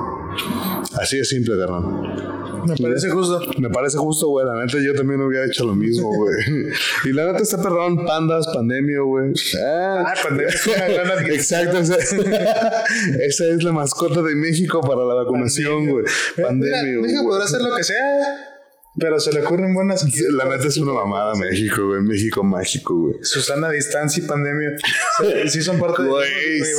Así 1.00 1.16
de 1.16 1.24
simple, 1.24 1.58
carnal. 1.58 2.48
Me 2.66 2.76
parece 2.76 3.08
justo. 3.08 3.40
Me 3.58 3.70
parece 3.70 3.96
justo, 3.96 4.28
güey. 4.28 4.46
La 4.46 4.54
neta, 4.54 4.78
yo 4.84 4.94
también 4.94 5.20
hubiera 5.22 5.46
hecho 5.46 5.64
lo 5.64 5.74
mismo, 5.74 6.08
güey. 6.08 6.36
y 7.06 7.12
la 7.12 7.32
neta 7.32 7.42
está 7.42 7.62
perdón, 7.62 8.04
pandas, 8.18 8.46
pandemia, 8.52 9.00
güey. 9.00 9.32
Ah, 9.64 10.04
Ah, 10.06 10.14
pandemia 10.22 10.48
es 10.54 10.66
una 10.66 10.86
gran 10.88 11.10
adquisición. 11.10 11.60
Exacto, 11.68 11.78
esa, 11.78 11.96
esa 13.24 13.44
es 13.46 13.62
la 13.62 13.72
mascota 13.72 14.22
de 14.22 14.34
México 14.34 14.80
para 14.80 15.04
la 15.04 15.14
vacunación, 15.14 15.88
güey. 15.88 16.04
Güey. 16.36 17.00
México 17.02 17.22
podrá 17.24 17.44
hacer 17.44 17.60
lo 17.60 17.74
que 17.76 17.84
sea, 17.84 17.98
pero 19.00 19.20
se 19.20 19.32
le 19.32 19.42
ocurren 19.42 19.74
buenas 19.74 20.04
La 20.32 20.44
neta 20.46 20.66
es 20.66 20.76
una 20.78 20.92
mamada 20.92 21.34
México, 21.36 21.86
güey. 21.86 22.00
México 22.02 22.42
mágico, 22.42 22.94
güey. 22.94 23.14
Susana 23.22 23.70
Distancia 23.70 24.22
y 24.24 24.26
pandemia. 24.26 24.70
Sí, 25.46 25.62
son 25.62 25.78
parte 25.78 26.02
de 26.02 26.08
Güey, 26.08 26.26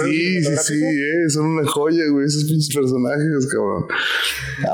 sí, 0.03 0.43
sí, 0.43 0.55
sí, 0.57 0.83
eh, 0.83 1.29
son 1.29 1.45
una 1.45 1.67
joya, 1.67 2.03
güey, 2.11 2.25
esos 2.25 2.43
pinches 2.45 2.73
personajes, 2.75 3.47
cabrón. 3.51 3.85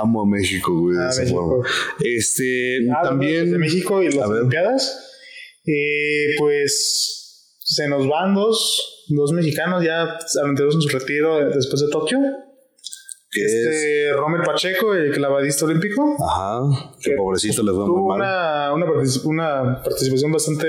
Amo 0.01 0.23
a 0.23 0.25
México, 0.27 0.79
güey, 0.79 0.97
de 0.97 1.03
Ah, 1.03 1.09
esa 1.09 1.21
México. 1.21 1.39
forma. 1.39 1.67
Este, 2.03 2.89
Ah, 2.91 3.01
también. 3.03 3.51
de 3.51 3.57
México 3.59 4.01
y 4.01 4.11
las. 4.11 4.27
Olimpiadas. 4.27 5.01
Eh, 5.65 6.35
pues 6.37 7.55
se 7.59 7.87
nos 7.87 8.07
van 8.07 8.35
dos, 8.35 9.05
dos 9.09 9.31
mexicanos 9.31 9.83
ya 9.83 10.17
aventados 10.43 10.75
en 10.75 10.81
su 10.81 10.89
retiro 10.89 11.49
después 11.49 11.81
de 11.81 11.89
Tokio. 11.89 12.19
¿Qué 13.35 13.43
es? 13.45 13.53
Este 13.53 14.13
Rommel 14.13 14.41
Pacheco, 14.43 14.93
el 14.95 15.11
clavadista 15.11 15.65
olímpico. 15.65 16.15
Ajá, 16.25 16.93
que 17.01 17.11
pobrecito 17.11 17.61
le 17.63 17.71
fue 17.73 17.85
muy 17.85 18.17
mal. 18.17 18.21
una, 18.21 18.73
una, 18.73 18.85
particip- 18.85 19.25
una 19.25 19.81
participación 19.83 20.31
bastante. 20.31 20.67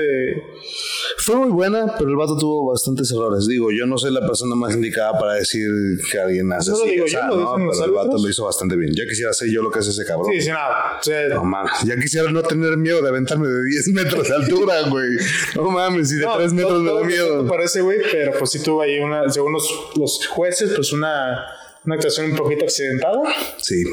Fue 1.19 1.35
muy 1.37 1.49
buena, 1.49 1.95
pero 1.97 2.09
el 2.09 2.15
vato 2.17 2.37
tuvo 2.37 2.71
bastantes 2.71 3.11
errores. 3.11 3.47
Digo, 3.47 3.69
yo 3.71 3.85
no 3.85 3.97
soy 3.97 4.11
la 4.13 4.21
persona 4.27 4.55
más 4.55 4.73
indicada 4.75 5.17
para 5.17 5.33
decir 5.35 5.67
que 6.11 6.19
alguien 6.19 6.51
hace 6.51 6.71
No 6.71 6.77
lo 6.77 6.83
así. 6.83 6.91
digo 6.91 7.03
o 7.05 7.07
yo, 7.07 7.17
sea, 7.17 7.27
lo 7.29 7.57
no, 7.57 7.71
pero 7.71 7.85
el 7.85 7.91
vato 7.91 8.17
lo 8.17 8.29
hizo 8.29 8.45
bastante 8.45 8.75
bien. 8.75 8.91
Ya 8.93 9.05
quisiera 9.05 9.31
hacer 9.31 9.49
yo 9.49 9.61
lo 9.61 9.71
que 9.71 9.79
hace 9.79 9.91
ese 9.91 10.05
cabrón. 10.05 10.31
Sí, 10.33 10.41
sí, 10.41 10.49
nada. 10.49 10.99
Sea, 11.01 11.27
No 11.29 11.43
mames, 11.45 11.71
ya 11.85 11.95
quisiera 11.97 12.29
no 12.31 12.43
tener 12.43 12.75
miedo 12.77 13.01
de 13.01 13.09
aventarme 13.09 13.47
de 13.47 13.63
10 13.63 13.87
metros 13.93 14.27
de 14.27 14.35
altura, 14.35 14.81
güey. 14.89 15.09
No 15.55 15.69
mames, 15.71 16.11
y 16.11 16.15
de 16.17 16.25
no, 16.25 16.35
3 16.37 16.53
metros 16.53 16.81
me 16.81 16.91
da 16.93 17.01
miedo. 17.03 17.47
Parece, 17.47 17.81
güey, 17.81 17.99
pero 18.11 18.33
pues 18.37 18.51
sí 18.51 18.61
tuvo 18.61 18.81
ahí 18.81 18.99
una, 18.99 19.29
según 19.29 19.53
los, 19.53 19.67
los 19.95 20.27
jueces, 20.27 20.73
pues 20.75 20.91
una, 20.93 21.45
una 21.87 21.95
actuación 21.95 22.29
un 22.31 22.37
poquito 22.37 22.65
accidentada. 22.65 23.21
Sí, 23.57 23.83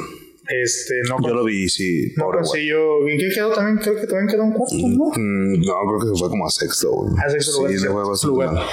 Este, 0.46 0.94
no, 1.08 1.16
yo 1.26 1.32
lo 1.34 1.44
vi, 1.44 1.68
sí. 1.70 2.12
no 2.18 2.26
consiguió. 2.30 3.08
¿En 3.08 3.16
qué 3.18 3.30
quedó 3.34 3.50
también? 3.52 3.78
Creo 3.78 3.94
que 3.98 4.06
también 4.06 4.28
quedó 4.28 4.42
un 4.44 4.52
cuarto, 4.52 4.74
¿no? 4.76 5.06
Mm, 5.16 5.60
No, 5.64 5.74
creo 5.88 6.00
que 6.00 6.14
se 6.14 6.20
fue 6.20 6.28
como 6.28 6.46
a 6.46 6.50
sexto, 6.50 6.90
güey. 6.90 7.14
A 7.24 7.30
sexto 7.30 7.52
lugar. 7.56 7.70
Sí, 7.72 7.78
sexto 7.78 7.92
fue 7.94 8.08
bastante 8.10 8.26
lugar. 8.34 8.66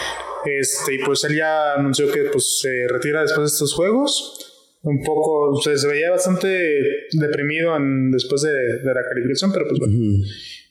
Este, 0.60 0.94
y 0.96 0.98
pues 1.00 1.24
él 1.24 1.36
ya 1.38 1.74
anunció 1.76 2.12
que 2.12 2.24
pues 2.26 2.60
se 2.62 2.88
retira 2.90 3.22
después 3.22 3.50
de 3.52 3.54
estos 3.54 3.74
juegos. 3.74 4.48
Un 4.84 5.02
poco, 5.04 5.52
o 5.52 5.62
sea, 5.62 5.78
se 5.78 5.88
veía 5.88 6.10
bastante 6.10 6.48
deprimido 7.12 7.76
en- 7.78 8.10
después 8.12 8.42
de, 8.42 8.50
de 8.52 8.94
la 8.94 9.02
calificación, 9.08 9.54
pero 9.54 9.66
pues 9.68 9.80
bueno. 9.80 9.96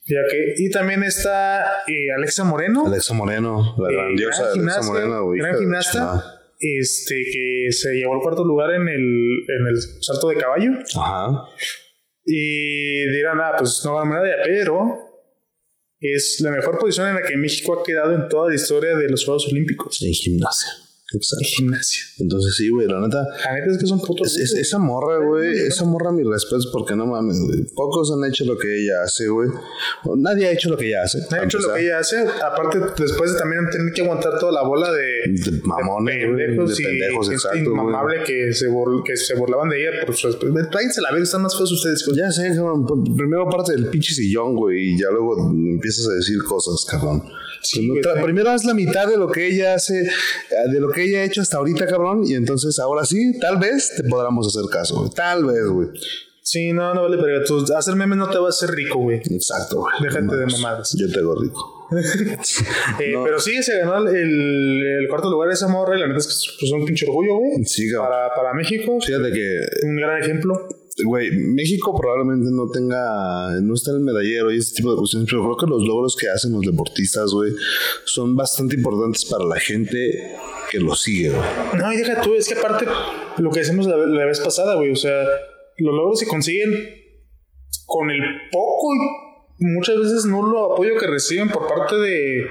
Ya 0.07 0.19
que, 0.29 0.55
y 0.57 0.69
también 0.71 1.05
está 1.05 1.63
eh, 1.87 2.11
Alexa 2.17 2.43
Moreno. 2.43 2.85
Alexa 2.87 3.15
Moreno, 3.15 3.77
la 3.79 3.89
eh, 3.91 3.95
grandiosa 3.95 4.43
gran 4.43 4.51
Alexa 4.51 4.55
gimnasta, 4.55 4.93
Moreno, 4.93 5.25
güey. 5.25 5.39
gran 5.39 5.57
gimnasta. 5.59 6.40
Este, 6.61 7.25
que 7.25 7.73
se 7.73 7.95
llevó 7.95 8.15
el 8.15 8.21
cuarto 8.21 8.45
lugar 8.45 8.71
en 8.75 8.89
el, 8.89 9.01
en 9.01 9.67
el 9.69 9.83
salto 10.01 10.29
de 10.29 10.37
caballo. 10.37 10.73
Ajá. 10.97 11.45
Y 12.25 13.09
dirán, 13.11 13.41
ah, 13.41 13.55
pues 13.59 13.83
no 13.85 13.95
va 13.95 14.03
a 14.03 14.05
medalla, 14.05 14.43
pero 14.45 14.99
es 15.99 16.41
la 16.41 16.51
mejor 16.51 16.79
posición 16.79 17.09
en 17.09 17.15
la 17.17 17.23
que 17.23 17.37
México 17.37 17.79
ha 17.79 17.83
quedado 17.83 18.15
en 18.15 18.29
toda 18.29 18.51
la 18.51 18.55
historia 18.55 18.97
de 18.97 19.09
los 19.09 19.25
Juegos 19.25 19.49
Olímpicos. 19.49 20.01
En 20.03 20.13
gimnasia. 20.13 20.71
Exacto. 21.13 21.45
Gimnasia. 21.57 22.05
Entonces 22.19 22.55
sí, 22.57 22.69
güey, 22.69 22.87
la 22.87 23.01
neta. 23.01 23.19
La 23.45 23.55
neta 23.55 23.71
es 23.73 23.79
que 23.79 23.87
son 23.87 24.01
putos. 24.01 24.37
Es- 24.37 24.53
es- 24.53 24.59
esa 24.61 24.79
morra, 24.79 25.19
güey, 25.25 25.59
esa 25.59 25.85
morra, 25.85 26.13
mis 26.13 26.27
respetos, 26.27 26.69
porque 26.73 26.95
no 26.95 27.07
mames, 27.07 27.39
güey. 27.41 27.65
Pocos 27.75 28.13
han 28.13 28.29
hecho 28.31 28.45
lo 28.45 28.57
que 28.59 28.83
ella 28.83 29.03
hace, 29.05 29.29
güey. 29.29 29.49
Nadie 30.17 30.47
ha 30.47 30.53
hecho 30.53 30.69
lo 30.71 30.77
que 30.77 30.89
ella 30.89 31.03
hace. 31.03 31.19
Ha 31.23 31.29
para 31.29 31.45
hecho 31.45 31.59
lo 31.59 31.65
empezar. 31.65 31.81
que 31.81 31.87
ella 31.87 31.99
hace, 31.99 32.17
aparte 32.45 32.79
después 33.03 33.33
de 33.33 33.39
también 33.39 33.69
tener 33.71 33.93
que 33.93 34.03
aguantar 34.03 34.39
toda 34.39 34.53
la 34.53 34.63
bola 34.63 34.91
de, 34.93 35.51
De 35.51 35.61
mamones, 35.65 36.17
de 36.17 36.27
pendejos 36.47 36.77
de 36.77 36.83
y 36.83 36.87
pendejos, 36.87 37.27
gente 37.29 37.35
exacto, 37.35 37.59
güey. 37.59 37.73
inmamable 37.73 38.17
que 38.25 38.53
se, 38.53 38.69
bur- 38.69 39.03
que 39.05 39.17
se 39.17 39.35
burlaban 39.35 39.69
de 39.69 39.81
ella 39.81 40.07
por 40.07 40.15
su 40.15 40.31
Tráiganse 40.39 41.01
la 41.01 41.13
vez, 41.13 41.25
están 41.25 41.43
más 41.43 41.57
feos 41.57 41.73
ustedes. 41.73 42.05
Ya 42.17 42.31
sé, 42.31 42.49
cabrón. 42.55 42.87
pr- 42.87 43.17
Primero 43.17 43.49
parte 43.51 43.73
del 43.73 43.87
pinche 43.87 44.15
sillón, 44.15 44.55
güey, 44.55 44.95
y 44.95 44.99
ya 44.99 45.11
luego 45.11 45.51
empiezas 45.51 46.07
a 46.09 46.13
decir 46.15 46.39
cosas, 46.45 46.85
cabrón. 46.89 47.23
Sí, 47.63 47.81
Primero-. 47.91 48.25
Primero 48.25 48.51
haz 48.51 48.65
la 48.65 48.73
mitad 48.75 49.07
de 49.09 49.17
lo 49.19 49.29
que 49.31 49.47
ella 49.49 49.75
hace, 49.75 50.01
eh, 50.03 50.71
de 50.73 50.81
lo 50.81 50.89
que 50.91 51.00
ella 51.05 51.21
ha 51.21 51.25
hecho 51.25 51.41
hasta 51.41 51.59
ahorita, 51.59 51.87
cabrón, 51.87 52.23
y 52.25 52.35
entonces 52.35 52.79
ahora 52.79 53.05
sí, 53.05 53.39
tal 53.41 53.59
vez 53.59 53.93
te 53.97 54.05
podamos 54.05 54.47
hacer 54.47 54.69
caso, 54.71 55.01
güey. 55.01 55.11
Tal 55.11 55.45
vez, 55.45 55.65
güey. 55.67 55.89
Sí, 56.43 56.73
no, 56.73 56.95
no 56.95 57.03
vale, 57.03 57.19
pero 57.23 57.45
tú 57.45 57.65
hacer 57.77 57.95
memes 57.95 58.19
no 58.19 58.29
te 58.29 58.39
va 58.39 58.47
a 58.47 58.49
hacer 58.49 58.71
rico, 58.71 58.99
güey. 58.99 59.19
Exacto, 59.19 59.81
güey. 59.81 59.93
Déjate 60.03 60.37
de 60.37 60.47
mamadas. 60.47 60.97
Yo 60.99 61.11
te 61.11 61.19
hago 61.19 61.41
rico. 61.41 61.77
Eh, 63.01 63.13
No. 63.13 63.25
Pero 63.25 63.41
sí, 63.41 63.63
se 63.63 63.79
ganó 63.79 64.09
el, 64.09 64.17
el 64.17 65.09
cuarto 65.09 65.29
lugar 65.31 65.51
esa 65.51 65.67
morra 65.69 65.97
y 65.97 66.01
la 66.01 66.07
neta 66.07 66.19
es 66.19 66.27
que 66.27 66.33
es 66.33 66.57
pues, 66.61 66.73
un 66.73 66.85
pinche 66.85 67.07
orgullo, 67.07 67.37
güey. 67.37 67.65
Sí, 67.65 67.91
cabrón. 67.91 68.11
Para, 68.11 68.35
para 68.35 68.55
México, 68.55 68.99
Fíjate 69.01 69.33
que 69.33 69.57
un 69.85 69.97
gran 69.97 70.23
ejemplo. 70.23 70.69
Güey, 71.05 71.31
México 71.31 71.95
probablemente 71.99 72.51
no 72.51 72.69
tenga, 72.71 73.61
no 73.63 73.75
está 73.75 73.91
en 73.91 73.99
el 73.99 74.03
medallero 74.03 74.53
y 74.53 74.59
ese 74.59 74.75
tipo 74.75 74.91
de 74.91 74.99
cuestiones, 74.99 75.29
pero 75.31 75.43
creo 75.45 75.57
que 75.57 75.67
los 75.67 75.83
logros 75.83 76.17
que 76.17 76.29
hacen 76.29 76.53
los 76.53 76.63
deportistas, 76.63 77.31
güey, 77.33 77.53
son 78.05 78.37
bastante 78.37 78.77
importantes 78.77 79.25
para 79.25 79.45
la 79.45 79.59
gente 79.59 80.37
que 80.71 80.79
los 80.79 81.03
sigue, 81.03 81.31
güey. 81.31 81.43
No, 81.77 81.93
y 81.93 81.97
deja 81.97 82.21
tú, 82.21 82.35
es 82.35 82.49
que 82.49 82.55
aparte, 82.55 82.87
lo 83.39 83.51
que 83.51 83.61
decimos 83.61 83.87
la, 83.87 83.97
la 83.97 84.27
vez 84.27 84.41
pasada, 84.41 84.77
güey, 84.77 84.91
o 84.93 84.97
sea, 84.97 85.23
los 85.79 85.95
logros 85.95 86.19
se 86.19 86.27
consiguen 86.27 86.71
con 87.87 88.11
el 88.11 88.23
poco 88.51 88.89
y 89.59 89.65
muchas 89.67 89.99
veces 89.99 90.25
nulo 90.25 90.73
apoyo 90.73 90.97
que 90.99 91.07
reciben 91.07 91.49
por 91.49 91.69
parte 91.69 91.97
de, 91.97 92.47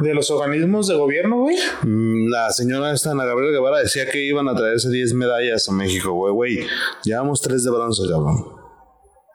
de 0.00 0.14
los 0.14 0.30
organismos 0.30 0.88
de 0.88 0.94
gobierno, 0.96 1.40
güey. 1.40 1.56
Mm, 1.82 2.28
La 2.28 2.50
señora 2.50 2.92
esta, 2.92 3.12
Ana 3.12 3.24
Gabriela 3.24 3.52
Guevara, 3.52 3.78
decía 3.78 4.08
que 4.10 4.24
iban 4.24 4.48
a 4.48 4.54
traerse 4.54 4.90
10 4.90 5.14
medallas 5.14 5.68
a 5.68 5.72
México, 5.72 6.12
güey, 6.12 6.32
güey. 6.32 6.66
Llevamos 7.04 7.40
3 7.40 7.64
de 7.64 7.70
bronce, 7.70 8.02
cabrón. 8.08 8.56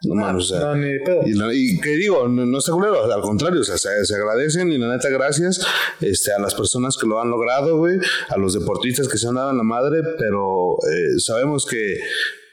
No 0.04 0.16
mames, 0.16 0.46
o 0.46 0.48
sea. 0.48 0.60
No, 0.60 0.76
ni 0.76 0.94
de 0.94 1.00
pedo. 1.00 1.22
Y, 1.26 1.76
y 1.76 1.80
que 1.80 1.92
digo, 1.92 2.28
no, 2.28 2.46
no 2.46 2.58
está 2.58 2.72
culero, 2.72 3.04
al 3.04 3.22
contrario, 3.22 3.62
o 3.62 3.64
sea, 3.64 3.78
se, 3.78 4.04
se 4.04 4.16
agradecen 4.16 4.72
y 4.72 4.78
la 4.78 4.92
neta, 4.92 5.10
gracias 5.10 5.64
este, 6.00 6.34
a 6.34 6.40
las 6.40 6.56
personas 6.56 6.98
que 6.98 7.06
lo 7.06 7.22
han 7.22 7.30
logrado, 7.30 7.78
güey, 7.78 8.00
a 8.30 8.38
los 8.38 8.54
deportistas 8.54 9.08
que 9.08 9.20
se 9.20 9.28
han 9.28 9.36
dado 9.36 9.52
en 9.52 9.58
la 9.58 9.64
madre, 9.64 10.02
pero 10.18 10.78
eh, 10.92 11.20
sabemos 11.20 11.68
que 11.68 12.00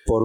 por 0.04 0.22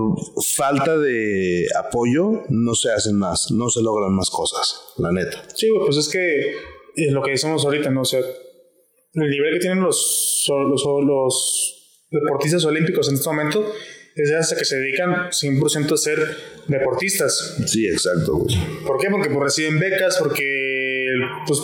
falta 0.56 0.98
de 0.98 1.66
apoyo 1.78 2.44
no 2.50 2.74
se 2.76 2.92
hacen 2.92 3.18
más, 3.18 3.52
no 3.52 3.70
se 3.70 3.82
logran 3.82 4.14
más 4.14 4.30
cosas, 4.30 4.82
la 4.98 5.12
neta. 5.12 5.44
Sí, 5.56 5.70
güey, 5.70 5.86
pues 5.86 5.98
es 5.98 6.10
que 6.10 6.56
es 6.96 7.12
lo 7.12 7.22
que 7.22 7.32
decimos 7.32 7.64
ahorita, 7.66 7.90
¿no? 7.90 8.02
O 8.02 8.06
sea, 8.06 8.20
el 8.20 9.30
nivel 9.30 9.54
que 9.54 9.60
tienen 9.60 9.82
los, 9.82 10.46
los, 10.50 10.84
los 11.06 12.06
deportistas 12.12 12.66
olímpicos 12.66 13.10
en 13.10 13.16
este 13.16 13.30
momento 13.30 13.72
es 14.16 14.32
hasta 14.32 14.56
que 14.56 14.66
se 14.66 14.78
dedican 14.78 15.30
100% 15.32 15.92
a 15.94 15.98
ser 15.98 16.20
deportistas. 16.68 17.58
Sí, 17.66 17.88
exacto, 17.88 18.36
güey. 18.38 18.56
¿Por 18.86 19.00
qué? 19.00 19.10
Porque 19.10 19.30
pues, 19.30 19.44
reciben 19.44 19.80
becas, 19.80 20.18
porque 20.20 21.06
pues, 21.48 21.60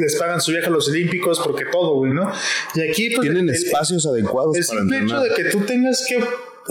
les 0.00 0.16
pagan 0.16 0.40
su 0.40 0.52
viaje 0.52 0.66
a 0.66 0.70
los 0.70 0.88
olímpicos, 0.88 1.40
porque 1.40 1.64
todo, 1.70 1.94
güey, 1.96 2.12
¿no? 2.12 2.30
Y 2.74 2.80
aquí, 2.82 3.10
pues. 3.10 3.22
Tienen 3.22 3.48
el- 3.48 3.54
espacios 3.54 4.06
adecuados 4.06 4.56
el 4.56 4.64
para 4.66 4.80
simple 4.80 4.96
hecho 4.98 5.04
entrenar. 5.16 5.28
de 5.36 5.42
que 5.42 5.50
tú 5.50 5.60
tengas 5.60 6.04
que, 6.08 6.16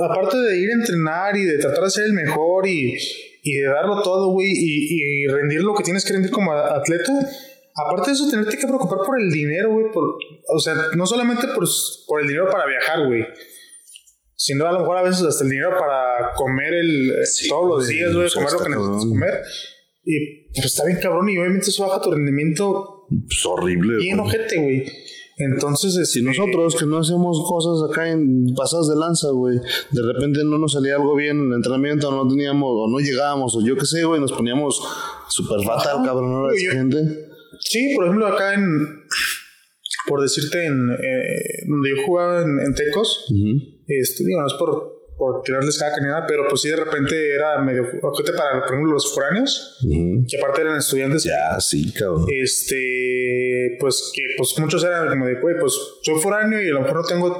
aparte 0.04 0.38
de 0.38 0.58
ir 0.58 0.70
a 0.70 0.74
entrenar 0.74 1.38
y 1.38 1.44
de 1.46 1.58
tratar 1.58 1.84
de 1.86 1.90
ser 1.90 2.06
el 2.06 2.14
mejor 2.14 2.68
y, 2.68 2.96
y 3.42 3.58
de 3.58 3.68
darlo 3.68 4.02
todo, 4.04 4.28
güey, 4.32 4.50
y, 4.52 5.24
y 5.24 5.28
rendir 5.28 5.62
lo 5.62 5.74
que 5.74 5.84
tienes 5.84 6.06
que 6.06 6.14
rendir 6.14 6.32
como 6.32 6.52
atleta, 6.54 7.14
aparte 7.76 8.10
de 8.10 8.14
eso, 8.14 8.30
tenerte 8.30 8.58
que 8.58 8.68
preocupar 8.68 9.00
por 9.06 9.20
el 9.20 9.30
dinero, 9.32 9.72
güey, 9.74 9.92
por, 9.92 10.04
o 10.48 10.60
sea, 10.60 10.76
no 10.96 11.06
solamente 11.06 11.48
por, 11.48 11.66
por 12.08 12.22
el 12.22 12.28
dinero 12.28 12.48
para 12.52 12.66
viajar, 12.66 13.08
güey. 13.08 13.26
Sino 14.36 14.68
a 14.68 14.72
lo 14.74 14.80
mejor 14.82 14.98
a 14.98 15.04
veces 15.04 15.24
hasta 15.24 15.44
el 15.46 15.50
dinero 15.52 15.72
para 15.78 16.34
comer 16.36 16.74
el, 16.74 17.14
Sí, 17.26 17.48
todos 17.48 17.68
los 17.70 17.88
días, 17.88 18.14
güey, 18.14 18.30
comer 18.32 18.52
lo 18.52 18.60
que 18.60 18.70
necesitas 18.70 19.06
comer. 19.06 19.34
Y 20.06 20.52
pues 20.54 20.66
está 20.66 20.86
bien 20.86 21.00
cabrón 21.02 21.30
y 21.30 21.38
obviamente 21.38 21.70
eso 21.70 21.88
baja 21.88 22.02
tu 22.02 22.12
rendimiento 22.12 23.06
Pues 23.10 23.46
horrible. 23.46 23.98
bien 23.98 24.18
güey. 24.18 24.28
ojete, 24.30 24.58
güey. 24.62 24.86
Entonces, 25.38 25.94
Si 25.96 26.02
este, 26.02 26.22
nosotros 26.22 26.76
que 26.76 26.86
no 26.86 27.00
hacemos 27.00 27.42
cosas 27.48 27.90
acá 27.90 28.10
en 28.10 28.54
pasadas 28.56 28.90
de 28.90 28.96
lanza, 28.98 29.30
güey, 29.32 29.58
de 29.92 30.02
repente 30.14 30.42
no 30.44 30.58
nos 30.60 30.74
salía 30.74 30.96
algo 30.96 31.16
bien 31.16 31.40
en 31.40 31.48
el 31.48 31.54
entrenamiento, 31.54 32.12
no 32.12 32.28
teníamos, 32.28 32.70
o 32.72 32.88
no 32.90 33.00
llegábamos, 33.00 33.56
o 33.56 33.66
yo 33.66 33.76
qué 33.76 33.86
sé, 33.86 34.04
güey, 34.04 34.20
nos 34.22 34.32
poníamos 34.32 34.80
súper 35.30 35.62
fatal, 35.66 36.04
cabrón, 36.06 36.54
esa 36.54 36.66
yo- 36.66 36.72
gente. 36.72 37.30
Sí, 37.64 37.94
por 37.96 38.06
ejemplo, 38.06 38.28
acá 38.28 38.54
en. 38.54 39.04
Por 40.08 40.22
decirte, 40.22 40.66
en. 40.66 40.90
eh, 40.92 41.64
donde 41.68 41.90
yo 41.90 41.96
jugaba 42.06 42.42
en, 42.42 42.60
en 42.60 42.74
Tecos, 42.76 43.26
este, 43.88 44.24
digo, 44.26 44.42
no 44.42 44.48
es 44.48 44.54
por, 44.54 44.94
por 45.18 45.42
tirarles 45.44 45.80
caca 45.80 45.98
ni 46.02 46.08
nada, 46.08 46.26
pero 46.28 46.46
pues 46.50 46.62
sí, 46.62 46.70
de 46.70 46.76
repente 46.76 47.34
era 47.34 47.62
medio. 47.62 47.84
para, 48.02 48.60
por 48.60 48.74
ejemplo, 48.74 48.92
los 48.92 49.14
foráneos, 49.14 49.80
que 50.28 50.38
aparte 50.38 50.62
eran 50.62 50.78
estudiantes. 50.78 51.24
Ya, 51.24 51.60
sí, 51.60 51.92
cabrón. 51.94 52.26
Este. 52.42 53.78
Pues 53.80 54.12
que 54.14 54.22
pues 54.38 54.58
muchos 54.60 54.84
eran 54.84 55.08
como 55.08 55.26
de, 55.26 55.38
pues 55.38 55.74
soy 56.02 56.20
foráneo 56.22 56.62
y 56.62 56.70
a 56.70 56.74
lo 56.74 56.82
mejor 56.82 56.98
no 56.98 57.04
tengo. 57.04 57.38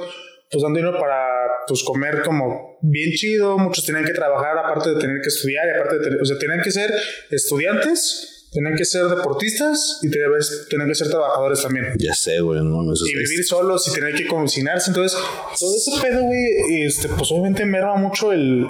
Pues 0.50 0.62
dando 0.62 0.78
dinero 0.78 0.98
para 1.00 1.26
pues 1.66 1.82
comer 1.82 2.22
como 2.24 2.78
bien 2.82 3.10
chido. 3.12 3.58
Muchos 3.58 3.84
tenían 3.84 4.04
que 4.04 4.12
trabajar 4.12 4.56
aparte 4.56 4.90
de 4.90 5.00
tener 5.00 5.20
que 5.20 5.28
estudiar 5.28 5.66
y 5.66 5.70
aparte 5.78 5.98
de 5.98 6.04
tener, 6.04 6.20
o 6.20 6.24
sea, 6.24 6.38
tenían 6.38 6.60
que 6.62 6.70
ser 6.70 6.90
estudiantes, 7.30 8.33
tenían 8.54 8.76
que 8.76 8.84
ser 8.84 9.04
deportistas 9.06 9.98
y 10.00 10.08
tenían, 10.08 10.88
que 10.88 10.94
ser 10.94 11.08
trabajadores 11.08 11.60
también. 11.60 11.86
Ya 11.98 12.14
sé, 12.14 12.40
güey, 12.40 12.60
no 12.60 12.76
mames. 12.76 13.02
Y 13.04 13.10
es- 13.12 13.28
vivir 13.28 13.44
solos 13.44 13.86
y 13.88 13.92
tener 13.92 14.14
que 14.14 14.26
cocinarse. 14.26 14.90
Entonces, 14.90 15.18
todo 15.58 15.76
ese 15.76 15.90
pedo, 16.00 16.22
güey, 16.22 16.84
este, 16.86 17.08
pues 17.08 17.30
obviamente 17.32 17.66
merma 17.66 17.96
mucho 17.96 18.32
el, 18.32 18.64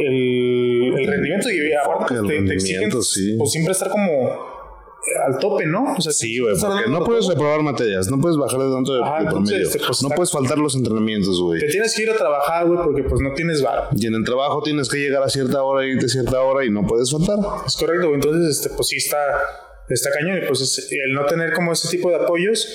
el, 0.00 0.94
el 0.98 1.06
rendimiento 1.06 1.50
y 1.50 1.72
aparte 1.74 2.14
pues, 2.14 2.28
te, 2.28 2.42
te 2.42 2.54
exigen 2.54 3.02
sí. 3.02 3.36
pues 3.38 3.50
siempre 3.52 3.72
estar 3.72 3.90
como 3.90 4.53
al 5.26 5.38
tope, 5.38 5.66
¿no? 5.66 5.94
O 5.96 6.00
sea, 6.00 6.12
Sí, 6.12 6.38
güey, 6.38 6.54
porque 6.58 6.88
no 6.88 7.00
de 7.00 7.04
puedes 7.06 7.24
todo. 7.26 7.34
reprobar 7.34 7.62
materias, 7.62 8.10
no 8.10 8.20
puedes 8.20 8.36
bajar 8.38 8.60
de 8.60 8.72
tanto 8.72 8.94
de, 8.94 9.02
Ajá, 9.04 9.20
de 9.22 9.26
promedio. 9.30 9.58
este, 9.66 9.78
pues, 9.86 10.02
no 10.02 10.08
puedes 10.10 10.30
faltar 10.32 10.58
los 10.58 10.74
entrenamientos, 10.74 11.40
güey. 11.40 11.60
Te 11.60 11.68
tienes 11.68 11.94
que 11.94 12.02
ir 12.04 12.10
a 12.10 12.16
trabajar, 12.16 12.66
güey, 12.66 12.78
porque 12.82 13.02
pues 13.04 13.20
no 13.20 13.32
tienes 13.34 13.62
varo. 13.62 13.88
Y 13.96 14.06
en 14.06 14.14
el 14.14 14.24
trabajo 14.24 14.62
tienes 14.62 14.88
que 14.88 14.96
llegar 14.98 15.22
a 15.22 15.28
cierta 15.28 15.62
hora, 15.62 15.84
irte 15.86 16.06
a 16.06 16.08
cierta 16.08 16.40
hora 16.40 16.64
y 16.64 16.70
no 16.70 16.86
puedes 16.86 17.10
faltar. 17.10 17.38
Es 17.66 17.76
correcto, 17.76 18.06
güey. 18.08 18.14
Entonces, 18.14 18.56
este, 18.58 18.70
pues 18.76 18.88
sí 18.88 18.96
está, 18.96 19.18
está 19.88 20.10
cañón. 20.10 20.38
Y 20.42 20.46
pues 20.46 20.60
es- 20.62 20.88
el 20.90 21.12
no 21.14 21.26
tener 21.26 21.52
como 21.52 21.72
ese 21.72 21.88
tipo 21.88 22.08
de 22.08 22.16
apoyos, 22.16 22.66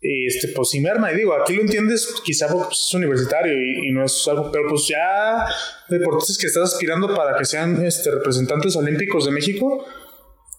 este, 0.00 0.48
pues 0.54 0.68
sí 0.70 0.80
merma. 0.80 1.10
Y 1.12 1.16
digo, 1.16 1.32
aquí 1.34 1.54
lo 1.54 1.62
entiendes 1.62 2.14
quizá 2.24 2.46
porque 2.48 2.66
pues, 2.68 2.84
es 2.88 2.94
universitario 2.94 3.52
y, 3.54 3.88
y 3.88 3.92
no 3.92 4.04
es 4.04 4.26
algo, 4.28 4.50
pero 4.52 4.68
pues 4.68 4.86
ya 4.86 5.46
deportistas 5.88 6.38
que 6.38 6.46
estás 6.46 6.74
aspirando 6.74 7.14
para 7.14 7.36
que 7.38 7.44
sean 7.44 7.84
este, 7.84 8.10
representantes 8.10 8.76
olímpicos 8.76 9.24
de 9.24 9.30
México. 9.32 9.84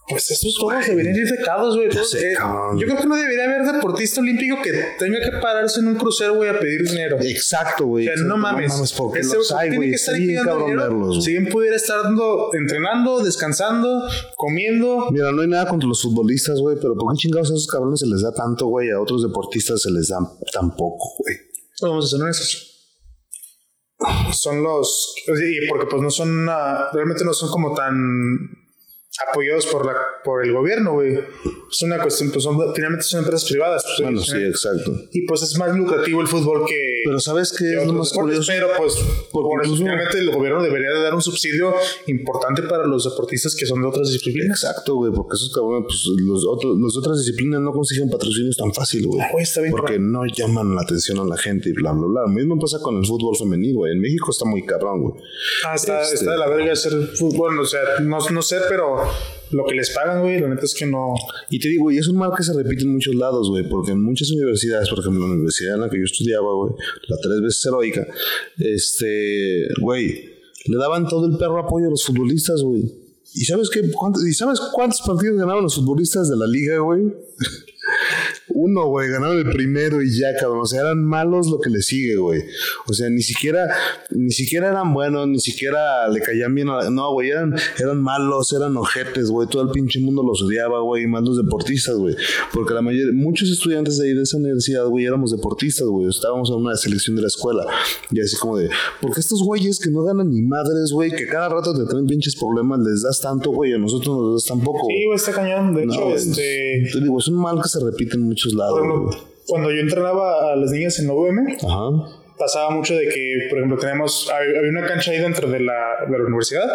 Pues 0.08 0.30
estos 0.30 0.54
todos 0.54 0.86
deberían 0.86 1.16
ir 1.16 1.28
becados, 1.32 1.76
güey. 1.76 1.88
Eh, 1.88 2.36
yo 2.78 2.86
creo 2.86 2.98
que 2.98 3.08
no 3.08 3.16
debería 3.16 3.46
haber 3.46 3.64
deportista 3.64 4.22
olímpico 4.22 4.58
que 4.62 4.72
tenga 5.00 5.20
que 5.20 5.32
pararse 5.42 5.80
en 5.80 5.88
un 5.88 5.96
crucero, 5.96 6.36
güey, 6.36 6.50
a 6.50 6.60
pedir 6.60 6.84
dinero. 6.88 7.18
Exacto, 7.22 7.86
güey. 7.88 8.08
O 8.08 8.14
sea, 8.14 8.24
no 8.24 8.36
exacto, 8.36 8.38
mames. 8.38 8.94
porque 8.96 9.20
Ese 9.22 9.36
los 9.36 9.52
hay, 9.52 9.76
güey. 9.76 9.90
que 9.90 9.96
Está 9.96 10.12
estar 10.12 10.16
bien 10.20 10.28
pidiendo 10.28 10.52
cabrón 10.52 10.70
dinero. 10.70 10.90
verlos, 10.90 11.08
güey. 11.10 11.22
Si 11.24 11.32
bien 11.32 11.48
pudiera 11.50 11.76
estar 11.76 12.04
dando- 12.04 12.50
entrenando, 12.54 13.24
descansando, 13.24 14.08
comiendo. 14.36 15.08
Mira, 15.12 15.32
no 15.32 15.42
hay 15.42 15.48
nada 15.48 15.68
contra 15.68 15.90
los 15.90 16.02
futbolistas, 16.04 16.60
güey, 16.60 16.78
pero 16.80 16.94
¿por 16.96 17.12
qué 17.12 17.18
chingados 17.18 17.50
a 17.50 17.54
esos 17.56 17.68
cabrones 17.68 18.00
se 18.00 18.06
les 18.08 18.22
da 18.22 18.32
tanto, 18.32 18.68
güey? 18.68 18.92
A 18.92 19.02
otros 19.02 19.24
deportistas 19.24 19.82
se 19.82 19.90
les 19.90 20.10
da 20.10 20.18
tan 20.54 20.70
poco, 20.76 21.16
güey. 21.18 21.36
Vamos 21.82 22.06
a 22.06 22.08
ser 22.10 22.22
honestos. 22.22 22.72
Son 24.34 24.62
los. 24.62 25.16
Porque 25.70 25.88
pues 25.90 26.02
no 26.02 26.12
son. 26.12 26.46
realmente 26.94 27.24
no 27.26 27.34
son 27.34 27.50
como 27.50 27.74
tan 27.74 27.96
apoyados 29.30 29.66
por 29.68 29.86
la 29.86 29.94
por 30.24 30.44
el 30.46 30.52
gobierno, 30.54 30.94
güey. 30.94 31.20
Es 31.72 31.82
una 31.84 32.00
cuestión, 32.02 32.32
pues 32.32 32.44
son, 32.44 32.58
finalmente 32.74 33.04
son 33.06 33.20
empresas 33.22 33.48
privadas. 33.50 33.84
pues, 33.86 34.02
Bueno, 34.02 34.22
sí, 34.22 34.38
exacto. 34.38 34.92
Y 35.12 35.26
pues 35.26 35.42
es 35.44 35.58
más 35.58 35.76
lucrativo 35.76 36.22
el 36.22 36.28
fútbol 36.28 36.66
que. 36.68 37.02
Pero 37.06 37.20
¿sabes 37.20 37.52
qué 37.52 37.66
que 37.66 37.82
es 37.82 37.88
lo 37.88 37.94
más 37.94 38.12
curioso? 38.12 38.52
Pero 38.52 38.68
pues 38.78 38.96
por 39.32 39.64
eso 39.64 39.76
finalmente 39.76 40.18
el 40.20 40.32
gobierno 40.32 40.62
debería 40.64 40.90
de 40.92 41.02
dar 41.02 41.14
un 41.14 41.22
subsidio 41.22 41.74
importante 42.08 42.64
para 42.64 42.86
los 42.88 43.04
deportistas 43.10 43.56
que 43.56 43.66
son 43.66 43.82
de 43.82 43.88
otras 43.88 44.10
disciplinas. 44.12 44.64
Exacto, 44.64 44.96
güey, 44.96 45.12
porque 45.12 45.36
esos 45.36 45.54
cabrones, 45.54 45.86
pues 45.88 46.04
los 46.26 46.46
otros, 46.48 46.78
las 46.80 46.98
otras 46.98 47.18
disciplinas 47.20 47.62
no 47.62 47.72
consiguen 47.72 48.10
patrocinios 48.10 48.58
tan 48.58 48.74
fácil, 48.74 49.08
güey. 49.08 49.22
Ah, 49.22 49.30
Porque 49.72 50.00
no 50.00 50.26
llaman 50.26 50.76
la 50.76 50.82
atención 50.82 51.20
a 51.20 51.26
la 51.26 51.38
gente 51.38 51.70
y 51.70 51.74
bla, 51.74 51.92
bla, 51.92 52.06
bla. 52.08 52.22
Lo 52.22 52.28
mismo 52.30 52.58
pasa 52.60 52.80
con 52.82 52.98
el 52.98 53.06
fútbol 53.06 53.36
femenil, 53.38 53.76
güey. 53.76 53.94
En 53.94 54.00
México 54.02 54.32
está 54.32 54.46
muy 54.46 54.66
cabrón, 54.66 55.02
güey. 55.02 55.14
Ah, 55.68 55.76
está, 55.76 56.02
Este- 56.02 56.16
está 56.16 56.32
de 56.32 56.38
la 56.38 56.48
verga 56.50 56.74
hacer 56.74 56.94
fútbol, 57.16 57.60
o 57.60 57.66
sea, 57.66 57.82
no, 58.02 58.18
no 58.32 58.42
sé, 58.42 58.58
pero 58.70 58.98
lo 59.52 59.66
que 59.66 59.76
les 59.76 59.90
pagan, 59.92 60.22
güey, 60.22 60.40
la 60.40 60.50
neta 60.50 60.64
es 60.66 60.74
que 60.74 60.86
no. 60.86 61.14
Y 61.50 61.60
te 61.60 61.70
digo, 61.70 61.92
y 61.92 61.98
es 61.98 62.08
un 62.08 62.18
mal 62.18 62.32
que 62.36 62.44
se 62.44 62.54
repite 62.54 62.84
en 62.84 62.94
muchos 62.94 63.16
lados, 63.16 63.50
güey, 63.50 63.68
porque 63.70 63.92
en 63.92 64.02
muchas 64.02 64.32
universidades, 64.32 64.90
por 64.90 65.00
ejemplo, 65.00 65.28
la 65.28 65.34
universidad 65.34 65.76
en 65.76 65.82
la 65.82 65.90
que 65.90 65.98
yo 65.98 66.04
estudiaba, 66.04 66.54
güey, 66.54 66.74
la 67.08 67.18
tres 67.22 67.42
veces 67.42 67.66
heroica, 67.66 68.08
este, 68.58 69.68
güey, 69.80 70.30
le 70.66 70.78
daban 70.78 71.08
todo 71.08 71.28
el 71.28 71.38
perro 71.38 71.60
apoyo 71.60 71.88
a 71.88 71.92
los 71.92 72.04
futbolistas, 72.06 72.62
güey. 72.62 72.92
¿Y 73.34 73.46
sabes 73.46 73.70
qué? 73.70 73.82
¿Cuántos, 73.92 74.26
¿Y 74.26 74.34
sabes 74.34 74.60
cuántos 74.74 75.02
partidos 75.02 75.38
ganaban 75.38 75.64
los 75.64 75.76
futbolistas 75.76 76.30
de 76.30 76.38
la 76.38 76.48
liga, 76.48 76.80
güey? 76.80 77.14
Uno, 78.50 78.88
güey, 78.88 79.10
ganaron 79.10 79.38
el 79.40 79.50
primero 79.52 80.02
y 80.02 80.10
ya, 80.18 80.36
cabrón. 80.40 80.62
O 80.62 80.66
sea, 80.66 80.82
eran 80.82 81.04
malos 81.04 81.48
lo 81.48 81.60
que 81.60 81.70
le 81.70 81.82
sigue, 81.82 82.16
güey. 82.18 82.42
O 82.88 82.94
sea, 82.94 83.10
ni 83.10 83.22
siquiera, 83.22 83.68
ni 84.12 84.32
siquiera 84.32 84.70
eran 84.70 84.94
buenos, 84.94 85.28
ni 85.28 85.40
siquiera 85.40 86.08
le 86.10 86.22
caían 86.22 86.54
bien 86.54 86.70
a 86.70 86.78
la- 86.84 86.90
No, 86.90 87.12
güey, 87.14 87.30
eran, 87.30 87.56
eran 87.80 88.02
malos, 88.02 88.54
eran 88.54 88.78
ojetes, 88.78 89.30
güey. 89.30 89.48
Todo 89.50 89.64
el 89.64 89.70
pinche 89.70 90.00
mundo 90.00 90.24
los 90.24 90.42
odiaba, 90.44 90.80
güey. 90.82 91.04
Y 91.04 91.08
más 91.08 91.24
los 91.24 91.38
deportistas, 91.38 91.96
güey. 91.96 92.16
Porque 92.54 92.74
la 92.74 92.82
mayoría, 92.82 93.12
muchos 93.14 93.50
estudiantes 93.50 93.98
de 93.98 94.08
ahí 94.10 94.14
de 94.16 94.22
esa 94.22 94.38
universidad, 94.38 94.86
güey, 94.88 95.06
éramos 95.06 95.32
deportistas, 95.32 95.88
güey. 95.88 96.08
Estábamos 96.08 96.50
en 96.50 96.56
una 96.58 96.76
selección 96.76 97.16
de 97.16 97.24
la 97.24 97.28
escuela. 97.28 97.66
Y 98.12 98.20
así 98.22 98.36
como 98.38 98.58
de, 98.58 98.70
porque 99.02 99.20
estos 99.20 99.42
güeyes 99.44 99.80
que 99.80 99.90
no 99.90 100.04
ganan 100.04 100.30
ni 100.30 100.42
madres, 100.44 100.92
güey, 100.92 101.12
que 101.12 101.26
cada 101.28 101.50
rato 101.50 101.74
te 101.74 101.86
traen 101.90 102.06
pinches 102.06 102.36
problemas, 102.36 102.80
les 102.80 103.02
das 103.02 103.20
tanto, 103.22 103.50
güey, 103.52 103.74
a 103.74 103.78
nosotros 103.78 104.16
nos 104.16 104.34
das 104.44 104.46
tan 104.48 104.64
poco, 104.64 104.84
güey. 104.84 104.98
Sí, 104.98 105.06
güey, 105.06 105.16
está 105.16 105.32
cañón. 105.32 105.74
De 105.76 105.86
No, 105.86 105.94
hecho, 105.94 106.16
este. 106.16 106.84
Te 106.94 107.02
digo, 107.02 107.18
es 107.20 107.28
un 107.28 107.42
mal 107.42 107.60
que 107.62 107.68
se 107.70 107.80
repite 107.84 108.16
en 108.16 108.35
muchos 108.36 108.54
lados, 108.54 108.80
ejemplo, 108.80 109.10
cuando 109.48 109.72
yo 109.72 109.80
entrenaba 109.80 110.52
a 110.52 110.56
las 110.56 110.72
niñas 110.72 111.00
en 111.00 111.10
UM, 111.10 111.48
Ajá. 111.64 112.20
pasaba 112.38 112.70
mucho 112.72 112.96
de 112.96 113.08
que, 113.08 113.48
por 113.50 113.60
ejemplo, 113.60 113.78
tenemos. 113.78 114.30
Había 114.30 114.70
una 114.70 114.86
cancha 114.86 115.12
ahí 115.12 115.20
dentro 115.20 115.50
de 115.50 115.60
la, 115.60 116.06
de 116.10 116.18
la 116.18 116.26
universidad. 116.26 116.68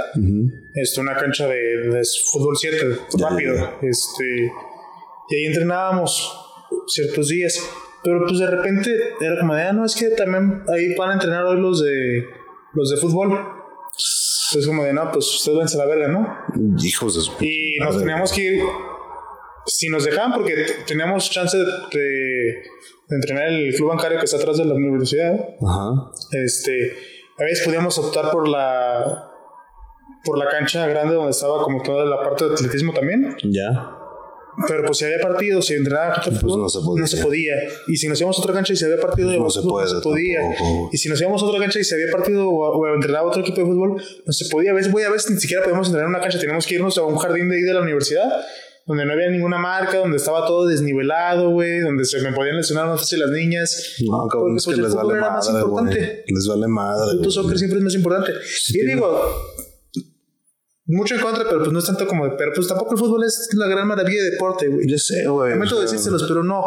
este, 0.75 1.01
una 1.01 1.17
cancha 1.17 1.47
de, 1.47 1.89
de 1.89 2.03
fútbol 2.33 2.57
7, 2.57 2.79
rápido. 3.19 3.55
Este, 3.83 4.53
y 5.31 5.35
ahí 5.37 5.45
entrenábamos 5.47 6.33
ciertos 6.87 7.29
días. 7.29 7.61
Pero 8.03 8.25
pues 8.27 8.39
de 8.39 8.47
repente 8.47 8.91
era 9.21 9.39
como 9.41 9.55
de, 9.55 9.63
ah, 9.63 9.73
no, 9.75 9.85
es 9.85 9.95
que 9.95 10.09
también 10.11 10.63
ahí 10.75 10.95
van 10.97 11.11
a 11.11 11.13
entrenar 11.15 11.45
hoy 11.45 11.61
los 11.61 11.83
de, 11.83 12.25
los 12.73 12.91
de 12.91 12.97
fútbol. 12.97 13.29
Entonces 13.33 14.67
como 14.67 14.85
de, 14.85 14.93
no, 14.95 15.13
pues 15.13 15.27
ustedes 15.35 15.75
a 15.75 15.79
la 15.79 15.87
verga, 15.87 16.09
¿no? 16.09 16.27
Hijos 16.83 17.15
de 17.15 17.21
su 17.21 17.33
Y 17.45 17.79
nos 17.79 17.99
teníamos 17.99 18.33
que 18.33 18.43
ir, 18.43 18.63
si 19.67 19.89
nos 19.89 20.05
dejaban, 20.05 20.33
porque 20.33 20.55
teníamos 20.87 21.31
chance 21.31 21.57
de, 21.57 21.65
de- 21.65 22.63
de 23.09 23.17
entrenar 23.17 23.49
en 23.49 23.55
el 23.67 23.75
club 23.75 23.89
bancario 23.89 24.19
que 24.19 24.25
está 24.25 24.37
atrás 24.37 24.57
de 24.59 24.65
la 24.65 24.75
universidad. 24.75 25.33
Ajá. 25.35 26.11
Este, 26.45 26.93
a 27.39 27.43
veces 27.45 27.65
podíamos 27.65 27.99
optar 27.99 28.31
por 28.31 28.49
la 28.49 29.27
por 30.25 30.37
la 30.39 30.47
cancha 30.49 30.87
grande 30.87 31.15
donde 31.15 31.31
estaba 31.31 31.63
como 31.63 31.83
toda 31.83 32.05
la 32.05 32.21
parte 32.23 32.45
de 32.47 32.53
atletismo 32.53 32.93
también, 32.93 33.35
Ya. 33.43 33.91
pero 34.69 34.85
pues 34.85 34.99
si 34.99 35.07
había 35.07 35.19
partidos, 35.19 35.67
si 35.67 35.75
entrenaba 35.75 36.21
Pues 36.23 36.39
fútbol, 36.41 36.61
no 36.61 36.69
se 36.69 36.81
podía. 36.81 37.01
no 37.01 37.07
se 37.07 37.17
podía. 37.23 37.55
Y 37.89 37.97
si 37.97 38.07
nos 38.07 38.21
íbamos 38.21 38.39
a 38.39 38.43
otra 38.43 38.53
cancha 38.55 38.73
y 38.75 38.77
si 38.77 38.85
había 38.85 39.01
partido 39.01 39.33
No 39.33 39.49
se 39.49 39.61
fútbol, 39.63 39.73
puede 39.83 39.87
no 39.95 39.99
se 39.99 40.03
podía. 40.03 40.41
tampoco. 40.43 40.91
Y 40.93 40.99
si 40.99 41.09
nos 41.09 41.21
íbamos 41.21 41.43
a 41.43 41.47
otra 41.47 41.59
cancha 41.61 41.79
y 41.81 41.85
si 41.85 41.95
había 41.95 42.13
partido 42.13 42.49
o, 42.51 42.79
o 42.79 42.95
entrenaba 42.95 43.29
otro 43.29 43.41
equipo 43.41 43.61
de 43.63 43.67
fútbol, 43.67 44.03
no 44.27 44.33
se 44.33 44.45
podía. 44.51 44.73
A 44.73 44.75
veces, 44.75 44.93
güey, 44.93 45.05
a 45.07 45.11
veces 45.11 45.31
ni 45.31 45.41
siquiera 45.41 45.63
podíamos 45.63 45.87
entrenar 45.89 46.05
en 46.09 46.15
una 46.15 46.21
cancha, 46.23 46.39
teníamos 46.39 46.67
que 46.67 46.75
irnos 46.75 46.99
a 46.99 47.03
un 47.05 47.17
jardín 47.17 47.49
de 47.49 47.57
ahí 47.57 47.63
de 47.63 47.73
la 47.73 47.81
universidad. 47.81 48.31
Donde 48.91 49.07
no 49.07 49.13
había 49.13 49.31
ninguna 49.31 49.57
marca, 49.57 49.99
donde 49.99 50.17
estaba 50.17 50.45
todo 50.49 50.67
desnivelado, 50.67 51.51
güey, 51.51 51.79
donde 51.79 52.05
se 52.05 52.21
me 52.23 52.33
podían 52.33 52.57
lesionar 52.57 52.89
más 52.89 52.99
fácil 52.99 53.21
las 53.21 53.31
niñas. 53.31 53.95
No, 54.05 54.27
cabrón, 54.27 54.57
es 54.57 54.65
que 54.67 54.73
pues, 54.73 54.79
les 54.83 54.95
vale 54.97 55.13
era 55.15 55.31
más 55.31 55.49
madre, 55.49 55.63
importante. 55.63 56.25
Les 56.27 56.49
vale 56.49 56.67
madre. 56.67 57.13
El 57.13 57.19
güey. 57.19 57.31
soccer 57.31 57.57
siempre 57.57 57.79
es 57.79 57.85
más 57.85 57.95
importante. 57.95 58.33
y 58.69 58.73
tiene- 58.73 58.95
digo, 58.95 59.23
mucho 60.87 61.15
en 61.15 61.21
contra, 61.21 61.45
pero 61.45 61.61
pues 61.61 61.71
no 61.73 61.79
es 61.79 61.85
tanto 61.85 62.05
como. 62.09 62.37
Pero 62.37 62.51
pues 62.53 62.67
tampoco 62.67 62.95
el 62.95 62.99
fútbol 62.99 63.23
es 63.23 63.49
la 63.55 63.69
gran 63.69 63.87
maravilla 63.87 64.25
de 64.25 64.31
deporte, 64.31 64.67
güey. 64.67 64.89
Ya 64.89 64.99
sé, 64.99 65.25
güey. 65.29 65.51
Lamento 65.51 65.81
decírselos, 65.81 66.25
pero 66.27 66.43
no. 66.43 66.61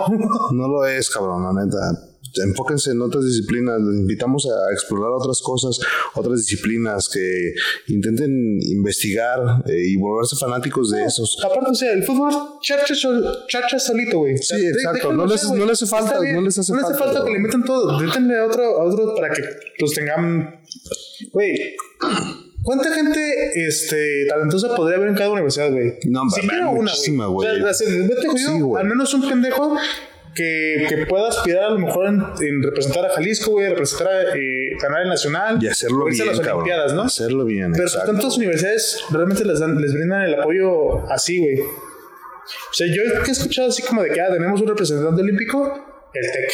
No 0.53 0.67
lo 0.69 0.85
es, 0.85 1.09
cabrón, 1.09 1.43
la 1.43 1.65
neta. 1.65 2.12
Enfóquense 2.41 2.91
en 2.91 3.01
otras 3.01 3.25
disciplinas. 3.25 3.79
Les 3.81 3.99
invitamos 3.99 4.45
a 4.47 4.71
explorar 4.71 5.11
otras 5.11 5.41
cosas, 5.41 5.79
otras 6.15 6.39
disciplinas 6.39 7.09
que 7.09 7.53
intenten 7.87 8.59
investigar 8.61 9.39
eh, 9.67 9.89
y 9.89 9.95
volverse 9.97 10.35
fanáticos 10.35 10.91
de 10.91 11.03
esos. 11.03 11.37
Aparte, 11.43 11.71
o 11.71 11.75
sea, 11.75 11.93
el 11.93 12.03
fútbol 12.03 12.33
chacha, 12.61 12.95
sol- 12.95 13.25
chacha 13.47 13.77
solito, 13.79 14.19
güey. 14.19 14.33
O 14.35 14.37
sea, 14.41 14.57
Sí, 14.57 14.63
de- 14.65 14.71
exacto. 14.71 15.13
No 15.13 15.25
les- 15.25 15.43
no 15.51 15.65
les 15.65 15.81
hace 15.81 15.85
falta, 15.85 16.19
bien. 16.19 16.35
no 16.35 16.41
les 16.41 16.57
hace 16.57 16.73
No 16.73 16.79
falta, 16.79 17.23
que 17.23 17.31
le 17.31 17.39
metan 17.39 17.63
todo. 17.63 17.99
Détenle 17.99 18.39
a 18.39 18.45
otro, 18.45 18.63
a 18.63 18.83
otro 18.83 19.13
para 19.15 19.29
que 19.33 19.41
pues 19.79 19.91
tengan. 19.93 20.59
Güey. 21.31 21.75
¿Cuánta 22.63 22.93
gente 22.95 23.19
este, 23.67 24.25
talentosa 24.29 24.73
podría 24.73 24.95
haber 24.97 25.09
en 25.09 25.15
cada 25.15 25.31
universidad, 25.31 25.69
güey? 25.69 25.95
No, 26.05 26.21
Si 26.29 26.37
mames, 26.37 26.49
quiero 26.49 26.71
una, 26.71 26.81
muchísima, 26.91 27.25
güey. 27.27 27.61
O 27.61 27.73
sea, 27.73 27.73
Sí, 27.73 27.85
al 28.77 28.85
menos 28.87 29.13
un 29.13 29.27
pendejo 29.29 29.75
que, 30.35 30.85
que 30.89 31.05
pueda 31.05 31.27
aspirar 31.29 31.65
a 31.65 31.69
lo 31.71 31.79
mejor 31.79 32.07
en, 32.07 32.21
en 32.41 32.63
representar 32.63 33.05
a 33.05 33.09
Jalisco, 33.09 33.51
güey, 33.51 33.69
representar 33.69 34.07
a 34.07 34.21
eh, 34.35 34.71
ganar 34.81 35.01
el 35.03 35.09
nacional. 35.09 35.59
Y 35.61 35.67
hacerlo 35.67 36.05
bien, 36.05 36.21
a 36.21 36.25
las 36.25 36.39
cabrón. 36.39 36.55
Olimpiadas, 36.61 36.93
¿no? 36.93 37.01
Hacerlo 37.03 37.45
bien, 37.45 37.71
Pero 37.73 37.83
exacto. 37.85 38.11
tantas 38.11 38.37
universidades 38.37 39.03
realmente 39.11 39.45
les, 39.45 39.59
dan, 39.59 39.79
les 39.81 39.93
brindan 39.93 40.23
el 40.23 40.33
apoyo 40.35 41.09
así, 41.11 41.39
güey. 41.39 41.59
O 41.59 42.73
sea, 42.73 42.87
yo 42.87 43.01
he 43.25 43.31
escuchado 43.31 43.69
así 43.69 43.83
como 43.83 44.03
de 44.03 44.09
que 44.09 44.19
ah, 44.21 44.31
tenemos 44.31 44.59
un 44.61 44.67
representante 44.67 45.21
olímpico, 45.21 46.09
el 46.13 46.31
TEC. 46.31 46.51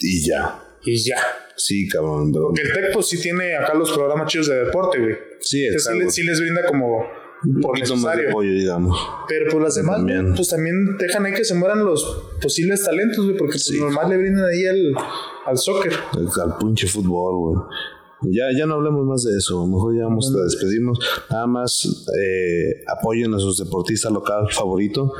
Y 0.00 0.26
ya. 0.28 0.60
Y 0.82 0.96
ya. 1.04 1.16
Sí, 1.56 1.88
cabrón. 1.88 2.32
Porque 2.32 2.62
el 2.62 2.72
TEC, 2.72 2.92
pues 2.92 3.06
sí 3.06 3.20
tiene 3.20 3.54
acá 3.56 3.74
los 3.74 3.92
programas 3.92 4.26
chidos 4.30 4.48
de 4.48 4.64
deporte, 4.64 4.98
güey. 4.98 5.14
Sí, 5.40 5.58
sí, 5.60 5.66
exacto. 5.66 6.00
les- 6.00 6.14
sí 6.14 6.22
les 6.24 6.40
brinda 6.40 6.64
como 6.66 7.06
Un 7.46 7.60
por 7.60 7.72
poquito 7.72 7.96
más 7.96 8.16
de 8.16 8.28
apoyo, 8.28 8.50
digamos. 8.52 8.98
Pero 9.28 9.50
pues 9.50 9.62
las 9.64 9.74
demás, 9.74 9.96
También. 9.98 10.34
pues 10.34 10.48
también 10.48 10.96
dejan 10.98 11.26
ahí 11.26 11.34
que 11.34 11.44
se 11.44 11.54
mueran 11.54 11.84
los 11.84 12.04
posibles 12.40 12.82
talentos, 12.84 13.24
güey, 13.24 13.36
porque 13.36 13.52
pues, 13.54 13.72
normal 13.78 14.10
le 14.10 14.16
brindan 14.18 14.44
ahí 14.46 14.66
al, 14.66 14.94
al 15.46 15.58
soccer. 15.58 15.92
Al 16.12 16.56
pinche 16.58 16.86
fútbol, 16.86 17.36
güey. 17.38 17.66
Ya, 18.26 18.44
ya 18.56 18.64
no 18.64 18.74
hablemos 18.74 19.04
más 19.04 19.24
de 19.24 19.36
eso. 19.36 19.66
Mejor 19.66 19.96
ya 19.98 20.04
vamos 20.04 20.32
a 20.34 20.42
despedirnos. 20.44 20.98
Nada 21.30 21.46
más 21.46 21.84
eh, 22.18 22.82
apoyen 22.86 23.34
a 23.34 23.38
sus 23.38 23.58
deportistas 23.58 24.10
local 24.12 24.46
favorito. 24.50 25.12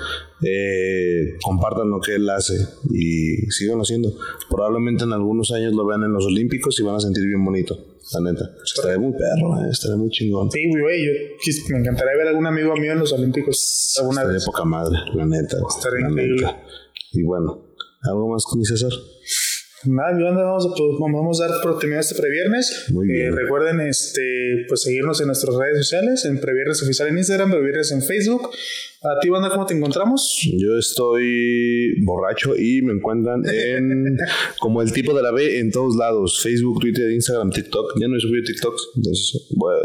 Eh, 0.43 1.37
compartan 1.45 1.91
lo 1.91 2.01
que 2.01 2.15
él 2.15 2.29
hace 2.31 2.55
y 2.91 3.37
sigan 3.51 3.79
haciendo. 3.81 4.11
Probablemente 4.49 5.05
en 5.05 5.13
algunos 5.13 5.53
años 5.53 5.75
lo 5.75 5.87
vean 5.87 6.03
en 6.05 6.13
los 6.15 6.25
Olímpicos 6.25 6.79
y 6.81 6.83
van 6.83 6.97
a 6.97 7.01
sentir 7.01 7.25
bien 7.27 7.45
bonito. 7.45 7.77
La 8.13 8.21
neta. 8.31 8.51
Estaré 8.65 8.99
muy 8.99 9.13
perro, 9.13 9.65
eh, 9.65 9.71
estaré 9.71 9.97
muy 9.97 10.11
chingón. 10.11 10.51
Sí, 10.51 10.61
güey, 10.69 11.05
yo 11.07 11.13
me 11.71 11.79
encantaría 11.79 12.17
ver 12.17 12.29
algún 12.29 12.47
amigo 12.47 12.77
mío 12.77 12.93
en 12.93 12.99
los 12.99 13.13
Olímpicos 13.13 13.95
alguna 13.99 14.21
Estaré 14.21 14.35
vez. 14.35 14.45
poca 14.45 14.65
madre, 14.65 14.99
la 15.15 15.25
neta. 15.27 15.57
Estaría 15.69 16.01
la 16.07 16.11
increíble. 16.11 16.47
neta. 16.47 16.63
Y 17.13 17.23
bueno, 17.23 17.75
¿algo 18.03 18.29
más 18.29 18.45
con 18.45 18.59
mi 18.59 18.65
César? 18.67 18.91
Nada, 19.87 20.19
yo 20.19 20.25
vamos 20.35 20.65
a, 20.65 20.69
pues, 20.71 20.81
vamos 20.99 21.41
a 21.43 21.49
dar 21.49 21.61
por 21.63 21.79
terminado 21.79 22.01
este 22.01 22.15
previernes. 22.15 22.87
Muy 22.91 23.07
bien. 23.07 23.27
Eh, 23.27 23.31
recuerden 23.31 23.81
este, 23.83 24.65
pues, 24.67 24.83
seguirnos 24.83 25.21
en 25.21 25.27
nuestras 25.27 25.55
redes 25.57 25.77
sociales, 25.79 26.25
en 26.25 26.41
Previernes 26.41 26.83
Oficial 26.83 27.09
en 27.09 27.19
Instagram, 27.19 27.51
Previernes 27.51 27.93
en 27.93 28.03
Facebook. 28.03 28.51
A 29.07 29.21
ti, 29.21 29.29
banda, 29.29 29.51
¿cómo 29.51 29.67
te 29.67 29.75
encontramos? 29.75 30.39
Yo 30.57 30.79
estoy 30.79 31.95
borracho 32.05 32.57
y 32.57 32.81
me 32.81 32.95
encuentran 32.95 33.43
en 33.47 34.17
como 34.61 34.81
el 34.81 34.93
tipo 34.93 35.13
de 35.13 35.23
la 35.23 35.31
B 35.31 35.59
en 35.59 35.71
todos 35.71 35.95
lados, 35.97 36.41
Facebook, 36.43 36.81
Twitter, 36.81 37.11
Instagram, 37.11 37.51
TikTok. 37.51 37.93
Ya 38.01 38.09
no 38.09 38.17
he 38.17 38.21
subido 38.21 38.43
TikToks, 38.45 38.89
entonces 38.97 39.47
bueno, 39.57 39.79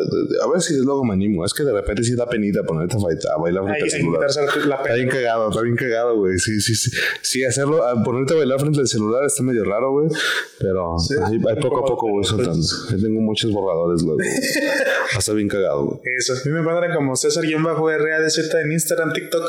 a 0.44 0.50
ver 0.52 0.62
si 0.62 0.74
luego 0.78 1.04
me 1.04 1.14
animo. 1.16 1.44
Es 1.44 1.54
que 1.54 1.64
de 1.64 1.74
repente 1.74 2.04
sí 2.04 2.16
da 2.16 2.28
penita 2.30 2.64
ponerte 2.64 2.96
a, 2.96 3.00
bailar- 3.00 3.34
a 3.36 3.42
bailar 3.42 3.64
frente 3.66 3.84
al 3.84 3.90
celular. 3.92 4.80
Está 4.82 4.94
bien 4.96 5.10
cagado, 5.10 5.50
está 5.50 5.62
bien 5.64 5.76
cagado, 5.76 6.16
güey. 6.18 6.38
Sí, 6.40 6.62
sí, 6.62 6.76
sí. 6.76 6.90
Sí, 7.22 7.44
hacerlo, 7.44 7.86
a 7.86 8.02
ponerte 8.02 8.34
a 8.36 8.38
bailar 8.38 8.60
frente 8.62 8.80
al 8.80 8.88
celular 8.88 9.26
está 9.26 9.44
medio 9.44 9.66
raro, 9.66 9.92
güey. 9.92 10.08
Pero 10.60 10.96
ahí, 11.26 11.34
ahí 11.36 11.62
poco 11.62 11.80
a 11.80 11.86
poco 11.86 12.10
voy 12.10 12.24
soltando. 12.24 12.66
Yo 12.92 12.98
tengo 13.02 13.20
muchos 13.20 13.52
borradores 13.52 14.02
luego. 14.02 14.20
estar 15.18 15.36
bien 15.36 15.50
cagado, 15.50 15.86
güey. 15.86 16.00
Eso, 16.18 16.34
a 16.34 16.38
mí 16.46 16.52
me 16.54 16.60
encuentran 16.62 16.96
como 16.96 17.16
César-RADZ 17.18 18.56
en 18.64 18.72
Instagram, 18.72 19.09
TikTok, 19.14 19.44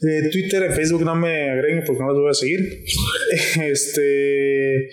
eh, 0.00 0.28
Twitter, 0.30 0.62
en 0.64 0.72
Facebook 0.72 1.02
no 1.02 1.14
me 1.14 1.50
agreguen 1.50 1.84
porque 1.86 2.02
no 2.02 2.12
los 2.12 2.20
voy 2.20 2.30
a 2.30 2.34
seguir. 2.34 2.84
Este. 3.62 4.90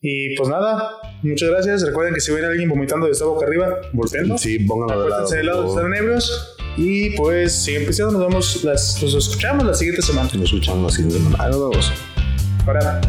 Y 0.00 0.36
pues 0.36 0.48
nada, 0.48 0.92
muchas 1.22 1.50
gracias. 1.50 1.82
Recuerden 1.82 2.14
que 2.14 2.20
si 2.20 2.32
ven 2.32 2.44
a 2.44 2.48
alguien 2.48 2.68
vomitando 2.68 3.06
de 3.06 3.12
esta 3.12 3.24
boca 3.24 3.46
arriba, 3.46 3.80
volteenlo. 3.92 4.38
Sí, 4.38 4.60
pónganlo 4.60 5.04
de 5.04 5.10
lado. 5.10 5.28
De 5.28 5.42
lado, 5.42 5.68
están 5.68 5.94
ebrios. 5.94 6.56
Y 6.76 7.10
pues 7.16 7.52
siguen 7.52 7.86
pisando. 7.86 8.12
Nos 8.12 8.28
vemos, 8.28 8.64
las, 8.64 9.02
nos 9.02 9.14
escuchamos 9.14 9.64
la 9.64 9.74
siguiente 9.74 10.02
semana. 10.02 10.30
Nos 10.34 10.44
escuchamos 10.44 10.84
la 10.84 10.96
siguiente 10.96 11.18
semana. 11.18 11.48
Nos 11.48 11.70
vemos. 11.70 11.92
Ahora. 12.64 13.00